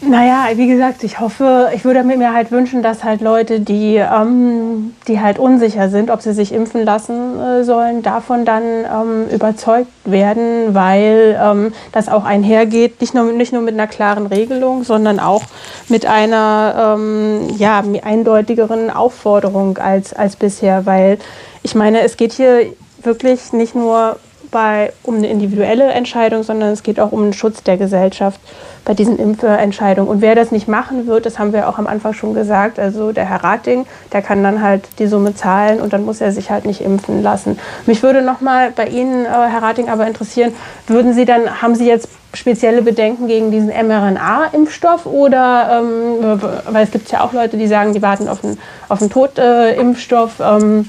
Naja, 0.00 0.46
wie 0.54 0.68
gesagt, 0.68 1.02
ich 1.02 1.18
hoffe, 1.18 1.70
ich 1.74 1.84
würde 1.84 2.04
mir 2.04 2.32
halt 2.32 2.52
wünschen, 2.52 2.84
dass 2.84 3.02
halt 3.02 3.20
Leute, 3.20 3.58
die, 3.58 3.96
ähm, 3.96 4.94
die 5.08 5.20
halt 5.20 5.40
unsicher 5.40 5.88
sind, 5.88 6.10
ob 6.10 6.22
sie 6.22 6.32
sich 6.32 6.52
impfen 6.52 6.84
lassen 6.84 7.40
äh, 7.40 7.64
sollen, 7.64 8.02
davon 8.02 8.44
dann 8.44 8.62
ähm, 8.62 9.26
überzeugt 9.34 9.90
werden, 10.04 10.72
weil 10.72 11.36
ähm, 11.42 11.72
das 11.90 12.08
auch 12.08 12.24
einhergeht, 12.24 13.00
nicht 13.00 13.12
nur, 13.12 13.32
nicht 13.32 13.52
nur 13.52 13.62
mit 13.62 13.74
einer 13.74 13.88
klaren 13.88 14.28
Regelung, 14.28 14.84
sondern 14.84 15.18
auch 15.18 15.42
mit 15.88 16.06
einer 16.06 16.96
ähm, 16.96 17.48
ja, 17.58 17.82
eindeutigeren 18.02 18.90
Aufforderung 18.90 19.78
als, 19.78 20.12
als 20.12 20.36
bisher, 20.36 20.86
weil 20.86 21.18
ich 21.64 21.74
meine, 21.74 22.02
es 22.02 22.16
geht 22.16 22.34
hier 22.34 22.66
wirklich 23.02 23.52
nicht 23.52 23.74
nur 23.74 24.16
bei, 24.52 24.92
um 25.02 25.16
eine 25.16 25.28
individuelle 25.28 25.90
Entscheidung, 25.90 26.44
sondern 26.44 26.70
es 26.70 26.84
geht 26.84 27.00
auch 27.00 27.12
um 27.12 27.24
den 27.24 27.32
Schutz 27.32 27.62
der 27.64 27.76
Gesellschaft 27.76 28.40
bei 28.88 28.94
diesen 28.94 29.18
Impfentscheidungen. 29.18 30.10
Und 30.10 30.22
wer 30.22 30.34
das 30.34 30.50
nicht 30.50 30.66
machen 30.66 31.06
wird, 31.06 31.26
das 31.26 31.38
haben 31.38 31.52
wir 31.52 31.68
auch 31.68 31.76
am 31.76 31.86
Anfang 31.86 32.14
schon 32.14 32.32
gesagt, 32.32 32.78
also 32.78 33.12
der 33.12 33.26
Herr 33.26 33.44
Rating, 33.44 33.84
der 34.14 34.22
kann 34.22 34.42
dann 34.42 34.62
halt 34.62 34.88
die 34.98 35.06
Summe 35.06 35.34
zahlen 35.34 35.82
und 35.82 35.92
dann 35.92 36.06
muss 36.06 36.22
er 36.22 36.32
sich 36.32 36.50
halt 36.50 36.64
nicht 36.64 36.80
impfen 36.80 37.22
lassen. 37.22 37.58
Mich 37.84 38.02
würde 38.02 38.22
nochmal 38.22 38.70
bei 38.70 38.86
Ihnen, 38.86 39.26
äh, 39.26 39.28
Herr 39.28 39.62
Rating, 39.62 39.90
aber 39.90 40.06
interessieren, 40.06 40.54
würden 40.86 41.12
Sie 41.12 41.26
dann, 41.26 41.60
haben 41.60 41.74
Sie 41.74 41.86
jetzt 41.86 42.08
spezielle 42.32 42.80
Bedenken 42.80 43.26
gegen 43.26 43.50
diesen 43.50 43.68
mRNA-Impfstoff 43.68 45.04
oder, 45.04 45.82
ähm, 45.82 46.40
weil 46.70 46.84
es 46.84 46.90
gibt 46.90 47.10
ja 47.10 47.22
auch 47.22 47.34
Leute, 47.34 47.58
die 47.58 47.66
sagen, 47.66 47.92
die 47.92 48.00
warten 48.00 48.26
auf 48.26 48.42
einen, 48.42 48.58
auf 48.88 49.02
einen 49.02 49.10
Totimpfstoff. 49.10 50.40
Äh, 50.40 50.44
ähm, 50.44 50.88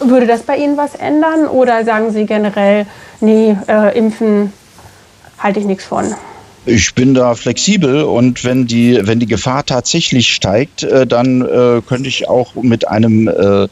würde 0.00 0.26
das 0.26 0.44
bei 0.44 0.56
Ihnen 0.56 0.78
was 0.78 0.94
ändern 0.94 1.46
oder 1.46 1.84
sagen 1.84 2.10
Sie 2.10 2.24
generell, 2.24 2.86
nee, 3.20 3.54
äh, 3.68 3.96
impfen 3.98 4.54
halte 5.38 5.60
ich 5.60 5.66
nichts 5.66 5.84
von? 5.84 6.14
Ich 6.64 6.94
bin 6.94 7.12
da 7.12 7.34
flexibel 7.34 8.04
und 8.04 8.44
wenn 8.44 8.68
die, 8.68 9.00
wenn 9.02 9.18
die 9.18 9.26
Gefahr 9.26 9.66
tatsächlich 9.66 10.28
steigt, 10.28 10.84
äh, 10.84 11.08
dann 11.08 11.42
äh, 11.42 11.82
könnte 11.84 12.08
ich 12.08 12.28
auch 12.28 12.54
mit 12.54 12.86
einem 12.86 13.26
äh, 13.26 13.66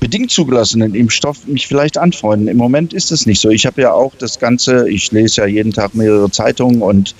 bedingt 0.00 0.30
zugelassenen 0.30 0.94
Impfstoff 0.94 1.46
mich 1.46 1.66
vielleicht 1.66 1.98
anfreunden. 1.98 2.48
Im 2.48 2.56
Moment 2.56 2.94
ist 2.94 3.12
es 3.12 3.26
nicht 3.26 3.42
so. 3.42 3.50
Ich 3.50 3.66
habe 3.66 3.82
ja 3.82 3.92
auch 3.92 4.14
das 4.18 4.38
Ganze, 4.38 4.88
ich 4.88 5.12
lese 5.12 5.42
ja 5.42 5.46
jeden 5.46 5.74
Tag 5.74 5.94
mehrere 5.94 6.30
Zeitungen 6.30 6.80
und 6.80 7.14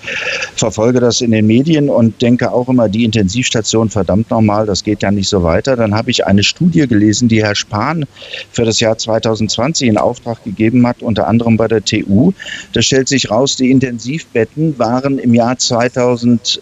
verfolge 0.56 1.00
das 1.00 1.20
in 1.20 1.32
den 1.32 1.46
Medien 1.46 1.90
und 1.90 2.22
denke 2.22 2.50
auch 2.50 2.70
immer, 2.70 2.88
die 2.88 3.04
Intensivstation, 3.04 3.90
verdammt 3.90 4.30
nochmal, 4.30 4.64
das 4.64 4.84
geht 4.84 5.02
ja 5.02 5.10
nicht 5.10 5.28
so 5.28 5.42
weiter. 5.42 5.76
Dann 5.76 5.94
habe 5.94 6.10
ich 6.10 6.26
eine 6.26 6.42
Studie 6.42 6.88
gelesen, 6.88 7.28
die 7.28 7.42
Herr 7.42 7.54
Spahn 7.54 8.06
für 8.52 8.64
das 8.64 8.80
Jahr 8.80 8.96
2020 8.96 9.86
in 9.86 9.98
Auftrag 9.98 10.42
gegeben 10.44 10.86
hat, 10.86 11.02
unter 11.02 11.28
anderem 11.28 11.58
bei 11.58 11.68
der 11.68 11.84
TU. 11.84 12.32
Da 12.72 12.80
stellt 12.80 13.08
sich 13.08 13.30
raus, 13.30 13.56
die 13.56 13.70
Intensivbetten 13.70 14.78
waren 14.78 15.09
waren 15.10 15.18
im 15.18 15.34
Jahr 15.34 15.58
2000 15.58 16.60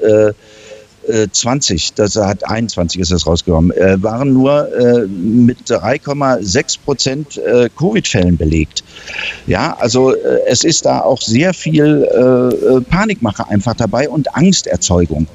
äh, 1.08 1.28
20, 1.30 1.94
das 1.94 2.16
hat 2.16 2.48
21 2.48 3.00
ist 3.00 3.12
das 3.12 3.26
rausgekommen, 3.26 3.70
äh, 3.72 4.02
waren 4.02 4.32
nur 4.32 4.68
äh, 4.76 5.06
mit 5.06 5.58
3,6 5.66 6.78
Prozent 6.84 7.38
äh, 7.38 7.68
Covid-Fällen 7.76 8.36
belegt. 8.36 8.84
Ja, 9.46 9.76
also 9.78 10.14
äh, 10.14 10.40
es 10.46 10.64
ist 10.64 10.84
da 10.84 11.00
auch 11.00 11.20
sehr 11.20 11.54
viel 11.54 12.06
äh, 12.10 12.18
äh, 12.18 12.80
Panikmache 12.82 13.48
einfach 13.48 13.74
dabei 13.74 14.08
und 14.08 14.34
Angsterzeugung. 14.34 15.26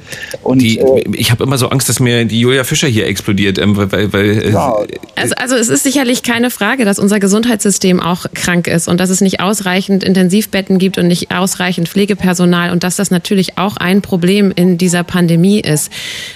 Und 0.44 0.62
die, 0.62 0.80
ich 1.14 1.32
habe 1.32 1.44
immer 1.44 1.58
so 1.58 1.70
Angst, 1.70 1.90
dass 1.90 2.00
mir 2.00 2.26
die 2.26 2.40
Julia 2.40 2.64
Fischer 2.64 2.88
hier 2.88 3.08
explodiert, 3.08 3.58
ähm, 3.58 3.76
weil, 3.76 4.14
weil 4.14 4.52
ja. 4.52 4.76
also, 5.16 5.36
also 5.36 5.56
es 5.56 5.70
ist 5.70 5.84
sicherlich 5.84 6.24
keine 6.24 6.52
Frage, 6.52 6.86
dass 6.86 7.00
unser 7.00 7.20
Gesundheitssystem 7.20 8.00
auch 8.00 8.26
krank 8.34 8.68
ist 8.68 8.88
und 8.88 9.00
dass 9.00 9.10
es 9.10 9.22
nicht 9.22 9.40
ausreichend 9.40 10.04
Intensivbetten 10.04 10.78
gibt 10.78 10.98
und 10.98 11.08
nicht 11.08 11.32
ausreichend 11.32 11.90
Pflegepersonal 11.90 12.72
und 12.72 12.84
dass 12.84 12.96
das 12.96 13.10
natürlich 13.12 13.58
auch 13.58 13.78
ein 13.78 14.02
Problem 14.02 14.52
in 14.56 14.78
dieser 14.78 15.04
Pandemie 15.04 15.63
ist. 15.66 15.92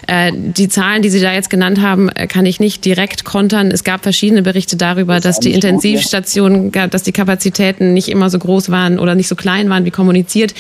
Äh, 0.08 0.32
die 0.34 0.70
Zahlen, 0.70 1.02
die 1.02 1.10
Sie 1.10 1.20
da 1.20 1.34
jetzt 1.34 1.50
genannt 1.50 1.82
haben, 1.82 2.10
äh, 2.10 2.28
kann 2.28 2.46
ich 2.46 2.60
nicht 2.60 2.86
direkt 2.86 3.24
kontern. 3.24 3.72
Es 3.72 3.84
gab 3.84 4.04
verschiedene 4.04 4.42
Berichte 4.42 4.78
darüber, 4.78 5.20
dass 5.20 5.40
die 5.40 5.54
Intensivstationen, 5.54 6.72
dass 6.72 7.04
die 7.04 7.12
Kapazitäten 7.12 7.94
nicht 7.94 8.10
immer 8.10 8.30
so 8.30 8.40
groß 8.40 8.70
waren 8.70 9.00
oder 9.00 9.16
nicht 9.16 9.28
so 9.28 9.36
klein 9.36 9.70
waren 9.70 9.86
wie 9.86 9.92
kommuniziert. 9.92 10.54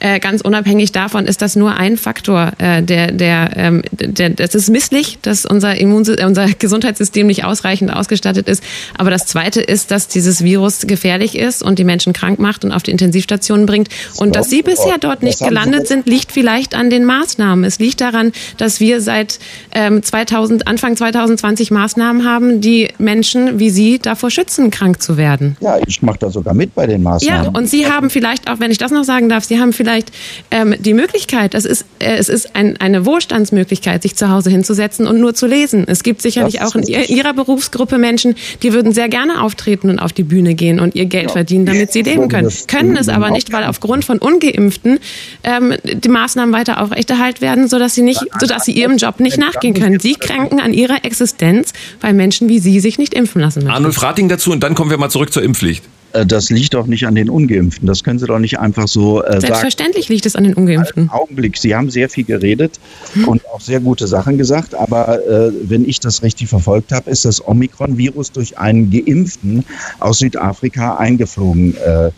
Äh, 0.00 0.20
ganz 0.20 0.40
unabhängig 0.40 0.92
davon 0.92 1.26
ist 1.26 1.42
das 1.42 1.56
nur 1.56 1.76
ein 1.76 1.96
Faktor, 1.96 2.52
der, 2.58 3.12
der, 3.12 3.50
ähm, 3.56 3.82
der, 3.92 4.30
das 4.30 4.54
ist 4.54 4.70
misslich, 4.70 5.18
dass 5.22 5.44
unser 5.44 5.76
Immunsystem, 5.76 6.26
unser 6.26 6.48
Gesundheitssystem 6.48 7.26
nicht 7.26 7.44
ausreichend 7.44 7.92
ausgestattet 7.92 8.48
ist. 8.48 8.62
Aber 8.96 9.10
das 9.10 9.26
zweite 9.26 9.60
ist, 9.60 9.90
dass 9.90 10.08
dieses 10.08 10.44
Virus 10.44 10.86
gefährlich 10.86 11.36
ist 11.36 11.62
und 11.62 11.78
die 11.78 11.84
Menschen 11.84 12.12
krank 12.12 12.38
macht 12.38 12.64
und 12.64 12.72
auf 12.72 12.82
die 12.82 12.90
Intensivstationen 12.90 13.66
bringt. 13.66 13.88
Und 14.16 14.36
dass 14.36 14.50
Sie 14.50 14.62
bisher 14.62 14.98
dort 14.98 15.22
nicht 15.22 15.40
gelandet 15.40 15.86
sind, 15.88 16.06
liegt 16.06 16.32
vielleicht 16.32 16.74
an 16.74 16.90
den 16.90 17.04
Maßnahmen. 17.04 17.64
Es 17.64 17.78
liegt 17.78 18.00
daran, 18.00 18.13
daran, 18.14 18.32
dass 18.56 18.80
wir 18.80 19.00
seit 19.00 19.38
ähm, 19.72 20.02
2000, 20.02 20.66
Anfang 20.66 20.96
2020 20.96 21.70
Maßnahmen 21.70 22.24
haben, 22.24 22.60
die 22.60 22.88
Menschen 22.98 23.58
wie 23.58 23.70
Sie 23.70 23.98
davor 23.98 24.30
schützen, 24.30 24.70
krank 24.70 25.02
zu 25.02 25.16
werden. 25.16 25.56
Ja, 25.60 25.78
ich 25.86 26.02
mache 26.02 26.18
da 26.20 26.30
sogar 26.30 26.54
mit 26.54 26.74
bei 26.74 26.86
den 26.86 27.02
Maßnahmen. 27.02 27.44
Ja, 27.44 27.50
und 27.50 27.68
Sie 27.68 27.86
haben 27.86 28.10
vielleicht, 28.10 28.48
auch 28.48 28.60
wenn 28.60 28.70
ich 28.70 28.78
das 28.78 28.90
noch 28.90 29.04
sagen 29.04 29.28
darf, 29.28 29.44
Sie 29.44 29.58
haben 29.58 29.72
vielleicht 29.72 30.12
ähm, 30.50 30.74
die 30.78 30.94
Möglichkeit, 30.94 31.54
das 31.54 31.64
ist, 31.64 31.84
äh, 31.98 32.16
es 32.16 32.28
ist 32.28 32.54
ein, 32.54 32.76
eine 32.78 33.06
Wohlstandsmöglichkeit, 33.06 34.02
sich 34.02 34.16
zu 34.16 34.30
Hause 34.30 34.50
hinzusetzen 34.50 35.06
und 35.06 35.20
nur 35.20 35.34
zu 35.34 35.46
lesen. 35.46 35.84
Es 35.86 36.02
gibt 36.02 36.22
sicherlich 36.22 36.62
auch 36.62 36.74
in 36.74 36.84
Ihrer 36.84 37.34
Berufsgruppe 37.34 37.98
Menschen, 37.98 38.34
die 38.62 38.72
würden 38.72 38.92
sehr 38.92 39.08
gerne 39.08 39.42
auftreten 39.42 39.90
und 39.90 39.98
auf 39.98 40.12
die 40.12 40.22
Bühne 40.22 40.54
gehen 40.54 40.80
und 40.80 40.94
ihr 40.94 41.06
Geld 41.06 41.26
ja. 41.26 41.32
verdienen, 41.32 41.66
damit 41.66 41.92
sie 41.92 42.02
leben 42.02 42.28
können. 42.28 42.50
Können 42.66 42.96
es 42.96 43.08
aber 43.08 43.30
nicht, 43.30 43.52
weil 43.52 43.64
aufgrund 43.64 44.04
von 44.04 44.18
Ungeimpften 44.18 44.98
ähm, 45.42 45.74
die 45.84 46.08
Maßnahmen 46.08 46.54
weiter 46.54 46.80
aufrechterhalten 46.80 47.40
werden, 47.40 47.68
sodass 47.68 47.93
sie 47.94 48.02
nicht, 48.02 48.20
sodass 48.38 48.64
sie 48.64 48.72
ihrem 48.72 48.96
Job 48.96 49.20
nicht 49.20 49.38
nachgehen 49.38 49.74
können. 49.74 50.00
Sie 50.00 50.14
kränken 50.14 50.60
an 50.60 50.72
ihrer 50.72 51.04
Existenz, 51.04 51.72
weil 52.00 52.12
Menschen 52.12 52.48
wie 52.48 52.58
Sie 52.58 52.80
sich 52.80 52.98
nicht 52.98 53.14
impfen 53.14 53.40
lassen 53.40 53.60
möchten. 53.60 53.74
Arnulf 53.74 54.02
Rating 54.02 54.28
dazu 54.28 54.52
und 54.52 54.60
dann 54.60 54.74
kommen 54.74 54.90
wir 54.90 54.98
mal 54.98 55.10
zurück 55.10 55.32
zur 55.32 55.42
Impfpflicht. 55.42 55.84
äh, 56.14 56.26
das 56.26 56.50
liegt 56.50 56.74
doch 56.74 56.86
nicht 56.86 57.06
an 57.06 57.14
den 57.14 57.28
Ungeimpften. 57.28 57.86
Das 57.86 58.04
können 58.04 58.18
Sie 58.18 58.26
doch 58.26 58.38
nicht 58.38 58.58
einfach 58.58 58.88
so 58.88 59.22
äh, 59.22 59.40
Selbstverständlich 59.40 60.04
sagen. 60.04 60.14
liegt 60.14 60.26
es 60.26 60.36
an 60.36 60.44
den 60.44 60.54
Ungeimpften. 60.54 61.10
Augenblick. 61.10 61.56
Sie 61.58 61.74
haben 61.74 61.90
sehr 61.90 62.08
viel 62.08 62.24
geredet 62.24 62.78
hm. 63.12 63.28
und 63.28 63.46
auch 63.46 63.60
sehr 63.60 63.80
gute 63.80 64.06
Sachen 64.06 64.38
gesagt. 64.38 64.74
Aber 64.74 65.26
äh, 65.26 65.52
wenn 65.64 65.88
ich 65.88 66.00
das 66.00 66.22
richtig 66.22 66.48
verfolgt 66.48 66.92
habe, 66.92 67.10
ist 67.10 67.24
das 67.24 67.46
Omikron-Virus 67.46 68.32
durch 68.32 68.58
einen 68.58 68.90
Geimpften 68.90 69.64
aus 70.00 70.18
Südafrika 70.20 70.96
eingeflogen 70.96 71.76
äh, 71.76 72.10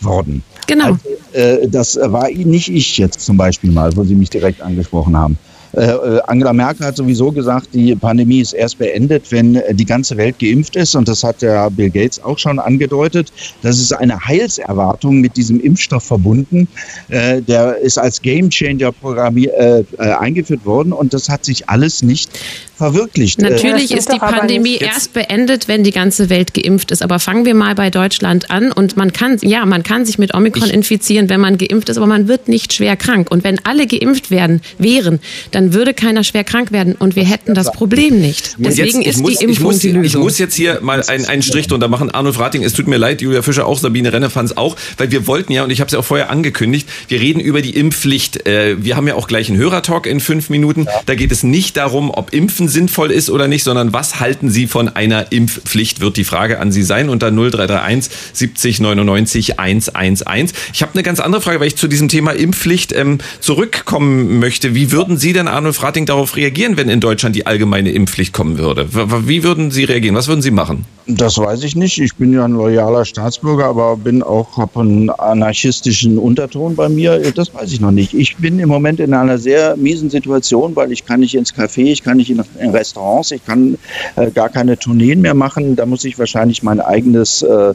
worden. 0.00 0.42
Genau. 0.66 0.86
Also, 0.86 0.98
äh, 1.32 1.68
das 1.68 1.96
war 1.96 2.28
nicht 2.30 2.68
ich 2.68 2.98
jetzt 2.98 3.20
zum 3.20 3.36
Beispiel 3.36 3.70
mal, 3.70 3.94
wo 3.96 4.04
Sie 4.04 4.14
mich 4.14 4.30
direkt 4.30 4.60
angesprochen 4.60 5.16
haben. 5.16 5.38
Äh, 5.76 5.86
äh, 5.86 6.20
Angela 6.26 6.52
Merkel 6.52 6.86
hat 6.86 6.96
sowieso 6.96 7.32
gesagt, 7.32 7.68
die 7.72 7.94
Pandemie 7.96 8.40
ist 8.40 8.52
erst 8.52 8.78
beendet, 8.78 9.30
wenn 9.32 9.56
äh, 9.56 9.74
die 9.74 9.84
ganze 9.84 10.16
Welt 10.16 10.38
geimpft 10.38 10.76
ist. 10.76 10.94
Und 10.94 11.08
das 11.08 11.24
hat 11.24 11.42
der 11.42 11.70
Bill 11.70 11.90
Gates 11.90 12.22
auch 12.22 12.38
schon 12.38 12.58
angedeutet. 12.58 13.32
Das 13.62 13.78
ist 13.78 13.92
eine 13.92 14.24
Heilserwartung 14.24 15.20
mit 15.20 15.36
diesem 15.36 15.60
Impfstoff 15.60 16.04
verbunden. 16.04 16.68
Der 17.08 17.78
ist 17.78 17.98
als 17.98 18.20
Gamechanger 18.22 18.92
programmiert, 18.92 19.54
eingeführt 19.98 20.64
worden 20.64 20.92
und 20.92 21.12
das 21.12 21.28
hat 21.28 21.44
sich 21.44 21.68
alles 21.68 22.02
nicht 22.02 22.30
verwirklicht. 22.76 23.40
Natürlich 23.40 23.92
ist 23.92 24.12
die 24.12 24.18
Pandemie 24.18 24.76
erst 24.76 25.12
beendet, 25.12 25.68
wenn 25.68 25.84
die 25.84 25.90
ganze 25.90 26.30
Welt 26.30 26.54
geimpft 26.54 26.90
ist. 26.90 27.02
Aber 27.02 27.18
fangen 27.18 27.44
wir 27.44 27.54
mal 27.54 27.74
bei 27.74 27.90
Deutschland 27.90 28.50
an. 28.50 28.72
Und 28.72 28.96
man 28.96 29.12
kann, 29.12 29.38
ja, 29.42 29.64
man 29.66 29.82
kann 29.82 30.04
sich 30.04 30.18
mit 30.18 30.34
Omikron 30.34 30.68
ich 30.68 30.74
infizieren, 30.74 31.28
wenn 31.28 31.40
man 31.40 31.58
geimpft 31.58 31.88
ist, 31.88 31.96
aber 31.96 32.06
man 32.06 32.28
wird 32.28 32.48
nicht 32.48 32.72
schwer 32.72 32.96
krank. 32.96 33.30
Und 33.30 33.44
wenn 33.44 33.64
alle 33.64 33.86
geimpft 33.86 34.30
werden, 34.30 34.60
wären, 34.78 35.20
dann 35.50 35.72
würde 35.72 35.94
keiner 35.94 36.24
schwer 36.24 36.44
krank 36.44 36.72
werden 36.72 36.94
und 36.94 37.16
wir 37.16 37.24
hätten 37.24 37.54
das 37.54 37.72
Problem 37.72 38.20
nicht. 38.20 38.56
Deswegen 38.58 39.02
jetzt, 39.02 39.16
ist 39.16 39.22
muss, 39.22 39.38
die 39.38 39.44
Impfung 39.44 39.52
ich 39.52 39.60
muss, 39.60 39.78
die 39.78 39.90
Lösung. 39.90 40.04
Ich 40.04 40.24
muss 40.24 40.38
jetzt 40.38 40.54
hier 40.54 40.80
mal 40.82 41.02
einen, 41.02 41.26
einen 41.26 41.42
Strich 41.42 41.68
drunter 41.68 41.88
machen. 41.88 42.10
Arnold 42.10 42.38
Rating, 42.38 42.62
es 42.62 42.72
tut 42.72 42.88
mir 42.88 42.96
leid, 42.96 43.22
Julia 43.22 43.42
Fischer 43.42 43.66
auch, 43.66 43.78
Sabine 43.78 44.10
es 44.10 44.56
auch, 44.56 44.76
weil 44.96 45.10
wir 45.10 45.26
wollten 45.26 45.52
ja, 45.52 45.64
und 45.64 45.70
ich 45.70 45.80
habe 45.80 45.86
es 45.86 45.92
ja 45.92 45.98
auch 45.98 46.04
vorher 46.04 46.30
angekündigt, 46.30 46.88
wir 47.08 47.20
reden 47.20 47.40
über 47.40 47.62
die 47.62 47.76
Impfpflicht. 47.76 48.46
Äh, 48.46 48.82
wir 48.82 48.96
haben 48.96 49.06
ja 49.06 49.14
auch 49.14 49.28
gleich 49.28 49.48
einen 49.48 49.58
Hörertalk 49.58 50.06
in 50.06 50.20
fünf 50.20 50.50
Minuten. 50.50 50.86
Da 51.06 51.14
geht 51.14 51.32
es 51.32 51.42
nicht 51.42 51.76
darum, 51.76 52.10
ob 52.10 52.32
Impfen 52.32 52.63
sinnvoll 52.68 53.10
ist 53.10 53.30
oder 53.30 53.48
nicht, 53.48 53.64
sondern 53.64 53.92
was 53.92 54.20
halten 54.20 54.50
Sie 54.50 54.66
von 54.66 54.88
einer 54.88 55.32
Impfpflicht, 55.32 56.00
wird 56.00 56.16
die 56.16 56.24
Frage 56.24 56.60
an 56.60 56.72
Sie 56.72 56.82
sein 56.82 57.08
unter 57.08 57.30
0331 57.30 58.12
70 58.32 58.80
99 58.80 59.58
111. 59.58 60.52
Ich 60.72 60.82
habe 60.82 60.92
eine 60.94 61.02
ganz 61.02 61.20
andere 61.20 61.40
Frage, 61.40 61.60
weil 61.60 61.68
ich 61.68 61.76
zu 61.76 61.88
diesem 61.88 62.08
Thema 62.08 62.32
Impfpflicht 62.32 62.92
ähm, 62.92 63.18
zurückkommen 63.40 64.38
möchte. 64.38 64.74
Wie 64.74 64.92
würden 64.92 65.16
Sie 65.18 65.32
denn, 65.32 65.48
Arnold 65.48 65.76
Frating, 65.76 66.06
darauf 66.06 66.36
reagieren, 66.36 66.76
wenn 66.76 66.88
in 66.88 67.00
Deutschland 67.00 67.36
die 67.36 67.46
allgemeine 67.46 67.90
Impfpflicht 67.90 68.32
kommen 68.32 68.58
würde? 68.58 68.88
Wie 69.26 69.42
würden 69.42 69.70
Sie 69.70 69.84
reagieren? 69.84 70.14
Was 70.14 70.28
würden 70.28 70.42
Sie 70.42 70.50
machen? 70.50 70.84
Das 71.06 71.36
weiß 71.36 71.64
ich 71.64 71.76
nicht. 71.76 71.98
Ich 71.98 72.16
bin 72.16 72.32
ja 72.32 72.46
ein 72.46 72.52
loyaler 72.52 73.04
Staatsbürger, 73.04 73.66
aber 73.66 73.98
bin 73.98 74.22
auch 74.22 74.56
habe 74.56 74.80
einen 74.80 75.10
anarchistischen 75.10 76.16
Unterton 76.16 76.76
bei 76.76 76.88
mir. 76.88 77.18
Das 77.32 77.52
weiß 77.52 77.72
ich 77.72 77.80
noch 77.80 77.90
nicht. 77.90 78.14
Ich 78.14 78.36
bin 78.36 78.58
im 78.58 78.70
Moment 78.70 79.00
in 79.00 79.12
einer 79.12 79.36
sehr 79.36 79.76
miesen 79.76 80.08
Situation, 80.08 80.74
weil 80.76 80.92
ich 80.92 81.04
kann 81.04 81.20
nicht 81.20 81.34
ins 81.34 81.54
Café, 81.54 81.84
ich 81.84 82.02
kann 82.02 82.16
nicht 82.16 82.30
in, 82.30 82.40
Restaurants, 82.70 83.32
ich 83.32 83.44
kann 83.44 83.76
äh, 84.16 84.30
gar 84.30 84.48
keine 84.48 84.78
Tourneen 84.78 85.20
mehr 85.20 85.34
machen. 85.34 85.76
Da 85.76 85.84
muss 85.84 86.04
ich 86.04 86.18
wahrscheinlich 86.18 86.62
mein 86.62 86.80
eigenes 86.80 87.42
äh, 87.42 87.74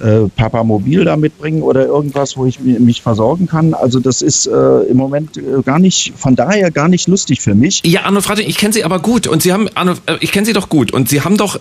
äh, 0.00 0.28
Papamobil 0.36 1.04
da 1.04 1.16
mitbringen 1.16 1.62
oder 1.62 1.84
irgendwas, 1.84 2.36
wo 2.36 2.46
ich 2.46 2.60
mich 2.60 3.02
versorgen 3.02 3.48
kann. 3.48 3.74
Also 3.74 3.98
das 3.98 4.22
ist 4.22 4.46
äh, 4.46 4.82
im 4.82 4.96
Moment 4.96 5.36
äh, 5.36 5.62
gar 5.64 5.80
nicht, 5.80 6.12
von 6.16 6.36
daher 6.36 6.70
gar 6.70 6.88
nicht 6.88 7.08
lustig 7.08 7.40
für 7.40 7.56
mich. 7.56 7.82
Ja, 7.84 8.02
Arno 8.04 8.20
Frate, 8.20 8.42
ich 8.42 8.56
kenne 8.56 8.72
Sie 8.72 8.84
aber 8.84 9.00
gut 9.00 9.26
und 9.26 9.42
Sie 9.42 9.52
haben, 9.52 9.68
Arno, 9.74 9.94
äh, 10.06 10.14
ich 10.20 10.30
kenne 10.30 10.46
Sie 10.46 10.52
doch 10.52 10.68
gut 10.68 10.92
und 10.92 11.08
Sie 11.08 11.22
haben 11.22 11.36
doch 11.36 11.58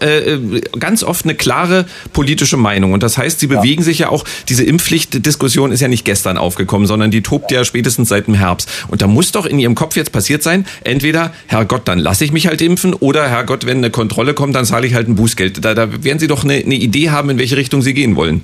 ganz 0.80 1.07
oft 1.08 1.26
eine 1.26 1.36
klare 1.36 1.86
politische 2.14 2.58
Meinung. 2.58 2.93
Und 2.93 3.03
das 3.03 3.18
heißt, 3.18 3.39
sie 3.39 3.47
ja. 3.47 3.60
bewegen 3.60 3.84
sich 3.84 3.99
ja 3.99 4.10
auch, 4.10 4.24
diese 4.49 4.64
Impfpflichtdiskussion 4.64 5.72
ist 5.72 5.82
ja 5.82 5.88
nicht 5.88 6.05
gestern 6.05 6.38
aufgekommen, 6.38 6.88
sondern 6.88 7.12
die 7.12 7.22
tobt 7.22 7.51
ja 7.51 7.64
spätestens 7.64 8.10
seit 8.10 8.28
dem 8.28 8.34
Herbst. 8.34 8.70
Und 8.88 9.01
da 9.01 9.08
muss 9.08 9.32
doch 9.32 9.45
in 9.45 9.60
ihrem 9.60 9.76
Kopf 9.76 9.95
jetzt 9.95 10.12
passiert 10.12 10.43
sein, 10.43 10.66
entweder, 10.84 11.34
Herrgott, 11.47 11.88
dann 11.88 11.99
lasse 11.99 12.26
ich 12.26 12.32
mich 12.32 12.47
halt 12.47 12.62
impfen 12.62 12.93
oder 12.93 13.28
Herrgott, 13.28 13.66
wenn 13.66 13.78
eine 13.78 13.89
Kontrolle 13.89 14.34
kommt, 14.34 14.55
dann 14.55 14.66
zahle 14.66 14.88
ich 14.88 14.93
halt 14.93 15.08
ein 15.08 15.16
Bußgeld. 15.16 15.64
Da, 15.64 15.74
da 15.74 16.03
werden 16.03 16.20
Sie 16.20 16.28
doch 16.28 16.43
eine, 16.43 16.55
eine 16.55 16.76
Idee 16.76 17.10
haben, 17.10 17.30
in 17.30 17.38
welche 17.38 17.58
Richtung 17.58 17.82
Sie 17.82 17.93
gehen 17.93 18.16
wollen. 18.16 18.43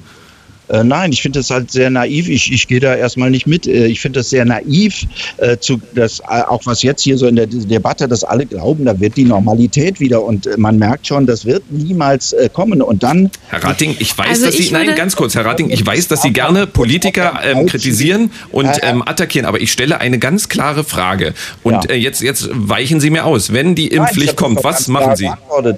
Äh, 0.69 0.83
nein, 0.83 1.11
ich 1.11 1.21
finde 1.21 1.39
das 1.39 1.49
halt 1.49 1.71
sehr 1.71 1.89
naiv. 1.89 2.29
Ich, 2.29 2.51
ich 2.51 2.67
gehe 2.67 2.79
da 2.79 2.95
erstmal 2.95 3.29
nicht 3.29 3.47
mit. 3.47 3.67
Äh, 3.67 3.87
ich 3.87 3.99
finde 3.99 4.19
das 4.19 4.29
sehr 4.29 4.45
naiv, 4.45 5.03
äh, 5.37 5.57
zu, 5.57 5.81
dass, 5.93 6.19
äh, 6.19 6.41
auch 6.47 6.61
was 6.65 6.83
jetzt 6.83 7.01
hier 7.01 7.17
so 7.17 7.27
in 7.27 7.35
der 7.35 7.47
Debatte, 7.47 8.07
dass 8.07 8.23
alle 8.23 8.45
glauben, 8.45 8.85
da 8.85 8.99
wird 8.99 9.17
die 9.17 9.25
Normalität 9.25 9.99
wieder. 9.99 10.23
Und 10.23 10.47
man 10.57 10.77
merkt 10.77 11.07
schon, 11.07 11.25
das 11.25 11.45
wird 11.45 11.63
niemals 11.69 12.33
äh, 12.33 12.49
kommen. 12.51 12.81
Und 12.81 13.03
dann. 13.03 13.29
Herr 13.49 13.63
Rating, 13.63 13.95
ich 13.99 14.17
weiß, 14.17 14.27
also 14.29 14.45
dass 14.45 14.55
ich 14.55 14.67
Sie. 14.67 14.73
Nein, 14.73 14.95
ganz 14.95 15.15
kurz, 15.15 15.35
Herr 15.35 15.45
Rating, 15.45 15.69
ich 15.69 15.85
weiß, 15.85 16.07
dass 16.07 16.21
Sie 16.21 16.31
gerne 16.31 16.65
Politiker 16.65 17.39
ähm, 17.43 17.65
kritisieren 17.65 18.31
und 18.51 18.69
ähm, 18.83 19.01
attackieren, 19.05 19.45
aber 19.45 19.59
ich 19.59 19.71
stelle 19.71 19.99
eine 19.99 20.17
ganz 20.17 20.49
klare 20.49 20.83
Frage. 20.83 21.33
Und 21.63 21.89
ja. 21.89 21.95
jetzt, 21.95 22.21
jetzt 22.21 22.49
weichen 22.53 22.99
Sie 22.99 23.09
mir 23.09 23.25
aus. 23.25 23.51
Wenn 23.51 23.75
die 23.75 23.87
Impfpflicht 23.87 24.27
nein, 24.27 24.35
kommt, 24.35 24.63
was 24.63 24.87
machen 24.87 25.15
Sie? 25.15 25.29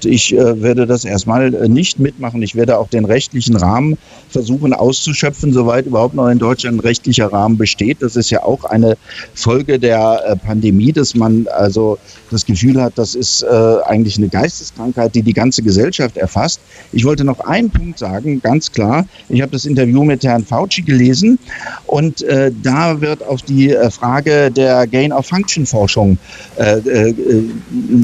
Ich 0.08 0.32
werde 0.32 0.86
das 0.86 1.06
erstmal 1.06 1.50
nicht 1.50 2.00
mitmachen. 2.00 2.42
Ich 2.42 2.56
werde 2.56 2.78
auch 2.78 2.88
den 2.88 3.06
rechtlichen 3.06 3.56
Rahmen 3.56 3.98
versuchen 4.30 4.74
auszuschöpfen, 4.86 5.52
soweit 5.52 5.88
überhaupt 5.88 6.14
noch 6.14 6.30
in 6.30 6.38
Deutschland 6.38 6.78
ein 6.78 6.80
rechtlicher 6.82 7.32
Rahmen 7.34 7.58
besteht. 7.58 7.98
Das 8.02 8.16
ist 8.16 8.30
ja 8.30 8.44
auch 8.44 8.64
eine 8.66 8.98
Folge 9.34 9.80
der 9.80 10.22
äh, 10.28 10.36
Pandemie, 10.36 10.92
dass 10.92 11.16
man 11.16 11.48
also 11.48 11.98
das 12.30 12.46
Gefühl 12.46 12.82
hat, 12.82 12.94
das 12.96 13.16
ist 13.16 13.42
äh, 13.44 13.48
eigentlich 13.86 14.18
eine 14.18 14.30
Geisteskrankheit, 14.30 15.16
die 15.16 15.24
die 15.24 15.34
ganze 15.34 15.64
Gesellschaft 15.64 16.18
erfasst. 16.18 16.60
Ich 16.92 17.04
wollte 17.04 17.24
noch 17.24 17.40
einen 17.40 17.72
Punkt 17.72 17.98
sagen, 17.98 18.42
ganz 18.42 18.72
klar. 18.72 19.08
Ich 19.30 19.42
habe 19.42 19.52
das 19.52 19.66
Interview 19.66 20.04
mit 20.04 20.24
Herrn 20.24 20.46
Fauci 20.46 20.84
gelesen 20.84 21.40
und 21.88 22.22
äh, 22.24 22.52
da 22.62 23.02
wird 23.02 23.24
auf 23.24 23.42
die 23.42 23.76
Frage 23.90 24.52
der 24.52 24.86
Gain-of-Function-Forschung 24.88 26.18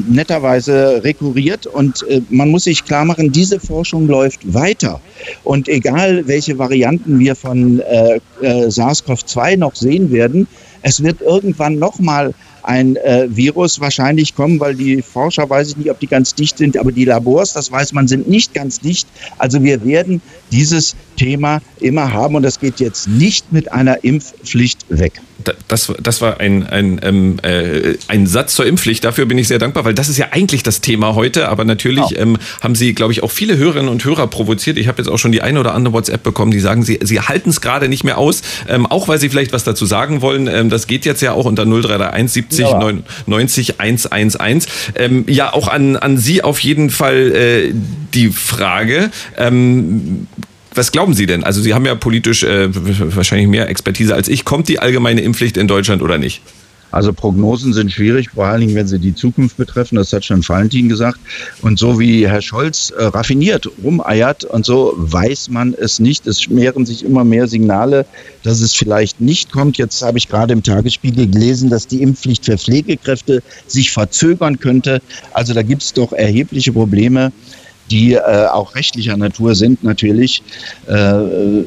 netterweise 0.08 1.02
rekurriert 1.04 1.66
und 1.66 2.04
man 2.28 2.48
muss 2.50 2.64
sich 2.64 2.84
klar 2.84 3.04
machen, 3.04 3.32
diese 3.32 3.60
Forschung 3.60 4.06
läuft 4.06 4.52
weiter. 4.52 5.00
Und 5.44 5.68
egal, 5.68 6.26
welche 6.26 6.58
Varianten 6.62 7.18
wir 7.18 7.34
von 7.34 7.80
äh, 7.80 8.20
äh, 8.40 8.68
SARS-CoV-2 8.68 9.56
noch 9.56 9.74
sehen 9.74 10.12
werden, 10.12 10.46
es 10.82 11.02
wird 11.02 11.20
irgendwann 11.20 11.76
nochmal 11.78 12.34
ein 12.62 12.96
äh, 12.96 13.26
Virus 13.28 13.80
wahrscheinlich 13.80 14.34
kommen, 14.34 14.60
weil 14.60 14.74
die 14.74 15.02
Forscher, 15.02 15.48
weiß 15.48 15.70
ich 15.70 15.76
nicht, 15.76 15.90
ob 15.90 16.00
die 16.00 16.06
ganz 16.06 16.34
dicht 16.34 16.58
sind, 16.58 16.76
aber 16.76 16.92
die 16.92 17.04
Labors, 17.04 17.52
das 17.52 17.70
weiß 17.70 17.92
man, 17.92 18.08
sind 18.08 18.28
nicht 18.28 18.54
ganz 18.54 18.80
dicht. 18.80 19.08
Also 19.38 19.62
wir 19.62 19.84
werden 19.84 20.22
dieses 20.50 20.94
Thema 21.16 21.60
immer 21.80 22.12
haben 22.12 22.34
und 22.34 22.42
das 22.42 22.60
geht 22.60 22.80
jetzt 22.80 23.08
nicht 23.08 23.52
mit 23.52 23.72
einer 23.72 24.04
Impfpflicht 24.04 24.86
weg 24.88 25.20
das, 25.68 25.92
das 26.00 26.20
war 26.20 26.40
ein, 26.40 26.66
ein, 26.66 27.00
ähm, 27.02 27.38
äh, 27.42 27.96
ein 28.08 28.26
Satz 28.26 28.54
zur 28.54 28.66
Impfpflicht. 28.66 29.04
Dafür 29.04 29.26
bin 29.26 29.38
ich 29.38 29.48
sehr 29.48 29.58
dankbar, 29.58 29.84
weil 29.84 29.94
das 29.94 30.08
ist 30.08 30.18
ja 30.18 30.28
eigentlich 30.30 30.62
das 30.62 30.80
Thema 30.80 31.14
heute. 31.14 31.48
Aber 31.48 31.64
natürlich 31.64 32.08
genau. 32.08 32.20
ähm, 32.20 32.38
haben 32.60 32.74
Sie, 32.74 32.94
glaube 32.94 33.12
ich, 33.12 33.22
auch 33.22 33.30
viele 33.30 33.56
Hörerinnen 33.56 33.88
und 33.88 34.04
Hörer 34.04 34.26
provoziert. 34.26 34.78
Ich 34.78 34.88
habe 34.88 34.98
jetzt 34.98 35.08
auch 35.08 35.18
schon 35.18 35.32
die 35.32 35.42
eine 35.42 35.60
oder 35.60 35.74
andere 35.74 35.94
WhatsApp 35.94 36.22
bekommen, 36.22 36.52
die 36.52 36.60
sagen, 36.60 36.82
sie, 36.82 37.00
sie 37.02 37.20
halten 37.20 37.50
es 37.50 37.60
gerade 37.60 37.88
nicht 37.88 38.04
mehr 38.04 38.18
aus, 38.18 38.42
ähm, 38.68 38.86
auch 38.86 39.08
weil 39.08 39.18
sie 39.18 39.28
vielleicht 39.28 39.52
was 39.52 39.64
dazu 39.64 39.86
sagen 39.86 40.22
wollen. 40.22 40.46
Ähm, 40.46 40.70
das 40.70 40.86
geht 40.86 41.04
jetzt 41.04 41.22
ja 41.22 41.32
auch 41.32 41.44
unter 41.44 41.64
0331 41.64 42.50
70 42.56 42.72
ja. 42.72 43.02
90 43.26 43.80
111. 43.80 44.92
Ähm, 44.96 45.24
ja, 45.28 45.52
auch 45.52 45.68
an, 45.68 45.96
an 45.96 46.18
Sie 46.18 46.42
auf 46.42 46.60
jeden 46.60 46.90
Fall 46.90 47.32
äh, 47.32 47.72
die 48.14 48.28
Frage. 48.28 49.10
Ähm, 49.36 50.26
was 50.74 50.92
glauben 50.92 51.14
Sie 51.14 51.26
denn? 51.26 51.44
Also 51.44 51.60
Sie 51.60 51.74
haben 51.74 51.84
ja 51.84 51.94
politisch 51.94 52.44
äh, 52.44 52.68
wahrscheinlich 53.14 53.48
mehr 53.48 53.68
Expertise 53.68 54.14
als 54.14 54.28
ich. 54.28 54.44
Kommt 54.44 54.68
die 54.68 54.78
allgemeine 54.78 55.20
Impfpflicht 55.20 55.56
in 55.56 55.68
Deutschland 55.68 56.02
oder 56.02 56.18
nicht? 56.18 56.42
Also 56.92 57.12
Prognosen 57.12 57.72
sind 57.72 57.90
schwierig, 57.90 58.30
vor 58.30 58.46
allen 58.46 58.60
Dingen, 58.60 58.74
wenn 58.74 58.86
sie 58.86 58.98
die 58.98 59.14
Zukunft 59.14 59.56
betreffen. 59.56 59.96
Das 59.96 60.12
hat 60.12 60.24
schon 60.24 60.46
Valentin 60.46 60.88
gesagt. 60.88 61.18
Und 61.62 61.78
so 61.78 61.98
wie 61.98 62.28
Herr 62.28 62.42
Scholz 62.42 62.90
äh, 62.90 63.04
raffiniert 63.04 63.68
rumeiert 63.82 64.44
und 64.44 64.64
so 64.64 64.92
weiß 64.96 65.48
man 65.48 65.74
es 65.74 65.98
nicht. 65.98 66.26
Es 66.26 66.48
mehren 66.48 66.86
sich 66.86 67.04
immer 67.04 67.24
mehr 67.24 67.48
Signale, 67.48 68.06
dass 68.42 68.60
es 68.60 68.74
vielleicht 68.74 69.20
nicht 69.20 69.50
kommt. 69.50 69.78
Jetzt 69.78 70.02
habe 70.02 70.18
ich 70.18 70.28
gerade 70.28 70.52
im 70.52 70.62
Tagesspiegel 70.62 71.28
gelesen, 71.28 71.70
dass 71.70 71.86
die 71.86 72.02
Impfpflicht 72.02 72.44
für 72.44 72.58
Pflegekräfte 72.58 73.42
sich 73.66 73.90
verzögern 73.90 74.60
könnte. 74.60 75.00
Also 75.32 75.54
da 75.54 75.62
gibt 75.62 75.82
es 75.82 75.92
doch 75.94 76.12
erhebliche 76.12 76.72
Probleme 76.72 77.32
die 77.92 78.14
äh, 78.14 78.46
auch 78.46 78.74
rechtlicher 78.74 79.16
Natur 79.16 79.54
sind 79.54 79.84
natürlich 79.84 80.42
äh, 80.86 81.12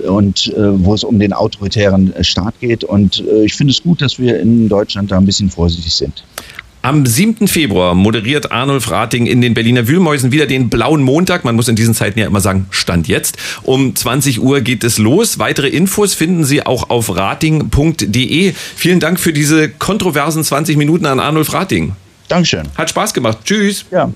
und 0.08 0.48
äh, 0.48 0.84
wo 0.84 0.96
es 0.96 1.04
um 1.04 1.20
den 1.20 1.34
autoritären 1.34 2.14
Staat 2.22 2.60
geht. 2.60 2.84
Und 2.84 3.24
äh, 3.28 3.46
ich 3.46 3.54
finde 3.54 3.72
es 3.72 3.84
gut, 3.84 4.02
dass 4.02 4.18
wir 4.18 4.40
in 4.40 4.68
Deutschland 4.68 5.12
da 5.12 5.18
ein 5.18 5.26
bisschen 5.26 5.52
vorsichtig 5.52 5.94
sind. 5.94 6.24
Am 6.82 7.06
7. 7.06 7.48
Februar 7.48 7.96
moderiert 7.96 8.52
Arnulf 8.52 8.92
Rating 8.92 9.26
in 9.26 9.42
den 9.42 9.54
Berliner 9.54 9.88
Wühlmäusen 9.88 10.32
wieder 10.32 10.46
den 10.46 10.70
blauen 10.70 11.02
Montag. 11.02 11.44
Man 11.44 11.56
muss 11.56 11.68
in 11.68 11.76
diesen 11.76 11.94
Zeiten 11.94 12.20
ja 12.20 12.28
immer 12.28 12.42
sagen, 12.42 12.68
Stand 12.70 13.08
jetzt. 13.08 13.38
Um 13.64 13.96
20 13.96 14.42
Uhr 14.42 14.62
geht 14.62 14.84
es 14.84 14.98
los. 14.98 15.40
Weitere 15.40 15.68
Infos 15.68 16.14
finden 16.14 16.44
Sie 16.44 16.66
auch 16.66 16.90
auf 16.90 17.16
rating.de. 17.16 18.54
Vielen 18.76 19.00
Dank 19.00 19.20
für 19.20 19.34
diese 19.34 19.70
kontroversen 19.70 20.44
20 20.44 20.78
Minuten 20.78 21.06
an 21.08 21.20
Arnulf 21.20 21.54
Rating. 21.54 21.94
Dankeschön. 22.28 22.64
Hat 22.76 22.90
Spaß 22.90 23.14
gemacht. 23.14 23.40
Tschüss. 23.46 23.86
Ja. 23.92 24.12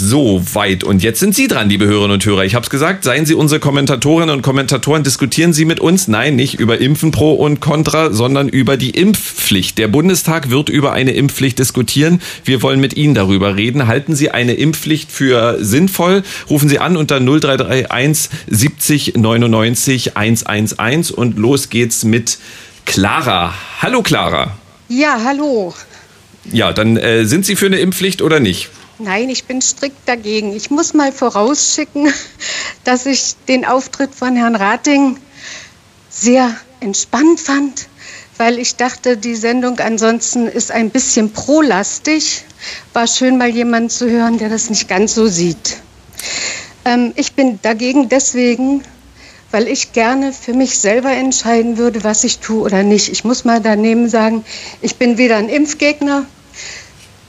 So 0.00 0.40
weit. 0.54 0.84
Und 0.84 1.02
jetzt 1.02 1.18
sind 1.18 1.34
Sie 1.34 1.48
dran, 1.48 1.68
liebe 1.68 1.84
Hörerinnen 1.84 2.12
und 2.12 2.24
Hörer. 2.24 2.44
Ich 2.44 2.54
habe 2.54 2.62
es 2.62 2.70
gesagt, 2.70 3.02
seien 3.02 3.26
Sie 3.26 3.34
unsere 3.34 3.58
Kommentatorinnen 3.58 4.32
und 4.32 4.42
Kommentatoren. 4.42 5.02
Diskutieren 5.02 5.52
Sie 5.52 5.64
mit 5.64 5.80
uns. 5.80 6.06
Nein, 6.06 6.36
nicht 6.36 6.60
über 6.60 6.80
Impfen 6.80 7.10
pro 7.10 7.32
und 7.32 7.58
contra, 7.58 8.12
sondern 8.12 8.48
über 8.48 8.76
die 8.76 8.90
Impfpflicht. 8.90 9.76
Der 9.76 9.88
Bundestag 9.88 10.50
wird 10.50 10.68
über 10.68 10.92
eine 10.92 11.14
Impfpflicht 11.14 11.58
diskutieren. 11.58 12.22
Wir 12.44 12.62
wollen 12.62 12.78
mit 12.78 12.96
Ihnen 12.96 13.16
darüber 13.16 13.56
reden. 13.56 13.88
Halten 13.88 14.14
Sie 14.14 14.30
eine 14.30 14.54
Impfpflicht 14.54 15.10
für 15.10 15.58
sinnvoll? 15.64 16.22
Rufen 16.48 16.68
Sie 16.68 16.78
an 16.78 16.96
unter 16.96 17.18
0331 17.18 18.30
70 18.46 19.16
99 19.16 20.16
111 20.16 21.10
und 21.10 21.38
los 21.38 21.70
geht's 21.70 22.04
mit 22.04 22.38
Clara. 22.84 23.52
Hallo 23.82 24.02
Clara. 24.02 24.56
Ja, 24.88 25.18
hallo. 25.24 25.74
Ja, 26.52 26.72
dann 26.72 26.96
äh, 26.96 27.24
sind 27.24 27.44
Sie 27.44 27.56
für 27.56 27.66
eine 27.66 27.80
Impfpflicht 27.80 28.22
oder 28.22 28.38
nicht? 28.38 28.70
Nein, 29.00 29.28
ich 29.28 29.44
bin 29.44 29.62
strikt 29.62 30.08
dagegen. 30.08 30.52
Ich 30.56 30.70
muss 30.70 30.92
mal 30.92 31.12
vorausschicken, 31.12 32.12
dass 32.84 33.06
ich 33.06 33.36
den 33.46 33.64
Auftritt 33.64 34.12
von 34.12 34.34
Herrn 34.34 34.56
Rating 34.56 35.16
sehr 36.10 36.52
entspannt 36.80 37.38
fand, 37.38 37.86
weil 38.38 38.58
ich 38.58 38.74
dachte, 38.74 39.16
die 39.16 39.36
Sendung 39.36 39.78
ansonsten 39.78 40.48
ist 40.48 40.72
ein 40.72 40.90
bisschen 40.90 41.32
prolastig. 41.32 42.44
War 42.92 43.06
schön, 43.06 43.38
mal 43.38 43.48
jemanden 43.48 43.88
zu 43.88 44.10
hören, 44.10 44.38
der 44.38 44.48
das 44.48 44.68
nicht 44.68 44.88
ganz 44.88 45.14
so 45.14 45.28
sieht. 45.28 45.76
Ähm, 46.84 47.12
ich 47.14 47.34
bin 47.34 47.60
dagegen 47.62 48.08
deswegen, 48.08 48.82
weil 49.52 49.68
ich 49.68 49.92
gerne 49.92 50.32
für 50.32 50.54
mich 50.54 50.76
selber 50.76 51.12
entscheiden 51.12 51.78
würde, 51.78 52.02
was 52.02 52.24
ich 52.24 52.40
tue 52.40 52.62
oder 52.62 52.82
nicht. 52.82 53.10
Ich 53.10 53.22
muss 53.22 53.44
mal 53.44 53.60
daneben 53.60 54.08
sagen, 54.08 54.44
ich 54.82 54.96
bin 54.96 55.18
weder 55.18 55.36
ein 55.36 55.48
Impfgegner 55.48 56.26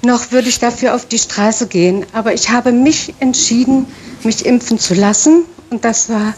noch 0.01 0.31
würde 0.31 0.49
ich 0.49 0.59
dafür 0.59 0.95
auf 0.95 1.07
die 1.07 1.19
Straße 1.19 1.67
gehen. 1.67 2.05
Aber 2.13 2.33
ich 2.33 2.49
habe 2.49 2.71
mich 2.71 3.13
entschieden, 3.19 3.85
mich 4.23 4.45
impfen 4.45 4.79
zu 4.79 4.93
lassen. 4.93 5.43
Und 5.69 5.85
das 5.85 6.09
war 6.09 6.33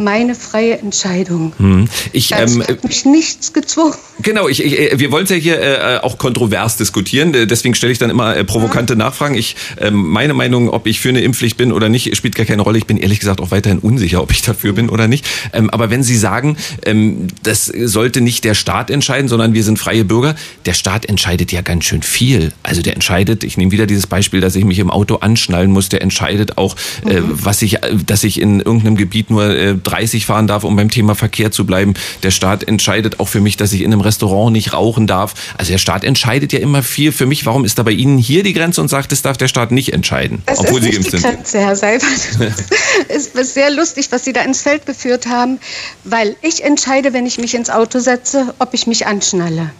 meine 0.00 0.34
freie 0.34 0.78
Entscheidung. 0.78 1.52
Hm. 1.58 1.88
Ich, 2.12 2.32
ähm, 2.32 2.62
hat 2.62 2.82
mich 2.84 3.04
nichts 3.04 3.52
gezwungen. 3.52 3.94
Genau, 4.22 4.48
ich, 4.48 4.64
ich, 4.64 4.78
äh, 4.78 4.98
wir 4.98 5.12
wollen 5.12 5.24
es 5.24 5.30
ja 5.30 5.36
hier 5.36 5.60
äh, 5.60 5.98
auch 5.98 6.18
kontrovers 6.18 6.76
diskutieren. 6.76 7.34
Äh, 7.34 7.46
deswegen 7.46 7.74
stelle 7.74 7.92
ich 7.92 7.98
dann 7.98 8.10
immer 8.10 8.36
äh, 8.36 8.44
provokante 8.44 8.94
ja. 8.94 8.98
Nachfragen. 8.98 9.34
Ich, 9.34 9.56
äh, 9.76 9.90
meine 9.90 10.34
Meinung, 10.34 10.70
ob 10.70 10.86
ich 10.86 11.00
für 11.00 11.10
eine 11.10 11.20
Impfpflicht 11.20 11.56
bin 11.56 11.70
oder 11.70 11.88
nicht, 11.88 12.16
spielt 12.16 12.34
gar 12.34 12.46
keine 12.46 12.62
Rolle. 12.62 12.78
Ich 12.78 12.86
bin 12.86 12.96
ehrlich 12.96 13.20
gesagt 13.20 13.40
auch 13.40 13.50
weiterhin 13.50 13.78
unsicher, 13.78 14.22
ob 14.22 14.32
ich 14.32 14.42
dafür 14.42 14.72
bin 14.72 14.88
oder 14.88 15.06
nicht. 15.06 15.26
Ähm, 15.52 15.70
aber 15.70 15.90
wenn 15.90 16.02
Sie 16.02 16.16
sagen, 16.16 16.56
ähm, 16.84 17.28
das 17.42 17.66
sollte 17.66 18.20
nicht 18.20 18.44
der 18.44 18.54
Staat 18.54 18.90
entscheiden, 18.90 19.28
sondern 19.28 19.52
wir 19.54 19.62
sind 19.62 19.78
freie 19.78 20.04
Bürger, 20.04 20.34
der 20.64 20.74
Staat 20.74 21.06
entscheidet 21.06 21.52
ja 21.52 21.60
ganz 21.60 21.84
schön 21.84 22.02
viel. 22.02 22.52
Also 22.62 22.80
der 22.82 22.94
entscheidet, 22.94 23.44
ich 23.44 23.56
nehme 23.58 23.70
wieder 23.70 23.86
dieses 23.86 24.06
Beispiel, 24.06 24.40
dass 24.40 24.56
ich 24.56 24.64
mich 24.64 24.78
im 24.78 24.90
Auto 24.90 25.16
anschnallen 25.16 25.70
muss, 25.70 25.90
der 25.90 26.00
entscheidet 26.00 26.56
auch, 26.56 26.74
äh, 27.06 27.20
mhm. 27.20 27.44
was 27.44 27.60
ich, 27.62 27.78
dass 28.06 28.24
ich 28.24 28.40
in 28.40 28.60
irgendeinem 28.60 28.96
Gebiet 28.96 29.30
nur 29.30 29.50
30 29.90 30.26
fahren 30.26 30.46
darf, 30.46 30.64
um 30.64 30.76
beim 30.76 30.90
Thema 30.90 31.14
Verkehr 31.14 31.50
zu 31.50 31.66
bleiben. 31.66 31.94
Der 32.22 32.30
Staat 32.30 32.64
entscheidet 32.64 33.20
auch 33.20 33.28
für 33.28 33.40
mich, 33.40 33.56
dass 33.56 33.72
ich 33.72 33.82
in 33.82 33.92
einem 33.92 34.00
Restaurant 34.00 34.52
nicht 34.52 34.72
rauchen 34.72 35.06
darf. 35.06 35.34
Also 35.58 35.72
der 35.72 35.78
Staat 35.78 36.04
entscheidet 36.04 36.52
ja 36.52 36.60
immer 36.60 36.82
viel 36.82 37.12
für 37.12 37.26
mich. 37.26 37.46
Warum 37.46 37.64
ist 37.64 37.78
da 37.78 37.82
bei 37.82 37.90
Ihnen 37.92 38.18
hier 38.18 38.42
die 38.42 38.52
Grenze 38.52 38.80
und 38.80 38.88
sagt, 38.88 39.12
das 39.12 39.22
darf 39.22 39.36
der 39.36 39.48
Staat 39.48 39.72
nicht 39.72 39.92
entscheiden, 39.92 40.42
das 40.46 40.58
obwohl 40.58 40.80
ist 40.80 40.84
Sie 40.84 40.90
geimpft 40.92 41.10
sind? 41.10 41.22
Grenze, 41.22 41.58
Herr 41.58 41.76
Seibert. 41.76 42.02
es 43.08 43.26
ist 43.26 43.54
sehr 43.54 43.70
lustig, 43.70 44.08
was 44.10 44.24
Sie 44.24 44.32
da 44.32 44.42
ins 44.42 44.62
Feld 44.62 44.86
geführt 44.86 45.26
haben, 45.26 45.58
weil 46.04 46.36
ich 46.42 46.62
entscheide, 46.62 47.12
wenn 47.12 47.26
ich 47.26 47.38
mich 47.38 47.54
ins 47.54 47.70
Auto 47.70 47.98
setze, 47.98 48.54
ob 48.58 48.74
ich 48.74 48.86
mich 48.86 49.06
anschnalle. 49.06 49.70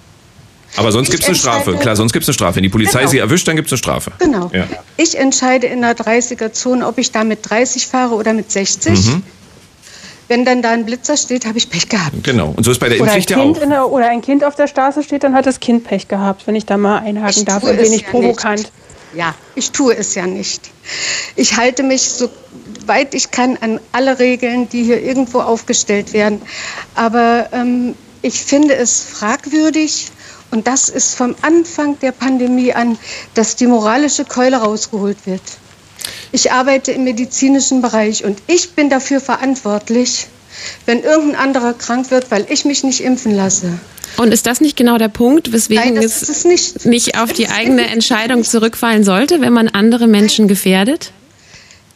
Aber 0.76 0.92
sonst 0.92 1.10
gibt 1.10 1.22
es 1.22 1.28
eine 1.28 1.36
Strafe. 1.36 1.74
Klar, 1.74 1.96
sonst 1.96 2.12
gibt 2.12 2.22
es 2.22 2.28
eine 2.28 2.34
Strafe. 2.34 2.56
Wenn 2.56 2.62
die 2.62 2.68
Polizei 2.68 3.00
genau. 3.00 3.10
sie 3.10 3.18
erwischt, 3.18 3.48
dann 3.48 3.56
gibt 3.56 3.66
es 3.66 3.72
eine 3.72 3.78
Strafe. 3.78 4.12
Genau. 4.18 4.50
Ja. 4.52 4.66
Ich 4.96 5.18
entscheide 5.18 5.66
in 5.66 5.80
der 5.80 5.96
30er-Zone, 5.96 6.86
ob 6.86 6.98
ich 6.98 7.10
da 7.10 7.24
mit 7.24 7.48
30 7.48 7.88
fahre 7.88 8.14
oder 8.14 8.32
mit 8.32 8.52
60. 8.52 8.92
Mhm 8.92 9.22
wenn 10.30 10.44
dann 10.44 10.62
da 10.62 10.70
ein 10.70 10.86
Blitzer 10.86 11.16
steht, 11.16 11.44
habe 11.44 11.58
ich 11.58 11.68
Pech 11.68 11.88
gehabt. 11.88 12.22
Genau. 12.22 12.54
Und 12.56 12.62
so 12.62 12.70
ist 12.70 12.78
bei 12.78 12.88
der 12.88 12.98
Impfpflicht 12.98 13.30
ja 13.30 13.38
auch. 13.38 13.52
Der, 13.52 13.90
oder 13.90 14.08
ein 14.08 14.22
Kind 14.22 14.44
auf 14.44 14.54
der 14.54 14.68
Straße 14.68 15.02
steht, 15.02 15.24
dann 15.24 15.34
hat 15.34 15.44
das 15.44 15.58
Kind 15.58 15.82
Pech 15.82 16.06
gehabt, 16.06 16.46
wenn 16.46 16.54
ich 16.54 16.64
da 16.64 16.76
mal 16.76 16.98
einhaken 16.98 17.40
ich 17.40 17.44
darf, 17.44 17.64
ein 17.64 17.76
wenig 17.76 18.02
ja 18.02 18.08
provokant. 18.10 18.58
Nicht. 18.60 18.72
Ja, 19.12 19.34
ich 19.56 19.72
tue 19.72 19.96
es 19.96 20.14
ja 20.14 20.28
nicht. 20.28 20.70
Ich 21.34 21.56
halte 21.56 21.82
mich 21.82 22.02
so 22.02 22.30
weit 22.86 23.12
ich 23.14 23.32
kann 23.32 23.58
an 23.60 23.80
alle 23.90 24.20
Regeln, 24.20 24.68
die 24.68 24.84
hier 24.84 25.02
irgendwo 25.02 25.40
aufgestellt 25.40 26.12
werden. 26.12 26.40
Aber 26.94 27.48
ähm, 27.52 27.96
ich 28.22 28.40
finde 28.40 28.76
es 28.76 29.02
fragwürdig, 29.02 30.12
und 30.52 30.68
das 30.68 30.88
ist 30.88 31.14
vom 31.14 31.34
Anfang 31.42 31.98
der 32.00 32.12
Pandemie 32.12 32.72
an, 32.72 32.98
dass 33.34 33.56
die 33.56 33.66
moralische 33.66 34.24
Keule 34.24 34.58
rausgeholt 34.58 35.26
wird. 35.26 35.42
Ich 36.32 36.52
arbeite 36.52 36.92
im 36.92 37.04
medizinischen 37.04 37.82
Bereich 37.82 38.24
und 38.24 38.38
ich 38.46 38.72
bin 38.72 38.90
dafür 38.90 39.20
verantwortlich, 39.20 40.26
wenn 40.86 41.02
irgendein 41.02 41.40
anderer 41.40 41.74
krank 41.74 42.10
wird, 42.10 42.30
weil 42.30 42.46
ich 42.48 42.64
mich 42.64 42.84
nicht 42.84 43.00
impfen 43.02 43.34
lasse. 43.34 43.78
Und 44.16 44.32
ist 44.32 44.46
das 44.46 44.60
nicht 44.60 44.76
genau 44.76 44.98
der 44.98 45.08
Punkt, 45.08 45.52
weswegen 45.52 45.94
Nein, 45.94 45.96
es, 46.02 46.44
nicht. 46.44 46.84
nicht. 46.84 47.18
auf 47.18 47.32
die 47.32 47.48
eigene 47.48 47.86
Entscheidung 47.86 48.44
zurückfallen 48.44 49.04
sollte, 49.04 49.40
wenn 49.40 49.52
man 49.52 49.68
andere 49.68 50.06
Menschen 50.08 50.48
gefährdet? 50.48 51.12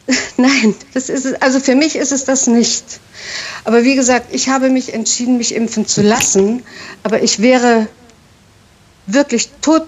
Nein, 0.37 0.75
das 0.93 1.09
ist 1.09 1.25
es. 1.25 1.41
Also 1.41 1.59
für 1.59 1.75
mich 1.75 1.95
ist 1.95 2.11
es 2.11 2.25
das 2.25 2.47
nicht. 2.47 2.83
Aber 3.63 3.83
wie 3.83 3.95
gesagt, 3.95 4.33
ich 4.33 4.49
habe 4.49 4.69
mich 4.69 4.93
entschieden, 4.93 5.37
mich 5.37 5.53
impfen 5.53 5.87
zu 5.87 6.01
lassen. 6.01 6.63
Aber 7.03 7.21
ich 7.21 7.41
wäre 7.41 7.87
wirklich 9.07 9.49
tot 9.61 9.83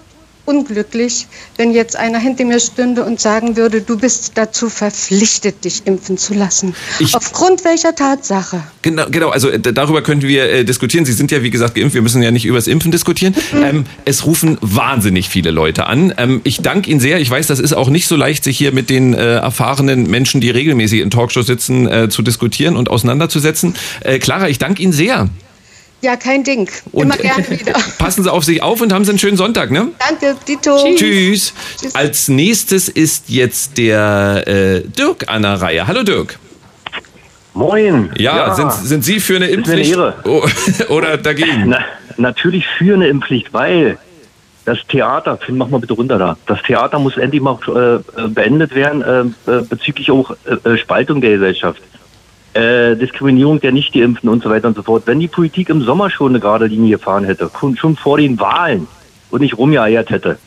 unglücklich, 0.48 1.28
wenn 1.58 1.74
jetzt 1.74 1.96
einer 1.96 2.20
hinter 2.20 2.46
mir 2.46 2.60
stünde 2.60 3.04
und 3.04 3.20
sagen 3.20 3.58
würde, 3.58 3.82
du 3.82 3.98
bist 3.98 4.32
dazu 4.36 4.70
verpflichtet, 4.70 5.66
dich 5.66 5.86
impfen 5.86 6.18
zu 6.18 6.34
lassen. 6.34 6.74
Ich 7.00 7.14
Aufgrund 7.14 7.66
welcher 7.66 7.94
Tatsache? 7.94 8.64
Genau, 8.82 9.06
genau 9.10 9.30
also 9.30 9.50
äh, 9.50 9.60
darüber 9.60 10.02
könnten 10.02 10.28
wir 10.28 10.50
äh, 10.50 10.64
diskutieren. 10.64 11.06
Sie 11.06 11.14
sind 11.14 11.32
ja, 11.32 11.44
wie 11.44 11.50
gesagt, 11.50 11.76
geimpft. 11.76 11.94
Wir 11.94 12.02
müssen 12.02 12.24
ja 12.24 12.32
nicht 12.32 12.46
über 12.46 12.58
das 12.58 12.68
Impfen 12.68 12.92
diskutieren. 12.92 13.36
Mhm. 13.52 13.64
Ähm, 13.64 13.86
es 14.06 14.26
rufen 14.26 14.58
wahnsinnig 14.62 15.30
viele 15.30 15.52
Leute 15.52 15.88
an. 15.88 16.14
Ähm, 16.18 16.42
ich 16.44 16.62
danke 16.62 16.90
Ihnen 16.90 17.00
sehr. 17.00 17.20
Ich 17.20 17.30
weiß, 17.30 17.48
das 17.48 17.60
ist 17.60 17.74
auch 17.74 17.90
nicht 17.90 18.08
so 18.08 18.16
leicht, 18.16 18.44
sich 18.44 18.58
hier 18.58 18.72
mit 18.72 18.90
den 18.90 19.14
äh, 19.14 19.36
erfahrenen 19.36 20.10
Menschen, 20.10 20.40
die 20.40 20.50
regelmäßig 20.50 21.02
in 21.02 21.10
Talkshows 21.10 21.46
sitzen, 21.46 21.88
äh, 21.88 22.10
zu 22.10 22.22
diskutieren 22.22 22.78
und 22.78 22.90
auseinanderzusetzen. 22.90 23.76
Äh, 24.02 24.20
Clara, 24.20 24.48
ich 24.48 24.60
danke 24.60 24.82
Ihnen 24.82 24.94
sehr. 24.94 25.30
Ja, 26.02 26.16
kein 26.16 26.44
Ding. 26.44 26.70
Und 26.92 27.06
Immer 27.06 27.18
gerne 27.18 27.50
wieder. 27.60 27.74
Passen 27.98 28.24
Sie 28.24 28.32
auf 28.32 28.44
sich 28.44 28.62
auf 28.62 28.82
und 28.82 28.94
haben 28.94 29.04
Sie 29.04 29.10
einen 29.10 29.20
schönen 29.20 29.38
Sonntag, 29.38 29.72
ne? 29.72 29.90
Danke, 30.00 30.36
Dito. 30.48 30.78
Tschüss. 30.96 31.54
Tschüss. 31.80 31.96
Als 31.96 32.28
nächstes 32.28 32.88
ist 32.88 33.30
jetzt 33.30 33.78
der 33.78 34.44
äh, 34.48 34.82
Dirk 34.82 35.26
an 35.28 35.42
der 35.42 35.62
Reihe. 35.62 35.88
Hallo 35.88 36.04
Dirk. 36.04 36.38
Moin. 37.54 38.12
Ja, 38.18 38.38
ja. 38.38 38.54
Sind, 38.54 38.72
sind 38.72 39.04
Sie 39.04 39.20
für 39.20 39.38
eine 39.38 39.48
Impfpflicht 39.48 39.98
eine 39.98 40.14
oder 40.90 41.18
dagegen? 41.18 41.70
Na, 41.70 41.80
natürlich 42.18 42.68
für 42.78 42.94
eine 42.94 43.08
Impfpflicht, 43.08 43.52
weil 43.52 43.98
das 44.66 44.78
Theater, 44.88 45.38
Finn, 45.38 45.58
mach 45.58 45.70
mal 45.70 45.80
bitte 45.80 45.94
runter 45.94 46.20
da. 46.20 46.38
Das 46.46 46.62
Theater 46.62 47.00
muss 47.00 47.18
endlich 47.18 47.42
mal 47.42 47.58
äh, 47.68 48.28
beendet 48.28 48.76
werden 48.76 49.02
äh, 49.02 49.52
äh 49.52 49.62
bezüglich 49.64 50.12
auch 50.12 50.36
äh, 50.46 50.78
Spaltung 50.78 51.22
der 51.22 51.32
Gesellschaft 51.32 51.82
äh, 52.58 52.96
Diskriminierung 52.96 53.60
der 53.60 53.72
Nicht-Geimpften 53.72 54.30
und 54.30 54.44
so 54.44 54.50
weiter 54.50 54.68
und 54.68 54.76
so 54.76 54.82
fort. 54.82 55.04
Wenn 55.06 55.20
die 55.20 55.28
Politik 55.28 55.70
im 55.70 55.84
Sommer 55.84 56.10
schon 56.10 56.32
eine 56.32 56.40
gerade 56.40 56.66
Linie 56.66 56.98
gefahren 56.98 57.24
hätte, 57.24 57.50
schon 57.76 57.96
vor 57.96 58.18
den 58.18 58.40
Wahlen 58.40 58.88
und 59.30 59.42
nicht 59.42 59.58
rumgeeiert 59.58 60.10
hätte, 60.10 60.40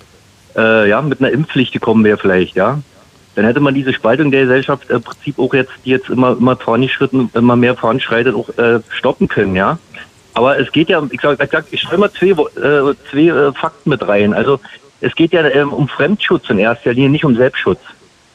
äh, 0.57 0.89
ja, 0.89 1.01
mit 1.03 1.21
einer 1.21 1.31
Impfpflicht 1.31 1.73
gekommen 1.73 2.03
wäre 2.03 2.19
vielleicht, 2.19 2.57
ja, 2.57 2.81
dann 3.37 3.45
hätte 3.45 3.61
man 3.61 3.75
diese 3.75 3.93
Spaltung 3.93 4.33
der 4.33 4.43
Gesellschaft 4.43 4.91
im 4.91 5.03
Prinzip 5.03 5.39
auch 5.39 5.55
jetzt, 5.55 5.71
die 5.85 5.91
jetzt 5.91 6.11
immer, 6.11 6.37
immer 6.37 6.57
vorangeschritten, 6.57 7.31
immer 7.33 7.55
mehr 7.55 7.77
voranschreitet, 7.77 8.35
auch 8.35 8.49
äh, 8.59 8.81
stoppen 8.91 9.29
können, 9.29 9.55
ja. 9.55 9.79
Aber 10.35 10.59
es 10.59 10.73
geht 10.73 10.89
ja, 10.89 11.03
ich 11.11 11.21
sag, 11.21 11.43
ich, 11.43 11.51
sag, 11.51 11.65
ich 11.71 11.81
schreibe 11.81 12.01
mal 12.01 12.13
zwei, 12.13 12.31
äh, 12.31 12.95
zwei 13.11 13.29
äh, 13.29 13.53
Fakten 13.53 13.91
mit 13.91 14.07
rein. 14.07 14.35
Also 14.35 14.61
es 15.01 15.15
geht 15.15 15.33
ja 15.33 15.47
ähm, 15.47 15.73
um 15.73 15.89
Fremdschutz 15.89 16.51
in 16.51 16.59
erster 16.59 16.93
Linie, 16.93 17.11
nicht 17.11 17.25
um 17.25 17.37
Selbstschutz. 17.37 17.81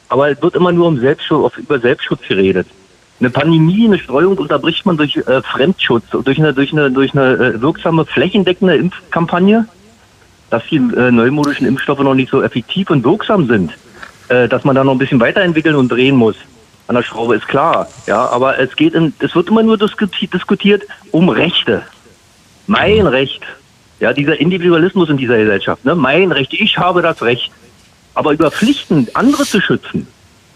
Aber 0.08 0.30
es 0.30 0.40
wird 0.40 0.54
immer 0.54 0.72
nur 0.72 0.88
um 0.88 0.98
Selbstschutz, 0.98 1.56
über 1.56 1.78
Selbstschutz 1.78 2.20
geredet. 2.28 2.66
Eine 3.18 3.30
Pandemie, 3.30 3.86
eine 3.86 3.98
Streuung 3.98 4.36
unterbricht 4.36 4.84
man 4.84 4.98
durch 4.98 5.16
äh, 5.16 5.40
Fremdschutz, 5.42 6.04
durch 6.10 6.38
eine, 6.38 6.52
durch 6.52 6.72
eine, 6.72 6.90
durch 6.90 7.16
eine 7.16 7.32
äh, 7.32 7.62
wirksame 7.62 8.04
flächendeckende 8.04 8.76
Impfkampagne, 8.76 9.66
dass 10.50 10.62
die 10.70 10.76
äh, 10.76 11.10
neumodischen 11.10 11.66
Impfstoffe 11.66 12.00
noch 12.00 12.14
nicht 12.14 12.30
so 12.30 12.42
effektiv 12.42 12.90
und 12.90 13.04
wirksam 13.04 13.46
sind, 13.46 13.72
äh, 14.28 14.48
dass 14.48 14.64
man 14.64 14.76
da 14.76 14.84
noch 14.84 14.92
ein 14.92 14.98
bisschen 14.98 15.20
weiterentwickeln 15.20 15.76
und 15.76 15.90
drehen 15.90 16.16
muss. 16.16 16.36
An 16.88 16.94
der 16.94 17.02
Schraube 17.02 17.36
ist 17.36 17.48
klar, 17.48 17.88
ja, 18.06 18.26
aber 18.26 18.58
es 18.58 18.76
geht, 18.76 18.94
in, 18.94 19.14
es 19.18 19.34
wird 19.34 19.48
immer 19.48 19.62
nur 19.62 19.78
diskutiert, 19.78 20.34
diskutiert 20.34 20.82
um 21.10 21.30
Rechte. 21.30 21.82
Mein 22.66 23.06
Recht, 23.06 23.42
ja, 23.98 24.12
dieser 24.12 24.38
Individualismus 24.38 25.08
in 25.08 25.16
dieser 25.16 25.38
Gesellschaft, 25.38 25.84
ne, 25.86 25.94
mein 25.94 26.32
Recht, 26.32 26.52
ich 26.52 26.76
habe 26.76 27.00
das 27.00 27.22
Recht. 27.22 27.50
Aber 28.14 28.32
über 28.32 28.50
Pflichten, 28.50 29.08
andere 29.14 29.44
zu 29.44 29.60
schützen, 29.60 30.06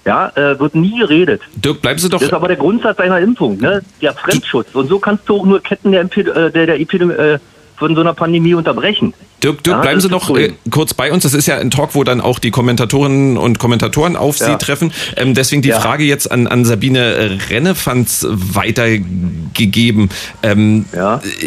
ja, 0.06 0.28
äh, 0.34 0.58
wird 0.58 0.74
nie 0.74 0.98
geredet. 0.98 1.42
Dirk, 1.54 1.82
bleiben 1.82 1.98
Sie 1.98 2.08
doch. 2.08 2.18
Das 2.18 2.28
ist 2.28 2.34
aber 2.34 2.48
der 2.48 2.56
Grundsatz 2.56 2.98
einer 2.98 3.18
Impfung, 3.20 3.58
ne? 3.58 3.82
Der 4.00 4.14
Fremdschutz. 4.14 4.68
Und 4.74 4.88
so 4.88 4.98
kannst 4.98 5.28
du 5.28 5.36
auch 5.36 5.44
nur 5.44 5.62
Ketten 5.62 5.92
der, 5.92 6.00
Empid 6.00 6.28
äh, 6.28 6.50
der, 6.50 6.66
der 6.66 6.80
Epidemie, 6.80 7.14
äh, 7.14 7.38
von 7.76 7.94
so 7.94 8.02
einer 8.02 8.12
Pandemie 8.12 8.52
unterbrechen. 8.52 9.14
Dirk, 9.42 9.64
Dirk 9.64 9.76
Ja, 9.78 9.80
bleiben 9.80 10.00
Sie 10.02 10.08
noch 10.10 10.36
äh, 10.36 10.52
kurz 10.70 10.92
bei 10.92 11.10
uns. 11.10 11.22
Das 11.22 11.32
ist 11.32 11.46
ja 11.46 11.56
ein 11.56 11.70
Talk, 11.70 11.94
wo 11.94 12.04
dann 12.04 12.20
auch 12.20 12.38
die 12.38 12.50
Kommentatorinnen 12.50 13.38
und 13.38 13.58
Kommentatoren 13.58 14.16
auf 14.16 14.36
Sie 14.36 14.44
Ja. 14.44 14.56
treffen. 14.58 14.92
Ähm, 15.16 15.32
deswegen 15.32 15.62
die 15.62 15.70
Ja. 15.70 15.80
Frage 15.80 16.04
jetzt 16.04 16.30
an, 16.30 16.46
an 16.46 16.66
Sabine 16.66 17.38
Rennefanz 17.48 18.26
weitergegeben. 18.28 20.10
Ähm, 20.42 20.84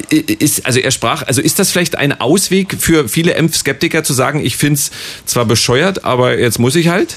ist, 0.10 0.66
also 0.66 0.80
er 0.80 0.90
sprach, 0.90 1.24
also 1.28 1.40
ist 1.42 1.60
das 1.60 1.72
vielleicht 1.72 1.98
ein 1.98 2.20
Ausweg 2.20 2.76
für 2.80 3.08
viele 3.08 3.34
Impfskeptiker 3.34 4.04
zu 4.04 4.14
sagen, 4.14 4.40
ich 4.44 4.58
finde 4.58 4.76
es 4.76 4.92
zwar 5.26 5.46
bescheuert, 5.46 6.04
aber 6.04 6.40
jetzt 6.40 6.58
muss 6.60 6.76
ich 6.76 6.88
halt? 6.88 7.16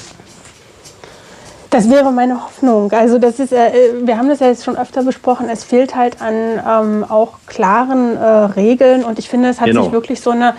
Das 1.70 1.90
wäre 1.90 2.12
meine 2.12 2.42
Hoffnung. 2.44 2.92
Also 2.92 3.18
das 3.18 3.38
ist, 3.40 3.52
äh, 3.52 3.72
wir 4.02 4.18
haben 4.18 4.28
das 4.28 4.40
ja 4.40 4.46
jetzt 4.48 4.64
schon 4.64 4.76
öfter 4.76 5.02
besprochen. 5.02 5.48
Es 5.48 5.64
fehlt 5.64 5.96
halt 5.96 6.20
an 6.22 6.34
ähm, 6.66 7.04
auch 7.08 7.38
klaren 7.46 8.16
äh, 8.16 8.24
Regeln 8.24 9.04
und 9.04 9.18
ich 9.18 9.28
finde, 9.28 9.48
es 9.48 9.60
hat 9.60 9.68
Genau. 9.68 9.84
sich 9.84 9.92
wirklich 9.92 10.20
so 10.20 10.30
eine 10.30 10.54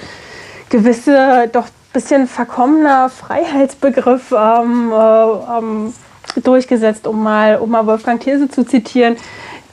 gewisse, 0.69 1.49
doch 1.51 1.65
bisschen 1.93 2.27
verkommener 2.27 3.09
Freiheitsbegriff 3.09 4.31
ähm, 4.31 4.91
äh, 4.91 5.57
ähm, 5.57 5.93
durchgesetzt, 6.43 7.07
um 7.07 7.23
mal, 7.23 7.55
um 7.57 7.71
mal 7.71 7.87
Wolfgang 7.87 8.19
Thierse 8.21 8.49
zu 8.49 8.65
zitieren. 8.65 9.15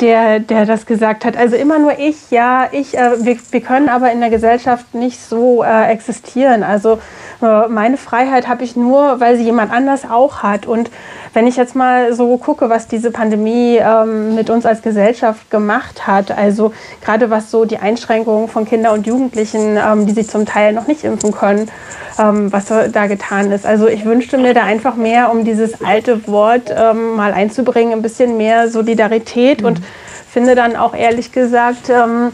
Der, 0.00 0.40
der 0.40 0.66
das 0.66 0.86
gesagt 0.86 1.24
hat. 1.24 1.36
Also 1.36 1.54
immer 1.54 1.78
nur 1.78 1.96
ich, 2.00 2.32
ja, 2.32 2.66
ich, 2.72 2.98
äh, 2.98 3.24
wir, 3.24 3.36
wir 3.52 3.60
können 3.60 3.88
aber 3.88 4.10
in 4.10 4.18
der 4.18 4.28
Gesellschaft 4.28 4.92
nicht 4.92 5.20
so 5.20 5.62
äh, 5.62 5.86
existieren. 5.92 6.64
Also 6.64 6.98
äh, 7.40 7.68
meine 7.68 7.96
Freiheit 7.96 8.48
habe 8.48 8.64
ich 8.64 8.74
nur, 8.74 9.20
weil 9.20 9.36
sie 9.36 9.44
jemand 9.44 9.70
anders 9.72 10.02
auch 10.10 10.42
hat. 10.42 10.66
Und 10.66 10.90
wenn 11.34 11.48
ich 11.48 11.56
jetzt 11.56 11.74
mal 11.74 12.14
so 12.14 12.38
gucke, 12.38 12.70
was 12.70 12.86
diese 12.86 13.10
Pandemie 13.10 13.78
ähm, 13.80 14.36
mit 14.36 14.50
uns 14.50 14.64
als 14.64 14.82
Gesellschaft 14.82 15.50
gemacht 15.50 16.06
hat, 16.06 16.30
also 16.30 16.72
gerade 17.04 17.28
was 17.28 17.50
so 17.50 17.64
die 17.64 17.78
Einschränkungen 17.78 18.48
von 18.48 18.64
Kindern 18.64 18.94
und 18.94 19.06
Jugendlichen, 19.06 19.76
ähm, 19.76 20.06
die 20.06 20.12
sich 20.12 20.28
zum 20.28 20.46
Teil 20.46 20.72
noch 20.72 20.86
nicht 20.86 21.02
impfen 21.02 21.32
können, 21.32 21.68
ähm, 22.18 22.52
was 22.52 22.66
da 22.66 23.06
getan 23.08 23.50
ist. 23.50 23.66
Also 23.66 23.88
ich 23.88 24.04
wünschte 24.04 24.38
mir 24.38 24.54
da 24.54 24.62
einfach 24.62 24.94
mehr, 24.94 25.32
um 25.32 25.44
dieses 25.44 25.82
alte 25.82 26.26
Wort 26.28 26.72
ähm, 26.74 27.16
mal 27.16 27.32
einzubringen, 27.32 27.92
ein 27.92 28.02
bisschen 28.02 28.36
mehr 28.36 28.68
Solidarität 28.68 29.62
und 29.62 29.80
finde 30.30 30.54
dann 30.54 30.76
auch 30.76 30.94
ehrlich 30.94 31.32
gesagt, 31.32 31.90
ähm, 31.90 32.32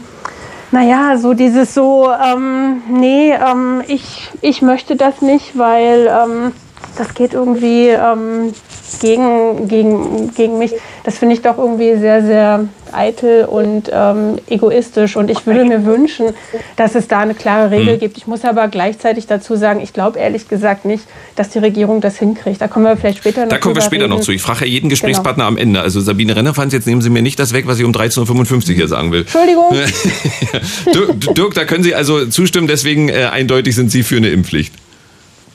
naja, 0.69 1.17
so 1.17 1.33
dieses 1.33 1.73
so, 1.73 2.09
ähm, 2.11 2.83
nee, 2.87 3.33
ähm, 3.33 3.81
ich, 3.87 4.29
ich 4.41 4.61
möchte 4.61 4.95
das 4.95 5.21
nicht, 5.21 5.57
weil 5.57 6.07
ähm, 6.07 6.53
das 6.97 7.13
geht 7.13 7.33
irgendwie 7.33 7.89
ähm, 7.89 8.53
gegen, 8.99 9.67
gegen, 9.67 10.33
gegen 10.35 10.57
mich. 10.57 10.73
Das 11.03 11.17
finde 11.17 11.35
ich 11.35 11.41
doch 11.41 11.57
irgendwie 11.57 11.95
sehr, 11.97 12.21
sehr 12.23 12.65
eitel 12.91 13.45
und 13.45 13.89
ähm, 13.93 14.37
egoistisch. 14.49 15.15
Und 15.15 15.29
ich 15.31 15.45
würde 15.45 15.63
mir 15.63 15.85
wünschen, 15.85 16.27
dass 16.75 16.93
es 16.95 17.07
da 17.07 17.19
eine 17.19 17.33
klare 17.33 17.71
Regel 17.71 17.95
Mhm. 17.95 17.99
gibt. 17.99 18.17
Ich 18.17 18.27
muss 18.27 18.43
aber 18.43 18.67
gleichzeitig 18.67 19.27
dazu 19.27 19.55
sagen, 19.55 19.79
ich 19.81 19.93
glaube 19.93 20.19
ehrlich 20.19 20.49
gesagt 20.49 20.83
nicht, 20.85 21.03
dass 21.35 21.49
die 21.49 21.59
Regierung 21.59 22.01
das 22.01 22.17
hinkriegt. 22.17 22.59
Da 22.61 22.67
kommen 22.67 22.85
wir 22.85 22.97
vielleicht 22.97 23.19
später 23.19 23.41
noch 23.43 23.49
Da 23.49 23.57
kommen 23.59 23.75
wir 23.75 23.81
später 23.81 24.07
noch 24.09 24.17
reden. 24.17 24.25
zu. 24.25 24.31
Ich 24.33 24.41
frage 24.41 24.61
ja 24.61 24.67
jeden 24.67 24.89
Gesprächspartner 24.89 25.45
am 25.45 25.57
Ende. 25.57 25.79
Also 25.81 26.01
Sabine 26.01 26.35
Rennerfanz, 26.35 26.73
jetzt 26.73 26.85
nehmen 26.85 27.01
Sie 27.01 27.09
mir 27.09 27.21
nicht 27.21 27.39
das 27.39 27.53
weg, 27.53 27.67
was 27.67 27.79
ich 27.79 27.85
um 27.85 27.93
13.55 27.93 28.69
Uhr 28.71 28.75
hier 28.75 28.87
sagen 28.89 29.11
will. 29.13 29.21
Entschuldigung. 29.21 29.69
Dirk, 30.93 31.35
Dirk, 31.35 31.53
da 31.53 31.65
können 31.65 31.83
Sie 31.83 31.95
also 31.95 32.25
zustimmen, 32.25 32.67
deswegen 32.67 33.09
äh, 33.09 33.25
eindeutig 33.31 33.75
sind 33.75 33.91
Sie 33.91 34.03
für 34.03 34.17
eine 34.17 34.29
Impfpflicht. 34.29 34.73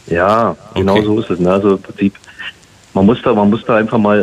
Ja, 0.07 0.57
genau 0.75 0.95
Okay. 0.97 1.05
so 1.05 1.21
ist 1.21 1.31
es. 1.31 1.39
Ne? 1.41 1.51
Also 1.53 1.71
im 1.77 1.83
Prinzip, 1.83 2.15
man 2.97 3.05
muss 3.07 3.21
da, 3.23 3.35
man 3.35 3.51
muss 3.51 3.63
da 3.67 3.77
einfach 3.77 3.99
mal 3.99 4.19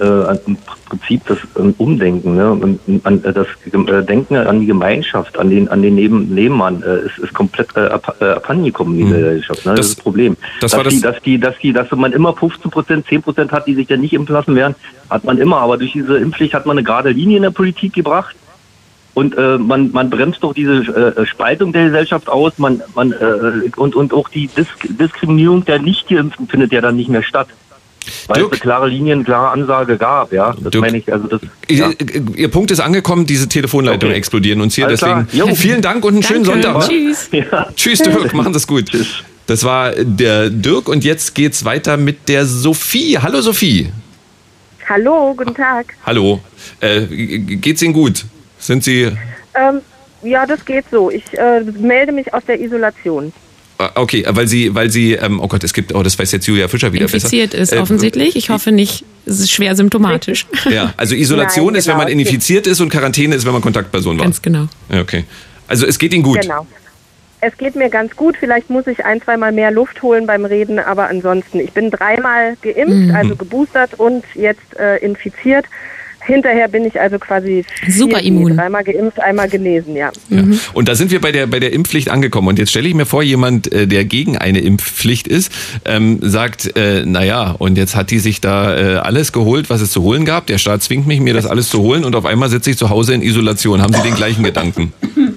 äh, 0.00 0.02
äh, 0.04 0.38
im 0.46 0.56
Prinzip 0.88 1.22
das 1.26 1.38
ähm, 1.58 1.74
Umdenken, 1.76 2.36
ne? 2.36 2.78
An, 3.02 3.24
äh, 3.24 3.32
das 3.32 3.48
äh, 3.72 4.02
Denken 4.04 4.36
an 4.36 4.60
die 4.60 4.66
Gemeinschaft, 4.66 5.36
an 5.38 5.50
den, 5.50 5.66
an 5.68 5.82
den 5.82 5.96
Neben 5.96 6.32
Nebenmann, 6.32 6.82
äh, 6.84 7.00
ist, 7.06 7.18
ist 7.18 7.34
komplett 7.34 7.76
äh, 7.76 7.80
ab, 7.80 8.16
äh, 8.20 8.26
abhandengekommen 8.26 8.96
in 8.96 9.06
Mhm. 9.06 9.10
der 9.10 9.18
Gesellschaft. 9.20 9.66
Ne? 9.66 9.72
Das, 9.74 9.80
Das- 9.80 9.86
ist 9.88 9.96
das 9.98 10.02
Problem. 10.04 10.36
das 10.60 10.70
dass, 10.70 10.78
war 10.78 10.84
das- 10.84 10.94
die, 10.94 11.00
dass 11.00 11.20
die, 11.22 11.38
dass 11.40 11.58
die, 11.58 11.72
dass 11.72 11.90
man 11.90 12.12
immer 12.12 12.32
15 12.34 12.70
Prozent, 12.70 13.06
10 13.08 13.22
Prozent 13.22 13.50
hat, 13.50 13.66
die 13.66 13.74
sich 13.74 13.88
ja 13.88 13.96
nicht 13.96 14.12
impfen 14.12 14.34
lassen 14.34 14.54
werden, 14.54 14.76
hat 15.10 15.24
man 15.24 15.38
immer. 15.38 15.56
Aber 15.58 15.76
durch 15.76 15.92
diese 15.92 16.16
Impfpflicht 16.16 16.54
hat 16.54 16.64
man 16.64 16.78
eine 16.78 16.84
gerade 16.84 17.10
Linie 17.10 17.38
in 17.38 17.42
der 17.42 17.50
Politik 17.50 17.92
gebracht. 17.92 18.36
Und 19.14 19.36
äh, 19.36 19.58
man, 19.58 19.90
man 19.92 20.08
bremst 20.08 20.42
doch 20.42 20.54
diese 20.54 20.74
äh, 21.18 21.26
Spaltung 21.26 21.72
der 21.72 21.86
Gesellschaft 21.86 22.30
aus, 22.30 22.58
man, 22.58 22.80
man 22.94 23.12
äh, 23.12 23.68
und, 23.76 23.94
und 23.94 24.14
auch 24.14 24.28
die 24.30 24.46
Dis 24.46 24.68
Diskriminierung 24.88 25.64
der 25.66 25.80
Nicht-Geimpften 25.82 26.46
findet 26.48 26.72
ja 26.72 26.80
dann 26.80 26.96
nicht 26.96 27.10
mehr 27.10 27.22
statt. 27.22 27.48
Weil 28.26 28.36
Dirk? 28.36 28.46
es 28.48 28.52
eine 28.52 28.60
klare 28.60 28.88
Linie, 28.88 29.14
eine 29.14 29.24
klare 29.24 29.50
Ansage 29.50 29.96
gab, 29.96 30.32
ja. 30.32 30.54
Das 30.60 30.70
Dirk? 30.70 30.82
meine 30.84 30.98
ich, 30.98 31.12
also 31.12 31.26
das. 31.28 31.40
Ja. 31.68 31.90
Ihr, 31.90 32.36
Ihr 32.36 32.50
Punkt 32.50 32.70
ist 32.70 32.80
angekommen, 32.80 33.26
diese 33.26 33.48
Telefonleitungen 33.48 34.12
Okay. 34.12 34.18
explodieren 34.18 34.60
uns 34.60 34.74
hier. 34.74 34.86
Alles 34.86 35.00
klar. 35.00 35.26
deswegen 35.30 35.48
Jo. 35.48 35.54
vielen 35.54 35.82
Dank 35.82 36.04
und 36.04 36.14
einen 36.14 36.22
schönen 36.22 36.44
Danke. 36.44 36.62
Sonntag. 36.62 36.88
Ne? 36.90 36.94
Tschüss. 36.96 37.28
Ja. 37.32 37.66
Tschüss, 37.76 37.98
Dirk, 38.00 38.32
machen 38.34 38.52
Sie 38.52 38.58
es 38.58 38.66
gut. 38.66 38.86
Tschüss. 38.90 39.22
Das 39.46 39.64
war 39.64 39.92
der 39.92 40.50
Dirk 40.50 40.88
und 40.88 41.04
jetzt 41.04 41.34
geht's 41.34 41.64
weiter 41.64 41.96
mit 41.96 42.28
der 42.28 42.46
Sophie. 42.46 43.18
Hallo 43.18 43.40
Sophie. 43.40 43.90
Hallo, 44.88 45.34
guten 45.36 45.54
Tag. 45.54 45.94
Hallo. 46.06 46.40
Äh, 46.80 47.06
geht's 47.06 47.82
Ihnen 47.82 47.92
gut? 47.92 48.24
Sind 48.58 48.84
Sie 48.84 49.10
Ähm, 49.54 49.80
ja, 50.22 50.46
das 50.46 50.64
geht 50.64 50.84
so. 50.90 51.10
Ich 51.10 51.24
äh, 51.36 51.60
melde 51.80 52.12
mich 52.12 52.32
aus 52.32 52.44
der 52.46 52.60
Isolation. 52.60 53.32
Äh, 53.86 53.90
okay, 53.94 54.24
weil 54.28 54.48
Sie, 54.48 54.74
weil 54.74 54.90
Sie, 54.90 55.12
ähm, 55.14 55.40
oh 55.40 55.48
Gott, 55.48 55.64
es 55.64 55.72
gibt, 55.72 55.94
oh, 55.94 56.02
das 56.02 56.18
weiß 56.18 56.32
jetzt 56.32 56.46
Julia 56.46 56.68
Fischer 56.68 56.92
wieder 56.92 57.04
Infiziert 57.04 57.50
besser. 57.50 57.62
ist 57.62 57.72
Äh, 57.72 57.78
offensichtlich. 57.78 58.36
Ich 58.36 58.50
hoffe 58.50 58.72
nicht, 58.72 59.04
es 59.26 59.40
ist 59.40 59.50
schwer 59.50 59.74
symptomatisch. 59.76 60.46
Ja, 60.70 60.94
also 60.96 61.14
Isolation 61.14 61.66
Nein, 61.66 61.74
ist, 61.76 61.86
wenn 61.86 61.94
genau, 61.94 62.04
man 62.04 62.12
infiziert 62.12 62.66
ist 62.66 62.80
und 62.80 62.88
Quarantäne 62.90 63.34
ist, 63.34 63.44
wenn 63.46 63.52
man 63.52 63.62
Kontaktperson 63.62 64.18
war. 64.18 64.24
Ganz 64.24 64.42
genau. 64.42 64.66
Okay. 64.90 65.24
Also 65.68 65.86
es 65.86 65.98
geht 65.98 66.12
Ihnen 66.14 66.22
gut. 66.22 66.40
Genau. 66.42 66.66
Es 67.40 67.56
geht 67.58 67.74
mir 67.74 67.88
ganz 67.90 68.14
gut. 68.14 68.36
Vielleicht 68.38 68.70
muss 68.70 68.86
ich 68.86 69.04
ein, 69.04 69.20
zweimal 69.20 69.50
mehr 69.50 69.72
Luft 69.72 70.00
holen 70.02 70.26
beim 70.26 70.44
Reden, 70.44 70.78
aber 70.78 71.08
ansonsten, 71.08 71.58
ich 71.58 71.72
bin 71.72 71.90
dreimal 71.90 72.56
geimpft, 72.62 72.88
Mhm. 73.08 73.14
also 73.16 73.34
geboostert 73.36 73.94
und 73.98 74.24
jetzt 74.34 74.76
äh, 74.78 74.98
infiziert. 74.98 75.66
Hinterher 76.26 76.68
bin 76.68 76.84
ich 76.84 77.00
also 77.00 77.18
quasi 77.18 77.64
Super 77.88 78.18
vier- 78.18 78.28
immun. 78.28 78.56
Dreimal 78.56 78.84
geimpft, 78.84 79.20
einmal 79.20 79.48
genesen, 79.48 79.96
ja. 79.96 80.10
Ja. 80.30 80.44
Und 80.72 80.88
da 80.88 80.94
sind 80.94 81.10
wir 81.10 81.20
bei 81.20 81.32
der, 81.32 81.46
bei 81.46 81.60
der 81.60 81.72
Impfpflicht 81.72 82.08
angekommen. 82.10 82.48
Und 82.48 82.58
jetzt 82.58 82.70
stelle 82.70 82.88
ich 82.88 82.94
mir 82.94 83.06
vor, 83.06 83.22
jemand, 83.22 83.72
äh, 83.72 83.86
der 83.86 84.04
gegen 84.04 84.36
eine 84.38 84.60
Impfpflicht 84.60 85.26
ist, 85.28 85.52
ähm, 85.84 86.18
sagt, 86.22 86.76
äh, 86.76 87.04
naja, 87.04 87.54
und 87.58 87.76
jetzt 87.76 87.96
hat 87.96 88.10
die 88.10 88.18
sich 88.18 88.40
da 88.40 88.76
äh, 88.76 88.96
alles 88.96 89.32
geholt, 89.32 89.70
was 89.70 89.80
es 89.80 89.90
zu 89.90 90.02
holen 90.02 90.24
gab. 90.24 90.46
Der 90.46 90.58
Staat 90.58 90.82
zwingt 90.82 91.06
mich, 91.06 91.20
mir 91.20 91.34
das 91.34 91.46
alles 91.46 91.68
zu 91.68 91.80
holen 91.80 92.04
und 92.04 92.14
auf 92.14 92.24
einmal 92.26 92.48
sitze 92.48 92.70
ich 92.70 92.78
zu 92.78 92.90
Hause 92.90 93.14
in 93.14 93.22
Isolation. 93.22 93.82
Haben 93.82 93.92
Sie 93.94 94.02
den 94.02 94.14
gleichen 94.14 94.42
Gedanken? 94.44 94.92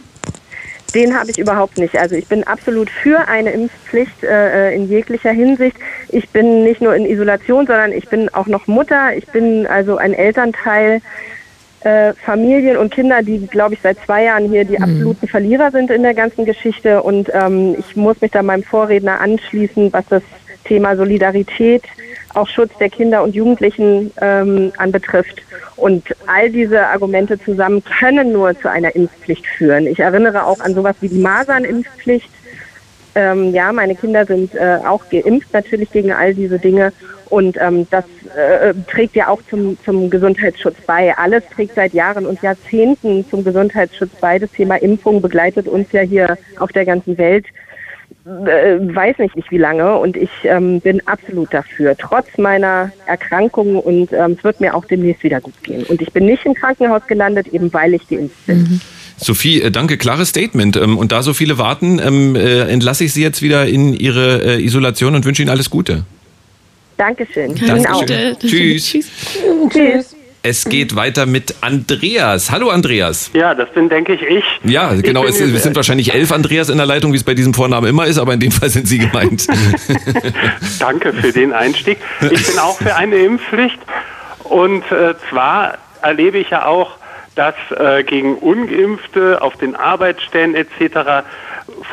Den 0.95 1.13
habe 1.13 1.29
ich 1.29 1.37
überhaupt 1.37 1.77
nicht. 1.77 1.97
Also 1.97 2.15
ich 2.15 2.27
bin 2.27 2.45
absolut 2.45 2.89
für 2.89 3.27
eine 3.27 3.51
Impfpflicht 3.51 4.23
äh, 4.23 4.73
in 4.73 4.87
jeglicher 4.87 5.31
Hinsicht. 5.31 5.75
Ich 6.09 6.29
bin 6.29 6.63
nicht 6.63 6.81
nur 6.81 6.95
in 6.95 7.05
Isolation, 7.05 7.67
sondern 7.67 7.91
ich 7.91 8.07
bin 8.07 8.29
auch 8.33 8.47
noch 8.47 8.65
Mutter. 8.67 9.15
Ich 9.15 9.27
bin 9.27 9.67
also 9.67 9.97
ein 9.97 10.13
Elternteil. 10.13 11.01
Äh, 11.81 12.13
Familien 12.13 12.77
und 12.77 12.91
Kinder, 12.91 13.21
die, 13.21 13.45
glaube 13.45 13.75
ich, 13.75 13.81
seit 13.83 13.99
zwei 14.05 14.23
Jahren 14.23 14.49
hier 14.49 14.65
die 14.65 14.79
absoluten 14.79 15.27
Verlierer 15.27 15.69
sind 15.69 15.91
in 15.91 16.01
der 16.01 16.15
ganzen 16.15 16.45
Geschichte. 16.45 17.03
Und 17.03 17.29
ähm, 17.33 17.75
ich 17.77 17.95
muss 17.95 18.21
mich 18.21 18.31
da 18.31 18.41
meinem 18.41 18.63
Vorredner 18.63 19.19
anschließen, 19.19 19.93
was 19.93 20.05
das 20.09 20.23
Thema 20.63 20.95
Solidarität, 20.95 21.83
auch 22.35 22.47
Schutz 22.47 22.71
der 22.79 22.89
Kinder 22.89 23.23
und 23.23 23.35
Jugendlichen 23.35 24.11
ähm, 24.21 24.71
anbetrifft. 24.77 25.41
Und 25.75 26.03
all 26.27 26.49
diese 26.49 26.87
Argumente 26.87 27.39
zusammen 27.39 27.83
können 27.83 28.31
nur 28.31 28.59
zu 28.59 28.69
einer 28.69 28.95
Impfpflicht 28.95 29.45
führen. 29.45 29.87
Ich 29.87 29.99
erinnere 29.99 30.45
auch 30.45 30.59
an 30.59 30.73
sowas 30.73 30.95
wie 31.01 31.09
die 31.09 31.19
Masernimpfpflicht. 31.19 32.29
Ähm, 33.15 33.53
ja, 33.53 33.71
meine 33.71 33.95
Kinder 33.95 34.25
sind 34.25 34.53
äh, 34.55 34.79
auch 34.85 35.09
geimpft 35.09 35.53
natürlich 35.53 35.91
gegen 35.91 36.11
all 36.11 36.33
diese 36.33 36.59
Dinge. 36.59 36.91
Und 37.29 37.57
ähm, 37.59 37.87
das 37.89 38.05
äh, 38.35 38.73
trägt 38.89 39.15
ja 39.15 39.29
auch 39.29 39.41
zum, 39.49 39.77
zum 39.83 40.09
Gesundheitsschutz 40.09 40.75
bei. 40.85 41.17
Alles 41.17 41.43
trägt 41.53 41.75
seit 41.75 41.93
Jahren 41.93 42.25
und 42.25 42.41
Jahrzehnten 42.41 43.25
zum 43.29 43.43
Gesundheitsschutz 43.43 44.11
bei. 44.21 44.37
Das 44.37 44.51
Thema 44.51 44.75
Impfung 44.75 45.21
begleitet 45.21 45.67
uns 45.67 45.91
ja 45.91 46.01
hier 46.01 46.37
auf 46.59 46.71
der 46.71 46.85
ganzen 46.85 47.17
Welt. 47.17 47.45
Äh, 48.25 48.79
weiß 48.79 49.19
nicht, 49.19 49.35
nicht 49.35 49.51
wie 49.51 49.59
lange 49.59 49.99
und 49.99 50.17
ich 50.17 50.31
ähm, 50.45 50.81
bin 50.81 50.99
absolut 51.07 51.53
dafür, 51.53 51.95
trotz 51.95 52.25
meiner 52.39 52.91
Erkrankung 53.05 53.77
und 53.77 54.11
ähm, 54.13 54.35
es 54.35 54.43
wird 54.43 54.59
mir 54.59 54.73
auch 54.73 54.85
demnächst 54.85 55.21
wieder 55.21 55.39
gut 55.39 55.53
gehen. 55.61 55.83
Und 55.83 56.01
ich 56.01 56.11
bin 56.11 56.25
nicht 56.25 56.43
im 56.43 56.55
Krankenhaus 56.55 57.05
gelandet, 57.05 57.47
eben 57.49 57.71
weil 57.71 57.93
ich 57.93 58.07
geimpft 58.07 58.47
bin. 58.47 58.81
Sophie, 59.17 59.61
äh, 59.61 59.69
danke, 59.69 59.97
klares 59.97 60.29
Statement. 60.29 60.75
Ähm, 60.75 60.97
Und 60.97 61.11
da 61.11 61.21
so 61.21 61.35
viele 61.35 61.59
warten, 61.59 61.99
ähm, 62.03 62.35
äh, 62.35 62.61
entlasse 62.61 63.03
ich 63.03 63.13
Sie 63.13 63.21
jetzt 63.21 63.43
wieder 63.43 63.67
in 63.67 63.93
Ihre 63.93 64.57
äh, 64.57 64.63
Isolation 64.63 65.13
und 65.13 65.23
wünsche 65.23 65.43
Ihnen 65.43 65.51
alles 65.51 65.69
Gute. 65.69 66.03
Dankeschön. 66.97 67.53
Danke. 67.55 67.75
Ihnen 67.75 67.85
auch. 67.87 68.05
Tschüss. 68.39 68.85
Tschüss. 68.85 69.11
Tschüss. 69.69 70.15
Es 70.47 70.65
geht 70.65 70.95
weiter 70.95 71.25
mit 71.25 71.55
Andreas. 71.61 72.51
Hallo 72.51 72.69
Andreas. 72.69 73.31
Ja, 73.33 73.55
das 73.55 73.67
bin, 73.71 73.89
denke 73.89 74.13
ich, 74.13 74.21
ich. 74.21 74.43
Ja, 74.63 74.93
genau. 74.93 75.21
bin 75.21 75.31
Es, 75.31 75.41
es 75.41 75.63
sind 75.63 75.75
wahrscheinlich 75.75 76.13
elf 76.13 76.31
Andreas 76.31 76.69
in 76.69 76.77
der 76.77 76.85
Leitung, 76.85 77.13
wie 77.13 77.17
es 77.17 77.23
bei 77.23 77.33
diesem 77.33 77.55
Vornamen 77.55 77.89
immer 77.89 78.05
ist, 78.05 78.19
aber 78.19 78.35
in 78.35 78.39
dem 78.39 78.51
Fall 78.51 78.69
sind 78.69 78.87
Sie 78.87 78.99
gemeint. 78.99 79.47
Danke 80.79 81.13
für 81.13 81.31
den 81.31 81.51
Einstieg. 81.51 81.97
Ich 82.29 82.45
bin 82.45 82.59
auch 82.59 82.77
für 82.77 82.95
eine 82.95 83.15
Impfpflicht. 83.15 83.79
Und 84.43 84.83
äh, 84.91 85.15
zwar 85.31 85.79
erlebe 86.03 86.37
ich 86.37 86.51
ja 86.51 86.67
auch, 86.67 86.91
dass 87.33 87.55
äh, 87.71 88.03
gegen 88.03 88.35
ungeimpfte 88.35 89.41
auf 89.41 89.57
den 89.57 89.75
Arbeitsstellen 89.75 90.53
etc. 90.53 91.25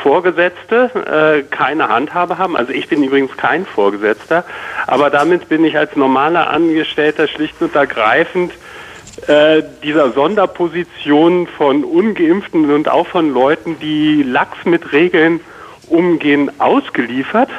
Vorgesetzte 0.01 1.43
äh, 1.43 1.43
keine 1.43 1.89
Handhabe 1.89 2.37
haben. 2.37 2.57
Also 2.57 2.73
ich 2.73 2.87
bin 2.87 3.03
übrigens 3.03 3.35
kein 3.37 3.65
Vorgesetzter, 3.65 4.43
aber 4.87 5.09
damit 5.09 5.49
bin 5.49 5.63
ich 5.63 5.77
als 5.77 5.95
normaler 5.95 6.49
Angestellter 6.49 7.27
schlicht 7.27 7.61
und 7.61 7.75
ergreifend 7.75 8.53
äh, 9.27 9.63
dieser 9.83 10.11
Sonderposition 10.11 11.47
von 11.47 11.83
ungeimpften 11.83 12.69
und 12.71 12.89
auch 12.89 13.07
von 13.07 13.31
Leuten, 13.31 13.79
die 13.79 14.23
lax 14.23 14.65
mit 14.65 14.91
Regeln 14.91 15.39
umgehen, 15.87 16.51
ausgeliefert. 16.59 17.49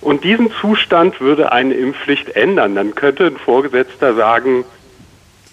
Und 0.00 0.24
diesen 0.24 0.52
Zustand 0.60 1.20
würde 1.20 1.52
eine 1.52 1.74
Impfpflicht 1.74 2.36
ändern. 2.36 2.74
Dann 2.74 2.94
könnte 2.94 3.26
ein 3.26 3.38
Vorgesetzter 3.38 4.14
sagen, 4.14 4.64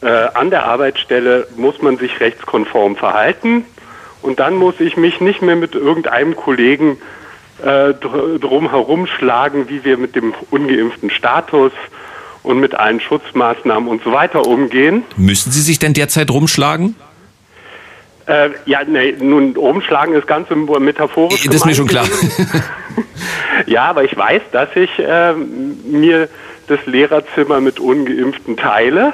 äh, 0.01 0.07
an 0.07 0.49
der 0.49 0.65
Arbeitsstelle 0.65 1.47
muss 1.55 1.81
man 1.81 1.97
sich 1.97 2.19
rechtskonform 2.19 2.95
verhalten 2.95 3.65
und 4.23 4.39
dann 4.39 4.55
muss 4.55 4.79
ich 4.79 4.97
mich 4.97 5.21
nicht 5.21 5.41
mehr 5.41 5.55
mit 5.55 5.75
irgendeinem 5.75 6.35
Kollegen 6.35 6.97
äh, 7.61 7.93
drum 7.93 8.69
herumschlagen, 8.69 9.69
wie 9.69 9.83
wir 9.83 9.97
mit 9.97 10.15
dem 10.15 10.33
ungeimpften 10.49 11.09
Status 11.09 11.71
und 12.41 12.59
mit 12.59 12.75
allen 12.75 12.99
Schutzmaßnahmen 12.99 13.87
und 13.87 14.03
so 14.03 14.11
weiter 14.11 14.45
umgehen. 14.45 15.03
Müssen 15.17 15.51
Sie 15.51 15.61
sich 15.61 15.79
denn 15.79 15.93
derzeit 15.93 16.31
rumschlagen? 16.31 16.95
Äh, 18.25 18.51
ja, 18.65 18.83
nee, 18.85 19.15
nun, 19.19 19.55
rumschlagen 19.55 20.15
ist 20.15 20.27
ganz 20.27 20.49
metaphorisch. 20.49 21.43
Das 21.43 21.55
ist 21.55 21.65
mir 21.65 21.75
schon 21.75 21.87
klar. 21.87 22.07
ja, 23.65 23.83
aber 23.85 24.05
ich 24.05 24.15
weiß, 24.15 24.41
dass 24.51 24.69
ich 24.75 24.97
äh, 24.99 25.33
mir 25.33 26.29
das 26.67 26.79
Lehrerzimmer 26.85 27.59
mit 27.59 27.79
Ungeimpften 27.79 28.55
teile. 28.55 29.13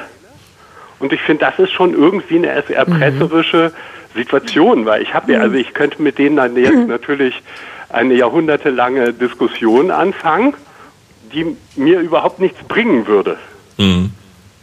Und 0.99 1.14
ich 1.14 1.22
finde, 1.22 1.45
das 1.45 1.57
ist 1.57 1.72
schon 1.72 1.94
irgendwie 1.94 2.38
eine 2.38 2.49
erpresserische 2.49 3.73
mhm. 3.73 3.98
Situation, 4.15 4.86
weil 4.86 5.02
ich 5.02 5.14
habe 5.14 5.34
ja, 5.34 5.41
also 5.41 5.56
ich 5.56 5.73
könnte 5.73 6.02
mit 6.02 6.18
denen 6.18 6.38
dann 6.38 6.56
jetzt 6.56 6.73
natürlich 6.88 7.41
eine 7.90 8.14
jahrhundertelange 8.14 9.14
Diskussion 9.14 9.91
anfangen, 9.91 10.53
die 11.34 11.56
mir 11.76 11.99
überhaupt 11.99 12.40
nichts 12.40 12.61
bringen 12.68 13.07
würde. 13.07 13.38
Mhm. 13.77 14.11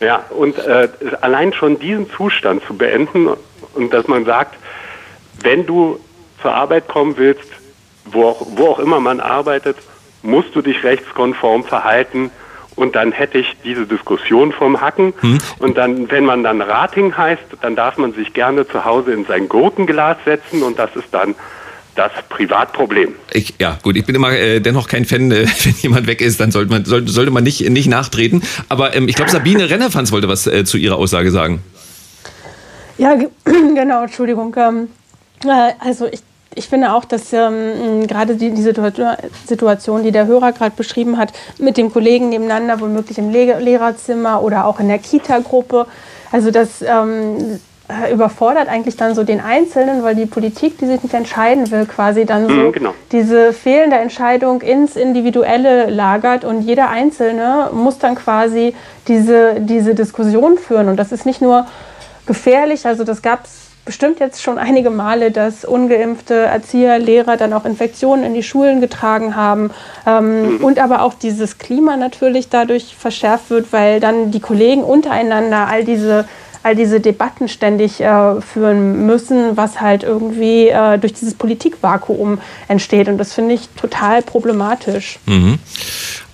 Ja, 0.01 0.24
und 0.31 0.59
äh, 0.59 0.89
allein 1.20 1.52
schon 1.52 1.78
diesen 1.78 2.10
Zustand 2.10 2.62
zu 2.66 2.77
beenden 2.77 3.28
und 3.74 3.94
dass 3.94 4.06
man 4.09 4.24
sagt, 4.24 4.56
wenn 5.43 5.64
du 5.64 5.98
zur 6.43 6.52
Arbeit 6.55 6.86
kommen 6.89 7.16
willst, 7.16 7.51
wo 8.05 8.24
auch, 8.24 8.47
wo 8.56 8.68
auch 8.68 8.78
immer 8.78 9.01
man 9.01 9.20
arbeitet, 9.20 9.77
musst 10.23 10.55
du 10.55 10.60
dich 10.60 10.85
rechtskonform 10.85 11.64
verhalten 11.64 12.31
und 12.77 12.94
dann 12.94 13.11
hätte 13.11 13.39
ich 13.39 13.57
diese 13.65 13.86
Diskussion 13.86 14.53
vom 14.53 14.81
Hacken. 14.81 15.15
Hm. 15.20 15.39
Und 15.59 15.77
dann, 15.77 16.11
wenn 16.11 16.24
man 16.24 16.44
dann 16.44 16.61
Rating 16.61 17.16
heißt, 17.16 17.43
dann 17.62 17.74
darf 17.74 17.97
man 17.97 18.12
sich 18.12 18.32
gerne 18.32 18.69
zu 18.69 18.85
Hause 18.85 19.12
in 19.12 19.24
sein 19.24 19.48
Gurkenglas 19.48 20.19
setzen 20.24 20.62
und 20.62 20.78
das 20.78 20.94
ist 20.94 21.09
dann 21.11 21.35
das 21.97 22.12
Privatproblem. 22.28 23.15
Ich, 23.32 23.55
ja, 23.59 23.78
gut, 23.82 23.97
ich 23.97 24.05
bin 24.05 24.15
immer 24.15 24.31
äh, 24.32 24.61
dennoch 24.61 24.86
kein 24.86 25.07
Fan, 25.07 25.32
äh, 25.32 25.47
wenn 25.65 25.74
jemand 25.81 26.07
weg 26.07 26.20
ist, 26.20 26.39
dann 26.39 26.51
sollte 26.51 26.70
man, 26.70 26.85
sollte, 26.85 27.11
sollte 27.11 27.31
man 27.31 27.43
nicht, 27.43 27.69
nicht 27.69 27.89
nachtreten. 27.89 28.43
Aber 28.69 28.94
ähm, 28.94 29.09
ich 29.09 29.16
glaube, 29.16 29.31
Sabine 29.31 29.69
Rennerfanz 29.70 30.12
wollte 30.12 30.28
was 30.28 30.47
äh, 30.47 30.65
zu 30.65 30.77
ihrer 30.77 30.97
Aussage 30.97 31.31
sagen. 31.31 31.62
Ja, 32.98 33.15
genau, 33.44 34.03
Entschuldigung. 34.03 34.55
Ähm, 34.59 34.89
äh, 35.44 35.73
also 35.81 36.07
ich 36.07 36.20
ich 36.57 36.69
finde 36.69 36.93
auch, 36.93 37.05
dass 37.05 37.33
ähm, 37.33 38.07
gerade 38.07 38.35
die, 38.35 38.51
die 38.51 38.62
Situation, 38.62 40.03
die 40.03 40.11
der 40.11 40.27
Hörer 40.27 40.53
gerade 40.53 40.74
beschrieben 40.74 41.19
hat, 41.19 41.33
mit 41.59 41.77
dem 41.77 41.93
Kollegen 41.93 42.31
nebeneinander, 42.31 42.81
womöglich 42.81 43.19
im 43.19 43.31
Le 43.31 43.61
Lehrerzimmer 43.61 44.43
oder 44.43 44.65
auch 44.65 44.81
in 44.81 44.89
der 44.89 44.99
Kita-Gruppe, 44.99 45.87
also 46.33 46.51
das 46.51 46.83
ähm, 46.83 47.61
äh, 47.89 48.12
überfordert 48.12 48.69
eigentlich 48.69 48.97
dann 48.97 49.15
so 49.15 49.23
den 49.23 49.41
Einzelnen, 49.41 50.03
weil 50.03 50.15
die 50.15 50.27
Politik, 50.27 50.78
die 50.78 50.87
sich 50.87 51.03
nicht 51.03 51.15
entscheiden 51.15 51.70
will, 51.70 51.87
quasi 51.87 52.24
dann 52.24 52.49
so 52.49 52.53
mhm, 52.55 52.73
genau. 52.73 52.95
diese 53.12 53.53
fehlende 53.53 53.97
Entscheidung 53.97 54.62
ins 54.62 54.97
Individuelle 54.97 55.91
lagert 55.91 56.45
und 56.45 56.62
jeder 56.62 56.89
Einzelne 56.89 57.70
muss 57.73 57.99
dann 57.99 58.16
quasi 58.16 58.74
diese, 59.07 59.61
diese 59.61 59.95
Diskussion 59.95 60.59
führen. 60.59 60.89
Und 60.89 60.97
das 60.97 61.12
ist 61.12 61.27
nicht 61.27 61.41
nur 61.41 61.66
gefährlich, 62.27 62.87
also 62.87 63.05
das 63.05 63.23
gab 63.23 63.45
es 63.45 63.65
bestimmt 63.86 64.20
jetzt 64.20 64.42
schon 64.42 64.58
einige 64.58 64.90
Male, 64.90 65.30
dass 65.30 65.64
ungeimpfte 65.64 66.34
Erzieher, 66.34 66.98
Lehrer 66.98 67.38
dann 67.38 67.54
auch 67.54 67.64
Infektionen 67.64 68.24
in 68.24 68.34
die 68.34 68.42
Schulen 68.42 68.82
getragen 68.82 69.34
haben 69.34 69.70
ähm, 70.06 70.56
mhm. 70.56 70.64
und 70.64 70.78
aber 70.78 71.00
auch 71.00 71.14
dieses 71.14 71.56
Klima 71.56 71.96
natürlich 71.96 72.50
dadurch 72.50 72.94
verschärft 72.98 73.48
wird, 73.48 73.72
weil 73.72 74.00
dann 74.00 74.30
die 74.30 74.40
Kollegen 74.40 74.82
untereinander 74.82 75.68
all 75.68 75.84
diese 75.84 76.26
all 76.62 76.74
diese 76.74 76.98
Debatten 76.98 77.48
ständig 77.48 78.00
äh, 78.00 78.40
führen 78.40 79.06
müssen, 79.06 79.56
was 79.56 79.80
halt 79.80 80.02
irgendwie 80.02 80.66
äh, 80.66 80.98
durch 80.98 81.12
dieses 81.12 81.34
Politikvakuum 81.34 82.40
entsteht. 82.66 83.06
Und 83.06 83.18
das 83.18 83.34
finde 83.34 83.54
ich 83.54 83.68
total 83.80 84.20
problematisch. 84.20 85.20
Mhm. 85.26 85.60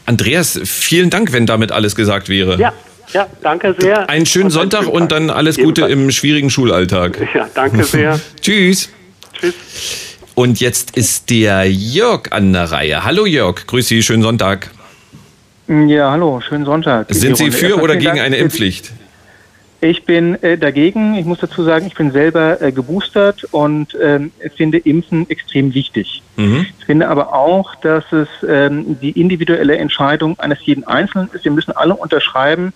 Andreas, 0.06 0.58
vielen 0.64 1.10
Dank, 1.10 1.34
wenn 1.34 1.44
damit 1.44 1.70
alles 1.70 1.94
gesagt 1.94 2.30
wäre. 2.30 2.58
Ja, 2.58 2.72
ja, 3.12 3.26
danke 3.42 3.74
sehr. 3.78 4.08
Einen 4.08 4.26
schönen 4.26 4.46
und 4.46 4.50
Sonntag 4.50 4.86
und 4.86 5.12
dann 5.12 5.30
alles 5.30 5.56
Gute 5.56 5.82
im 5.82 6.10
schwierigen 6.10 6.50
Schulalltag. 6.50 7.18
Ja, 7.34 7.48
danke 7.54 7.84
sehr. 7.84 8.20
Tschüss. 8.40 8.90
Tschüss. 9.38 9.54
Und 10.34 10.60
jetzt 10.60 10.96
ist 10.96 11.30
der 11.30 11.70
Jörg 11.70 12.32
an 12.32 12.52
der 12.52 12.70
Reihe. 12.72 13.04
Hallo 13.04 13.26
Jörg, 13.26 13.66
grüß 13.66 13.86
Sie, 13.88 14.02
schönen 14.02 14.22
Sonntag. 14.22 14.70
Ja, 15.68 16.10
hallo, 16.10 16.40
schönen 16.40 16.64
Sonntag. 16.64 17.06
Sind 17.10 17.36
Sie 17.36 17.50
für 17.50 17.80
oder 17.80 17.96
gegen 17.96 18.18
eine 18.18 18.36
Impfpflicht? 18.36 18.92
Ich 19.80 20.04
bin 20.04 20.40
äh, 20.44 20.56
dagegen. 20.56 21.16
Ich 21.16 21.24
muss 21.24 21.40
dazu 21.40 21.64
sagen, 21.64 21.86
ich 21.86 21.94
bin 21.94 22.12
selber 22.12 22.62
äh, 22.62 22.70
geboostert 22.70 23.44
und 23.50 23.98
ähm, 24.00 24.30
finde 24.56 24.78
Impfen 24.78 25.28
extrem 25.28 25.74
wichtig. 25.74 26.22
Mhm. 26.36 26.66
Ich 26.78 26.84
finde 26.84 27.08
aber 27.08 27.34
auch, 27.34 27.74
dass 27.76 28.04
es 28.12 28.28
ähm, 28.48 28.96
die 29.00 29.10
individuelle 29.10 29.76
Entscheidung 29.76 30.38
eines 30.38 30.58
jeden 30.64 30.84
Einzelnen 30.84 31.30
ist. 31.32 31.44
Wir 31.44 31.50
müssen 31.50 31.72
alle 31.72 31.94
unterschreiben, 31.94 32.72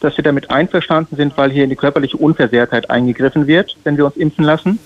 dass 0.00 0.16
wir 0.16 0.24
damit 0.24 0.50
einverstanden 0.50 1.16
sind, 1.16 1.36
weil 1.36 1.50
hier 1.50 1.64
in 1.64 1.70
die 1.70 1.76
körperliche 1.76 2.16
Unversehrtheit 2.16 2.90
eingegriffen 2.90 3.46
wird, 3.46 3.76
wenn 3.84 3.96
wir 3.96 4.06
uns 4.06 4.16
impfen 4.16 4.44
lassen. 4.44 4.78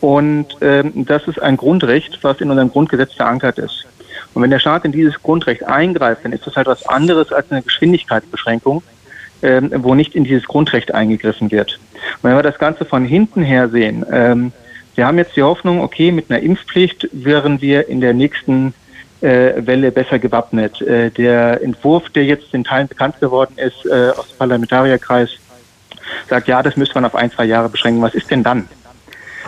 Und 0.00 0.56
ähm, 0.60 0.92
das 1.06 1.26
ist 1.26 1.40
ein 1.40 1.56
Grundrecht, 1.56 2.18
was 2.22 2.40
in 2.40 2.50
unserem 2.50 2.70
Grundgesetz 2.70 3.14
verankert 3.14 3.58
ist. 3.58 3.86
Und 4.34 4.42
wenn 4.42 4.50
der 4.50 4.58
Staat 4.58 4.84
in 4.84 4.92
dieses 4.92 5.22
Grundrecht 5.22 5.64
eingreift, 5.64 6.24
dann 6.24 6.32
ist 6.32 6.46
das 6.46 6.56
halt 6.56 6.66
was 6.66 6.86
anderes 6.86 7.32
als 7.32 7.50
eine 7.50 7.62
Geschwindigkeitsbeschränkung, 7.62 8.82
ähm, 9.42 9.70
wo 9.76 9.94
nicht 9.94 10.14
in 10.14 10.24
dieses 10.24 10.44
Grundrecht 10.44 10.92
eingegriffen 10.94 11.50
wird. 11.50 11.78
Und 12.22 12.30
wenn 12.30 12.36
wir 12.36 12.42
das 12.42 12.58
Ganze 12.58 12.84
von 12.84 13.04
hinten 13.04 13.42
her 13.42 13.68
sehen, 13.68 14.04
ähm, 14.10 14.52
wir 14.94 15.06
haben 15.06 15.18
jetzt 15.18 15.36
die 15.36 15.42
Hoffnung, 15.42 15.82
okay, 15.82 16.10
mit 16.10 16.30
einer 16.30 16.40
Impfpflicht 16.40 17.08
wären 17.12 17.60
wir 17.60 17.88
in 17.88 18.00
der 18.00 18.14
nächsten 18.14 18.74
Welle 19.20 19.92
besser 19.92 20.18
gewappnet. 20.18 20.80
Äh, 20.82 21.10
der 21.10 21.62
Entwurf, 21.62 22.08
der 22.10 22.24
jetzt 22.24 22.52
in 22.52 22.64
Teilen 22.64 22.88
bekannt 22.88 23.18
geworden 23.20 23.54
ist 23.56 23.86
äh, 23.86 24.10
aus 24.10 24.28
dem 24.28 24.38
Parlamentarierkreis, 24.38 25.30
sagt, 26.28 26.48
ja, 26.48 26.62
das 26.62 26.76
müsste 26.76 26.94
man 26.96 27.04
auf 27.04 27.14
ein, 27.14 27.30
zwei 27.30 27.44
Jahre 27.44 27.68
beschränken. 27.68 28.02
Was 28.02 28.14
ist 28.14 28.30
denn 28.30 28.42
dann? 28.42 28.68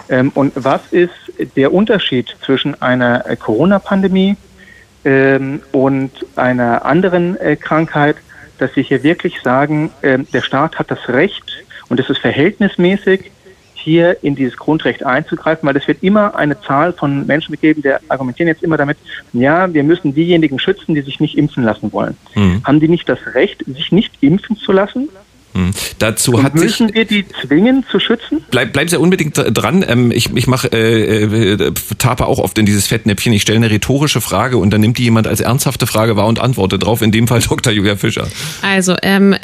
Ähm, 0.09 0.31
und 0.35 0.53
was 0.55 0.81
ist 0.91 1.13
der 1.57 1.73
Unterschied 1.73 2.35
zwischen 2.45 2.81
einer 2.81 3.27
äh, 3.27 3.37
Corona-Pandemie 3.37 4.37
ähm, 5.05 5.63
und 5.73 6.13
einer 6.37 6.85
anderen 6.85 7.37
äh, 7.39 7.57
Krankheit, 7.57 8.17
dass 8.59 8.75
wir 8.75 8.83
hier 8.83 9.03
wirklich 9.03 9.41
sagen, 9.43 9.91
äh, 10.03 10.19
der 10.19 10.43
Staat 10.43 10.79
hat 10.79 10.91
das 10.91 11.09
Recht 11.09 11.65
und 11.89 12.01
es 12.01 12.09
ist 12.09 12.19
verhältnismäßig, 12.19 13.31
hier 13.89 14.23
in 14.23 14.35
dieses 14.35 14.57
Grundrecht 14.57 15.05
einzugreifen, 15.05 15.67
weil 15.67 15.77
es 15.77 15.89
wird 15.89 16.03
immer 16.03 16.37
eine 16.37 16.61
Zahl 16.61 16.93
von 16.93 17.27
Menschen 17.27 17.57
geben, 17.59 17.83
die 17.83 17.93
argumentieren 18.09 18.49
jetzt 18.49 18.63
immer 18.63 18.77
damit, 18.77 18.99
ja, 19.33 19.73
wir 19.73 19.83
müssen 19.83 20.15
diejenigen 20.15 20.59
schützen, 20.59 20.95
die 20.95 21.01
sich 21.01 21.21
nicht 21.21 21.39
impfen 21.39 21.65
lassen 21.65 21.91
wollen. 21.93 22.17
Mhm. 22.35 22.63
Haben 22.65 22.81
die 22.81 22.89
nicht 22.89 23.09
das 23.09 23.19
Recht, 23.33 23.65
sich 23.67 23.91
nicht 23.91 24.13
impfen 24.21 24.57
zu 24.57 24.73
lassen? 24.73 25.09
Hm. 25.55 25.71
Dazu 25.99 26.35
Und 26.35 26.43
hat 26.43 26.55
müssen 26.55 26.89
sich, 26.89 26.97
wir 26.97 27.05
die 27.05 27.25
zwingen 27.43 27.85
zu 27.91 27.99
schützen? 27.99 28.45
Bleib, 28.51 28.73
bleiben 28.73 28.89
Sie 28.89 28.99
unbedingt 28.99 29.37
dran. 29.37 29.85
Ähm, 29.87 30.11
ich 30.11 30.31
ich 30.35 30.47
mache 30.47 30.69
äh, 30.73 31.23
äh, 31.25 31.73
tape 31.99 32.27
auch 32.27 32.39
oft 32.39 32.59
in 32.59 32.67
dieses 32.67 32.87
Fettnäpfchen. 32.87 33.33
Ich 33.33 33.43
stelle 33.43 33.57
eine 33.57 33.71
rhetorische 33.71 34.21
Frage 34.21 34.59
und 34.59 34.71
dann 34.71 34.81
nimmt 34.81 34.99
die 34.99 35.05
jemand 35.05 35.27
als 35.27 35.41
ernsthafte 35.41 35.87
Frage 35.87 36.17
wahr 36.17 36.27
und 36.27 36.39
antwortet 36.39 36.85
drauf. 36.85 37.03
In 37.03 37.13
dem 37.13 37.27
Fall 37.27 37.41
Dr. 37.49 37.73
Julia 37.73 37.97
Fischer. 37.97 38.29
Also 38.63 38.95
ähm, 39.03 39.37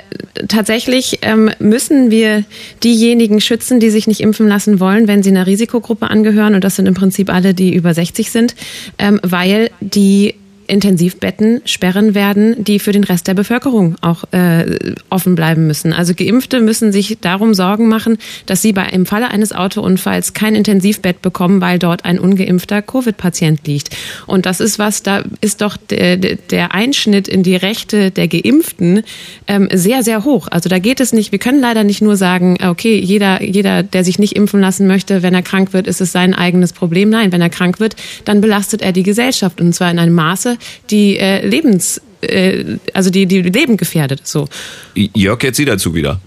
tatsächlich 0.48 1.20
ähm, 1.22 1.50
müssen 1.58 2.10
wir 2.10 2.44
diejenigen 2.82 3.40
schützen, 3.40 3.80
die 3.80 3.90
sich 3.90 4.06
nicht 4.06 4.20
impfen 4.20 4.46
lassen 4.46 4.80
wollen, 4.80 5.08
wenn 5.08 5.22
sie 5.22 5.30
einer 5.30 5.46
Risikogruppe 5.46 6.10
angehören. 6.10 6.54
Und 6.54 6.64
das 6.64 6.76
sind 6.76 6.86
im 6.86 6.94
Prinzip 6.94 7.32
alle, 7.32 7.54
die 7.54 7.74
über 7.74 7.94
60 7.94 8.30
sind, 8.30 8.54
ähm, 8.98 9.20
weil 9.22 9.70
die 9.80 10.34
Intensivbetten 10.66 11.60
sperren 11.64 12.14
werden, 12.14 12.64
die 12.64 12.78
für 12.78 12.92
den 12.92 13.04
Rest 13.04 13.28
der 13.28 13.34
Bevölkerung 13.34 13.96
auch 14.00 14.24
äh, 14.32 14.94
offen 15.10 15.34
bleiben 15.34 15.66
müssen. 15.66 15.92
Also 15.92 16.14
Geimpfte 16.14 16.60
müssen 16.60 16.92
sich 16.92 17.18
darum 17.20 17.54
Sorgen 17.54 17.88
machen, 17.88 18.18
dass 18.46 18.62
sie 18.62 18.72
bei 18.72 18.84
im 18.86 19.06
Falle 19.06 19.28
eines 19.28 19.52
Autounfalls 19.52 20.32
kein 20.32 20.54
Intensivbett 20.54 21.22
bekommen, 21.22 21.60
weil 21.60 21.78
dort 21.78 22.04
ein 22.04 22.18
ungeimpfter 22.18 22.82
Covid-Patient 22.82 23.66
liegt. 23.66 23.90
Und 24.26 24.46
das 24.46 24.60
ist 24.60 24.78
was, 24.78 25.02
da 25.02 25.24
ist 25.40 25.60
doch 25.60 25.76
der, 25.76 26.16
der 26.16 26.74
Einschnitt 26.74 27.28
in 27.28 27.42
die 27.42 27.56
Rechte 27.56 28.10
der 28.10 28.28
Geimpften 28.28 29.02
ähm, 29.46 29.68
sehr, 29.72 30.02
sehr 30.02 30.24
hoch. 30.24 30.48
Also 30.50 30.68
da 30.68 30.78
geht 30.78 31.00
es 31.00 31.12
nicht, 31.12 31.32
wir 31.32 31.38
können 31.38 31.60
leider 31.60 31.84
nicht 31.84 32.02
nur 32.02 32.16
sagen, 32.16 32.56
okay, 32.64 32.98
jeder, 32.98 33.42
jeder, 33.42 33.82
der 33.82 34.04
sich 34.04 34.18
nicht 34.18 34.36
impfen 34.36 34.60
lassen 34.60 34.86
möchte, 34.86 35.22
wenn 35.22 35.34
er 35.34 35.42
krank 35.42 35.72
wird, 35.72 35.86
ist 35.86 36.00
es 36.00 36.12
sein 36.12 36.34
eigenes 36.34 36.72
Problem. 36.72 37.10
Nein, 37.10 37.32
wenn 37.32 37.40
er 37.40 37.50
krank 37.50 37.80
wird, 37.80 37.96
dann 38.24 38.40
belastet 38.40 38.82
er 38.82 38.92
die 38.92 39.02
Gesellschaft 39.02 39.60
und 39.60 39.74
zwar 39.74 39.90
in 39.90 39.98
einem 39.98 40.14
Maße, 40.14 40.53
die 40.90 41.18
äh, 41.18 41.46
Lebens, 41.46 42.00
äh, 42.20 42.78
also 42.92 43.10
die, 43.10 43.26
die 43.26 43.42
Leben 43.42 43.76
gefährdet. 43.76 44.26
So. 44.26 44.48
Jörg, 44.94 45.42
jetzt 45.42 45.56
Sie 45.56 45.64
dazu 45.64 45.94
wieder. 45.94 46.20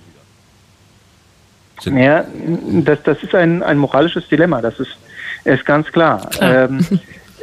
Ja, 1.86 2.26
das, 2.84 2.99
das 3.04 3.22
ist 3.22 3.36
ein, 3.36 3.62
ein 3.62 3.78
moralisches 3.78 4.28
Dilemma, 4.28 4.62
das 4.62 4.80
ist, 4.80 4.98
ist 5.45 5.66
ganz 5.66 5.91
klar. 5.91 6.30
klar. 6.32 6.70
Ähm, 6.70 6.86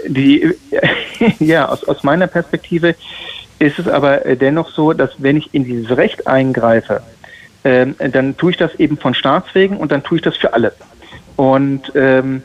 die, 0.09 0.55
ja, 1.39 1.69
aus, 1.69 1.85
aus 1.85 2.03
meiner 2.03 2.27
Perspektive 2.27 2.97
ist 3.59 3.79
es 3.79 3.87
aber 3.87 4.19
dennoch 4.37 4.71
so, 4.71 4.93
dass 4.93 5.11
wenn 5.19 5.37
ich 5.37 5.55
in 5.55 5.65
dieses 5.65 5.97
Recht 5.97 6.27
eingreife, 6.27 7.01
ähm, 7.65 7.95
dann 7.99 8.37
tue 8.37 8.51
ich 8.51 8.57
das 8.57 8.75
eben 8.75 8.99
von 8.99 9.15
Staatswegen 9.15 9.77
und 9.77 9.93
dann 9.93 10.03
tue 10.03 10.19
ich 10.19 10.23
das 10.23 10.37
für 10.37 10.53
alle. 10.53 10.73
Und 11.37 11.93
ähm, 11.95 12.43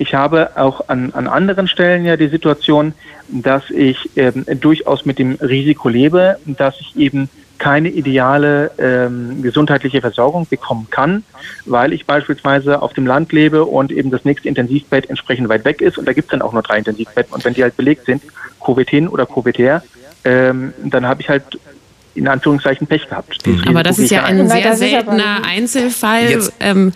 ich 0.00 0.14
habe 0.14 0.52
auch 0.56 0.88
an, 0.88 1.12
an 1.12 1.26
anderen 1.26 1.68
Stellen 1.68 2.06
ja 2.06 2.16
die 2.16 2.28
Situation, 2.28 2.94
dass 3.28 3.68
ich 3.68 3.98
ähm, 4.16 4.46
durchaus 4.58 5.04
mit 5.04 5.18
dem 5.18 5.34
Risiko 5.34 5.90
lebe, 5.90 6.38
dass 6.46 6.80
ich 6.80 6.96
eben 6.96 7.28
keine 7.58 7.90
ideale 7.90 8.70
ähm, 8.78 9.42
gesundheitliche 9.42 10.00
Versorgung 10.00 10.46
bekommen 10.48 10.88
kann, 10.90 11.22
weil 11.66 11.92
ich 11.92 12.06
beispielsweise 12.06 12.80
auf 12.80 12.94
dem 12.94 13.06
Land 13.06 13.30
lebe 13.32 13.66
und 13.66 13.92
eben 13.92 14.10
das 14.10 14.24
nächste 14.24 14.48
Intensivbett 14.48 15.10
entsprechend 15.10 15.50
weit 15.50 15.66
weg 15.66 15.82
ist 15.82 15.98
und 15.98 16.08
da 16.08 16.14
gibt 16.14 16.28
es 16.28 16.30
dann 16.30 16.40
auch 16.40 16.54
nur 16.54 16.62
drei 16.62 16.78
Intensivbetten 16.78 17.34
und 17.34 17.44
wenn 17.44 17.52
die 17.52 17.62
halt 17.62 17.76
belegt 17.76 18.06
sind, 18.06 18.22
Covid 18.64 18.88
hin 18.88 19.06
oder 19.06 19.26
Covid 19.26 19.58
her, 19.58 19.82
ähm, 20.24 20.72
dann 20.82 21.06
habe 21.06 21.20
ich 21.20 21.28
halt 21.28 21.44
in 22.14 22.26
Anführungszeichen 22.26 22.86
Pech 22.86 23.06
gehabt. 23.06 23.38
Aber 23.66 23.82
das 23.82 23.98
ist 23.98 24.10
ja 24.10 24.24
ein 24.24 24.48
sehr 24.48 24.74
seltener 24.76 25.42
Einzelfall. 25.44 26.30
Jetzt, 26.30 26.54
ähm, 26.60 26.92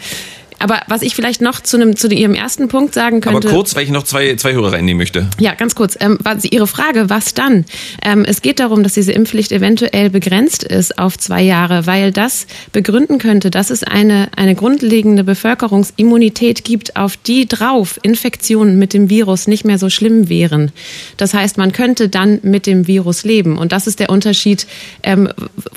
aber 0.65 0.81
was 0.89 1.03
ich 1.03 1.15
vielleicht 1.15 1.43
noch 1.43 1.61
zu, 1.61 1.77
einem, 1.77 1.95
zu 1.95 2.09
Ihrem 2.09 2.35
ersten 2.35 2.69
Punkt 2.69 2.95
sagen 2.95 3.21
könnte. 3.21 3.49
Aber 3.49 3.57
kurz, 3.57 3.77
weil 3.77 3.85
ich 3.85 3.91
noch 3.91 4.05
zwei, 4.05 4.35
zwei 4.37 4.55
Hörer 4.55 4.73
reinnehmen 4.73 4.97
möchte. 4.97 5.29
Ja, 5.39 5.53
ganz 5.53 5.75
kurz. 5.75 5.95
Ähm, 6.01 6.19
Ihre 6.51 6.67
Frage, 6.67 7.11
was 7.11 7.35
dann? 7.35 7.67
Ähm, 8.03 8.25
es 8.25 8.41
geht 8.41 8.61
darum, 8.61 8.83
dass 8.83 8.95
diese 8.95 9.13
Impfpflicht 9.13 9.53
eventuell 9.53 10.09
begrenzt 10.09 10.65
ist 10.65 10.99
auf 10.99 11.19
zwei 11.19 11.43
Jahre, 11.43 11.87
weil 11.87 12.13
das 12.13 12.47
begründen 12.73 13.19
könnte, 13.19 13.51
dass 13.51 13.69
es 13.69 13.83
eine, 13.83 14.29
eine 14.37 14.55
grundlegende 14.55 15.23
Bevölkerungsimmunität 15.23 16.65
gibt, 16.65 16.97
auf 16.97 17.19
die 17.19 17.47
drauf 17.47 18.01
Infektionen 18.03 18.79
mit 18.79 18.95
dem 18.95 19.11
Virus 19.11 19.47
nicht 19.47 19.67
mehr 19.67 19.79
so 19.79 19.91
schlimm 19.91 20.31
wären. 20.31 20.73
Das 21.19 21.35
heißt, 21.35 21.59
man 21.59 21.73
könnte 21.73 22.09
dann 22.09 22.41
mit 22.43 22.67
dem 22.67 22.87
Virus 22.87 23.25
leben. 23.25 23.59
Und 23.59 23.73
das 23.73 23.87
ist 23.87 24.01
der 24.01 24.09
Unterschied 24.09 24.67
ähm, 25.03 25.29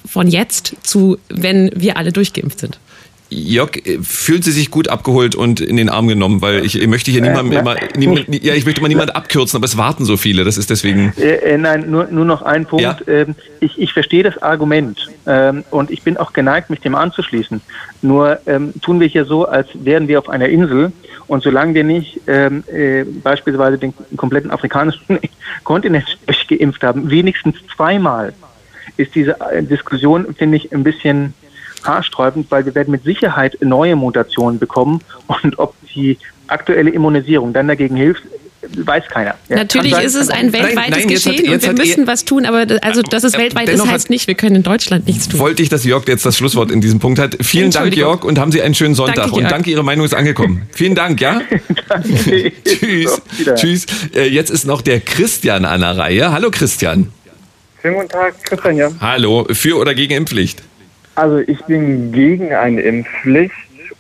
von 0.06 0.28
jetzt 0.28 0.76
zu, 0.84 1.18
wenn 1.28 1.72
wir 1.76 1.98
alle 1.98 2.14
durchgeimpft 2.14 2.62
sind. 2.62 2.80
Jörg, 3.30 3.86
äh, 3.86 4.00
fühlen 4.02 4.42
Sie 4.42 4.52
sich 4.52 4.72
gut 4.72 4.88
abgeholt 4.88 5.36
und 5.36 5.60
in 5.60 5.78
den 5.78 5.90
Arm 5.90 6.08
genommen, 6.08 6.42
weil 6.42 6.66
ich, 6.66 6.80
ich 6.80 6.88
möchte 6.88 7.12
hier 7.12 7.22
niemandem 7.22 7.52
äh, 7.52 7.60
immer, 7.60 7.76
niemand, 7.98 8.44
ja, 8.44 8.54
ich 8.54 8.66
möchte 8.66 8.82
mal 8.82 8.88
niemand 8.88 9.16
abkürzen, 9.16 9.58
aber 9.58 9.66
es 9.66 9.78
warten 9.78 10.06
so 10.06 10.18
viele, 10.18 10.44
das 10.44 10.58
ist 10.58 10.70
deswegen. 10.70 11.14
Äh, 11.18 11.36
äh, 11.36 11.58
nein, 11.58 11.90
nur, 11.90 12.06
nur 12.06 12.26
noch 12.26 12.42
ein 12.42 12.66
Punkt. 12.66 12.84
Ja? 12.84 12.98
Ähm, 13.08 13.36
ich, 13.60 13.78
ich 13.80 13.94
verstehe 13.94 14.24
das 14.24 14.42
Argument 14.42 15.12
ähm, 15.26 15.64
und 15.72 15.92
ich 15.92 16.04
bin 16.04 16.18
auch 16.18 16.32
geneigt, 16.32 16.70
mich 16.70 16.80
dem 16.80 16.96
anzuschließen. 16.96 17.62
Nur 18.02 18.40
ähm, 18.46 18.74
tun 18.82 19.00
wir 19.00 19.08
hier 19.08 19.26
so, 19.26 19.46
als 19.46 19.68
wären 19.74 20.08
wir 20.08 20.20
auf 20.20 20.30
einer 20.30 20.48
Insel 20.48 20.94
und 21.28 21.44
solange 21.44 21.74
wir 21.74 21.84
nicht 21.84 22.26
äh, 22.28 23.04
beispielsweise 23.24 23.78
den 23.78 23.94
kompletten 24.16 24.52
afrikanischen 24.52 25.20
Kontinent 25.64 26.18
geimpft 26.48 26.84
haben, 26.84 27.10
wenigstens 27.10 27.56
zweimal, 27.76 28.34
ist 28.96 29.14
diese 29.16 29.36
Diskussion, 29.62 30.34
finde 30.36 30.58
ich, 30.58 30.72
ein 30.72 30.84
bisschen 30.84 31.34
haarsträubend, 31.88 32.52
weil 32.52 32.66
wir 32.66 32.76
werden 32.76 32.92
mit 32.92 33.04
Sicherheit 33.04 33.58
neue 33.62 33.96
Mutationen 33.96 34.60
bekommen 34.60 35.02
und 35.44 35.58
ob 35.60 35.74
die 35.96 36.18
aktuelle 36.48 36.92
Immunisierung 36.92 37.54
dann 37.54 37.68
dagegen 37.68 37.96
hilft, 37.96 38.24
weiß 38.76 39.06
keiner. 39.08 39.36
Ja, 39.50 39.58
Natürlich 39.58 39.94
sein, 39.94 40.06
ist 40.06 40.16
es 40.16 40.30
ein 40.30 40.52
weltweites 40.52 40.76
nein, 40.76 40.92
nein, 40.92 41.08
Geschehen 41.08 41.48
hat, 41.48 41.54
und 41.54 41.64
wir 41.64 41.74
müssen 41.74 42.08
was 42.08 42.26
tun, 42.26 42.46
aber 42.46 42.66
also, 42.82 43.02
dass 43.02 43.24
es 43.24 43.38
weltweit 43.38 43.70
ist, 43.70 43.86
heißt 43.86 44.10
nicht, 44.10 44.28
wir 44.28 44.36
können 44.36 44.58
in 44.58 44.64
Deutschland 44.64 45.08
nichts 45.08 45.30
tun. 45.30 45.40
Wollte 45.40 45.64
ich, 45.64 45.70
dass 45.70 45.84
Jörg 45.84 46.08
jetzt 46.08 46.26
das 46.26 46.38
Schlusswort 46.38 46.72
in 46.72 46.82
diesem 46.82 47.00
Punkt 47.00 47.20
hat. 47.20 47.38
Vielen 47.42 47.72
Dank, 47.72 47.96
Jörg, 47.96 48.24
und 48.24 48.40
haben 48.40 48.52
Sie 48.52 48.62
einen 48.62 48.76
schönen 48.76 48.96
Sonntag. 48.96 49.16
Danke, 49.16 49.36
und 49.36 49.52
danke, 49.52 49.72
Ihre 49.72 49.84
Meinung 49.84 50.06
ist 50.06 50.16
angekommen. 50.16 50.64
Vielen 50.72 50.96
Dank, 50.96 51.22
ja? 51.22 51.42
Tschüss. 52.66 53.22
Tschüss. 53.56 53.86
Äh, 54.14 54.28
jetzt 54.28 54.50
ist 54.50 54.66
noch 54.66 54.82
der 54.82 55.00
Christian 55.00 55.66
an 55.66 55.82
der 55.82 55.98
Reihe. 55.98 56.32
Hallo, 56.32 56.52
Christian. 56.52 57.12
Schönen 57.82 57.96
guten 57.96 58.10
Tag, 58.10 58.44
Christian 58.44 58.76
hier. 58.76 58.92
Hallo. 59.00 59.48
Für 59.52 59.78
oder 59.78 59.94
gegen 59.94 60.14
Impfpflicht? 60.14 60.64
Also 61.18 61.40
ich 61.40 61.66
bin 61.66 62.12
gegen 62.12 62.54
eine 62.54 62.80
Impfpflicht 62.80 63.52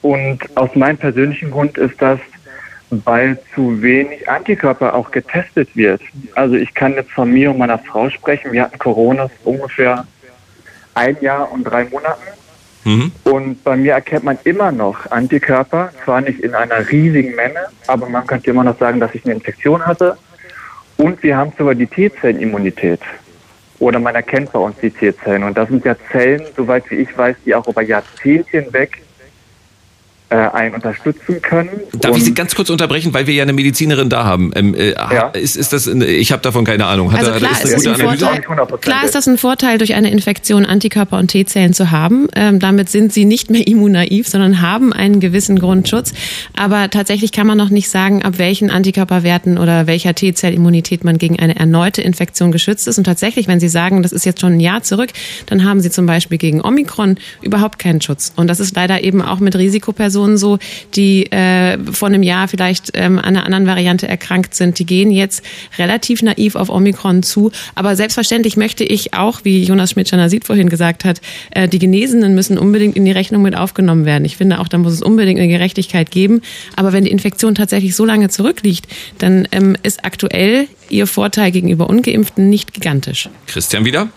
und 0.04 0.38
aus 0.56 0.76
meinem 0.76 0.98
persönlichen 1.00 1.50
Grund 1.50 1.76
ist 1.76 2.00
das, 2.00 2.20
weil 2.92 3.40
zu 3.56 3.82
wenig 3.82 4.30
Antikörper 4.30 4.94
auch 4.94 5.10
getestet 5.10 5.68
wird. 5.76 6.00
Also 6.36 6.54
ich 6.54 6.72
kann 6.76 6.94
jetzt 6.94 7.10
von 7.10 7.32
mir 7.32 7.50
und 7.50 7.58
meiner 7.58 7.80
Frau 7.80 8.08
sprechen. 8.12 8.52
Wir 8.52 8.62
hatten 8.62 8.78
Corona 8.78 9.32
ungefähr 9.44 10.06
ein 10.94 11.18
Jahr 11.20 11.52
und 11.52 11.64
drei 11.64 11.86
Monaten. 11.86 12.22
Mhm. 12.84 13.12
Und 13.24 13.64
bei 13.64 13.76
mir 13.76 13.94
erkennt 13.94 14.24
man 14.24 14.38
immer 14.44 14.72
noch 14.72 15.10
Antikörper, 15.10 15.90
zwar 16.06 16.22
nicht 16.22 16.40
in 16.42 16.54
einer 16.54 16.88
riesigen 16.88 17.34
Menge, 17.34 17.62
aber 17.88 18.08
man 18.08 18.28
könnte 18.28 18.52
immer 18.52 18.64
noch 18.64 18.78
sagen, 18.78 19.00
dass 19.00 19.16
ich 19.16 19.26
eine 19.26 19.34
Infektion 19.34 19.84
hatte. 19.84 20.20
Und 20.98 21.24
wir 21.24 21.36
haben 21.36 21.52
sogar 21.58 21.74
die 21.74 21.88
T-Zellenimmunität 21.88 23.00
oder 23.80 24.00
man 24.00 24.16
erkennt 24.16 24.52
bei 24.52 24.60
uns 24.60 24.76
die 24.82 24.90
T-Zellen. 24.90 25.44
Und 25.44 25.58
das 25.58 25.70
sind 25.70 25.86
ja 25.86 25.96
Zellen, 26.12 26.44
soweit 26.56 26.90
wie 26.90 26.96
ich 26.96 27.18
weiß, 27.18 27.36
die 27.46 27.54
auch 27.54 27.68
über 27.68 27.82
Jahrzehnte 27.82 28.62
hinweg 28.62 29.02
äh, 30.30 30.36
einen 30.36 30.76
unterstützen 30.76 31.42
können. 31.42 31.70
Darf 31.94 32.18
ich 32.18 32.26
Sie 32.26 32.34
ganz 32.34 32.54
kurz 32.54 32.70
unterbrechen, 32.70 33.14
weil 33.14 33.28
wir 33.28 33.34
ja 33.34 33.44
eine 33.44 33.54
Medizinerin 33.54 34.10
da 34.10 34.26
haben? 34.26 34.52
Ähm, 34.56 34.76
äh, 34.76 34.92
ja. 34.92 35.30
Ist, 35.30 35.56
ist 35.56 35.72
das, 35.72 35.88
ich 35.88 36.34
habe 36.34 36.42
davon 36.42 36.66
keine 36.66 36.86
Ahnung. 36.86 37.14
Hat 37.14 37.20
also 37.20 37.32
klar, 37.32 37.52
ist, 37.52 37.64
ist 37.64 37.88
eine 37.88 38.04
gute 38.04 38.18
Vorteil, 38.18 38.78
klar 38.82 39.06
ist 39.06 39.16
das 39.16 39.28
ein 39.28 39.38
Vorteil, 39.38 39.78
durch 39.78 39.94
eine 39.94 40.12
Infektion 40.12 40.66
Antikörper 40.66 41.18
und 41.18 41.30
T-Zellen 41.30 41.74
zu 41.74 41.92
haben. 41.92 42.28
Ähm, 42.36 42.60
damit 42.60 42.90
sind 42.90 43.14
Sie 43.14 43.24
nicht 43.24 43.50
mehr 43.50 43.66
immunnaiv, 43.68 44.28
sondern 44.28 44.62
haben 44.62 44.92
einen 44.92 45.22
gewissen 45.22 45.60
Grundschutz. 45.60 46.14
Aber 46.58 46.90
tatsächlich 46.90 47.32
kann 47.32 47.48
man 47.48 47.58
noch 47.58 47.70
nicht 47.70 47.90
sagen, 47.90 48.22
ab 48.24 48.34
welchen 48.38 48.70
Antikörperwerten 48.70 49.58
oder 49.58 49.88
welcher 49.88 50.14
T-Zellimmunität 50.14 51.06
man 51.06 51.18
gegen 51.18 51.40
eine 51.40 51.56
erneute 51.56 52.02
Infektion 52.02 52.52
geschützt 52.52 52.90
ist. 52.90 52.98
Und 52.98 53.06
tatsächlich, 53.06 53.48
wenn 53.48 53.62
Sie 53.62 53.70
sagen, 53.70 54.04
das 54.04 54.12
ist 54.12 54.26
jetzt 54.26 54.42
schon 54.42 54.56
ein 54.56 54.60
Jahr 54.60 54.84
zurück, 54.84 55.12
dann 55.46 55.64
haben 55.64 55.80
Sie 55.80 55.90
zum 55.90 56.06
Beispiel 56.06 56.38
gegen 56.38 56.60
Omikron 56.60 57.16
überhaupt 57.42 57.80
keinen 57.80 58.02
Schutz. 58.02 58.34
Und 58.36 58.48
das 58.48 58.60
ist 58.60 58.76
leider 58.76 59.06
eben 59.06 59.22
auch 59.22 59.40
mit 59.40 59.56
Risikopersonen 59.56 60.17
Personen 60.18 60.38
so, 60.38 60.58
die 60.96 61.32
äh, 61.32 61.78
vor 61.92 62.08
einem 62.08 62.24
Jahr 62.24 62.48
vielleicht 62.48 62.92
ähm, 62.96 63.20
an 63.20 63.26
einer 63.26 63.46
anderen 63.46 63.68
Variante 63.68 64.08
erkrankt 64.08 64.56
sind. 64.56 64.80
Die 64.80 64.86
gehen 64.86 65.12
jetzt 65.12 65.46
relativ 65.78 66.24
naiv 66.24 66.56
auf 66.56 66.70
Omikron 66.70 67.22
zu. 67.22 67.52
Aber 67.76 67.96
selbstverständlich 67.96 68.58
möchte 68.58 68.84
ich 68.84 69.14
auch, 69.14 69.42
wie 69.44 69.64
Jonas 69.64 69.92
Schmidt-Schanasit 69.92 70.44
vorhin 70.44 70.70
gesagt 70.70 71.06
hat, 71.06 71.22
äh, 71.52 71.68
die 71.68 71.78
Genesenen 71.78 72.34
müssen 72.34 72.58
unbedingt 72.58 72.96
in 72.96 73.06
die 73.06 73.12
Rechnung 73.12 73.44
mit 73.44 73.56
aufgenommen 73.56 74.06
werden. 74.06 74.26
Ich 74.26 74.38
finde 74.38 74.60
auch, 74.60 74.68
da 74.68 74.80
muss 74.80 74.94
es 74.94 75.04
unbedingt 75.04 75.40
eine 75.40 75.50
Gerechtigkeit 75.50 76.10
geben. 76.10 76.42
Aber 76.76 76.94
wenn 76.94 77.04
die 77.04 77.12
Infektion 77.12 77.54
tatsächlich 77.54 77.96
so 77.96 78.04
lange 78.04 78.30
zurückliegt, 78.30 78.88
dann 79.20 79.48
ähm, 79.52 79.78
ist 79.84 80.04
aktuell 80.04 80.66
ihr 80.90 81.06
Vorteil 81.06 81.52
gegenüber 81.52 81.88
Ungeimpften 81.88 82.50
nicht 82.50 82.74
gigantisch. 82.74 83.30
Christian 83.46 83.86
wieder? 83.86 84.08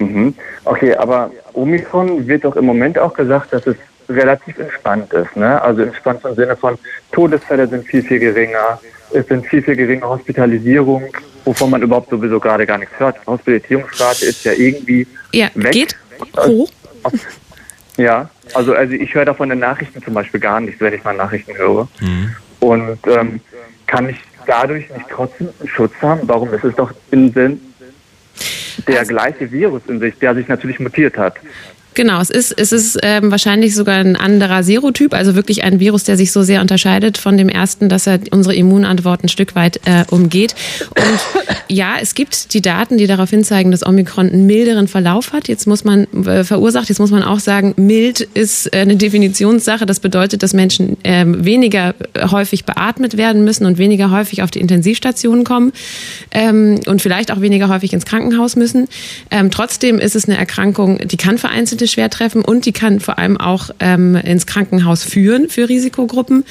Mhm. 0.00 0.34
Okay, 0.64 0.96
aber 0.96 1.30
Omikron 1.52 2.26
wird 2.26 2.44
doch 2.44 2.56
im 2.56 2.64
Moment 2.64 2.98
auch 2.98 3.14
gesagt, 3.14 3.52
dass 3.52 3.64
es 3.64 3.76
relativ 4.08 4.58
entspannt 4.58 5.12
ist. 5.12 5.36
Ne? 5.36 5.60
Also 5.60 5.82
entspannt 5.82 6.20
im 6.24 6.34
Sinne 6.34 6.56
von 6.56 6.78
Todesfälle 7.12 7.66
sind 7.66 7.86
viel, 7.86 8.02
viel 8.02 8.18
geringer, 8.18 8.80
es 9.12 9.26
sind 9.26 9.46
viel, 9.46 9.62
viel 9.62 9.76
geringer 9.76 10.08
Hospitalisierung, 10.08 11.04
wovon 11.44 11.70
man 11.70 11.82
überhaupt 11.82 12.10
sowieso 12.10 12.38
gerade 12.40 12.66
gar 12.66 12.78
nichts 12.78 12.98
hört. 12.98 13.16
Hospitalisierungsrate 13.26 14.26
ist 14.26 14.44
ja 14.44 14.52
irgendwie 14.52 15.06
ja, 15.32 15.48
weg. 15.54 15.72
geht 15.72 15.96
hoch. 16.36 16.70
Ja, 17.98 18.30
also, 18.54 18.74
also 18.74 18.94
ich 18.94 19.12
höre 19.12 19.24
davon 19.24 19.50
in 19.50 19.58
den 19.58 19.68
Nachrichten 19.68 20.00
zum 20.00 20.14
Beispiel 20.14 20.38
gar 20.38 20.60
nichts, 20.60 20.80
wenn 20.80 20.94
ich 20.94 21.02
mal 21.02 21.16
Nachrichten 21.16 21.56
höre. 21.56 21.88
Mhm. 22.00 22.32
Und 22.60 22.98
ähm, 23.08 23.40
kann 23.88 24.08
ich 24.08 24.16
dadurch 24.46 24.88
nicht 24.90 25.06
trotzdem 25.10 25.48
einen 25.58 25.68
Schutz 25.68 25.92
haben? 26.00 26.20
Warum 26.22 26.54
ist 26.54 26.62
es 26.62 26.76
doch 26.76 26.92
im 27.10 27.32
Sinn 27.32 27.60
der 28.86 29.00
also, 29.00 29.12
gleiche 29.12 29.50
Virus 29.50 29.82
in 29.88 29.98
sich, 29.98 30.16
der 30.18 30.36
sich 30.36 30.46
natürlich 30.46 30.78
mutiert 30.78 31.18
hat? 31.18 31.34
Genau, 31.98 32.20
es 32.20 32.30
ist, 32.30 32.52
es 32.56 32.70
ist 32.70 32.96
ähm, 33.02 33.32
wahrscheinlich 33.32 33.74
sogar 33.74 33.96
ein 33.96 34.14
anderer 34.14 34.62
Serotyp, 34.62 35.12
also 35.14 35.34
wirklich 35.34 35.64
ein 35.64 35.80
Virus, 35.80 36.04
der 36.04 36.16
sich 36.16 36.30
so 36.30 36.44
sehr 36.44 36.60
unterscheidet 36.60 37.18
von 37.18 37.36
dem 37.36 37.48
ersten, 37.48 37.88
dass 37.88 38.06
er 38.06 38.20
unsere 38.30 38.54
Immunantwort 38.54 39.24
ein 39.24 39.28
Stück 39.28 39.56
weit 39.56 39.80
äh, 39.84 40.04
umgeht. 40.08 40.54
Und 40.90 41.18
ja, 41.68 41.96
es 42.00 42.14
gibt 42.14 42.54
die 42.54 42.62
Daten, 42.62 42.98
die 42.98 43.08
darauf 43.08 43.30
hinzeigen, 43.30 43.72
dass 43.72 43.84
Omikron 43.84 44.30
einen 44.30 44.46
milderen 44.46 44.86
Verlauf 44.86 45.32
hat. 45.32 45.48
Jetzt 45.48 45.66
muss 45.66 45.82
man 45.82 46.04
äh, 46.24 46.44
verursacht, 46.44 46.88
jetzt 46.88 47.00
muss 47.00 47.10
man 47.10 47.24
auch 47.24 47.40
sagen, 47.40 47.74
mild 47.76 48.20
ist 48.20 48.72
äh, 48.72 48.78
eine 48.78 48.94
Definitionssache. 48.94 49.84
Das 49.84 49.98
bedeutet, 49.98 50.44
dass 50.44 50.54
Menschen 50.54 51.04
äh, 51.04 51.24
weniger 51.26 51.96
häufig 52.30 52.64
beatmet 52.64 53.16
werden 53.16 53.42
müssen 53.42 53.66
und 53.66 53.76
weniger 53.76 54.12
häufig 54.12 54.42
auf 54.42 54.52
die 54.52 54.60
Intensivstationen 54.60 55.42
kommen 55.42 55.72
ähm, 56.30 56.78
und 56.86 57.02
vielleicht 57.02 57.32
auch 57.32 57.40
weniger 57.40 57.68
häufig 57.68 57.92
ins 57.92 58.06
Krankenhaus 58.06 58.54
müssen. 58.54 58.86
Ähm, 59.32 59.50
trotzdem 59.50 59.98
ist 59.98 60.14
es 60.14 60.28
eine 60.28 60.38
Erkrankung, 60.38 60.98
die 60.98 61.16
kann 61.16 61.38
vereinzelte 61.38 61.87
schwer 61.88 62.10
treffen 62.10 62.44
und 62.44 62.66
die 62.66 62.72
kann 62.72 63.00
vor 63.00 63.18
allem 63.18 63.36
auch 63.36 63.70
ähm, 63.80 64.14
ins 64.14 64.46
Krankenhaus 64.46 65.02
führen 65.02 65.48
für 65.48 65.68
Risikogruppen. 65.68 66.44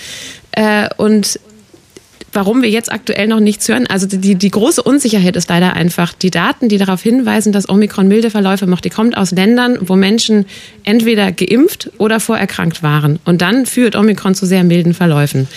Äh, 0.51 0.89
und 0.97 1.39
warum 2.34 2.61
wir 2.61 2.69
jetzt 2.69 2.91
aktuell 2.91 3.27
noch 3.27 3.39
nichts 3.39 3.68
hören. 3.68 3.88
Also 3.88 4.05
die, 4.05 4.35
die 4.35 4.51
große 4.51 4.84
Unsicherheit 4.84 5.35
ist 5.35 5.49
leider 5.49 5.73
einfach, 5.73 6.14
die 6.14 6.30
Daten, 6.30 6.69
die 6.69 6.77
darauf 6.77 7.01
hinweisen, 7.01 7.51
dass 7.51 7.68
Omikron 7.68 8.07
milde 8.07 8.30
Verläufe 8.30 8.68
macht, 8.68 8.85
die 8.85 8.89
kommt 8.89 9.18
aus 9.18 9.31
Ländern, 9.31 9.77
wo 9.81 9.95
Menschen 9.95 10.45
entweder 10.84 11.31
geimpft 11.31 11.89
oder 11.97 12.19
vorerkrankt 12.19 12.84
waren. 12.84 13.19
Und 13.26 13.41
dann 13.41 13.65
führt 13.65 13.95
Omikron 13.95 14.35
zu 14.35 14.45
sehr 14.45 14.64
milden 14.64 14.93
Verläufen. 14.93 15.47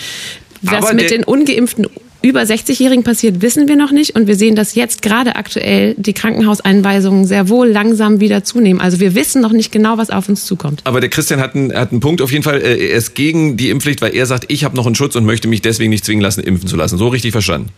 Was 0.61 0.85
Aber 0.85 0.93
mit 0.93 1.11
den 1.11 1.23
ungeimpften 1.23 1.87
über 2.21 2.41
60-Jährigen 2.41 3.03
passiert, 3.03 3.41
wissen 3.41 3.67
wir 3.67 3.75
noch 3.75 3.91
nicht. 3.91 4.15
Und 4.15 4.27
wir 4.27 4.35
sehen, 4.35 4.55
dass 4.55 4.75
jetzt 4.75 5.01
gerade 5.01 5.35
aktuell 5.35 5.95
die 5.97 6.13
Krankenhauseinweisungen 6.13 7.25
sehr 7.25 7.49
wohl 7.49 7.67
langsam 7.67 8.19
wieder 8.19 8.43
zunehmen. 8.43 8.79
Also 8.79 8.99
wir 8.99 9.15
wissen 9.15 9.41
noch 9.41 9.51
nicht 9.51 9.71
genau, 9.71 9.97
was 9.97 10.09
auf 10.11 10.29
uns 10.29 10.45
zukommt. 10.45 10.81
Aber 10.83 10.99
der 11.01 11.09
Christian 11.09 11.39
hat 11.39 11.55
einen, 11.55 11.73
hat 11.73 11.91
einen 11.91 11.99
Punkt 11.99 12.21
auf 12.21 12.31
jeden 12.31 12.43
Fall. 12.43 12.61
äh, 12.61 12.89
Er 12.89 12.95
ist 12.97 13.15
gegen 13.15 13.57
die 13.57 13.69
Impfpflicht, 13.69 14.01
weil 14.01 14.15
er 14.15 14.25
sagt, 14.25 14.45
ich 14.49 14.63
habe 14.63 14.75
noch 14.75 14.85
einen 14.85 14.95
Schutz 14.95 15.15
und 15.15 15.25
möchte 15.25 15.47
mich 15.47 15.61
deswegen 15.61 15.89
nicht 15.89 16.05
zwingen 16.05 16.21
lassen, 16.21 16.43
impfen 16.43 16.67
zu 16.67 16.75
lassen. 16.75 16.97
So 16.97 17.07
richtig 17.07 17.31
verstanden. 17.31 17.69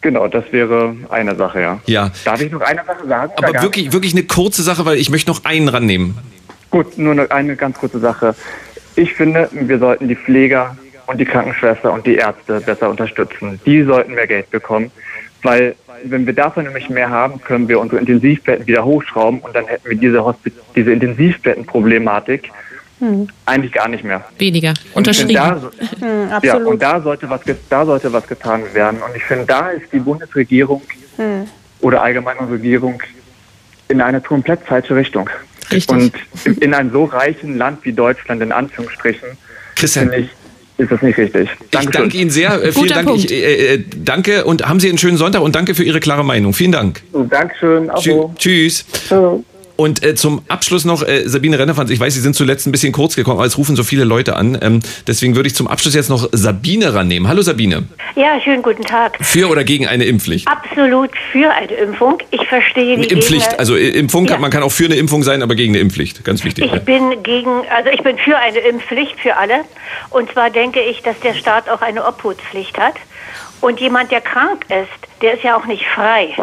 Genau, 0.00 0.28
das 0.28 0.44
wäre 0.50 0.94
eine 1.10 1.34
Sache, 1.34 1.60
ja. 1.60 1.80
Ja. 1.86 2.10
Darf 2.24 2.40
ich 2.40 2.52
noch 2.52 2.60
eine 2.60 2.82
Sache 2.86 3.06
sagen? 3.08 3.32
Aber 3.36 3.62
wirklich, 3.62 3.92
wirklich 3.92 4.12
eine 4.12 4.24
kurze 4.24 4.62
Sache, 4.62 4.84
weil 4.84 4.98
ich 4.98 5.08
möchte 5.10 5.30
noch 5.30 5.44
einen 5.44 5.68
rannehmen. 5.68 6.14
Gut, 6.70 6.98
nur 6.98 7.12
eine, 7.12 7.30
eine 7.30 7.56
ganz 7.56 7.78
kurze 7.78 8.00
Sache. 8.00 8.34
Ich 8.96 9.14
finde, 9.14 9.48
wir 9.52 9.78
sollten 9.78 10.08
die 10.08 10.16
Pfleger 10.16 10.76
und 11.06 11.18
die 11.20 11.24
Krankenschwester 11.24 11.92
und 11.92 12.06
die 12.06 12.14
Ärzte 12.16 12.60
besser 12.60 12.88
unterstützen. 12.90 13.60
Die 13.66 13.82
sollten 13.82 14.14
mehr 14.14 14.26
Geld 14.26 14.50
bekommen, 14.50 14.90
weil 15.42 15.74
wenn 16.04 16.26
wir 16.26 16.32
davon 16.34 16.64
nämlich 16.64 16.88
mehr 16.88 17.10
haben, 17.10 17.40
können 17.40 17.68
wir 17.68 17.78
unsere 17.78 18.00
Intensivbetten 18.00 18.66
wieder 18.66 18.84
hochschrauben 18.84 19.40
und 19.40 19.54
dann 19.54 19.66
hätten 19.66 19.88
wir 19.88 19.96
diese, 19.96 20.24
Hospi 20.24 20.52
diese 20.74 20.92
Intensivbettenproblematik 20.92 22.50
eigentlich 23.44 23.72
gar 23.72 23.88
nicht 23.88 24.02
mehr. 24.04 24.24
Weniger. 24.38 24.70
Und 24.92 24.98
Unterschrieben. 24.98 25.34
Da, 25.34 25.58
so- 25.58 25.70
ja, 26.42 26.56
und 26.56 26.80
da 26.80 27.00
sollte, 27.02 27.28
was, 27.28 27.42
ge- 27.44 27.56
da 27.68 27.84
sollte 27.84 28.10
was 28.12 28.26
getan 28.26 28.62
werden. 28.72 29.00
Und 29.06 29.14
ich 29.14 29.24
finde, 29.24 29.44
da 29.44 29.70
ist 29.70 29.92
die 29.92 29.98
Bundesregierung 29.98 30.80
oder 31.80 32.02
allgemein 32.02 32.38
unsere 32.38 32.56
Regierung 32.58 33.02
in 33.88 34.00
eine 34.00 34.20
komplett 34.22 34.60
falsche 34.62 34.96
Richtung. 34.96 35.28
Richtig. 35.70 35.90
Und 35.94 36.12
in- 36.46 36.58
in 36.62 36.72
einem 36.74 36.92
so 36.92 37.04
reichen 37.04 37.58
Land 37.58 37.84
wie 37.84 37.92
Deutschland, 37.92 38.40
in 38.40 38.52
Anführungsstrichen, 38.52 39.28
Christian. 39.74 40.08
finde 40.10 40.24
ich, 40.24 40.30
ist 40.78 40.90
das 40.90 41.02
nicht 41.02 41.18
richtig. 41.18 41.48
Ich 41.50 41.70
Dankeschön. 41.70 41.92
danke 42.02 42.16
Ihnen 42.16 42.30
sehr. 42.30 42.52
Äh, 42.52 42.72
vielen 42.72 42.74
Guter 42.74 42.94
Dank. 42.94 43.08
Punkt. 43.08 43.24
Ich, 43.24 43.32
äh, 43.32 43.74
äh, 43.74 43.84
danke 43.96 44.44
und 44.44 44.68
haben 44.68 44.80
Sie 44.80 44.88
einen 44.88 44.98
schönen 44.98 45.16
Sonntag 45.16 45.42
und 45.42 45.54
danke 45.54 45.74
für 45.74 45.84
Ihre 45.84 46.00
klare 46.00 46.24
Meinung. 46.24 46.52
Vielen 46.52 46.72
Dank. 46.72 47.02
Dankeschön. 47.12 47.90
Tschü 47.96 48.28
tschüss. 48.36 48.84
Und 49.76 50.04
äh, 50.04 50.14
zum 50.14 50.42
Abschluss 50.46 50.84
noch, 50.84 51.02
äh, 51.02 51.28
Sabine 51.28 51.58
Rennerfans, 51.58 51.90
ich 51.90 51.98
weiß, 51.98 52.14
Sie 52.14 52.20
sind 52.20 52.36
zuletzt 52.36 52.66
ein 52.66 52.72
bisschen 52.72 52.92
kurz 52.92 53.16
gekommen, 53.16 53.38
aber 53.38 53.46
es 53.46 53.58
rufen 53.58 53.74
so 53.74 53.82
viele 53.82 54.04
Leute 54.04 54.36
an. 54.36 54.56
Ähm, 54.62 54.80
deswegen 55.08 55.34
würde 55.34 55.48
ich 55.48 55.56
zum 55.56 55.66
Abschluss 55.66 55.94
jetzt 55.94 56.10
noch 56.10 56.28
Sabine 56.30 56.94
rannehmen. 56.94 57.28
Hallo 57.28 57.42
Sabine. 57.42 57.82
Ja, 58.14 58.40
schönen 58.40 58.62
guten 58.62 58.84
Tag. 58.84 59.16
Für 59.20 59.48
oder 59.48 59.64
gegen 59.64 59.88
eine 59.88 60.04
Impfpflicht? 60.04 60.46
Absolut 60.46 61.10
für 61.32 61.50
eine 61.52 61.72
Impfung. 61.72 62.18
Ich 62.30 62.46
verstehe 62.46 62.98
die 62.98 63.08
Impfpflicht, 63.08 63.50
Gegner- 63.50 63.58
also 63.58 63.74
äh, 63.76 63.88
Impfung, 63.88 64.26
kann, 64.26 64.36
Ja. 64.36 64.40
man 64.40 64.52
kann 64.52 64.62
auch 64.62 64.70
für 64.70 64.84
eine 64.84 64.94
Impfung 64.94 65.24
sein, 65.24 65.42
aber 65.42 65.56
gegen 65.56 65.72
eine 65.74 65.80
Impfpflicht. 65.80 66.24
Ganz 66.24 66.44
wichtig. 66.44 66.66
Ich 66.66 66.72
ja. 66.72 66.78
bin 66.78 67.22
gegen, 67.24 67.50
also 67.76 67.90
ich 67.90 68.02
bin 68.02 68.16
für 68.18 68.38
eine 68.38 68.58
Impfpflicht 68.58 69.18
für 69.20 69.36
alle. 69.36 69.62
Und 70.10 70.30
zwar 70.32 70.50
denke 70.50 70.80
ich, 70.82 71.02
dass 71.02 71.18
der 71.18 71.34
Staat 71.34 71.68
auch 71.68 71.80
eine 71.82 72.06
Obhutspflicht 72.06 72.78
hat. 72.78 72.94
Und 73.60 73.80
jemand, 73.80 74.12
der 74.12 74.20
krank 74.20 74.66
ist, 74.68 75.13
der 75.22 75.34
ist 75.34 75.42
ja 75.42 75.56
auch 75.56 75.66
nicht 75.66 75.86
frei. 75.86 76.34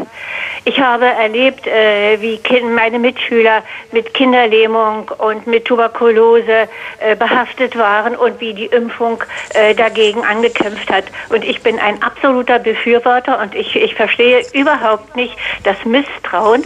Ich 0.63 0.79
habe 0.79 1.05
erlebt, 1.05 1.65
äh, 1.65 2.21
wie 2.21 2.37
kind, 2.37 2.75
meine 2.75 2.99
Mitschüler 2.99 3.63
mit 3.91 4.13
Kinderlähmung 4.13 5.09
und 5.17 5.47
mit 5.47 5.65
Tuberkulose 5.65 6.67
äh, 6.99 7.15
behaftet 7.15 7.75
waren 7.75 8.15
und 8.15 8.39
wie 8.39 8.53
die 8.53 8.67
Impfung 8.67 9.23
äh, 9.55 9.73
dagegen 9.73 10.23
angekämpft 10.23 10.91
hat. 10.91 11.05
Und 11.29 11.43
ich 11.43 11.63
bin 11.63 11.79
ein 11.79 12.03
absoluter 12.03 12.59
Befürworter 12.59 13.39
und 13.39 13.55
ich, 13.55 13.75
ich 13.75 13.95
verstehe 13.95 14.45
überhaupt 14.53 15.15
nicht 15.15 15.35
das 15.63 15.83
Misstrauen. 15.83 16.63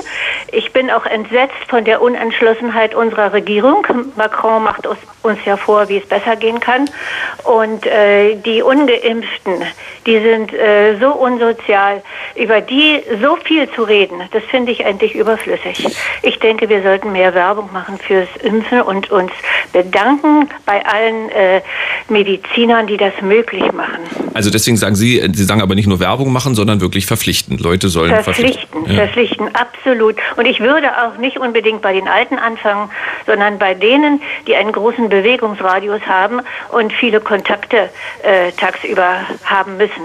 Ich 0.51 0.73
bin 0.73 0.91
auch 0.91 1.05
entsetzt 1.05 1.55
von 1.69 1.85
der 1.85 2.01
Unentschlossenheit 2.01 2.95
unserer 2.95 3.31
Regierung. 3.31 3.87
Macron 4.17 4.63
macht 4.63 4.87
uns, 4.87 4.99
uns 5.21 5.39
ja 5.45 5.55
vor, 5.55 5.87
wie 5.87 5.97
es 5.97 6.05
besser 6.05 6.35
gehen 6.35 6.59
kann. 6.59 6.89
Und 7.45 7.85
äh, 7.85 8.35
die 8.35 8.61
Ungeimpften, 8.61 9.63
die 10.05 10.19
sind 10.19 10.53
äh, 10.53 10.97
so 10.99 11.13
unsozial, 11.13 12.03
über 12.35 12.61
die 12.61 13.01
so 13.21 13.37
viel 13.43 13.69
zu 13.71 13.83
reden, 13.83 14.21
das 14.31 14.43
finde 14.45 14.71
ich 14.71 14.85
eigentlich 14.85 15.15
überflüssig. 15.15 15.85
Ich 16.21 16.39
denke, 16.39 16.69
wir 16.69 16.81
sollten 16.81 17.11
mehr 17.11 17.33
Werbung 17.33 17.69
machen 17.71 17.97
fürs 17.97 18.29
Impfen 18.43 18.81
und 18.81 19.11
uns 19.11 19.31
bedanken 19.73 20.49
bei 20.65 20.85
allen 20.85 21.29
äh, 21.29 21.61
Medizinern, 22.09 22.87
die 22.87 22.97
das 22.97 23.13
möglich 23.21 23.71
machen. 23.71 23.99
Also 24.33 24.49
deswegen 24.49 24.77
sagen 24.77 24.95
Sie, 24.95 25.19
äh, 25.19 25.29
Sie 25.33 25.43
sagen 25.43 25.61
aber 25.61 25.75
nicht 25.75 25.87
nur 25.87 25.99
Werbung 25.99 26.31
machen, 26.31 26.55
sondern 26.55 26.81
wirklich 26.81 27.05
verpflichten. 27.05 27.57
Leute 27.57 27.89
sollen 27.89 28.15
Verpflichten, 28.23 28.85
Ja. 28.85 28.95
verpflichten, 28.95 29.49
absolut. 29.55 30.15
Und 30.35 30.45
ich 30.45 30.59
würde 30.59 30.89
auch 31.03 31.17
nicht 31.17 31.37
unbedingt 31.37 31.81
bei 31.81 31.93
den 31.93 32.07
Alten 32.07 32.37
anfangen, 32.37 32.89
sondern 33.25 33.59
bei 33.59 33.73
denen, 33.73 34.21
die 34.47 34.55
einen 34.55 34.71
großen 34.71 35.09
Bewegungsradius 35.09 36.01
haben 36.07 36.41
und 36.71 36.93
viele 36.93 37.19
Kontakte 37.19 37.89
äh, 38.23 38.51
tagsüber 38.53 39.21
haben 39.43 39.77
müssen. 39.77 40.01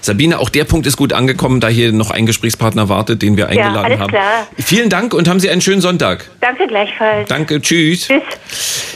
Sabine, 0.00 0.38
auch 0.38 0.48
der 0.48 0.64
Punkt 0.64 0.86
ist 0.86 0.96
gut 0.96 1.12
angekommen, 1.12 1.29
da 1.60 1.68
hier 1.68 1.92
noch 1.92 2.10
ein 2.10 2.26
Gesprächspartner 2.26 2.88
wartet, 2.88 3.22
den 3.22 3.36
wir 3.36 3.44
Ja, 3.44 3.50
eingeladen 3.50 3.84
alles 3.84 3.98
haben. 4.00 4.10
klar. 4.10 4.46
Vielen 4.58 4.88
Dank 4.88 5.14
und 5.14 5.28
haben 5.28 5.40
Sie 5.40 5.50
einen 5.50 5.60
schönen 5.60 5.80
Sonntag. 5.80 6.28
Danke 6.40 6.66
gleichfalls. 6.66 7.28
Danke, 7.28 7.60
tschüss. 7.60 8.06
Tschüss. 8.08 8.22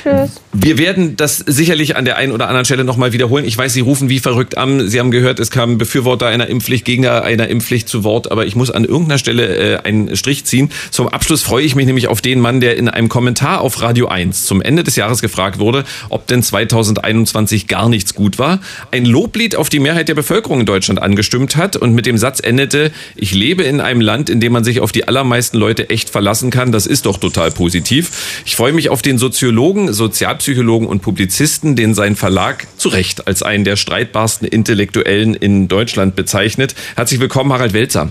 Tschüss. 0.02 0.40
Wir 0.52 0.78
werden 0.78 1.16
das 1.16 1.38
sicherlich 1.38 1.96
an 1.96 2.04
der 2.04 2.16
einen 2.16 2.30
oder 2.32 2.46
anderen 2.46 2.64
Stelle 2.64 2.84
nochmal 2.84 3.12
wiederholen. 3.12 3.44
Ich 3.44 3.58
weiß, 3.58 3.72
Sie 3.72 3.80
rufen 3.80 4.08
wie 4.08 4.20
verrückt 4.20 4.56
an. 4.56 4.86
Sie 4.88 5.00
haben 5.00 5.10
gehört, 5.10 5.40
es 5.40 5.50
kamen 5.50 5.78
Befürworter 5.78 6.26
einer 6.26 6.46
Impfpflicht, 6.46 6.84
Gegner 6.84 7.22
einer 7.22 7.48
Impfpflicht 7.48 7.88
zu 7.88 8.04
Wort. 8.04 8.30
Aber 8.30 8.46
ich 8.46 8.54
muss 8.54 8.70
an 8.70 8.84
irgendeiner 8.84 9.18
Stelle 9.18 9.46
äh, 9.46 9.78
einen 9.82 10.14
Strich 10.16 10.44
ziehen. 10.44 10.70
Zum 10.90 11.08
Abschluss 11.08 11.42
freue 11.42 11.64
ich 11.64 11.74
mich 11.74 11.86
nämlich 11.86 12.06
auf 12.08 12.20
den 12.20 12.40
Mann, 12.40 12.60
der 12.60 12.76
in 12.76 12.88
einem 12.88 13.08
Kommentar 13.08 13.60
auf 13.62 13.80
Radio 13.82 14.06
1 14.08 14.44
zum 14.46 14.62
Ende 14.62 14.84
des 14.84 14.94
Jahres 14.96 15.20
gefragt 15.22 15.58
wurde, 15.58 15.84
ob 16.08 16.26
denn 16.28 16.42
2021 16.42 17.66
gar 17.66 17.88
nichts 17.88 18.14
gut 18.14 18.38
war. 18.38 18.60
Ein 18.90 19.04
Loblied 19.06 19.56
auf 19.56 19.68
die 19.68 19.80
Mehrheit 19.80 20.08
der 20.08 20.14
Bevölkerung 20.14 20.60
in 20.60 20.66
Deutschland 20.66 21.02
angestimmt 21.02 21.56
hat 21.56 21.76
und 21.76 21.94
mit 21.94 22.06
dem 22.06 22.18
Satz 22.24 22.40
endete, 22.42 22.90
ich 23.16 23.34
lebe 23.34 23.64
in 23.64 23.82
einem 23.82 24.00
Land, 24.00 24.30
in 24.30 24.40
dem 24.40 24.50
man 24.50 24.64
sich 24.64 24.80
auf 24.80 24.92
die 24.92 25.06
allermeisten 25.06 25.58
Leute 25.58 25.90
echt 25.90 26.08
verlassen 26.08 26.50
kann. 26.50 26.72
Das 26.72 26.86
ist 26.86 27.04
doch 27.04 27.18
total 27.18 27.50
positiv. 27.50 28.42
Ich 28.46 28.56
freue 28.56 28.72
mich 28.72 28.88
auf 28.88 29.02
den 29.02 29.18
Soziologen, 29.18 29.92
Sozialpsychologen 29.92 30.88
und 30.88 31.02
Publizisten, 31.02 31.76
den 31.76 31.92
sein 31.92 32.16
Verlag 32.16 32.66
zu 32.78 32.88
Recht 32.88 33.26
als 33.26 33.42
einen 33.42 33.64
der 33.64 33.76
streitbarsten 33.76 34.48
Intellektuellen 34.48 35.34
in 35.34 35.68
Deutschland 35.68 36.16
bezeichnet. 36.16 36.74
Herzlich 36.96 37.20
willkommen, 37.20 37.52
Harald 37.52 37.74
Welzer. 37.74 38.10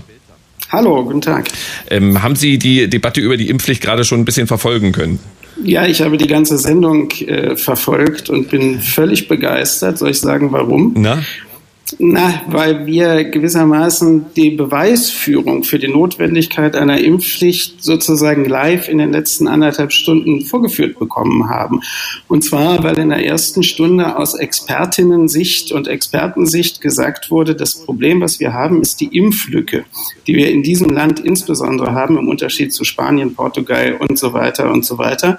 Hallo, 0.70 1.02
guten 1.02 1.20
Tag. 1.20 1.48
Ähm, 1.90 2.22
haben 2.22 2.36
Sie 2.36 2.56
die 2.56 2.88
Debatte 2.88 3.20
über 3.20 3.36
die 3.36 3.48
Impfpflicht 3.48 3.82
gerade 3.82 4.04
schon 4.04 4.20
ein 4.20 4.24
bisschen 4.24 4.46
verfolgen 4.46 4.92
können? 4.92 5.18
Ja, 5.64 5.86
ich 5.86 6.02
habe 6.02 6.18
die 6.18 6.28
ganze 6.28 6.56
Sendung 6.58 7.10
äh, 7.10 7.56
verfolgt 7.56 8.30
und 8.30 8.48
bin 8.48 8.80
völlig 8.80 9.26
begeistert. 9.26 9.98
Soll 9.98 10.10
ich 10.10 10.20
sagen, 10.20 10.52
warum? 10.52 10.94
Na? 10.96 11.20
Na, 11.98 12.42
weil 12.48 12.86
wir 12.86 13.24
gewissermaßen 13.24 14.26
die 14.34 14.50
Beweisführung 14.50 15.62
für 15.62 15.78
die 15.78 15.88
Notwendigkeit 15.88 16.74
einer 16.74 16.98
Impfpflicht 16.98 17.84
sozusagen 17.84 18.44
live 18.46 18.88
in 18.88 18.98
den 18.98 19.12
letzten 19.12 19.46
anderthalb 19.46 19.92
Stunden 19.92 20.40
vorgeführt 20.40 20.98
bekommen 20.98 21.48
haben. 21.48 21.82
Und 22.26 22.42
zwar, 22.42 22.82
weil 22.82 22.98
in 22.98 23.10
der 23.10 23.24
ersten 23.24 23.62
Stunde 23.62 24.16
aus 24.16 24.34
Expertinnensicht 24.34 25.72
und 25.72 25.86
Expertensicht 25.86 26.80
gesagt 26.80 27.30
wurde, 27.30 27.54
das 27.54 27.84
Problem, 27.84 28.20
was 28.20 28.40
wir 28.40 28.52
haben, 28.52 28.82
ist 28.82 29.00
die 29.00 29.16
Impflücke, 29.16 29.84
die 30.26 30.34
wir 30.34 30.50
in 30.50 30.62
diesem 30.62 30.90
Land 30.90 31.20
insbesondere 31.20 31.92
haben, 31.92 32.18
im 32.18 32.28
Unterschied 32.28 32.72
zu 32.72 32.84
Spanien, 32.84 33.34
Portugal 33.34 33.96
und 34.00 34.18
so 34.18 34.32
weiter 34.32 34.72
und 34.72 34.84
so 34.84 34.98
weiter. 34.98 35.38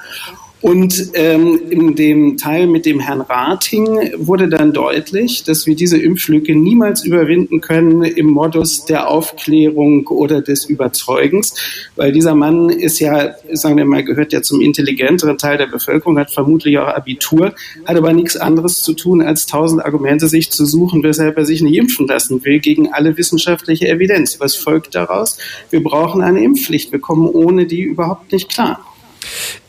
Und 0.65 1.11
ähm, 1.13 1.61
in 1.69 1.93
dem 1.93 2.37
Teil 2.37 2.65
mit 2.65 2.87
dem 2.87 2.99
Herrn 2.99 3.21
Rating 3.21 4.13
wurde 4.17 4.49
dann 4.49 4.73
deutlich, 4.73 5.43
dass 5.43 5.67
wir 5.67 5.75
diese 5.75 5.99
Impflücke 5.99 6.55
niemals 6.55 7.05
überwinden 7.05 7.61
können 7.61 8.01
im 8.01 8.25
Modus 8.25 8.83
der 8.83 9.07
Aufklärung 9.07 10.07
oder 10.07 10.41
des 10.41 10.65
Überzeugens, 10.65 11.53
weil 11.95 12.11
dieser 12.11 12.33
Mann 12.33 12.71
ist 12.71 12.99
ja, 12.99 13.35
sagen 13.53 13.77
wir 13.77 13.85
mal, 13.85 14.03
gehört 14.03 14.33
ja 14.33 14.41
zum 14.41 14.59
intelligenteren 14.59 15.37
Teil 15.37 15.59
der 15.59 15.67
Bevölkerung, 15.67 16.17
hat 16.17 16.31
vermutlich 16.31 16.79
auch 16.79 16.87
Abitur, 16.87 17.53
hat 17.85 17.95
aber 17.95 18.13
nichts 18.13 18.35
anderes 18.35 18.81
zu 18.81 18.93
tun, 18.93 19.21
als 19.21 19.45
tausend 19.45 19.85
Argumente 19.85 20.27
sich 20.27 20.49
zu 20.49 20.65
suchen, 20.65 21.03
weshalb 21.03 21.37
er 21.37 21.45
sich 21.45 21.61
nicht 21.61 21.77
impfen 21.77 22.07
lassen 22.07 22.43
will, 22.43 22.57
gegen 22.57 22.91
alle 22.91 23.15
wissenschaftliche 23.19 23.87
Evidenz. 23.87 24.39
Was 24.39 24.55
folgt 24.55 24.95
daraus? 24.95 25.37
Wir 25.69 25.83
brauchen 25.83 26.23
eine 26.23 26.43
Impfpflicht. 26.43 26.91
Wir 26.91 26.99
kommen 26.99 27.27
ohne 27.27 27.67
die 27.67 27.83
überhaupt 27.83 28.31
nicht 28.31 28.49
klar. 28.49 28.83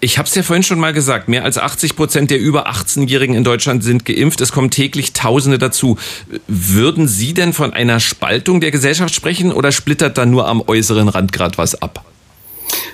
Ich 0.00 0.18
habe 0.18 0.28
es 0.28 0.34
ja 0.34 0.42
vorhin 0.42 0.62
schon 0.62 0.80
mal 0.80 0.92
gesagt, 0.92 1.28
mehr 1.28 1.44
als 1.44 1.58
80 1.58 1.96
Prozent 1.96 2.30
der 2.30 2.38
über 2.38 2.68
18-Jährigen 2.68 3.34
in 3.34 3.44
Deutschland 3.44 3.82
sind 3.84 4.04
geimpft. 4.04 4.40
Es 4.40 4.52
kommen 4.52 4.70
täglich 4.70 5.12
Tausende 5.12 5.58
dazu. 5.58 5.98
Würden 6.46 7.08
Sie 7.08 7.34
denn 7.34 7.52
von 7.52 7.72
einer 7.72 8.00
Spaltung 8.00 8.60
der 8.60 8.70
Gesellschaft 8.70 9.14
sprechen 9.14 9.52
oder 9.52 9.72
splittert 9.72 10.18
da 10.18 10.26
nur 10.26 10.48
am 10.48 10.62
äußeren 10.66 11.08
Rand 11.08 11.32
gerade 11.32 11.58
was 11.58 11.74
ab? 11.80 12.04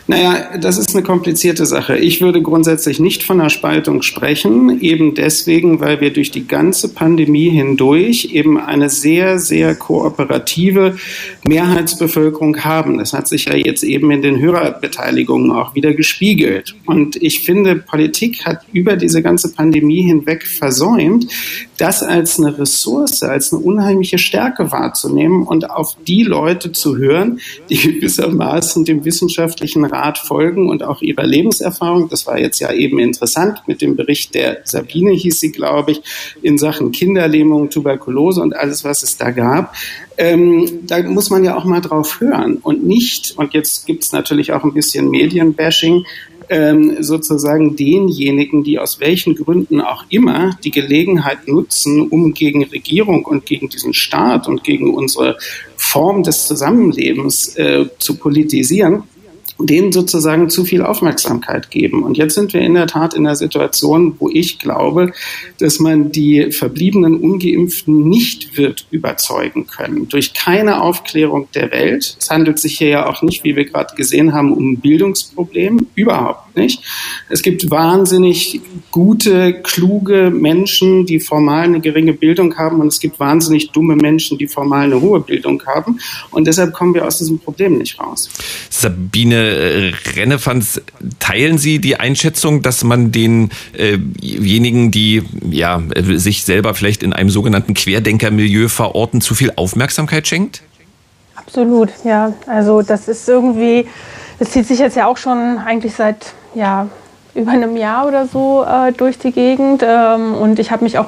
Naja, 0.08 0.58
das 0.58 0.78
ist 0.78 0.94
eine 0.94 1.04
komplizierte 1.04 1.64
Sache. 1.64 1.96
Ich 1.96 2.20
würde 2.20 2.42
grundsätzlich 2.42 2.98
nicht 2.98 3.22
von 3.22 3.40
einer 3.40 3.50
Spaltung 3.50 4.02
sprechen, 4.02 4.80
eben 4.80 5.14
deswegen, 5.14 5.80
weil 5.80 6.00
wir 6.00 6.12
durch 6.12 6.32
die 6.32 6.46
ganze 6.46 6.92
Pandemie 6.92 7.50
hindurch 7.50 8.30
eben 8.32 8.58
eine 8.58 8.90
sehr, 8.90 9.38
sehr 9.38 9.76
kooperative 9.76 10.96
Mehrheitsbevölkerung 11.44 12.64
haben. 12.64 12.98
Das 12.98 13.12
hat 13.12 13.28
sich 13.28 13.44
ja 13.44 13.54
jetzt 13.54 13.84
eben 13.84 14.10
in 14.10 14.22
den 14.22 14.40
Hörerbeteiligungen 14.40 15.52
auch 15.52 15.74
wieder 15.76 15.94
gespiegelt. 15.94 16.74
Und 16.86 17.16
ich 17.22 17.40
finde, 17.40 17.76
Politik 17.76 18.44
hat 18.44 18.62
über 18.72 18.96
diese 18.96 19.22
ganze 19.22 19.52
Pandemie 19.52 20.02
hinweg 20.02 20.46
versäumt, 20.46 21.28
das 21.82 22.04
als 22.04 22.38
eine 22.38 22.56
Ressource, 22.56 23.24
als 23.24 23.52
eine 23.52 23.60
unheimliche 23.60 24.16
Stärke 24.16 24.70
wahrzunehmen 24.70 25.42
und 25.42 25.68
auf 25.68 25.96
die 26.06 26.22
Leute 26.22 26.70
zu 26.70 26.96
hören, 26.96 27.40
die 27.70 27.76
gewissermaßen 27.94 28.84
dem 28.84 29.04
wissenschaftlichen 29.04 29.84
Rat 29.84 30.16
folgen 30.18 30.70
und 30.70 30.84
auch 30.84 31.02
ihrer 31.02 31.24
Lebenserfahrung. 31.24 32.08
Das 32.08 32.24
war 32.28 32.38
jetzt 32.38 32.60
ja 32.60 32.72
eben 32.72 33.00
interessant 33.00 33.64
mit 33.66 33.82
dem 33.82 33.96
Bericht 33.96 34.36
der 34.36 34.60
Sabine, 34.62 35.10
hieß 35.10 35.40
sie, 35.40 35.50
glaube 35.50 35.90
ich, 35.90 36.02
in 36.40 36.56
Sachen 36.56 36.92
Kinderlähmung, 36.92 37.68
Tuberkulose 37.68 38.40
und 38.40 38.54
alles, 38.54 38.84
was 38.84 39.02
es 39.02 39.16
da 39.16 39.32
gab. 39.32 39.74
Ähm, 40.18 40.82
da 40.86 41.02
muss 41.02 41.30
man 41.30 41.42
ja 41.42 41.56
auch 41.56 41.64
mal 41.64 41.80
drauf 41.80 42.20
hören 42.20 42.58
und 42.62 42.86
nicht, 42.86 43.36
und 43.36 43.54
jetzt 43.54 43.86
gibt 43.86 44.04
es 44.04 44.12
natürlich 44.12 44.52
auch 44.52 44.62
ein 44.62 44.72
bisschen 44.72 45.10
Medienbashing, 45.10 46.04
ähm, 46.52 47.02
sozusagen 47.02 47.76
denjenigen, 47.76 48.62
die 48.62 48.78
aus 48.78 49.00
welchen 49.00 49.34
Gründen 49.34 49.80
auch 49.80 50.04
immer 50.10 50.58
die 50.62 50.70
Gelegenheit 50.70 51.48
nutzen, 51.48 52.02
um 52.08 52.34
gegen 52.34 52.62
Regierung 52.64 53.24
und 53.24 53.46
gegen 53.46 53.70
diesen 53.70 53.94
Staat 53.94 54.48
und 54.48 54.62
gegen 54.62 54.92
unsere 54.92 55.38
Form 55.76 56.22
des 56.22 56.46
Zusammenlebens 56.46 57.56
äh, 57.56 57.86
zu 57.98 58.16
politisieren, 58.16 59.04
denen 59.66 59.92
sozusagen 59.92 60.50
zu 60.50 60.64
viel 60.64 60.82
Aufmerksamkeit 60.82 61.70
geben. 61.70 62.02
Und 62.02 62.16
jetzt 62.16 62.34
sind 62.34 62.52
wir 62.52 62.60
in 62.60 62.74
der 62.74 62.86
Tat 62.86 63.14
in 63.14 63.24
der 63.24 63.36
Situation, 63.36 64.16
wo 64.18 64.28
ich 64.28 64.58
glaube, 64.58 65.12
dass 65.58 65.78
man 65.78 66.12
die 66.12 66.52
verbliebenen 66.52 67.16
Ungeimpften 67.16 68.08
nicht 68.08 68.56
wird 68.56 68.86
überzeugen 68.90 69.66
können. 69.66 70.08
Durch 70.08 70.34
keine 70.34 70.82
Aufklärung 70.82 71.48
der 71.54 71.70
Welt. 71.70 72.16
Es 72.18 72.30
handelt 72.30 72.58
sich 72.58 72.78
hier 72.78 72.88
ja 72.88 73.06
auch 73.08 73.22
nicht, 73.22 73.44
wie 73.44 73.56
wir 73.56 73.64
gerade 73.64 73.94
gesehen 73.94 74.32
haben, 74.32 74.52
um 74.52 74.72
ein 74.72 74.80
Bildungsproblem. 74.80 75.86
Überhaupt 75.94 76.56
nicht. 76.56 76.82
Es 77.28 77.42
gibt 77.42 77.70
wahnsinnig 77.70 78.60
gute, 78.90 79.54
kluge 79.62 80.30
Menschen, 80.30 81.06
die 81.06 81.20
formal 81.20 81.64
eine 81.64 81.80
geringe 81.80 82.12
Bildung 82.12 82.56
haben. 82.56 82.80
Und 82.80 82.88
es 82.88 83.00
gibt 83.00 83.20
wahnsinnig 83.20 83.70
dumme 83.70 83.96
Menschen, 83.96 84.38
die 84.38 84.46
formal 84.46 84.84
eine 84.84 85.00
hohe 85.00 85.20
Bildung 85.20 85.62
haben. 85.66 85.98
Und 86.30 86.46
deshalb 86.46 86.72
kommen 86.72 86.94
wir 86.94 87.06
aus 87.06 87.18
diesem 87.18 87.38
Problem 87.38 87.78
nicht 87.78 87.98
raus. 87.98 88.28
Sabine 88.70 89.51
äh, 89.52 89.92
Rennefanz, 90.16 90.80
teilen 91.18 91.58
Sie 91.58 91.78
die 91.78 91.98
Einschätzung, 91.98 92.62
dass 92.62 92.84
man 92.84 93.12
denjenigen, 93.12 94.88
äh 94.88 94.90
die 94.90 95.22
ja 95.50 95.82
sich 96.14 96.44
selber 96.44 96.74
vielleicht 96.74 97.02
in 97.02 97.12
einem 97.12 97.30
sogenannten 97.30 97.74
Querdenkermilieu 97.74 98.68
verorten, 98.68 99.20
zu 99.20 99.34
viel 99.34 99.52
Aufmerksamkeit 99.56 100.26
schenkt? 100.26 100.62
Absolut, 101.34 101.90
ja. 102.04 102.32
Also 102.46 102.82
das 102.82 103.08
ist 103.08 103.28
irgendwie, 103.28 103.86
das 104.38 104.50
zieht 104.50 104.66
sich 104.66 104.78
jetzt 104.78 104.96
ja 104.96 105.06
auch 105.06 105.16
schon 105.16 105.58
eigentlich 105.58 105.94
seit 105.94 106.34
ja 106.54 106.88
über 107.34 107.52
einem 107.52 107.76
Jahr 107.76 108.06
oder 108.06 108.26
so 108.26 108.64
äh, 108.64 108.92
durch 108.92 109.18
die 109.18 109.32
Gegend 109.32 109.82
ähm, 109.84 110.34
und 110.34 110.58
ich 110.58 110.70
habe 110.70 110.84
mich 110.84 110.98
auch 110.98 111.06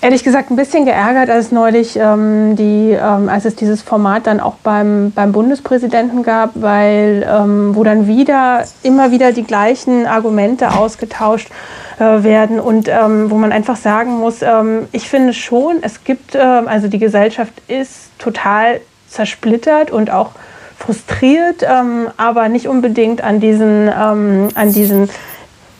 ehrlich 0.00 0.24
gesagt 0.24 0.50
ein 0.50 0.56
bisschen 0.56 0.84
geärgert, 0.84 1.30
als 1.30 1.52
neulich 1.52 1.96
ähm, 1.96 2.56
die, 2.56 2.92
ähm, 2.92 3.28
als 3.28 3.44
es 3.44 3.56
dieses 3.56 3.82
Format 3.82 4.26
dann 4.26 4.40
auch 4.40 4.56
beim, 4.62 5.12
beim 5.12 5.32
Bundespräsidenten 5.32 6.22
gab, 6.22 6.50
weil 6.54 7.26
ähm, 7.28 7.74
wo 7.74 7.82
dann 7.82 8.06
wieder 8.06 8.64
immer 8.82 9.10
wieder 9.10 9.32
die 9.32 9.44
gleichen 9.44 10.06
Argumente 10.06 10.72
ausgetauscht 10.72 11.48
äh, 11.98 12.22
werden 12.22 12.60
und 12.60 12.88
ähm, 12.88 13.30
wo 13.30 13.36
man 13.36 13.52
einfach 13.52 13.76
sagen 13.76 14.18
muss, 14.18 14.42
ähm, 14.42 14.86
ich 14.92 15.08
finde 15.08 15.32
schon, 15.32 15.78
es 15.82 16.04
gibt, 16.04 16.34
äh, 16.34 16.38
also 16.38 16.88
die 16.88 16.98
Gesellschaft 16.98 17.54
ist 17.68 18.10
total 18.18 18.80
zersplittert 19.08 19.90
und 19.90 20.10
auch 20.10 20.30
frustriert, 20.78 21.62
ähm, 21.62 22.08
aber 22.18 22.48
nicht 22.48 22.68
unbedingt 22.68 23.24
an 23.24 23.40
diesen, 23.40 23.88
an 23.88 24.72
diesen 24.72 25.08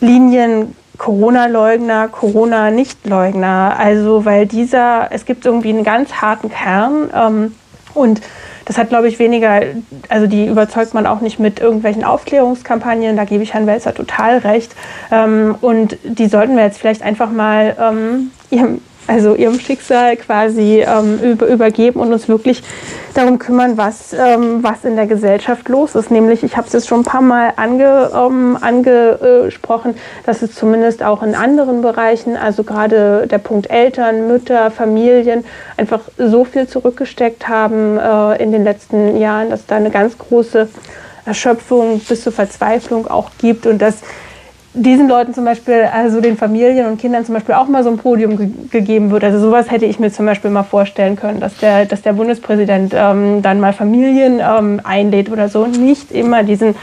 Linien 0.01 0.75
Corona-Leugner, 0.99 2.09
Corona-Nichtleugner. 2.09 3.77
Also 3.79 4.25
weil 4.25 4.47
dieser, 4.47 5.09
es 5.11 5.25
gibt 5.25 5.47
irgendwie 5.47 5.71
einen 5.71 5.85
ganz 5.85 6.15
harten 6.15 6.51
Kern 6.51 7.11
ähm, 7.15 7.55
und 7.95 8.21
das 8.67 8.79
hat, 8.79 8.89
glaube 8.89 9.07
ich, 9.07 9.21
weniger, 9.21 9.61
also 10.09 10.27
die 10.27 10.47
überzeugt 10.47 10.93
man 10.93 11.07
auch 11.07 11.21
nicht 11.21 11.39
mit 11.39 11.61
irgendwelchen 11.61 12.03
Aufklärungskampagnen, 12.05 13.17
da 13.17 13.25
gebe 13.25 13.45
ich 13.45 13.55
Herrn 13.55 13.69
Welzer 13.69 13.95
total 13.95 14.39
recht. 14.39 14.75
Ähm, 15.13 15.55
und 15.61 15.97
die 16.03 16.27
sollten 16.27 16.57
wir 16.57 16.65
jetzt 16.65 16.79
vielleicht 16.79 17.03
einfach 17.03 17.31
mal 17.31 17.77
ähm, 17.81 18.33
ihrem 18.51 18.81
also 19.07 19.35
ihrem 19.35 19.59
Schicksal 19.61 20.17
quasi 20.17 20.85
ähm, 20.87 21.19
über, 21.21 21.47
übergeben 21.47 22.01
und 22.01 22.13
uns 22.13 22.29
wirklich 22.29 22.63
darum 23.15 23.39
kümmern, 23.39 23.77
was, 23.77 24.13
ähm, 24.13 24.63
was 24.63 24.85
in 24.85 24.97
der 24.97 25.07
Gesellschaft 25.07 25.69
los 25.69 25.95
ist. 25.95 26.11
Nämlich, 26.11 26.43
ich 26.43 26.57
habe 26.57 26.67
es 26.67 26.73
jetzt 26.73 26.89
schon 26.89 27.01
ein 27.01 27.05
paar 27.05 27.23
Mal 27.23 27.53
ange, 27.57 28.11
ähm, 28.15 28.59
angesprochen, 28.61 29.95
dass 30.25 30.43
es 30.43 30.55
zumindest 30.55 31.03
auch 31.03 31.23
in 31.23 31.35
anderen 31.35 31.83
Bereichen, 31.83 32.37
also 32.37 32.65
gerade 32.65 33.27
der 33.27 33.39
Punkt 33.39 33.71
Eltern, 33.71 34.29
Mütter, 34.29 34.71
Familien, 34.71 35.45
einfach 35.77 36.01
so 36.19 36.45
viel 36.45 36.67
zurückgesteckt 36.67 37.49
haben 37.49 37.99
äh, 37.99 38.43
in 38.43 38.53
den 38.53 38.65
letzten 38.65 39.17
Jahren, 39.17 39.51
dass 39.51 39.67
da 39.67 39.77
eine 39.77 39.91
ganz 39.91 40.19
große 40.19 40.69
Erschöpfung 41.25 42.01
bis 42.01 42.23
zur 42.23 42.33
Verzweiflung 42.33 43.09
auch 43.09 43.31
gibt 43.39 43.67
und 43.67 43.83
dass 43.83 43.97
diesen 44.77 45.09
Leuten 45.09 45.33
zum 45.33 45.45
Beispiel, 45.45 45.89
also 45.93 46.21
den 46.21 46.37
Familien 46.37 46.87
und 46.87 47.01
Kindern 47.01 47.25
zum 47.25 47.35
Beispiel 47.35 47.55
auch 47.55 47.67
mal 47.67 47.83
so 47.83 47.91
ein 47.91 47.97
Podium 47.97 48.37
ge 48.37 48.51
gegeben 48.71 49.11
wird. 49.11 49.25
Also 49.25 49.41
sowas 49.41 49.71
hätte 49.71 49.87
ich 49.87 49.99
mir 49.99 50.13
zum 50.13 50.27
Beispiel 50.27 50.51
mal 50.51 50.63
vorstellen 50.63 51.17
können, 51.17 51.41
dass 51.41 51.57
der, 51.57 51.87
dass 51.87 52.03
der 52.03 52.13
Bundespräsident 52.13 52.93
ähm, 52.95 53.41
dann 53.41 53.59
mal 53.59 53.73
Familien 53.73 54.41
ähm, 54.41 54.81
einlädt 54.85 55.31
oder 55.31 55.49
so. 55.49 55.67
Nicht 55.67 56.13
immer 56.13 56.43
diesen, 56.43 56.75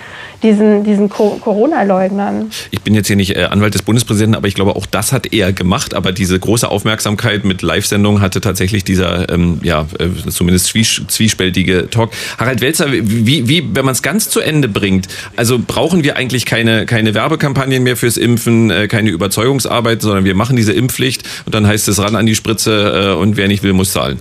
diesen, 0.43 0.83
diesen 0.83 1.09
Corona-Leugnern. 1.09 2.51
Ich 2.71 2.81
bin 2.81 2.93
jetzt 2.93 3.07
hier 3.07 3.15
nicht 3.15 3.35
äh, 3.35 3.45
Anwalt 3.45 3.73
des 3.73 3.81
Bundespräsidenten, 3.81 4.35
aber 4.35 4.47
ich 4.47 4.53
glaube, 4.53 4.75
auch 4.75 4.85
das 4.85 5.11
hat 5.11 5.33
er 5.33 5.53
gemacht. 5.53 5.93
Aber 5.93 6.11
diese 6.11 6.39
große 6.39 6.69
Aufmerksamkeit 6.69 7.45
mit 7.45 7.61
Live-Sendungen 7.61 8.21
hatte 8.21 8.41
tatsächlich 8.41 8.83
dieser, 8.83 9.29
ähm, 9.29 9.59
ja, 9.63 9.87
äh, 9.99 10.29
zumindest 10.29 10.67
zwiespältige 10.67 11.89
Talk. 11.89 12.11
Harald 12.37 12.61
Welzer, 12.61 12.91
wie, 12.91 13.47
wie 13.47 13.69
wenn 13.73 13.85
man 13.85 13.93
es 13.93 14.01
ganz 14.01 14.29
zu 14.29 14.41
Ende 14.41 14.67
bringt, 14.67 15.07
also 15.35 15.59
brauchen 15.65 16.03
wir 16.03 16.17
eigentlich 16.17 16.45
keine, 16.45 16.85
keine 16.85 17.13
Werbekampagnen 17.13 17.81
mehr 17.81 17.95
fürs 17.95 18.17
Impfen, 18.17 18.69
äh, 18.69 18.87
keine 18.87 19.09
Überzeugungsarbeit, 19.09 20.01
sondern 20.01 20.25
wir 20.25 20.35
machen 20.35 20.55
diese 20.55 20.73
Impfpflicht 20.73 21.23
und 21.45 21.55
dann 21.55 21.65
heißt 21.65 21.87
es 21.87 21.99
ran 21.99 22.15
an 22.15 22.25
die 22.25 22.35
Spritze 22.35 23.17
und 23.17 23.37
wer 23.37 23.47
nicht 23.47 23.63
will, 23.63 23.73
muss 23.73 23.93
zahlen. 23.93 24.19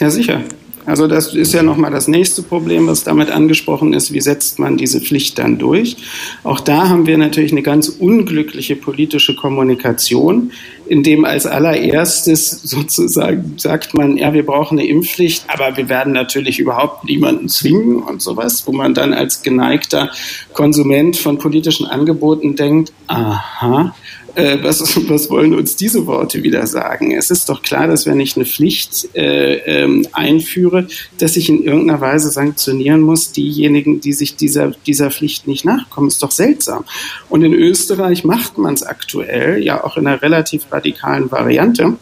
Ja, 0.00 0.10
sicher. 0.10 0.42
Also 0.86 1.08
das 1.08 1.34
ist 1.34 1.52
ja 1.52 1.64
nochmal 1.64 1.90
das 1.90 2.06
nächste 2.06 2.42
Problem, 2.42 2.86
was 2.86 3.02
damit 3.02 3.30
angesprochen 3.30 3.92
ist. 3.92 4.12
Wie 4.12 4.20
setzt 4.20 4.60
man 4.60 4.76
diese 4.76 5.00
Pflicht 5.00 5.38
dann 5.38 5.58
durch? 5.58 5.96
Auch 6.44 6.60
da 6.60 6.88
haben 6.88 7.06
wir 7.06 7.18
natürlich 7.18 7.50
eine 7.50 7.62
ganz 7.62 7.88
unglückliche 7.88 8.76
politische 8.76 9.34
Kommunikation. 9.34 10.52
In 10.88 11.02
dem 11.02 11.24
als 11.24 11.46
allererstes 11.46 12.62
sozusagen 12.62 13.54
sagt 13.58 13.94
man, 13.94 14.16
ja, 14.16 14.32
wir 14.32 14.44
brauchen 14.44 14.78
eine 14.78 14.88
Impfpflicht, 14.88 15.44
aber 15.48 15.76
wir 15.76 15.88
werden 15.88 16.12
natürlich 16.12 16.58
überhaupt 16.58 17.04
niemanden 17.04 17.48
zwingen 17.48 18.02
und 18.02 18.22
sowas, 18.22 18.66
wo 18.66 18.72
man 18.72 18.94
dann 18.94 19.12
als 19.12 19.42
geneigter 19.42 20.10
Konsument 20.52 21.16
von 21.16 21.38
politischen 21.38 21.86
Angeboten 21.86 22.56
denkt, 22.56 22.92
aha, 23.06 23.94
äh, 24.36 24.58
was, 24.62 24.80
was 25.08 25.30
wollen 25.30 25.54
uns 25.54 25.76
diese 25.76 26.06
Worte 26.06 26.42
wieder 26.42 26.66
sagen? 26.66 27.12
Es 27.12 27.30
ist 27.30 27.48
doch 27.48 27.62
klar, 27.62 27.86
dass 27.88 28.06
wenn 28.06 28.20
ich 28.20 28.36
eine 28.36 28.44
Pflicht 28.44 29.08
äh, 29.14 29.54
ähm, 29.82 30.06
einführe, 30.12 30.86
dass 31.18 31.36
ich 31.36 31.48
in 31.48 31.64
irgendeiner 31.64 32.00
Weise 32.00 32.30
sanktionieren 32.30 33.00
muss, 33.00 33.32
diejenigen, 33.32 34.00
die 34.00 34.12
sich 34.12 34.36
dieser, 34.36 34.72
dieser 34.86 35.10
Pflicht 35.10 35.48
nicht 35.48 35.64
nachkommen. 35.64 36.08
Ist 36.08 36.22
doch 36.22 36.30
seltsam. 36.30 36.84
Und 37.28 37.42
in 37.42 37.54
Österreich 37.54 38.24
macht 38.24 38.58
man 38.58 38.74
es 38.74 38.82
aktuell, 38.82 39.62
ja 39.62 39.82
auch 39.82 39.96
in 39.96 40.06
einer 40.06 40.22
relativ 40.22 40.66
radikalen 40.76 41.30
Variante. 41.30 41.96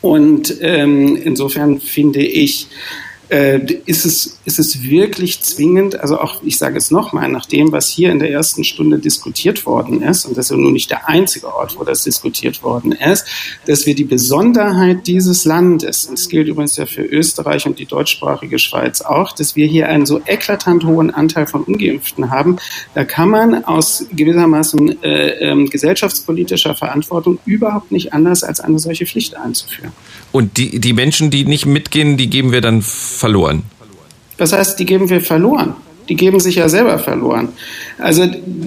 Und 0.00 0.54
ähm, 0.60 1.16
insofern 1.16 1.80
finde 1.80 2.20
ich, 2.20 2.68
äh, 3.28 3.60
ist, 3.86 4.04
es, 4.04 4.38
ist 4.44 4.58
es 4.58 4.82
wirklich 4.82 5.40
zwingend, 5.42 6.00
also 6.00 6.18
auch, 6.18 6.42
ich 6.42 6.58
sage 6.58 6.78
es 6.78 6.90
nochmal, 6.90 7.28
nach 7.28 7.46
dem, 7.46 7.72
was 7.72 7.88
hier 7.88 8.10
in 8.10 8.18
der 8.18 8.30
ersten 8.30 8.64
Stunde 8.64 8.98
diskutiert 8.98 9.66
worden 9.66 10.02
ist, 10.02 10.24
und 10.26 10.36
das 10.36 10.46
ist 10.46 10.50
ja 10.50 10.56
nun 10.56 10.72
nicht 10.72 10.90
der 10.90 11.08
einzige 11.08 11.54
Ort, 11.54 11.78
wo 11.78 11.84
das 11.84 12.04
diskutiert 12.04 12.62
worden 12.62 12.92
ist, 12.92 13.26
dass 13.66 13.86
wir 13.86 13.94
die 13.94 14.04
Besonderheit 14.04 15.06
dieses 15.06 15.44
Landes, 15.44 16.06
und 16.06 16.18
das 16.18 16.28
gilt 16.28 16.48
übrigens 16.48 16.76
ja 16.76 16.86
für 16.86 17.02
Österreich 17.02 17.66
und 17.66 17.78
die 17.78 17.86
deutschsprachige 17.86 18.58
Schweiz 18.58 19.00
auch, 19.00 19.32
dass 19.32 19.56
wir 19.56 19.66
hier 19.66 19.88
einen 19.88 20.06
so 20.06 20.20
eklatant 20.24 20.84
hohen 20.84 21.10
Anteil 21.10 21.46
von 21.46 21.62
Ungeimpften 21.62 22.30
haben, 22.30 22.56
da 22.94 23.04
kann 23.04 23.28
man 23.28 23.64
aus 23.64 24.06
gewissermaßen 24.12 25.02
äh, 25.02 25.52
äh, 25.52 25.64
gesellschaftspolitischer 25.64 26.74
Verantwortung 26.74 27.38
überhaupt 27.44 27.92
nicht 27.92 28.12
anders, 28.12 28.42
als 28.42 28.60
eine 28.60 28.78
solche 28.78 29.06
Pflicht 29.06 29.36
einzuführen. 29.36 29.92
Und 30.32 30.56
die, 30.56 30.78
die 30.78 30.92
Menschen, 30.92 31.30
die 31.30 31.44
nicht 31.44 31.66
mitgehen, 31.66 32.16
die 32.16 32.28
geben 32.28 32.52
wir 32.52 32.60
dann 32.60 32.82
verloren. 33.18 33.62
Das 34.36 34.52
heißt, 34.52 34.78
die 34.78 34.86
geben 34.86 35.10
wir 35.10 35.20
verloren. 35.20 35.74
Die 36.08 36.14
geben 36.14 36.40
sich 36.40 36.54
ja 36.54 36.68
selber 36.68 36.98
verloren. 36.98 37.50
Also 37.98 38.26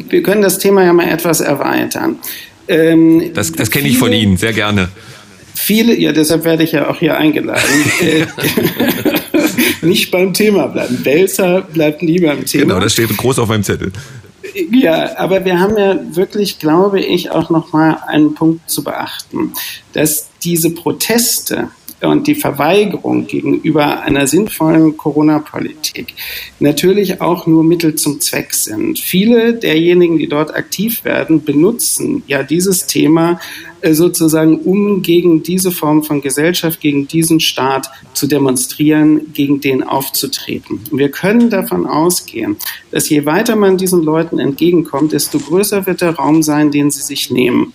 wir 0.09 0.21
können 0.21 0.41
das 0.41 0.59
Thema 0.59 0.83
ja 0.83 0.93
mal 0.93 1.07
etwas 1.09 1.39
erweitern. 1.41 2.17
Ähm, 2.67 3.31
das 3.33 3.51
das 3.51 3.71
kenne 3.71 3.87
ich 3.87 3.97
von 3.97 4.13
Ihnen, 4.13 4.37
sehr 4.37 4.53
gerne. 4.53 4.89
Viele, 5.55 5.97
ja, 5.97 6.11
deshalb 6.11 6.43
werde 6.43 6.63
ich 6.63 6.71
ja 6.73 6.89
auch 6.89 6.97
hier 6.97 7.17
eingeladen. 7.17 7.61
Äh, 8.01 8.25
nicht 9.85 10.11
beim 10.11 10.33
Thema 10.33 10.67
bleiben. 10.67 11.01
Belzer 11.03 11.61
bleibt 11.61 12.01
nie 12.01 12.19
beim 12.19 12.45
Thema. 12.45 12.65
Genau, 12.65 12.79
das 12.79 12.93
steht 12.93 13.15
groß 13.15 13.39
auf 13.39 13.49
meinem 13.49 13.63
Zettel. 13.63 13.91
Ja, 14.71 15.17
aber 15.17 15.45
wir 15.45 15.59
haben 15.59 15.77
ja 15.77 15.99
wirklich, 16.15 16.59
glaube 16.59 16.99
ich, 16.99 17.31
auch 17.31 17.49
noch 17.49 17.73
mal 17.73 17.97
einen 18.07 18.33
Punkt 18.33 18.69
zu 18.69 18.83
beachten, 18.83 19.53
dass 19.93 20.29
diese 20.43 20.71
Proteste, 20.71 21.69
und 22.01 22.27
die 22.27 22.35
Verweigerung 22.35 23.27
gegenüber 23.27 24.01
einer 24.01 24.27
sinnvollen 24.27 24.97
Corona-Politik 24.97 26.13
natürlich 26.59 27.21
auch 27.21 27.47
nur 27.47 27.63
Mittel 27.63 27.95
zum 27.95 28.19
Zweck 28.19 28.53
sind. 28.53 28.99
Viele 28.99 29.53
derjenigen, 29.53 30.17
die 30.17 30.27
dort 30.27 30.55
aktiv 30.55 31.03
werden, 31.05 31.43
benutzen 31.43 32.23
ja 32.27 32.43
dieses 32.43 32.87
Thema 32.87 33.39
äh, 33.81 33.93
sozusagen, 33.93 34.59
um 34.59 35.01
gegen 35.01 35.43
diese 35.43 35.71
Form 35.71 36.03
von 36.03 36.21
Gesellschaft, 36.21 36.79
gegen 36.79 37.07
diesen 37.07 37.39
Staat 37.39 37.89
zu 38.13 38.27
demonstrieren, 38.27 39.33
gegen 39.33 39.61
den 39.61 39.83
aufzutreten. 39.83 40.79
Wir 40.91 41.09
können 41.09 41.49
davon 41.49 41.85
ausgehen, 41.85 42.57
dass 42.91 43.09
je 43.09 43.25
weiter 43.25 43.55
man 43.55 43.77
diesen 43.77 44.03
Leuten 44.03 44.39
entgegenkommt, 44.39 45.13
desto 45.13 45.39
größer 45.39 45.85
wird 45.85 46.01
der 46.01 46.15
Raum 46.15 46.43
sein, 46.43 46.71
den 46.71 46.91
sie 46.91 47.01
sich 47.01 47.31
nehmen. 47.31 47.73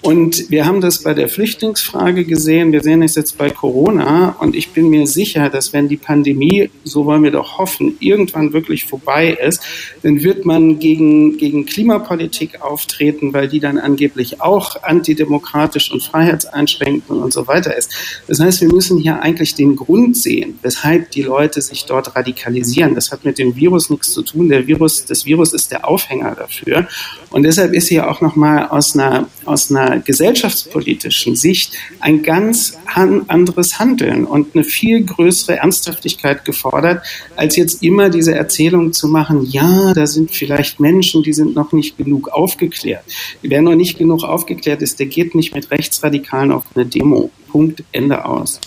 Und 0.00 0.48
wir 0.48 0.64
haben 0.64 0.80
das 0.80 1.02
bei 1.02 1.12
der 1.12 1.28
Flüchtlingsfrage 1.28 2.24
gesehen, 2.24 2.70
wir 2.70 2.82
sehen 2.82 3.02
es 3.02 3.16
jetzt 3.16 3.36
bei 3.36 3.50
Corona 3.50 4.36
und 4.38 4.54
ich 4.54 4.70
bin 4.70 4.90
mir 4.90 5.08
sicher, 5.08 5.50
dass 5.50 5.72
wenn 5.72 5.88
die 5.88 5.96
Pandemie, 5.96 6.70
so 6.84 7.04
wollen 7.04 7.24
wir 7.24 7.32
doch 7.32 7.58
hoffen, 7.58 7.96
irgendwann 7.98 8.52
wirklich 8.52 8.84
vorbei 8.84 9.30
ist, 9.30 9.60
dann 10.02 10.22
wird 10.22 10.44
man 10.44 10.78
gegen, 10.78 11.36
gegen 11.36 11.66
Klimapolitik 11.66 12.62
auftreten, 12.62 13.32
weil 13.32 13.48
die 13.48 13.58
dann 13.58 13.76
angeblich 13.76 14.40
auch 14.40 14.80
antidemokratisch 14.84 15.90
und 15.90 16.04
freiheitseinschränkend 16.04 17.10
und 17.10 17.32
so 17.32 17.48
weiter 17.48 17.76
ist. 17.76 17.92
Das 18.28 18.38
heißt, 18.38 18.60
wir 18.60 18.72
müssen 18.72 18.98
hier 18.98 19.20
eigentlich 19.20 19.56
den 19.56 19.74
Grund 19.74 20.16
sehen, 20.16 20.60
weshalb 20.62 21.10
die 21.10 21.22
Leute 21.22 21.60
sich 21.60 21.86
dort 21.86 22.14
radikalisieren. 22.14 22.94
Das 22.94 23.10
hat 23.10 23.24
mit 23.24 23.38
dem 23.38 23.56
Virus 23.56 23.90
nichts 23.90 24.12
zu 24.12 24.22
tun. 24.22 24.48
Der 24.48 24.68
Virus, 24.68 25.06
das 25.06 25.26
Virus 25.26 25.52
ist 25.52 25.72
der 25.72 25.88
Aufhänger 25.88 26.36
dafür. 26.36 26.86
Und 27.30 27.42
deshalb 27.42 27.74
ist 27.74 27.88
hier 27.88 28.10
auch 28.10 28.20
nochmal 28.20 28.68
aus 28.68 28.94
einer, 28.94 29.28
aus 29.44 29.70
einer 29.70 30.00
gesellschaftspolitischen 30.00 31.36
Sicht 31.36 31.76
ein 32.00 32.22
ganz 32.22 32.78
anderes 32.86 33.78
Handeln 33.78 34.24
und 34.24 34.54
eine 34.54 34.64
viel 34.64 35.04
größere 35.04 35.56
Ernsthaftigkeit 35.58 36.44
gefordert, 36.44 37.04
als 37.36 37.56
jetzt 37.56 37.82
immer 37.82 38.08
diese 38.08 38.34
Erzählung 38.34 38.92
zu 38.92 39.08
machen, 39.08 39.44
ja, 39.44 39.92
da 39.94 40.06
sind 40.06 40.30
vielleicht 40.30 40.80
Menschen, 40.80 41.22
die 41.22 41.32
sind 41.32 41.54
noch 41.54 41.72
nicht 41.72 41.98
genug 41.98 42.28
aufgeklärt. 42.28 43.04
Wer 43.42 43.62
noch 43.62 43.74
nicht 43.74 43.98
genug 43.98 44.24
aufgeklärt 44.24 44.82
ist, 44.82 44.98
der 44.98 45.06
geht 45.06 45.34
nicht 45.34 45.54
mit 45.54 45.70
Rechtsradikalen 45.70 46.52
auf 46.52 46.64
eine 46.74 46.86
Demo. 46.86 47.30
Punkt, 47.48 47.82
Ende 47.92 48.24
aus. 48.24 48.60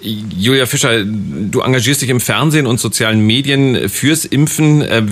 Julia 0.00 0.66
Fischer, 0.66 1.04
du 1.04 1.60
engagierst 1.60 2.02
dich 2.02 2.08
im 2.08 2.20
Fernsehen 2.20 2.66
und 2.66 2.78
sozialen 2.78 3.20
Medien 3.20 3.88
fürs 3.88 4.24
Impfen. 4.24 4.82
Äh, 4.82 5.02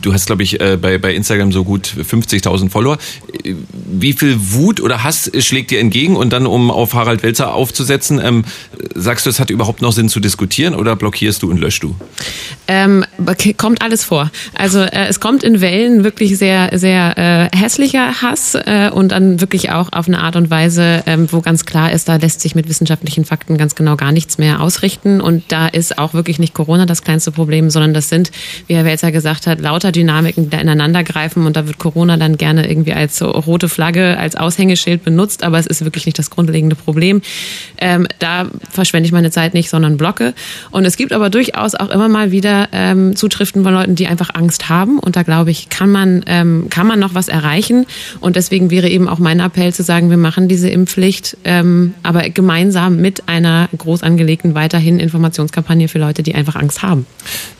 du 0.00 0.12
hast, 0.12 0.26
glaube 0.26 0.42
ich, 0.42 0.60
äh, 0.60 0.78
bei, 0.80 0.98
bei 0.98 1.14
Instagram 1.14 1.52
so 1.52 1.64
gut 1.64 1.86
50.000 1.86 2.70
Follower. 2.70 2.98
Wie 3.44 4.12
viel 4.14 4.36
Wut 4.38 4.80
oder 4.80 5.04
Hass 5.04 5.30
schlägt 5.40 5.70
dir 5.70 5.80
entgegen? 5.80 6.16
Und 6.16 6.32
dann, 6.32 6.46
um 6.46 6.70
auf 6.70 6.94
Harald 6.94 7.22
Welzer 7.22 7.52
aufzusetzen, 7.52 8.20
ähm, 8.22 8.44
sagst 8.94 9.26
du, 9.26 9.30
es 9.30 9.40
hat 9.40 9.50
überhaupt 9.50 9.82
noch 9.82 9.92
Sinn 9.92 10.08
zu 10.08 10.20
diskutieren 10.20 10.74
oder 10.74 10.96
blockierst 10.96 11.42
du 11.42 11.50
und 11.50 11.58
löschst 11.58 11.82
du? 11.82 11.94
Ähm, 12.66 13.04
kommt 13.58 13.82
alles 13.82 14.04
vor. 14.04 14.30
Also 14.54 14.80
äh, 14.80 15.06
es 15.08 15.20
kommt 15.20 15.44
in 15.44 15.60
Wellen 15.60 16.02
wirklich 16.04 16.38
sehr, 16.38 16.70
sehr 16.78 17.50
äh, 17.52 17.56
hässlicher 17.56 18.22
Hass 18.22 18.54
äh, 18.54 18.90
und 18.92 19.12
dann 19.12 19.40
wirklich 19.40 19.70
auch 19.70 19.92
auf 19.92 20.08
eine 20.08 20.20
Art 20.20 20.36
und 20.36 20.50
Weise, 20.50 21.02
ähm, 21.06 21.28
wo 21.30 21.40
ganz 21.40 21.66
klar 21.66 21.92
ist, 21.92 22.08
da 22.08 22.16
lässt 22.16 22.40
sich 22.40 22.54
mit 22.54 22.68
wissenschaftlichen 22.68 23.24
Fakten 23.24 23.58
ganz 23.58 23.74
genau 23.74 23.96
gar 23.96 24.12
nichts 24.12 24.29
nichts 24.30 24.38
mehr 24.38 24.60
ausrichten. 24.60 25.20
Und 25.20 25.44
da 25.48 25.66
ist 25.66 25.98
auch 25.98 26.14
wirklich 26.14 26.38
nicht 26.38 26.54
Corona 26.54 26.86
das 26.86 27.02
kleinste 27.02 27.32
Problem, 27.32 27.68
sondern 27.68 27.94
das 27.94 28.08
sind, 28.08 28.30
wie 28.68 28.76
Herr 28.76 28.84
Welzer 28.84 29.10
gesagt 29.10 29.48
hat, 29.48 29.60
lauter 29.60 29.90
Dynamiken, 29.90 30.44
die 30.44 30.50
da 30.50 30.58
ineinander 30.58 31.02
greifen. 31.02 31.46
Und 31.46 31.56
da 31.56 31.66
wird 31.66 31.78
Corona 31.78 32.16
dann 32.16 32.36
gerne 32.36 32.70
irgendwie 32.70 32.92
als 32.92 33.20
rote 33.22 33.68
Flagge, 33.68 34.16
als 34.18 34.36
Aushängeschild 34.36 35.02
benutzt. 35.02 35.42
Aber 35.42 35.58
es 35.58 35.66
ist 35.66 35.84
wirklich 35.84 36.06
nicht 36.06 36.18
das 36.18 36.30
grundlegende 36.30 36.76
Problem. 36.76 37.22
Ähm, 37.78 38.06
da 38.20 38.46
verschwende 38.70 39.06
ich 39.06 39.12
meine 39.12 39.32
Zeit 39.32 39.52
nicht, 39.52 39.68
sondern 39.68 39.96
blocke. 39.96 40.32
Und 40.70 40.84
es 40.84 40.96
gibt 40.96 41.12
aber 41.12 41.28
durchaus 41.28 41.74
auch 41.74 41.90
immer 41.90 42.08
mal 42.08 42.30
wieder 42.30 42.68
ähm, 42.72 43.16
Zutriften 43.16 43.64
von 43.64 43.74
Leuten, 43.74 43.96
die 43.96 44.06
einfach 44.06 44.30
Angst 44.34 44.68
haben. 44.68 45.00
Und 45.00 45.16
da 45.16 45.24
glaube 45.24 45.50
ich, 45.50 45.70
kann 45.70 45.90
man, 45.90 46.22
ähm, 46.26 46.68
kann 46.70 46.86
man 46.86 47.00
noch 47.00 47.14
was 47.14 47.26
erreichen. 47.26 47.86
Und 48.20 48.36
deswegen 48.36 48.70
wäre 48.70 48.88
eben 48.88 49.08
auch 49.08 49.18
mein 49.18 49.40
Appell 49.40 49.74
zu 49.74 49.82
sagen, 49.82 50.10
wir 50.10 50.18
machen 50.18 50.46
diese 50.46 50.68
Impfpflicht, 50.68 51.36
ähm, 51.42 51.94
aber 52.04 52.28
gemeinsam 52.28 52.98
mit 52.98 53.28
einer 53.28 53.68
groß 53.76 54.04
angelegten 54.04 54.19
angelegten 54.20 54.54
weiterhin 54.54 55.00
Informationskampagne 55.00 55.88
für 55.88 55.98
Leute, 55.98 56.22
die 56.22 56.34
einfach 56.34 56.56
Angst 56.56 56.82
haben. 56.82 57.06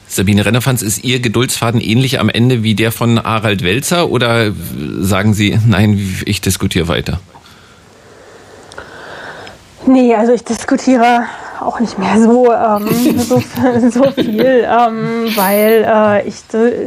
Sabine 0.09 0.45
Rennerfanz, 0.45 0.83
ist 0.83 1.05
Ihr 1.05 1.21
Geduldsfaden 1.21 1.81
ähnlich 1.81 2.21
am 2.21 2.29
Ende 2.29 2.63
wie 2.63 2.75
der 2.75 2.93
von 2.93 3.23
Harald 3.23 3.63
Welzer 3.63 4.11
oder 4.11 4.53
sagen 5.01 5.33
Sie, 5.35 5.59
nein, 5.67 5.99
ich 6.27 6.41
diskutiere 6.41 6.89
weiter? 6.89 7.21
Nee, 9.87 10.15
also 10.15 10.33
ich 10.33 10.45
diskutiere 10.45 11.23
auch 11.61 11.81
nicht 11.81 11.99
mehr 11.99 12.21
so, 12.21 12.53
ähm, 12.53 12.89
so, 13.19 13.43
so, 13.91 14.11
viel, 14.11 14.67
ähm, 14.67 15.29
weil 15.37 15.87
äh, 15.87 16.29
ich 16.29 16.35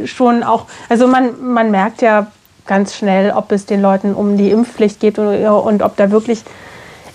schon 0.08 0.42
auch, 0.42 0.66
also 0.88 1.08
man, 1.08 1.30
man 1.42 1.70
merkt 1.70 2.02
ja 2.02 2.28
ganz 2.66 2.94
schnell, 2.94 3.32
ob 3.32 3.50
es 3.52 3.66
den 3.66 3.82
Leuten 3.82 4.14
um 4.14 4.36
die 4.36 4.50
Impfpflicht 4.50 5.00
geht 5.00 5.18
und, 5.18 5.44
und 5.44 5.82
ob 5.82 5.96
da 5.96 6.10
wirklich 6.10 6.44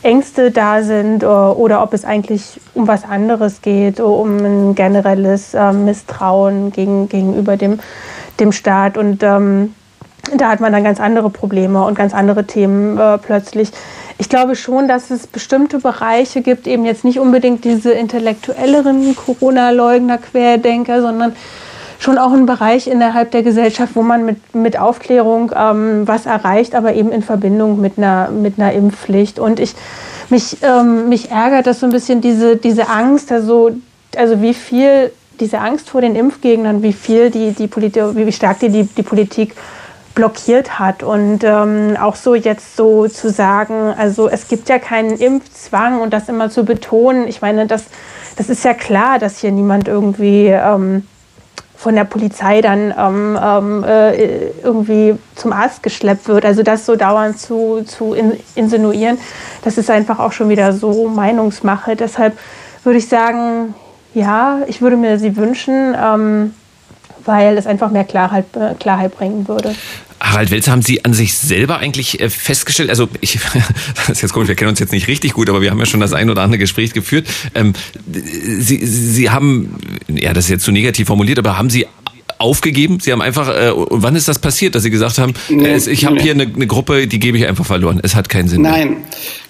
Ängste 0.02 0.52
da 0.52 0.82
sind 0.82 1.24
äh, 1.24 1.26
oder 1.26 1.84
ob 1.84 1.94
es 1.94 2.06
eigentlich 2.06 2.60
um 2.74 2.88
was 2.88 3.04
anderes 3.04 3.62
geht, 3.62 4.00
um 4.00 4.38
ein 4.38 4.76
generelles 4.76 5.54
äh, 5.54 5.74
Misstrauen 5.74 6.72
gegen, 6.72 7.10
gegenüber 7.10 7.58
dem, 7.58 7.80
dem 8.40 8.52
Staat. 8.52 8.98
Und 8.98 9.24
ähm, 9.24 9.74
da 10.36 10.50
hat 10.50 10.60
man 10.60 10.72
dann 10.72 10.84
ganz 10.84 11.00
andere 11.00 11.30
Probleme 11.30 11.84
und 11.84 11.96
ganz 11.96 12.14
andere 12.14 12.46
Themen 12.46 12.98
äh, 12.98 13.18
plötzlich. 13.18 13.72
Ich 14.18 14.30
glaube 14.30 14.56
schon, 14.56 14.88
dass 14.88 15.12
es 15.12 15.28
bestimmte 15.28 15.80
Bereiche 15.80 16.42
gibt, 16.42 16.68
eben 16.68 16.86
jetzt 16.86 17.06
nicht 17.06 17.20
unbedingt 17.20 17.64
diese 17.64 17.92
intellektuelleren 17.92 19.16
Corona-Leugner, 19.16 20.18
Querdenker, 20.18 21.02
sondern 21.02 21.36
schon 22.00 22.18
auch 22.18 22.32
ein 22.32 22.46
Bereich 22.46 22.88
innerhalb 22.88 23.32
der 23.32 23.44
Gesellschaft, 23.44 23.96
wo 23.96 24.02
man 24.02 24.26
mit, 24.26 24.56
mit 24.56 24.80
Aufklärung 24.80 25.52
ähm, 25.56 26.08
was 26.08 26.26
erreicht, 26.26 26.74
aber 26.74 26.94
eben 26.94 27.12
in 27.12 27.22
Verbindung 27.22 27.80
mit 27.82 27.98
einer, 27.98 28.32
mit 28.32 28.58
einer 28.58 28.72
Impfpflicht. 28.72 29.38
Und 29.38 29.60
ich, 29.60 29.76
mich, 30.30 30.58
ähm, 30.64 31.10
mich 31.10 31.30
ärgert 31.30 31.68
das 31.68 31.82
so 31.82 31.86
ein 31.86 31.92
bisschen, 31.92 32.22
diese, 32.22 32.56
diese 32.56 32.90
Angst, 32.90 33.32
also, 33.32 33.72
also 34.16 34.42
wie 34.42 34.54
viel 34.54 35.12
diese 35.42 35.60
Angst 35.60 35.90
vor 35.90 36.02
den 36.02 36.16
Impfgegnern, 36.16 36.84
wie 36.84 36.94
viel 36.94 37.32
die, 37.32 37.52
die 37.52 37.68
Politik, 37.68 38.04
wie 38.14 38.32
stark 38.32 38.60
die, 38.60 38.70
die, 38.70 38.84
die 38.84 39.04
Politik 39.04 39.56
blockiert 40.16 40.80
hat. 40.80 41.04
Und 41.04 41.44
ähm, 41.44 41.98
auch 42.00 42.16
so 42.16 42.36
jetzt 42.36 42.76
so 42.76 43.08
zu 43.08 43.30
sagen, 43.30 43.94
also 43.98 44.30
es 44.30 44.48
gibt 44.48 44.70
ja 44.70 44.80
keinen 44.80 45.18
Impfzwang 45.18 46.02
und 46.02 46.14
das 46.14 46.30
immer 46.30 46.50
zu 46.50 46.64
betonen, 46.64 47.28
ich 47.28 47.42
meine, 47.42 47.68
das, 47.68 47.86
das 48.38 48.50
ist 48.50 48.64
ja 48.64 48.74
klar, 48.74 49.20
dass 49.20 49.40
hier 49.40 49.52
niemand 49.52 49.88
irgendwie 49.88 50.48
ähm, 50.48 51.04
von 51.80 51.96
der 51.96 52.04
Polizei 52.04 52.60
dann 52.62 52.94
ähm, 52.98 53.40
ähm 53.42 53.84
äh, 53.86 54.50
irgendwie 54.64 55.18
zum 55.36 55.54
Arzt 55.54 55.82
geschleppt 55.82 56.28
wird. 56.28 56.46
Also 56.46 56.62
das 56.62 56.86
so 56.86 56.98
dauernd 56.98 57.40
zu, 57.40 57.84
zu 57.86 58.14
in, 58.14 58.34
insinuieren, 58.56 59.18
das 59.64 59.78
ist 59.78 59.90
einfach 59.90 60.20
auch 60.20 60.34
schon 60.34 60.50
wieder 60.50 60.74
so 60.74 61.08
Meinungsmache. 61.08 61.96
Deshalb 61.96 62.38
würde 62.84 63.00
ich 63.00 63.08
sagen, 63.08 63.74
ja, 64.14 64.60
ich 64.68 64.82
würde 64.82 64.98
mir 64.98 65.18
sie 65.20 65.38
wünschen. 65.38 65.96
Ähm, 65.98 66.54
weil 67.26 67.58
es 67.58 67.68
einfach 67.68 67.92
mehr 67.92 68.06
Klarheit, 68.06 68.46
äh, 68.56 68.74
Klarheit 68.80 69.16
bringen 69.16 69.48
würde. 69.48 69.76
Harald 70.20 70.52
Welzer, 70.52 70.72
haben 70.72 70.82
Sie 70.82 71.06
an 71.06 71.14
sich 71.14 71.34
selber 71.34 71.78
eigentlich 71.80 72.20
äh, 72.20 72.30
festgestellt, 72.30 72.90
also 72.90 73.08
ich, 73.22 73.40
das 73.96 74.10
ist 74.10 74.22
jetzt 74.22 74.34
komisch, 74.34 74.50
wir 74.50 74.56
kennen 74.56 74.70
uns 74.70 74.80
jetzt 74.80 74.92
nicht 74.92 75.08
richtig 75.08 75.34
gut, 75.34 75.50
aber 75.50 75.62
wir 75.62 75.72
haben 75.72 75.80
ja 75.80 75.86
schon 75.86 76.00
das 76.00 76.14
ein 76.14 76.30
oder 76.30 76.42
andere 76.42 76.60
Gespräch 76.60 76.94
geführt. 76.94 77.28
Ähm, 77.56 77.74
Sie, 78.12 78.86
Sie 78.86 79.30
haben, 79.30 79.76
ja, 80.08 80.34
das 80.34 80.46
ist 80.46 80.52
jetzt 80.52 80.66
zu 80.66 80.72
negativ 80.72 81.08
formuliert, 81.08 81.40
aber 81.40 81.58
haben 81.58 81.70
Sie 81.70 81.86
aufgegeben? 82.40 83.00
Sie 83.00 83.12
haben 83.12 83.22
einfach, 83.22 83.50
äh, 83.50 83.72
wann 83.76 84.16
ist 84.16 84.28
das 84.28 84.40
passiert, 84.40 84.74
dass 84.74 84.84
Sie 84.84 84.90
gesagt 84.90 85.20
haben, 85.20 85.34
nee, 85.50 85.68
äh, 85.68 85.92
ich 85.92 86.06
habe 86.06 86.16
nee. 86.16 86.24
hier 86.24 86.32
eine, 86.32 86.44
eine, 86.44 86.68
Gruppe, 86.68 87.06
die 87.06 87.20
gebe 87.20 87.38
ich 87.38 87.46
einfach 87.46 87.66
verloren. 87.66 88.00
Es 88.02 88.16
hat 88.16 88.30
keinen 88.30 88.48
Sinn. 88.48 88.62
Nein, 88.62 88.90
mehr. 88.90 88.98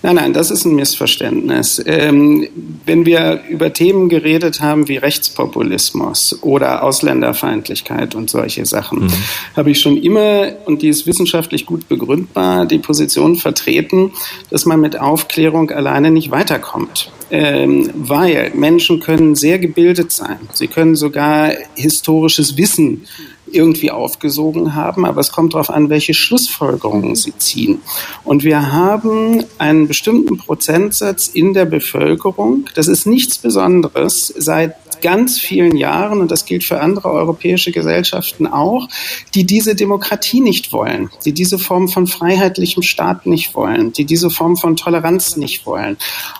nein, 0.01 0.15
nein, 0.15 0.33
das 0.33 0.51
ist 0.51 0.65
ein 0.65 0.75
Missverständnis. 0.75 1.81
Ähm, 1.85 2.47
wenn 2.85 3.05
wir 3.05 3.43
über 3.47 3.71
Themen 3.71 4.09
geredet 4.09 4.59
haben 4.59 4.87
wie 4.87 4.97
Rechtspopulismus 4.97 6.39
oder 6.41 6.83
Ausländerfeindlichkeit 6.83 8.15
und 8.15 8.29
solche 8.29 8.65
Sachen, 8.65 9.03
mhm. 9.03 9.13
habe 9.55 9.71
ich 9.71 9.79
schon 9.79 9.95
immer, 9.95 10.51
und 10.65 10.81
die 10.81 10.89
ist 10.89 11.05
wissenschaftlich 11.05 11.65
gut 11.65 11.87
begründbar, 11.87 12.65
die 12.65 12.79
Position 12.79 13.35
vertreten, 13.35 14.11
dass 14.49 14.65
man 14.65 14.81
mit 14.81 14.99
Aufklärung 14.99 15.69
alleine 15.69 16.11
nicht 16.11 16.31
weiterkommt 16.31 17.11
ähm, 17.31 17.89
weil 17.93 18.51
Menschen 18.53 18.99
können 18.99 19.35
sehr 19.35 19.59
gebildet 19.59 20.11
sein. 20.11 20.39
Sie 20.53 20.67
können 20.67 20.95
sogar 20.95 21.51
historisches 21.75 22.57
Wissen 22.57 23.05
irgendwie 23.51 23.91
aufgesogen 23.91 24.75
haben, 24.75 25.05
aber 25.05 25.21
es 25.21 25.31
kommt 25.31 25.53
darauf 25.53 25.69
an, 25.69 25.89
welche 25.89 26.13
Schlussfolgerungen 26.13 27.15
sie 27.15 27.35
ziehen. 27.37 27.81
Und 28.23 28.43
wir 28.43 28.71
haben 28.71 29.43
einen 29.57 29.87
bestimmten 29.87 30.37
Prozentsatz 30.37 31.27
in 31.27 31.53
der 31.53 31.65
Bevölkerung, 31.65 32.65
das 32.75 32.87
ist 32.87 33.05
nichts 33.05 33.37
Besonderes, 33.37 34.33
seit 34.37 34.75
ganz 35.01 35.39
vielen 35.39 35.75
Jahren, 35.75 36.21
und 36.21 36.31
das 36.31 36.45
gilt 36.45 36.63
für 36.63 36.79
andere 36.81 37.09
europäische 37.09 37.71
Gesellschaften 37.71 38.47
auch, 38.47 38.87
die 39.35 39.45
diese 39.45 39.75
Demokratie 39.75 40.41
nicht 40.41 40.71
wollen, 40.73 41.09
die 41.25 41.33
diese 41.33 41.59
Form 41.59 41.87
von 41.87 42.07
freiheitlichem 42.07 42.83
Staat 42.83 43.25
nicht 43.25 43.55
wollen, 43.55 43.93
die 43.93 44.05
diese 44.05 44.29
Form 44.29 44.57
von 44.57 44.75
Toleranz 44.75 45.37
nicht 45.37 45.65
wollen. 45.65 45.97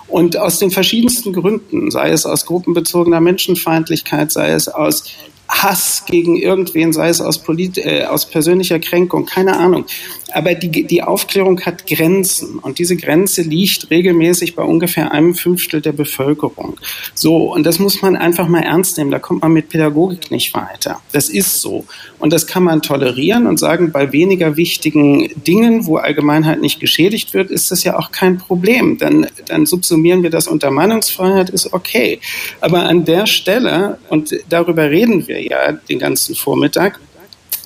Und 0.08 0.36
aus 0.36 0.58
den 0.58 0.70
verschiedensten 0.70 1.32
Gründen, 1.32 1.90
sei 1.90 2.10
es 2.10 2.26
aus 2.26 2.46
gruppenbezogener 2.46 3.20
Menschenfeindlichkeit, 3.20 4.32
sei 4.32 4.50
es 4.50 4.68
aus 4.68 5.04
Hass 5.50 6.04
gegen 6.06 6.36
irgendwen, 6.36 6.92
sei 6.92 7.08
es 7.08 7.20
aus, 7.20 7.38
Polit 7.38 7.76
äh, 7.76 8.04
aus 8.04 8.26
persönlicher 8.26 8.78
Kränkung, 8.78 9.26
keine 9.26 9.56
Ahnung. 9.56 9.84
Aber 10.32 10.54
die, 10.54 10.84
die 10.84 11.02
Aufklärung 11.02 11.60
hat 11.62 11.88
Grenzen 11.88 12.60
und 12.60 12.78
diese 12.78 12.96
Grenze 12.96 13.42
liegt 13.42 13.90
regelmäßig 13.90 14.54
bei 14.54 14.62
ungefähr 14.62 15.10
einem 15.10 15.34
Fünftel 15.34 15.80
der 15.80 15.92
Bevölkerung. 15.92 16.76
So, 17.14 17.52
und 17.52 17.64
das 17.64 17.80
muss 17.80 18.00
man 18.00 18.16
einfach 18.16 18.46
mal 18.46 18.62
ernst 18.62 18.96
nehmen. 18.96 19.10
Da 19.10 19.18
kommt 19.18 19.42
man 19.42 19.52
mit 19.52 19.68
Pädagogik 19.68 20.30
nicht 20.30 20.54
weiter. 20.54 21.00
Das 21.12 21.28
ist 21.28 21.60
so. 21.60 21.84
Und 22.20 22.32
das 22.32 22.46
kann 22.46 22.62
man 22.62 22.80
tolerieren 22.80 23.46
und 23.46 23.58
sagen, 23.58 23.90
bei 23.90 24.12
weniger 24.12 24.56
wichtigen 24.56 25.30
Dingen, 25.46 25.86
wo 25.86 25.96
Allgemeinheit 25.96 26.60
nicht 26.60 26.78
geschädigt 26.78 27.34
wird, 27.34 27.50
ist 27.50 27.70
das 27.72 27.82
ja 27.82 27.98
auch 27.98 28.12
kein 28.12 28.38
Problem. 28.38 28.98
Dann, 28.98 29.26
dann 29.46 29.66
subsumieren 29.66 30.22
wir 30.22 30.30
das 30.30 30.46
unter 30.46 30.70
Meinungsfreiheit, 30.70 31.50
ist 31.50 31.72
okay. 31.72 32.20
Aber 32.60 32.84
an 32.84 33.04
der 33.04 33.26
Stelle, 33.26 33.98
und 34.10 34.32
darüber 34.48 34.90
reden 34.90 35.26
wir 35.26 35.39
ja 35.40 35.72
den 35.72 35.98
ganzen 35.98 36.34
Vormittag, 36.34 36.98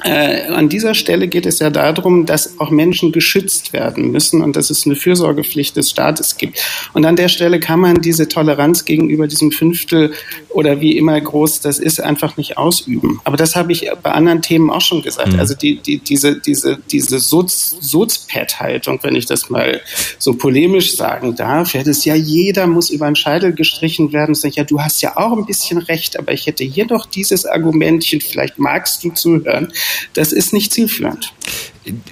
äh, 0.05 0.49
an 0.49 0.69
dieser 0.69 0.93
Stelle 0.93 1.29
geht 1.29 1.47
es 1.47 1.61
ja 1.61 1.71
darum, 1.71 2.27
dass 2.27 2.61
auch 2.61 2.71
Menschen 2.71 3.11
geschützt 3.11 3.73
werden 3.73 4.11
müssen 4.11 4.43
und 4.43 4.55
dass 4.55 4.69
es 4.69 4.85
eine 4.85 4.97
Fürsorgepflicht 4.97 5.77
des 5.77 5.91
Staates 5.91 6.37
gibt. 6.37 6.61
Und 6.93 7.07
an 7.07 7.17
der 7.17 7.29
Stelle 7.29 7.59
kann 7.59 7.81
man 7.81 8.03
diese 8.03 8.29
Toleranz 8.29 8.85
gegenüber 8.85 9.27
diesem 9.27 9.51
Fünftel 9.51 10.13
oder 10.51 10.83
wie 10.83 10.99
immer 10.99 11.19
groß 11.19 11.61
das 11.61 11.79
ist, 11.79 12.03
einfach 12.03 12.37
nicht 12.37 12.59
ausüben. 12.59 13.21
Aber 13.25 13.39
das 13.39 13.57
habe 13.57 13.73
ich 13.73 13.89
bei 14.03 14.13
anderen 14.13 14.43
Themen 14.43 14.71
auch 14.71 14.83
schon 14.83 15.01
gesagt. 15.01 15.33
Mhm. 15.33 15.41
Also 15.41 15.55
die, 15.55 15.77
die, 15.77 15.99
diese, 15.99 16.39
diese, 16.39 16.79
diese 16.91 17.19
Soz, 17.19 17.77
Sozpad-Haltung, 17.81 19.01
wenn 19.03 19.17
ich 19.17 19.25
das 19.25 19.49
mal 19.49 19.81
so 20.19 20.35
polemisch 20.35 20.97
sagen 20.97 21.35
darf, 21.35 21.73
ja, 21.73 21.83
das 21.83 22.05
ja 22.05 22.15
jeder 22.15 22.67
muss 22.67 22.91
über 22.91 23.07
den 23.07 23.17
Scheitel 23.17 23.55
gestrichen 23.55 24.13
werden 24.13 24.33
und 24.33 24.35
sagen, 24.35 24.55
ja, 24.55 24.65
du 24.65 24.81
hast 24.83 25.01
ja 25.01 25.17
auch 25.17 25.33
ein 25.33 25.47
bisschen 25.47 25.79
recht, 25.79 26.19
aber 26.19 26.33
ich 26.33 26.47
hätte 26.47 26.63
hier 26.63 26.87
noch 26.87 27.07
dieses 27.07 27.47
Argumentchen, 27.47 28.21
vielleicht 28.21 28.59
magst 28.59 29.03
du 29.03 29.11
zuhören. 29.11 29.73
Das 30.15 30.33
ist 30.33 30.53
nicht 30.53 30.73
zielführend. 30.73 31.33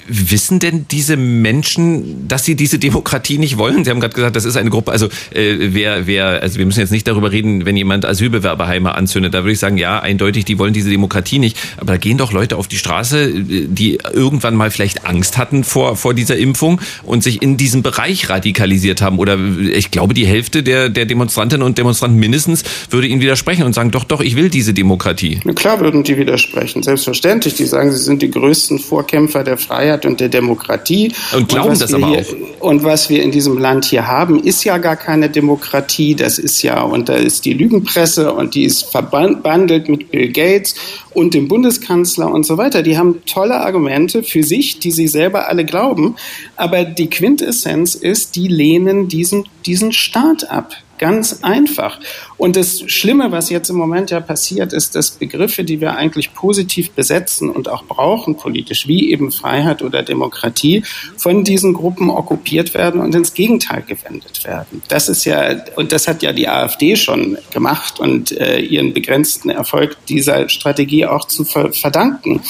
Wissen 0.07 0.59
denn 0.59 0.87
diese 0.91 1.17
Menschen, 1.17 2.29
dass 2.29 2.45
sie 2.45 2.57
diese 2.57 2.79
Demokratie 2.79 3.39
nicht 3.39 3.57
wollen? 3.57 3.85
Sie 3.85 3.91
haben 3.91 4.01
gerade 4.01 4.15
gesagt, 4.15 4.37
das 4.37 4.45
ist 4.45 4.57
eine 4.57 4.69
Gruppe, 4.69 4.93
also 4.93 5.07
äh, 5.33 5.57
wer, 5.59 6.07
wer, 6.07 6.43
also 6.43 6.59
wir 6.59 6.67
müssen 6.67 6.81
jetzt 6.81 6.91
nicht 6.91 7.09
darüber 7.09 7.33
reden, 7.33 7.65
wenn 7.65 7.77
jemand 7.77 8.05
Asylbewerberheime 8.05 8.95
anzündet, 8.95 9.33
da 9.33 9.45
würde 9.45 9.53
ich 9.53 9.59
sagen, 9.59 9.79
ja, 9.79 10.01
eindeutig, 10.01 10.45
die 10.45 10.59
wollen 10.59 10.75
diese 10.75 10.91
Demokratie 10.91 11.39
nicht. 11.39 11.57
Aber 11.79 11.93
da 11.93 11.97
gehen 11.97 12.19
doch 12.19 12.33
Leute 12.33 12.57
auf 12.57 12.69
die 12.69 12.77
Straße, 12.77 13.33
die 13.33 13.99
irgendwann 14.13 14.57
mal 14.57 14.71
vielleicht 14.71 15.07
Angst 15.07 15.39
hatten 15.39 15.65
vor, 15.65 15.97
vor 15.97 16.13
dieser 16.13 16.37
Impfung 16.37 16.81
und 17.03 17.23
sich 17.23 17.41
in 17.41 17.57
diesem 17.57 17.83
Bereich 17.83 18.29
radikalisiert 18.29 19.01
haben. 19.01 19.19
Oder 19.19 19.39
ich 19.73 19.91
glaube, 19.91 20.13
die 20.13 20.27
Hälfte 20.27 20.63
der, 20.63 20.91
der 20.91 21.07
Demonstrantinnen 21.07 21.67
und 21.67 21.79
Demonstranten 21.79 22.19
mindestens 22.19 22.65
würde 22.91 23.07
ihnen 23.07 23.23
widersprechen 23.23 23.65
und 23.65 23.73
sagen, 23.73 23.91
doch, 23.91 24.05
doch, 24.05 24.21
ich 24.21 24.37
will 24.37 24.51
diese 24.51 24.75
Demokratie. 24.75 25.41
Klar 25.55 25.81
würden 25.81 26.03
die 26.05 26.19
widersprechen, 26.19 26.83
selbstverständlich. 26.83 27.55
Die 27.55 27.65
sagen, 27.65 27.91
sie 27.91 28.03
sind 28.03 28.21
die 28.21 28.31
größten 28.31 28.79
Vorkämpfer 28.79 29.45
der 29.45 29.57
Freiheit 29.63 30.07
und 30.07 30.21
der 30.21 30.29
Demokratie. 30.29 31.13
Und 31.33 31.49
glauben 31.49 31.71
und 31.71 31.81
das 31.81 31.95
aber 31.95 32.09
hier, 32.09 32.21
auch. 32.21 32.61
Und 32.61 32.85
was 32.85 33.09
wir 33.09 33.23
in 33.23 33.31
diesem 33.31 33.59
Land 33.59 33.85
hier 33.85 34.07
haben, 34.07 34.43
ist 34.43 34.65
ja 34.65 34.79
gar 34.79 34.97
keine 34.97 35.31
Demokratie. 35.31 36.15
Das 36.15 36.39
ist 36.39 36.63
ja, 36.63 36.83
und 36.83 37.09
da 37.09 37.15
ist 37.15 37.45
die 37.45 37.53
Lügenpresse 37.53 38.33
und 38.33 38.55
die 38.55 38.65
ist 38.65 38.85
verbandelt 38.85 39.89
mit 39.89 40.11
Bill 40.11 40.31
Gates 40.33 40.75
und 41.15 41.35
dem 41.35 41.49
Bundeskanzler 41.49 42.31
und 42.31 42.45
so 42.45 42.59
weiter. 42.59 42.83
Die 42.83 42.99
haben 42.99 43.23
tolle 43.27 43.61
Argumente 43.61 44.23
für 44.23 44.43
sich, 44.43 44.79
die 44.79 44.91
sie 44.91 45.09
selber 45.09 45.49
alle 45.49 45.65
glauben. 45.65 46.17
Aber 46.57 46.85
die 46.85 47.11
Quintessenz 47.11 47.95
ist, 47.95 48.37
die 48.37 48.49
lehnen 48.49 49.09
diesen, 49.09 49.45
diesen 49.67 49.93
Staat 49.93 50.51
ab. 50.51 50.75
Ganz 50.99 51.41
einfach. 51.43 51.99
Und 52.43 52.57
das 52.57 52.83
Schlimme, 52.89 53.31
was 53.31 53.51
jetzt 53.51 53.71
im 53.71 53.77
Moment 53.77 54.11
ja 54.11 54.19
passiert, 54.19 54.73
ist, 54.73 54.97
dass 54.97 55.13
Begriffe, 55.13 55.63
die 55.63 55.81
wir 55.81 55.95
eigentlich 55.95 56.35
positiv 56.35 56.91
besetzen 56.91 57.49
und 57.49 57.69
auch 57.69 57.85
brauchen 57.85 58.37
politisch, 58.37 58.89
wie 58.89 59.13
eben 59.13 59.31
Freiheit 59.31 59.81
oder 59.81 60.03
Demokratie, 60.03 60.83
von 61.17 61.45
diesen 61.45 61.73
Gruppen 61.73 62.11
okkupiert 62.11 62.75
werden 62.75 63.01
und 63.01 63.15
ins 63.15 63.35
Gegenteil 63.35 63.85
gewendet 63.87 64.45
werden. 64.45 64.83
Das 64.89 65.09
ist 65.09 65.25
ja, 65.25 65.55
und 65.77 65.93
das 65.93 66.09
hat 66.09 66.25
ja 66.25 66.33
die 66.33 66.49
AfD 66.49 66.97
schon 66.97 67.39
gemacht 67.53 68.01
und 68.01 68.33
äh, 68.33 68.59
ihren 68.59 68.93
begrenzten 68.93 69.49
Erfolg 69.49 69.97
dieser 70.09 70.49
Strategie 70.49 71.07
auch 71.07 71.29
zu 71.29 71.45
ver 71.45 71.73
verdanken. 71.73 72.43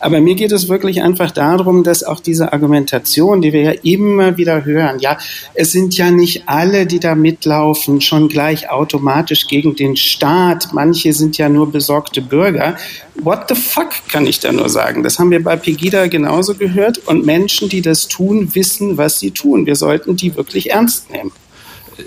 Aber 0.00 0.22
mir 0.22 0.36
geht 0.36 0.52
es 0.52 0.70
wirklich 0.70 1.02
einfach 1.02 1.30
darum, 1.30 1.84
dass 1.84 2.02
auch 2.02 2.20
diese 2.20 2.54
Argumentation, 2.54 3.42
die 3.42 3.52
wir 3.52 3.62
ja 3.62 3.72
immer 3.82 4.38
wieder 4.38 4.64
hören, 4.64 5.00
ja, 5.00 5.18
es 5.52 5.72
sind 5.72 5.98
ja 5.98 6.10
nicht 6.10 6.44
alle, 6.46 6.86
die 6.86 6.98
da 6.98 7.14
mitlaufen, 7.14 8.00
schon 8.00 8.28
gleich 8.28 8.70
automatisch 8.70 9.33
gegen 9.34 9.76
den 9.76 9.96
Staat. 9.96 10.68
Manche 10.72 11.12
sind 11.12 11.38
ja 11.38 11.48
nur 11.48 11.70
besorgte 11.70 12.22
Bürger. 12.22 12.76
What 13.16 13.48
the 13.48 13.54
fuck 13.54 13.90
kann 14.10 14.26
ich 14.26 14.40
da 14.40 14.52
nur 14.52 14.68
sagen? 14.68 15.02
Das 15.02 15.18
haben 15.18 15.30
wir 15.30 15.42
bei 15.42 15.56
Pegida 15.56 16.06
genauso 16.06 16.54
gehört. 16.54 16.98
Und 17.06 17.26
Menschen, 17.26 17.68
die 17.68 17.82
das 17.82 18.08
tun, 18.08 18.54
wissen, 18.54 18.96
was 18.96 19.20
sie 19.20 19.30
tun. 19.30 19.66
Wir 19.66 19.76
sollten 19.76 20.16
die 20.16 20.36
wirklich 20.36 20.70
ernst 20.70 21.10
nehmen. 21.10 21.32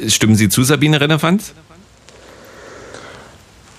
Stimmen 0.07 0.35
Sie 0.35 0.49
zu, 0.49 0.63
Sabine 0.63 0.99
Rennefanz? 0.99 1.53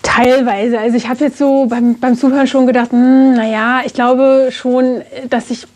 Teilweise. 0.03 0.79
Also 0.79 0.97
ich 0.97 1.09
habe 1.09 1.25
jetzt 1.25 1.39
so 1.39 1.67
beim, 1.67 1.99
beim 1.99 2.17
Zuhören 2.17 2.47
schon 2.47 2.67
gedacht, 2.67 2.93
hm, 2.93 3.35
naja, 3.35 3.83
ich 3.85 3.93
glaube 3.93 4.49
schon, 4.53 5.03
dass 5.29 5.51
ich 5.51 5.67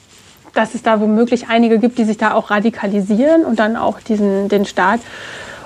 dass 0.54 0.74
es 0.74 0.82
da 0.82 1.00
womöglich 1.00 1.48
einige 1.48 1.78
gibt, 1.78 1.98
die 1.98 2.04
sich 2.04 2.18
da 2.18 2.34
auch 2.34 2.50
radikalisieren 2.50 3.44
und 3.44 3.58
dann 3.58 3.76
auch 3.76 4.00
diesen, 4.00 4.48
den 4.48 4.64
Staat 4.64 5.00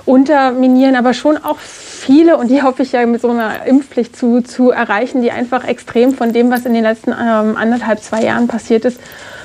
unterminieren, 0.07 0.97
aber 0.97 1.13
schon 1.13 1.37
auch 1.37 1.59
viele, 1.59 2.37
und 2.37 2.49
die 2.49 2.63
hoffe 2.63 2.83
ich 2.83 2.93
ja 2.93 3.05
mit 3.05 3.21
so 3.21 3.31
einer 3.31 3.67
Impfpflicht 3.67 4.17
zu, 4.17 4.41
zu 4.41 4.71
erreichen, 4.71 5.21
die 5.21 5.33
einfach 5.33 5.65
extrem 5.65 6.15
von 6.15 6.33
dem, 6.33 6.51
was 6.51 6.65
in 6.65 6.73
den 6.73 6.85
letzten 6.85 7.11
ähm, 7.11 7.57
anderthalb, 7.57 8.01
zwei 8.01 8.23
Jahren 8.23 8.47
passiert 8.47 8.85
ist, 8.85 9.01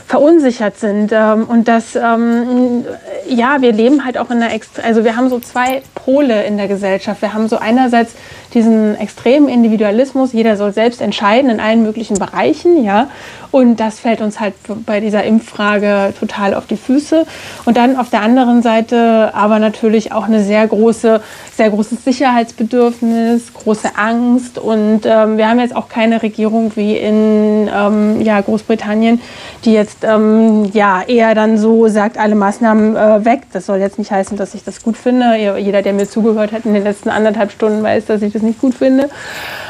verunsichert 0.06 0.78
sind 0.78 1.12
ähm, 1.14 1.46
und 1.46 1.68
dass 1.68 1.96
ähm, 1.96 2.84
ja 3.30 3.62
wir 3.62 3.72
leben 3.72 4.04
halt 4.04 4.18
auch 4.18 4.30
in 4.30 4.42
einer 4.42 4.54
Ext 4.54 4.84
also 4.84 5.06
wir 5.06 5.16
haben 5.16 5.30
so 5.30 5.40
zwei 5.40 5.84
Pole 5.96 6.44
in 6.44 6.58
der 6.58 6.68
Gesellschaft. 6.68 7.22
Wir 7.22 7.34
haben 7.34 7.48
so 7.48 7.58
einerseits 7.58 8.14
diesen 8.54 8.96
extremen 8.96 9.48
Individualismus, 9.48 10.34
jeder 10.34 10.58
soll 10.58 10.74
selbst 10.74 11.02
entscheiden 11.02 11.50
in 11.50 11.60
allen 11.60 11.84
möglichen 11.84 12.18
Bereichen, 12.18 12.84
ja. 12.84 13.08
Und 13.52 13.82
das 13.82 14.00
fällt 14.00 14.22
uns 14.22 14.40
halt 14.40 14.54
bei 14.86 15.02
dieser 15.02 15.26
Impffrage 15.26 16.14
total 16.18 16.54
auf 16.54 16.68
die 16.68 16.78
Füße. 16.78 17.26
Und 17.66 17.76
dann 17.76 17.98
auf 17.98 18.10
der 18.10 18.22
anderen 18.22 18.62
Seite 18.62 19.32
aber 19.34 19.60
natürlich 19.60 20.14
auch 20.14 20.26
eine 20.26 20.42
sehr 20.42 20.66
große, 20.66 21.22
sehr 21.58 21.70
großes 21.70 22.06
Sicherheitsbedürfnis, 22.06 23.54
große 23.54 23.90
Angst. 23.98 24.58
Und 24.58 25.02
ähm, 25.06 25.38
wir 25.38 25.50
haben 25.50 25.60
jetzt 25.60 25.76
auch 25.76 25.90
keine 25.90 26.24
Regierung 26.24 26.72
wie 26.76 26.96
in 26.96 27.70
ähm, 27.74 28.22
ja, 28.22 28.40
Großbritannien, 28.40 29.20
die 29.66 29.74
jetzt 29.74 30.00
ähm, 30.04 30.70
ja 30.72 31.02
eher 31.06 31.36
dann 31.36 31.58
so 31.58 31.90
sagt, 31.90 32.18
alle 32.18 32.36
Maßnahmen 32.36 32.96
äh, 32.96 33.26
weg. 33.26 33.42
Das 33.52 33.66
soll 33.66 33.80
jetzt 33.80 34.00
nicht 34.00 34.12
heißen, 34.12 34.38
dass 34.38 34.54
ich 34.54 34.64
das 34.64 34.82
gut 34.82 34.96
finde. 34.96 35.36
Jeder, 35.60 35.82
der 35.82 35.92
mir 35.92 36.08
zugehört 36.08 36.54
hat 36.54 36.66
in 36.66 36.74
den 36.74 36.84
letzten 36.84 37.10
anderthalb 37.10 37.52
Stunden, 37.52 37.84
weiß, 37.84 38.06
dass 38.06 38.22
ich 38.22 38.32
das 38.32 38.41
nicht 38.42 38.60
gut 38.60 38.74
finde. 38.74 39.10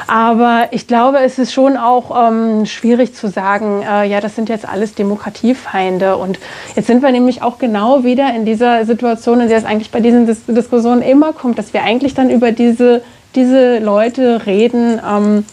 Aber 0.07 0.68
ich 0.72 0.88
glaube, 0.88 1.19
es 1.19 1.39
ist 1.39 1.53
schon 1.53 1.77
auch 1.77 2.30
ähm, 2.30 2.65
schwierig 2.65 3.14
zu 3.14 3.30
sagen, 3.30 3.81
äh, 3.81 4.06
ja, 4.06 4.19
das 4.19 4.35
sind 4.35 4.49
jetzt 4.49 4.68
alles 4.68 4.93
Demokratiefeinde. 4.93 6.18
Und 6.18 6.39
jetzt 6.76 6.88
sind 6.88 7.02
wir 7.02 7.11
nämlich 7.11 7.41
auch 7.41 7.60
genau 7.60 8.03
wieder 8.03 8.34
in 8.35 8.45
dieser 8.45 8.85
Situation, 8.85 9.39
in 9.39 9.48
der 9.48 9.57
es 9.57 9.65
eigentlich 9.65 9.91
bei 9.91 9.99
diesen 9.99 10.26
Dis 10.26 10.45
Diskussionen 10.48 11.02
immer 11.02 11.34
kommt, 11.34 11.57
dass 11.57 11.73
wir 11.73 11.84
eigentlich 11.84 12.14
dann 12.14 12.30
über 12.30 12.52
diese, 12.52 13.02
diese 13.35 13.80
Leute 13.80 14.45
reden, 14.45 14.99
ähm, 15.07 15.45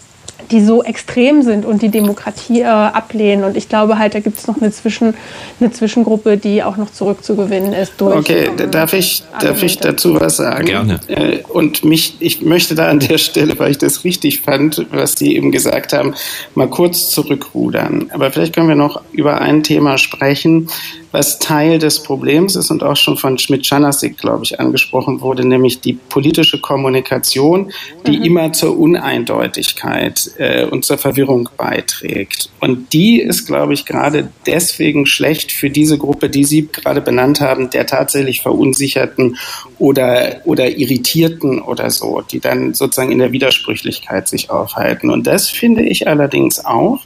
die 0.51 0.65
so 0.65 0.83
extrem 0.83 1.43
sind 1.43 1.67
und 1.67 1.83
die 1.83 1.91
Demokratie 1.91 2.61
äh, 2.61 2.65
ablehnen. 2.65 3.45
Und 3.45 3.57
ich 3.57 3.69
glaube 3.69 3.99
halt, 3.99 4.15
da 4.15 4.21
gibt 4.21 4.39
es 4.39 4.47
noch 4.47 4.61
eine, 4.61 4.71
Zwischen, 4.71 5.15
eine 5.61 5.71
Zwischengruppe, 5.71 6.37
die 6.37 6.63
auch 6.63 6.77
noch 6.77 6.91
zurückzugewinnen 6.91 7.73
ist. 7.73 7.95
Durch, 7.99 8.17
okay, 8.17 8.51
ähm, 8.59 8.71
darf, 8.71 8.93
ich, 8.93 9.25
darf 9.41 9.63
ich 9.63 9.79
dazu 9.79 10.19
was 10.19 10.37
sagen? 10.37 10.67
Gerne. 10.67 11.01
Äh, 11.09 11.39
und 11.49 11.85
mich, 11.85 12.17
ich 12.21 12.43
möchte 12.43 12.75
da 12.75 12.89
an 12.89 13.01
der 13.01 13.19
Stelle, 13.19 13.59
weil 13.59 13.73
ich 13.73 13.79
das 13.79 14.05
richtig 14.05 14.41
fand, 14.41 14.87
was 14.91 15.13
Sie 15.13 15.37
eben 15.37 15.51
gesagt 15.53 15.93
haben, 15.93 16.15
mal 16.55 16.69
kurz 16.69 17.11
zurückrudern. 17.11 18.11
Aber 18.13 18.31
vielleicht 18.31 18.55
können 18.55 18.69
wir 18.69 18.77
noch 18.77 19.03
über 19.13 19.41
ein 19.41 19.63
Thema 19.63 19.99
sprechen, 19.99 20.69
was 21.13 21.39
Teil 21.39 21.79
des 21.79 22.03
Problems 22.03 22.57
ist 22.57 22.71
und 22.71 22.83
auch 22.83 22.97
schon 22.97 23.17
von 23.17 23.39
Schmidt-Schanasik, 23.39 24.19
glaube 24.19 24.45
ich, 24.45 24.61
angesprochen 24.61 25.21
wurde, 25.21 25.47
nämlich 25.47 25.81
die 25.81 25.95
politische 25.95 26.61
Kommunikation, 26.61 27.73
die 28.07 28.19
mhm. 28.19 28.25
immer 28.25 28.53
zur 28.53 28.79
Uneindeutigkeit 28.79 30.31
äh, 30.39 30.65
und 30.65 30.85
zur 30.85 30.99
Verwirrung 30.99 31.49
beiträgt. 31.57 32.51
Und 32.61 32.93
die 32.93 33.21
ist, 33.21 33.47
glaube 33.47 33.75
ich, 33.75 33.87
gerade 33.87 34.31
deswegen 34.47 35.07
schlecht 35.07 35.53
für 35.53 35.71
diese 35.71 35.99
Gruppe, 35.99 36.29
die 36.29 36.45
Sie 36.45 36.69
gerade 36.71 37.01
benannt 37.01 37.41
haben, 37.41 37.71
der 37.71 37.87
tatsächlich 37.87 38.43
Verunsicherten 38.43 39.37
oder, 39.79 40.41
oder 40.45 40.69
Irritierten 40.69 41.61
oder 41.61 41.91
so, 41.91 42.21
die 42.21 42.41
dann 42.41 42.75
sozusagen 42.75 43.13
in 43.13 43.19
der 43.19 43.33
Widersprüchlichkeit 43.33 44.29
sich 44.29 44.51
aufhalten. 44.51 45.11
Und 45.11 45.27
das 45.27 45.49
finde 45.49 45.85
ich 45.85 46.09
allerdings 46.09 46.65
auch, 46.65 47.01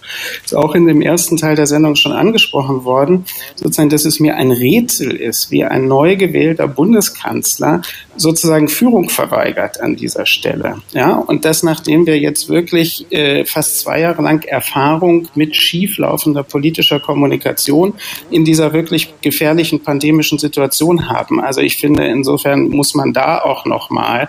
ist 0.44 0.54
auch 0.54 0.74
in 0.74 0.86
dem 0.86 1.02
ersten 1.02 1.36
Teil 1.36 1.56
der 1.56 1.66
Sendung 1.66 1.96
schon 1.96 2.12
angesprochen 2.12 2.84
worden, 2.84 3.24
sozusagen 3.56 3.90
dass 3.90 4.04
es 4.04 4.20
mir 4.20 4.36
ein 4.36 4.50
Rätsel 4.50 5.14
ist, 5.14 5.50
wie 5.50 5.64
ein 5.64 5.86
neu 5.86 6.16
gewählter 6.16 6.66
Bundeskanzler 6.66 7.82
sozusagen 8.16 8.68
Führung 8.68 9.08
verweigert 9.08 9.80
an 9.80 9.96
dieser 9.96 10.26
Stelle. 10.26 10.76
Ja, 10.92 11.14
und 11.14 11.44
das 11.44 11.62
nachdem 11.62 12.06
wir 12.06 12.18
jetzt 12.18 12.48
wirklich 12.48 13.10
äh, 13.10 13.44
fast 13.44 13.80
zwei 13.80 14.00
Jahre 14.00 14.22
lang 14.22 14.44
Erfahrung 14.44 15.28
mit 15.34 15.56
schieflaufender 15.56 16.42
politischer 16.42 17.00
Kommunikation 17.00 17.94
in 18.30 18.44
dieser 18.44 18.72
wirklich 18.72 19.14
gefährlichen 19.20 19.82
pandemischen 19.82 20.38
Situation 20.38 21.08
haben. 21.08 21.40
Also 21.40 21.60
ich 21.60 21.76
finde, 21.76 22.06
insofern 22.06 22.68
muss 22.68 22.94
man 22.94 23.12
da 23.12 23.40
auch 23.40 23.64
nochmal 23.64 24.28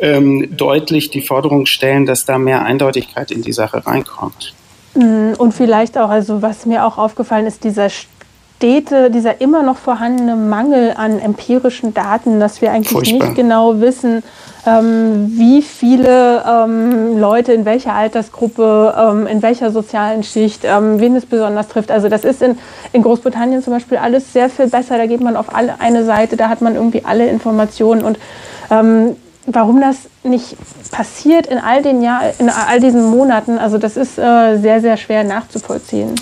ähm, 0.00 0.56
deutlich 0.56 1.10
die 1.10 1.22
Forderung 1.22 1.66
stellen, 1.66 2.06
dass 2.06 2.24
da 2.24 2.38
mehr 2.38 2.62
Eindeutigkeit 2.62 3.30
in 3.30 3.42
die 3.42 3.52
Sache 3.52 3.86
reinkommt. 3.86 4.54
Mm, 4.94 5.32
und 5.38 5.52
vielleicht 5.52 5.98
auch, 5.98 6.08
also 6.08 6.42
was 6.42 6.66
mir 6.66 6.86
auch 6.86 6.98
aufgefallen 6.98 7.46
ist, 7.46 7.64
dieser 7.64 7.90
Städte, 8.64 9.10
dieser 9.10 9.42
immer 9.42 9.62
noch 9.62 9.76
vorhandene 9.76 10.36
Mangel 10.36 10.94
an 10.96 11.18
empirischen 11.18 11.92
Daten, 11.92 12.40
dass 12.40 12.62
wir 12.62 12.72
eigentlich 12.72 12.92
Furchtbar. 12.92 13.28
nicht 13.28 13.36
genau 13.36 13.78
wissen, 13.82 14.22
ähm, 14.66 15.30
wie 15.36 15.60
viele 15.60 16.42
ähm, 16.48 17.18
Leute 17.18 17.52
in 17.52 17.66
welcher 17.66 17.92
Altersgruppe, 17.92 18.94
ähm, 18.98 19.26
in 19.26 19.42
welcher 19.42 19.70
sozialen 19.70 20.22
Schicht, 20.22 20.62
ähm, 20.64 20.98
wen 20.98 21.14
es 21.14 21.26
besonders 21.26 21.68
trifft. 21.68 21.90
Also 21.90 22.08
das 22.08 22.24
ist 22.24 22.40
in, 22.40 22.56
in 22.94 23.02
Großbritannien 23.02 23.62
zum 23.62 23.74
Beispiel 23.74 23.98
alles 23.98 24.32
sehr 24.32 24.48
viel 24.48 24.68
besser. 24.68 24.96
Da 24.96 25.04
geht 25.04 25.20
man 25.20 25.36
auf 25.36 25.54
alle, 25.54 25.78
eine 25.80 26.06
Seite, 26.06 26.38
da 26.38 26.48
hat 26.48 26.62
man 26.62 26.74
irgendwie 26.74 27.02
alle 27.04 27.26
Informationen 27.26 28.02
und 28.02 28.18
ähm, 28.70 29.14
warum 29.44 29.82
das 29.82 30.08
nicht 30.24 30.56
passiert 30.90 31.46
in 31.46 31.58
all 31.58 31.82
den 31.82 32.02
Jahr, 32.02 32.32
in 32.38 32.48
all 32.48 32.80
diesen 32.80 33.04
Monaten, 33.04 33.58
also 33.58 33.78
das 33.78 33.96
ist 33.96 34.18
äh, 34.18 34.58
sehr, 34.58 34.80
sehr 34.80 34.96
schwer 34.96 35.24
nachzuvollziehen. 35.24 36.14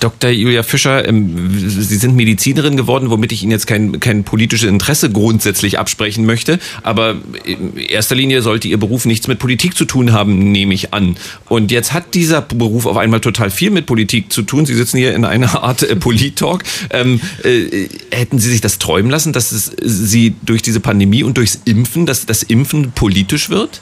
Dr. 0.00 0.30
Julia 0.30 0.62
Fischer, 0.62 1.06
ähm, 1.06 1.50
Sie 1.68 1.96
sind 1.96 2.16
Medizinerin 2.16 2.76
geworden, 2.76 3.10
womit 3.10 3.32
ich 3.32 3.42
Ihnen 3.42 3.52
jetzt 3.52 3.66
kein, 3.66 4.00
kein 4.00 4.24
politisches 4.24 4.68
Interesse 4.68 5.10
grundsätzlich 5.10 5.78
absprechen 5.78 6.26
möchte. 6.26 6.58
Aber 6.82 7.16
in 7.44 7.76
erster 7.76 8.14
Linie 8.14 8.42
sollte 8.42 8.68
Ihr 8.68 8.78
Beruf 8.78 9.04
nichts 9.04 9.28
mit 9.28 9.38
Politik 9.38 9.76
zu 9.76 9.84
tun 9.84 10.12
haben, 10.12 10.50
nehme 10.50 10.74
ich 10.74 10.92
an. 10.92 11.16
Und 11.48 11.70
jetzt 11.70 11.92
hat 11.92 12.14
dieser 12.14 12.42
Beruf 12.42 12.86
auf 12.86 12.96
einmal 12.96 13.20
total 13.20 13.50
viel 13.50 13.70
mit 13.70 13.86
Politik 13.86 14.32
zu 14.32 14.42
tun. 14.42 14.66
Sie 14.66 14.74
sitzen 14.74 14.98
hier 14.98 15.14
in 15.14 15.24
einer 15.24 15.62
Art 15.62 15.82
äh, 15.82 15.94
Polit-Talk. 15.94 16.64
Ähm, 16.90 17.20
äh, 17.42 17.88
hätten 18.10 18.38
Sie 18.38 18.50
sich 18.50 18.60
das 18.60 18.78
träumen 18.78 19.10
lassen, 19.10 19.32
dass 19.32 19.52
es 19.52 19.72
Sie 19.80 20.34
durch 20.42 20.62
diese 20.62 20.80
Pandemie 20.80 21.22
und 21.22 21.36
durchs 21.36 21.60
Impfen, 21.64 22.06
dass 22.06 22.26
das 22.26 22.42
Impfen 22.42 22.92
politisch 22.92 23.35
wird? 23.50 23.80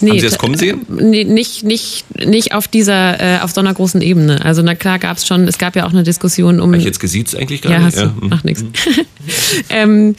Nee, 0.00 0.10
Haben 0.10 0.20
Sie 0.20 0.26
das 0.26 0.38
kommen 0.38 0.56
sehen? 0.56 0.86
Nee, 0.88 1.24
nicht, 1.24 1.62
nicht, 1.62 2.04
nicht 2.18 2.54
auf 2.54 2.68
dieser, 2.68 3.20
äh, 3.20 3.40
auf 3.40 3.50
so 3.50 3.60
einer 3.60 3.74
großen 3.74 4.00
Ebene. 4.00 4.42
Also 4.44 4.62
na 4.62 4.74
klar 4.74 4.98
gab 4.98 5.18
es 5.18 5.26
schon, 5.26 5.46
es 5.46 5.58
gab 5.58 5.76
ja 5.76 5.86
auch 5.86 5.90
eine 5.90 6.02
Diskussion 6.02 6.60
um. 6.60 6.70
Habe 6.70 6.78
ich 6.78 6.84
jetzt 6.84 7.00
gesiezt 7.00 7.36
eigentlich 7.36 7.60
gar 7.60 7.72
ja, 7.72 7.78
nicht? 7.80 7.96
Hast 7.96 7.98
ja, 7.98 8.14
du, 8.18 8.26
macht 8.26 8.44
nichts. 8.44 8.64
ähm, 9.68 10.14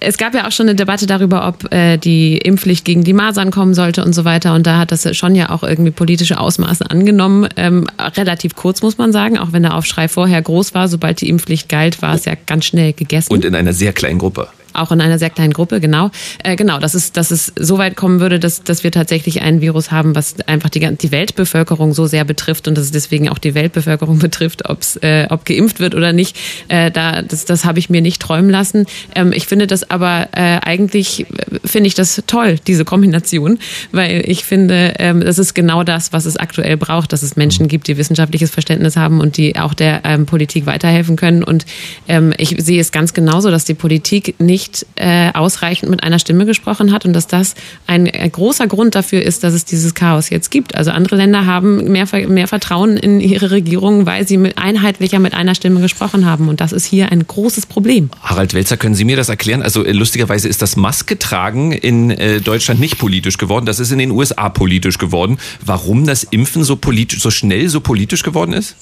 es 0.00 0.18
gab 0.18 0.34
ja 0.34 0.46
auch 0.46 0.52
schon 0.52 0.68
eine 0.68 0.74
Debatte 0.74 1.06
darüber, 1.06 1.46
ob 1.48 1.72
äh, 1.72 1.96
die 1.96 2.36
Impfpflicht 2.36 2.84
gegen 2.84 3.04
die 3.04 3.12
Masern 3.12 3.50
kommen 3.50 3.74
sollte 3.74 4.04
und 4.04 4.14
so 4.14 4.24
weiter. 4.24 4.54
Und 4.54 4.66
da 4.66 4.78
hat 4.78 4.92
das 4.92 5.16
schon 5.16 5.34
ja 5.34 5.50
auch 5.50 5.62
irgendwie 5.62 5.92
politische 5.92 6.38
Ausmaße 6.38 6.90
angenommen. 6.90 7.48
Ähm, 7.56 7.86
relativ 7.98 8.54
kurz, 8.54 8.82
muss 8.82 8.98
man 8.98 9.12
sagen, 9.12 9.38
auch 9.38 9.52
wenn 9.52 9.62
der 9.62 9.74
Aufschrei 9.74 10.08
vorher 10.08 10.42
groß 10.42 10.74
war. 10.74 10.88
Sobald 10.88 11.20
die 11.20 11.28
Impfpflicht 11.28 11.68
galt, 11.68 12.02
war 12.02 12.14
es 12.14 12.26
ja 12.26 12.34
ganz 12.46 12.66
schnell 12.66 12.92
gegessen. 12.92 13.32
Und 13.32 13.44
in 13.44 13.54
einer 13.54 13.72
sehr 13.72 13.92
kleinen 13.92 14.18
Gruppe 14.18 14.48
auch 14.72 14.92
in 14.92 15.00
einer 15.00 15.18
sehr 15.18 15.30
kleinen 15.30 15.52
Gruppe, 15.52 15.80
genau. 15.80 16.10
Äh, 16.42 16.56
genau, 16.56 16.78
dass 16.78 16.94
es, 16.94 17.12
dass 17.12 17.30
es 17.30 17.52
so 17.56 17.78
weit 17.78 17.96
kommen 17.96 18.20
würde, 18.20 18.38
dass, 18.38 18.62
dass 18.62 18.84
wir 18.84 18.92
tatsächlich 18.92 19.42
ein 19.42 19.60
Virus 19.60 19.90
haben, 19.90 20.14
was 20.14 20.36
einfach 20.46 20.70
die, 20.70 20.80
die 20.96 21.12
Weltbevölkerung 21.12 21.92
so 21.94 22.06
sehr 22.06 22.24
betrifft 22.24 22.68
und 22.68 22.76
dass 22.76 22.86
es 22.86 22.90
deswegen 22.92 23.28
auch 23.28 23.38
die 23.38 23.54
Weltbevölkerung 23.54 24.18
betrifft, 24.20 24.68
ob's, 24.68 24.96
äh, 24.96 25.26
ob 25.30 25.44
geimpft 25.44 25.80
wird 25.80 25.94
oder 25.94 26.12
nicht. 26.12 26.36
Äh, 26.68 26.90
da, 26.90 27.22
das 27.22 27.44
das 27.44 27.64
habe 27.64 27.78
ich 27.78 27.90
mir 27.90 28.00
nicht 28.00 28.20
träumen 28.20 28.50
lassen. 28.50 28.86
Ähm, 29.14 29.32
ich 29.32 29.46
finde 29.46 29.66
das 29.66 29.90
aber 29.90 30.28
äh, 30.32 30.58
eigentlich, 30.62 31.26
finde 31.64 31.88
ich 31.88 31.94
das 31.94 32.22
toll, 32.26 32.56
diese 32.66 32.84
Kombination, 32.84 33.58
weil 33.92 34.24
ich 34.26 34.44
finde, 34.44 34.94
ähm, 34.98 35.20
das 35.20 35.38
ist 35.38 35.54
genau 35.54 35.84
das, 35.84 36.12
was 36.12 36.24
es 36.24 36.36
aktuell 36.36 36.76
braucht, 36.76 37.12
dass 37.12 37.22
es 37.22 37.36
Menschen 37.36 37.68
gibt, 37.68 37.88
die 37.88 37.96
wissenschaftliches 37.96 38.50
Verständnis 38.50 38.96
haben 38.96 39.20
und 39.20 39.36
die 39.36 39.58
auch 39.58 39.74
der 39.74 40.02
ähm, 40.04 40.26
Politik 40.26 40.66
weiterhelfen 40.66 41.16
können. 41.16 41.42
Und 41.42 41.66
ähm, 42.08 42.32
ich 42.38 42.56
sehe 42.58 42.80
es 42.80 42.92
ganz 42.92 43.12
genauso, 43.12 43.50
dass 43.50 43.64
die 43.64 43.74
Politik 43.74 44.34
nicht 44.38 44.61
nicht 44.62 44.86
äh, 44.96 45.32
ausreichend 45.32 45.90
mit 45.90 46.02
einer 46.02 46.18
Stimme 46.18 46.46
gesprochen 46.46 46.92
hat 46.92 47.04
und 47.04 47.12
dass 47.12 47.26
das 47.26 47.54
ein, 47.86 48.08
ein, 48.08 48.30
großer 48.30 48.66
Grund 48.66 48.94
dafür 48.94 49.22
ist, 49.22 49.42
dass 49.42 49.54
es 49.54 49.64
dieses 49.64 49.94
Chaos 49.94 50.30
jetzt 50.30 50.50
gibt. 50.50 50.74
Also 50.74 50.90
andere 50.92 51.16
Länder 51.16 51.46
haben 51.46 51.90
mehr, 51.90 52.06
mehr 52.28 52.46
Vertrauen 52.46 52.96
in 52.96 53.20
ihre 53.20 53.50
Regierungen, 53.50 54.06
weil 54.06 54.26
sie 54.26 54.36
mit 54.36 54.58
einheitlicher 54.58 55.18
mit 55.18 55.34
einer 55.34 55.54
Stimme 55.54 55.80
gesprochen 55.80 56.26
haben 56.26 56.48
und 56.48 56.60
das 56.60 56.72
ist 56.72 56.84
hier 56.84 57.10
ein 57.10 57.26
großes 57.26 57.66
Problem. 57.66 58.10
Harald 58.22 58.54
Welzer, 58.54 58.76
können 58.76 58.94
Sie 58.94 59.04
mir 59.04 59.16
das 59.16 59.28
erklären? 59.28 59.62
Also 59.62 59.84
äh, 59.84 59.92
lustigerweise 59.92 60.48
ist 60.48 60.62
das 60.62 60.76
Maske 60.76 61.18
tragen 61.18 61.72
in 61.72 62.10
äh, 62.10 62.40
Deutschland 62.40 62.80
nicht 62.80 62.98
politisch 62.98 63.38
geworden, 63.38 63.66
das 63.66 63.80
ist 63.80 63.90
in 63.90 63.98
den 63.98 64.12
USA 64.12 64.48
politisch 64.48 64.98
geworden. 64.98 65.38
Warum 65.64 66.06
das 66.06 66.24
Impfen 66.24 66.62
so 66.62 66.76
politisch, 66.76 67.20
so 67.20 67.30
schnell 67.30 67.68
so 67.68 67.80
politisch 67.80 68.22
geworden 68.22 68.52
ist? 68.52 68.76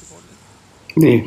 Nee, 0.97 1.24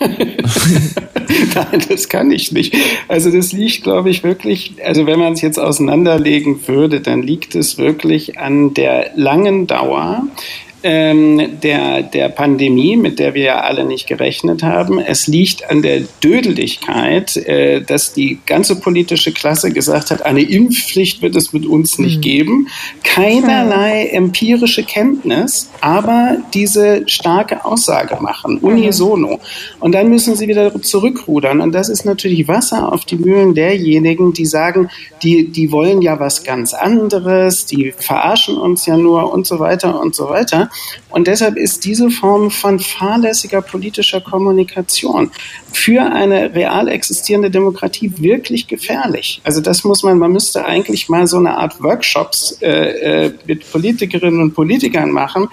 Nein, 0.00 1.82
das 1.88 2.08
kann 2.08 2.30
ich 2.30 2.52
nicht. 2.52 2.76
Also 3.08 3.30
das 3.30 3.52
liegt, 3.52 3.82
glaube 3.82 4.10
ich, 4.10 4.24
wirklich, 4.24 4.74
also 4.84 5.06
wenn 5.06 5.18
man 5.18 5.34
es 5.34 5.42
jetzt 5.42 5.58
auseinanderlegen 5.58 6.66
würde, 6.66 7.00
dann 7.00 7.22
liegt 7.22 7.54
es 7.54 7.78
wirklich 7.78 8.38
an 8.38 8.74
der 8.74 9.12
langen 9.16 9.66
Dauer 9.66 10.26
ähm, 10.82 11.60
der, 11.60 12.02
der 12.02 12.28
Pandemie, 12.28 12.96
mit 12.96 13.18
der 13.18 13.34
wir 13.34 13.42
ja 13.42 13.60
alle 13.60 13.84
nicht 13.84 14.06
gerechnet 14.06 14.62
haben. 14.62 14.98
Es 14.98 15.26
liegt 15.26 15.68
an 15.70 15.82
der 15.82 16.02
Dödeligkeit, 16.22 17.36
äh, 17.36 17.80
dass 17.82 18.12
die 18.12 18.38
ganze 18.46 18.80
politische 18.80 19.32
Klasse 19.32 19.72
gesagt 19.72 20.10
hat, 20.10 20.24
eine 20.24 20.42
Impfpflicht 20.42 21.22
wird 21.22 21.36
es 21.36 21.52
mit 21.52 21.66
uns 21.66 21.98
nicht 21.98 22.16
mhm. 22.16 22.22
geben. 22.22 22.68
Keinerlei 23.04 24.06
empirische 24.06 24.82
Kenntnis, 24.82 25.70
aber 25.80 26.38
diese 26.54 27.08
starke 27.08 27.64
Aussage 27.64 28.18
machen, 28.20 28.58
unisono. 28.58 29.40
Und 29.80 29.92
dann 29.92 30.08
müssen 30.08 30.36
sie 30.36 30.48
wieder 30.48 30.80
zurückrudern. 30.82 31.60
Und 31.60 31.72
das 31.72 31.88
ist 31.88 32.04
natürlich 32.04 32.48
Wasser 32.48 32.92
auf 32.92 33.04
die 33.04 33.16
Mühlen 33.16 33.54
derjenigen, 33.54 34.32
die 34.32 34.46
sagen, 34.46 34.90
die, 35.22 35.48
die 35.48 35.70
wollen 35.70 36.02
ja 36.02 36.18
was 36.18 36.42
ganz 36.44 36.74
anderes, 36.74 37.66
die 37.66 37.92
verarschen 37.96 38.56
uns 38.56 38.86
ja 38.86 38.96
nur 38.96 39.32
und 39.32 39.46
so 39.46 39.60
weiter 39.60 40.00
und 40.00 40.14
so 40.14 40.28
weiter. 40.28 40.70
Und 41.10 41.26
deshalb 41.26 41.56
ist 41.56 41.84
diese 41.84 42.10
Form 42.10 42.50
von 42.50 42.78
fahrlässiger 42.78 43.62
politischer 43.62 44.20
Kommunikation 44.20 45.30
für 45.72 46.02
eine 46.02 46.54
real 46.54 46.88
existierende 46.88 47.50
Demokratie 47.50 48.12
wirklich 48.18 48.66
gefährlich. 48.68 49.40
Also 49.44 49.60
das 49.60 49.84
muss 49.84 50.02
man, 50.02 50.18
man 50.18 50.32
müsste 50.32 50.64
eigentlich 50.64 51.08
mal 51.08 51.26
so 51.26 51.38
eine 51.38 51.56
Art 51.56 51.82
Workshops 51.82 52.58
äh, 52.60 53.26
äh, 53.26 53.32
mit 53.46 53.70
Politikerinnen 53.70 54.40
und 54.40 54.54
Politikern 54.54 55.10
machen, 55.10 55.48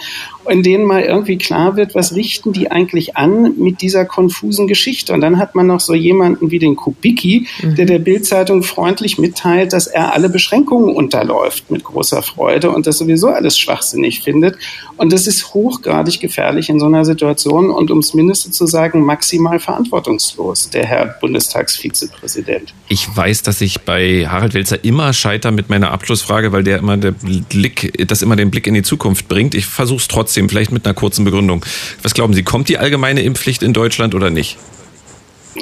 in 0.49 0.63
denen 0.63 0.85
mal 0.85 1.01
irgendwie 1.01 1.37
klar 1.37 1.75
wird, 1.75 1.95
was 1.95 2.15
richten 2.15 2.53
die 2.53 2.71
eigentlich 2.71 3.17
an 3.17 3.57
mit 3.57 3.81
dieser 3.81 4.05
konfusen 4.05 4.67
Geschichte. 4.67 5.13
Und 5.13 5.21
dann 5.21 5.37
hat 5.37 5.55
man 5.55 5.67
noch 5.67 5.79
so 5.79 5.93
jemanden 5.93 6.51
wie 6.51 6.59
den 6.59 6.75
Kubicki, 6.75 7.47
mhm. 7.61 7.75
der 7.75 7.85
der 7.85 7.99
Bildzeitung 7.99 8.63
freundlich 8.63 9.17
mitteilt, 9.17 9.73
dass 9.73 9.87
er 9.87 10.13
alle 10.13 10.29
Beschränkungen 10.29 10.95
unterläuft 10.95 11.71
mit 11.71 11.83
großer 11.83 12.21
Freude 12.21 12.71
und 12.71 12.87
das 12.87 12.97
sowieso 12.97 13.27
alles 13.27 13.57
schwachsinnig 13.57 14.21
findet. 14.21 14.57
Und 14.97 15.09
das 15.11 15.27
ist 15.27 15.53
hochgradig 15.53 16.19
gefährlich 16.19 16.69
in 16.69 16.80
so 16.80 16.86
einer 16.86 17.06
Situation 17.06 17.69
und 17.69 17.91
um 17.91 17.99
es 17.99 18.14
Mindeste 18.14 18.52
zu 18.52 18.65
sagen, 18.65 19.03
maximal 19.03 19.60
verantwortungslos, 19.60 20.69
der 20.69 20.86
Herr 20.86 21.06
Bundestagsvizepräsident. 21.19 22.73
Ich 22.88 23.07
weiß, 23.15 23.44
dass 23.44 23.61
ich 23.61 23.81
bei 23.81 24.27
Harald 24.27 24.53
Welzer 24.53 24.84
immer 24.84 25.14
scheiter 25.14 25.52
mit 25.52 25.69
meiner 25.69 25.91
Abschlussfrage, 25.91 26.52
weil 26.52 26.64
der 26.64 26.80
immer 26.80 26.98
der 26.98 27.11
Blick, 27.11 28.07
das 28.07 28.22
immer 28.22 28.36
den 28.36 28.52
Blick 28.52 28.68
in 28.68 28.73
die 28.73 28.84
Zukunft 28.84 29.27
bringt. 29.27 29.56
Ich 29.56 29.65
versuche 29.65 29.99
es 29.99 30.07
trotzdem, 30.07 30.49
vielleicht 30.49 30.72
mit 30.72 30.86
einer 30.86 30.94
kurzen 30.94 31.26
Begründung. 31.26 31.65
Was 32.03 32.14
glauben 32.14 32.34
Sie, 32.34 32.44
kommt 32.44 32.69
die 32.69 32.77
allgemeine 32.77 33.22
Impfpflicht 33.22 33.64
in 33.64 33.73
Deutschland 33.73 34.15
oder 34.15 34.30
nicht? 34.30 34.57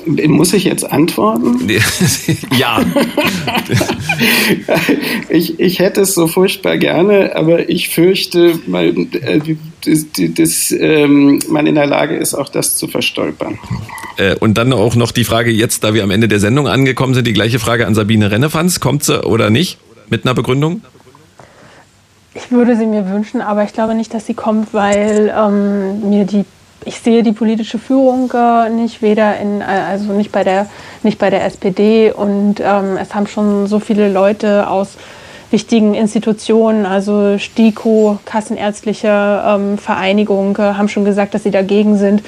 Muss 0.05 0.53
ich 0.53 0.65
jetzt 0.65 0.89
antworten? 0.89 1.67
ja. 2.57 2.79
ich, 5.29 5.59
ich 5.59 5.79
hätte 5.79 6.01
es 6.01 6.13
so 6.13 6.27
furchtbar 6.27 6.77
gerne, 6.77 7.35
aber 7.35 7.69
ich 7.69 7.89
fürchte, 7.89 8.59
man, 8.67 9.11
äh, 9.13 9.39
das, 9.85 10.05
das, 10.15 10.71
ähm, 10.71 11.39
man 11.49 11.67
in 11.67 11.75
der 11.75 11.87
Lage 11.87 12.15
ist, 12.15 12.33
auch 12.33 12.49
das 12.49 12.77
zu 12.77 12.87
verstolpern. 12.87 13.57
Äh, 14.17 14.35
und 14.35 14.57
dann 14.57 14.73
auch 14.73 14.95
noch 14.95 15.11
die 15.11 15.23
Frage 15.23 15.51
jetzt, 15.51 15.83
da 15.83 15.93
wir 15.93 16.03
am 16.03 16.11
Ende 16.11 16.27
der 16.27 16.39
Sendung 16.39 16.67
angekommen 16.67 17.13
sind, 17.13 17.25
die 17.25 17.33
gleiche 17.33 17.59
Frage 17.59 17.87
an 17.87 17.95
Sabine 17.95 18.29
Rennefanz. 18.29 18.79
Kommt 18.79 19.03
sie 19.03 19.25
oder 19.25 19.49
nicht? 19.49 19.77
Mit 20.09 20.25
einer 20.25 20.33
Begründung? 20.33 20.81
Ich 22.33 22.51
würde 22.51 22.75
sie 22.75 22.85
mir 22.85 23.09
wünschen, 23.09 23.41
aber 23.41 23.63
ich 23.63 23.73
glaube 23.73 23.95
nicht, 23.95 24.13
dass 24.13 24.27
sie 24.27 24.33
kommt, 24.33 24.73
weil 24.73 25.33
ähm, 25.35 26.09
mir 26.09 26.25
die 26.25 26.45
ich 26.85 26.99
sehe 26.99 27.23
die 27.23 27.31
politische 27.31 27.79
Führung 27.79 28.31
äh, 28.33 28.69
nicht, 28.69 29.01
weder 29.01 29.37
in, 29.39 29.61
äh, 29.61 29.65
also 29.65 30.13
nicht 30.13 30.31
bei 30.31 30.43
der, 30.43 30.67
nicht 31.03 31.19
bei 31.19 31.29
der 31.29 31.45
SPD 31.45 32.11
und 32.11 32.55
ähm, 32.59 32.97
es 33.01 33.13
haben 33.13 33.27
schon 33.27 33.67
so 33.67 33.79
viele 33.79 34.11
Leute 34.11 34.69
aus 34.69 34.97
wichtigen 35.51 35.93
Institutionen, 35.93 36.85
also 36.85 37.37
STIKO, 37.37 38.19
Kassenärztliche 38.25 39.43
ähm, 39.45 39.77
Vereinigung, 39.77 40.57
äh, 40.57 40.73
haben 40.73 40.89
schon 40.89 41.05
gesagt, 41.05 41.33
dass 41.33 41.43
sie 41.43 41.51
dagegen 41.51 41.97
sind. 41.97 42.23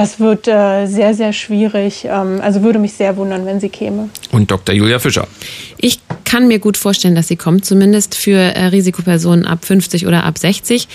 Das 0.00 0.18
wird 0.18 0.48
äh, 0.48 0.86
sehr, 0.86 1.12
sehr 1.12 1.34
schwierig. 1.34 2.06
Ähm, 2.06 2.40
also 2.40 2.62
würde 2.62 2.78
mich 2.78 2.94
sehr 2.94 3.18
wundern, 3.18 3.44
wenn 3.44 3.60
sie 3.60 3.68
käme. 3.68 4.08
Und 4.32 4.50
Dr. 4.50 4.74
Julia 4.74 4.98
Fischer. 4.98 5.28
Ich 5.76 6.00
kann 6.24 6.48
mir 6.48 6.58
gut 6.58 6.78
vorstellen, 6.78 7.14
dass 7.14 7.28
sie 7.28 7.36
kommt, 7.36 7.66
zumindest 7.66 8.14
für 8.14 8.38
äh, 8.38 8.64
Risikopersonen 8.68 9.44
ab 9.44 9.62
50 9.62 10.06
oder 10.06 10.24
ab 10.24 10.38
60, 10.38 10.88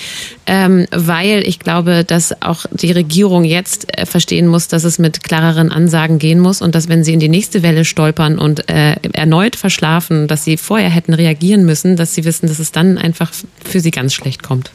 ähm, 0.47 0.87
weil 0.89 1.47
ich 1.47 1.59
glaube, 1.59 2.03
dass 2.03 2.41
auch 2.41 2.65
die 2.71 2.93
Regierung 2.93 3.43
jetzt 3.43 3.95
äh, 3.95 4.07
verstehen 4.07 4.47
muss, 4.47 4.69
dass 4.69 4.83
es 4.83 4.97
mit 4.97 5.21
klareren 5.21 5.71
Ansagen 5.71 6.17
gehen 6.17 6.39
muss 6.39 6.63
und 6.63 6.73
dass 6.73 6.89
wenn 6.89 7.03
sie 7.03 7.13
in 7.13 7.19
die 7.19 7.29
nächste 7.29 7.61
Welle 7.61 7.85
stolpern 7.85 8.39
und 8.39 8.67
äh, 8.71 8.95
erneut 9.13 9.55
verschlafen, 9.55 10.27
dass 10.27 10.45
sie 10.45 10.57
vorher 10.57 10.89
hätten 10.89 11.13
reagieren 11.13 11.63
müssen, 11.63 11.95
dass 11.95 12.15
sie 12.15 12.25
wissen, 12.25 12.47
dass 12.47 12.57
es 12.57 12.71
dann 12.71 12.97
einfach 12.97 13.31
für 13.63 13.79
sie 13.81 13.91
ganz 13.91 14.15
schlecht 14.15 14.41
kommt. 14.41 14.71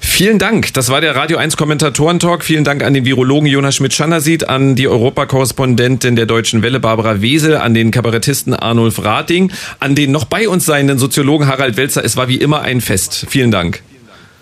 Vielen 0.00 0.38
Dank. 0.38 0.72
Das 0.72 0.88
war 0.88 1.00
der 1.00 1.14
Radio 1.14 1.36
1 1.36 1.56
Kommentatoren-Talk. 1.56 2.42
Vielen 2.42 2.64
Dank 2.64 2.82
an 2.82 2.94
den 2.94 3.04
Virologen 3.04 3.46
Jonas 3.46 3.76
Schmidt-Schandersied, 3.76 4.48
an 4.48 4.74
die 4.74 4.88
Europakorrespondentin 4.88 6.16
der 6.16 6.24
Deutschen 6.24 6.62
Welle 6.62 6.80
Barbara 6.80 7.20
Wesel, 7.20 7.56
an 7.56 7.74
den 7.74 7.90
Kabarettisten 7.90 8.54
Arnulf 8.54 9.04
Rating, 9.04 9.52
an 9.78 9.94
den 9.94 10.12
noch 10.12 10.24
bei 10.24 10.48
uns 10.48 10.64
seienden 10.64 10.98
Soziologen 10.98 11.48
Harald 11.48 11.76
Welzer. 11.76 12.02
Es 12.02 12.16
war 12.16 12.28
wie 12.28 12.36
immer 12.36 12.62
ein 12.62 12.80
Fest. 12.80 13.26
Vielen 13.28 13.50
Dank. 13.50 13.82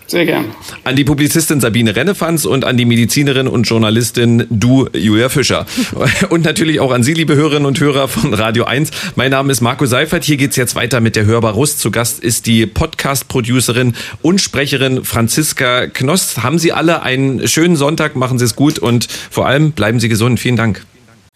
Sehr 0.07 0.25
gern. 0.25 0.45
An 0.83 0.95
die 0.95 1.03
Publizistin 1.03 1.59
Sabine 1.59 1.95
Rennefanz 1.95 2.45
und 2.45 2.63
an 2.63 2.77
die 2.77 2.85
Medizinerin 2.85 3.47
und 3.47 3.63
Journalistin 3.63 4.45
Du, 4.49 4.87
Julia 4.93 5.29
Fischer. 5.29 5.65
Und 6.29 6.45
natürlich 6.45 6.79
auch 6.79 6.91
an 6.91 7.03
Sie, 7.03 7.13
liebe 7.13 7.35
Hörerinnen 7.35 7.65
und 7.65 7.79
Hörer 7.79 8.07
von 8.07 8.33
Radio 8.33 8.65
1. 8.65 8.91
Mein 9.15 9.31
Name 9.31 9.51
ist 9.51 9.61
Marco 9.61 9.85
Seifert. 9.85 10.23
Hier 10.23 10.37
geht's 10.37 10.55
jetzt 10.55 10.75
weiter 10.75 10.99
mit 10.99 11.15
der 11.15 11.25
Hörbar 11.25 11.53
Rust. 11.53 11.79
Zu 11.79 11.91
Gast 11.91 12.19
ist 12.19 12.45
die 12.45 12.65
Podcast-Producerin 12.65 13.95
und 14.21 14.41
Sprecherin 14.41 15.03
Franziska 15.03 15.87
Knost. 15.87 16.43
Haben 16.43 16.59
Sie 16.59 16.71
alle 16.71 17.01
einen 17.01 17.47
schönen 17.47 17.75
Sonntag, 17.75 18.15
machen 18.15 18.37
Sie 18.37 18.45
es 18.45 18.55
gut 18.55 18.79
und 18.79 19.07
vor 19.31 19.47
allem 19.47 19.71
bleiben 19.71 19.99
Sie 19.99 20.09
gesund. 20.09 20.39
Vielen 20.39 20.55
Dank. 20.55 20.85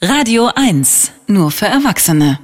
Radio 0.02 0.50
1, 0.56 1.12
nur 1.28 1.52
für 1.52 1.66
Erwachsene. 1.66 2.40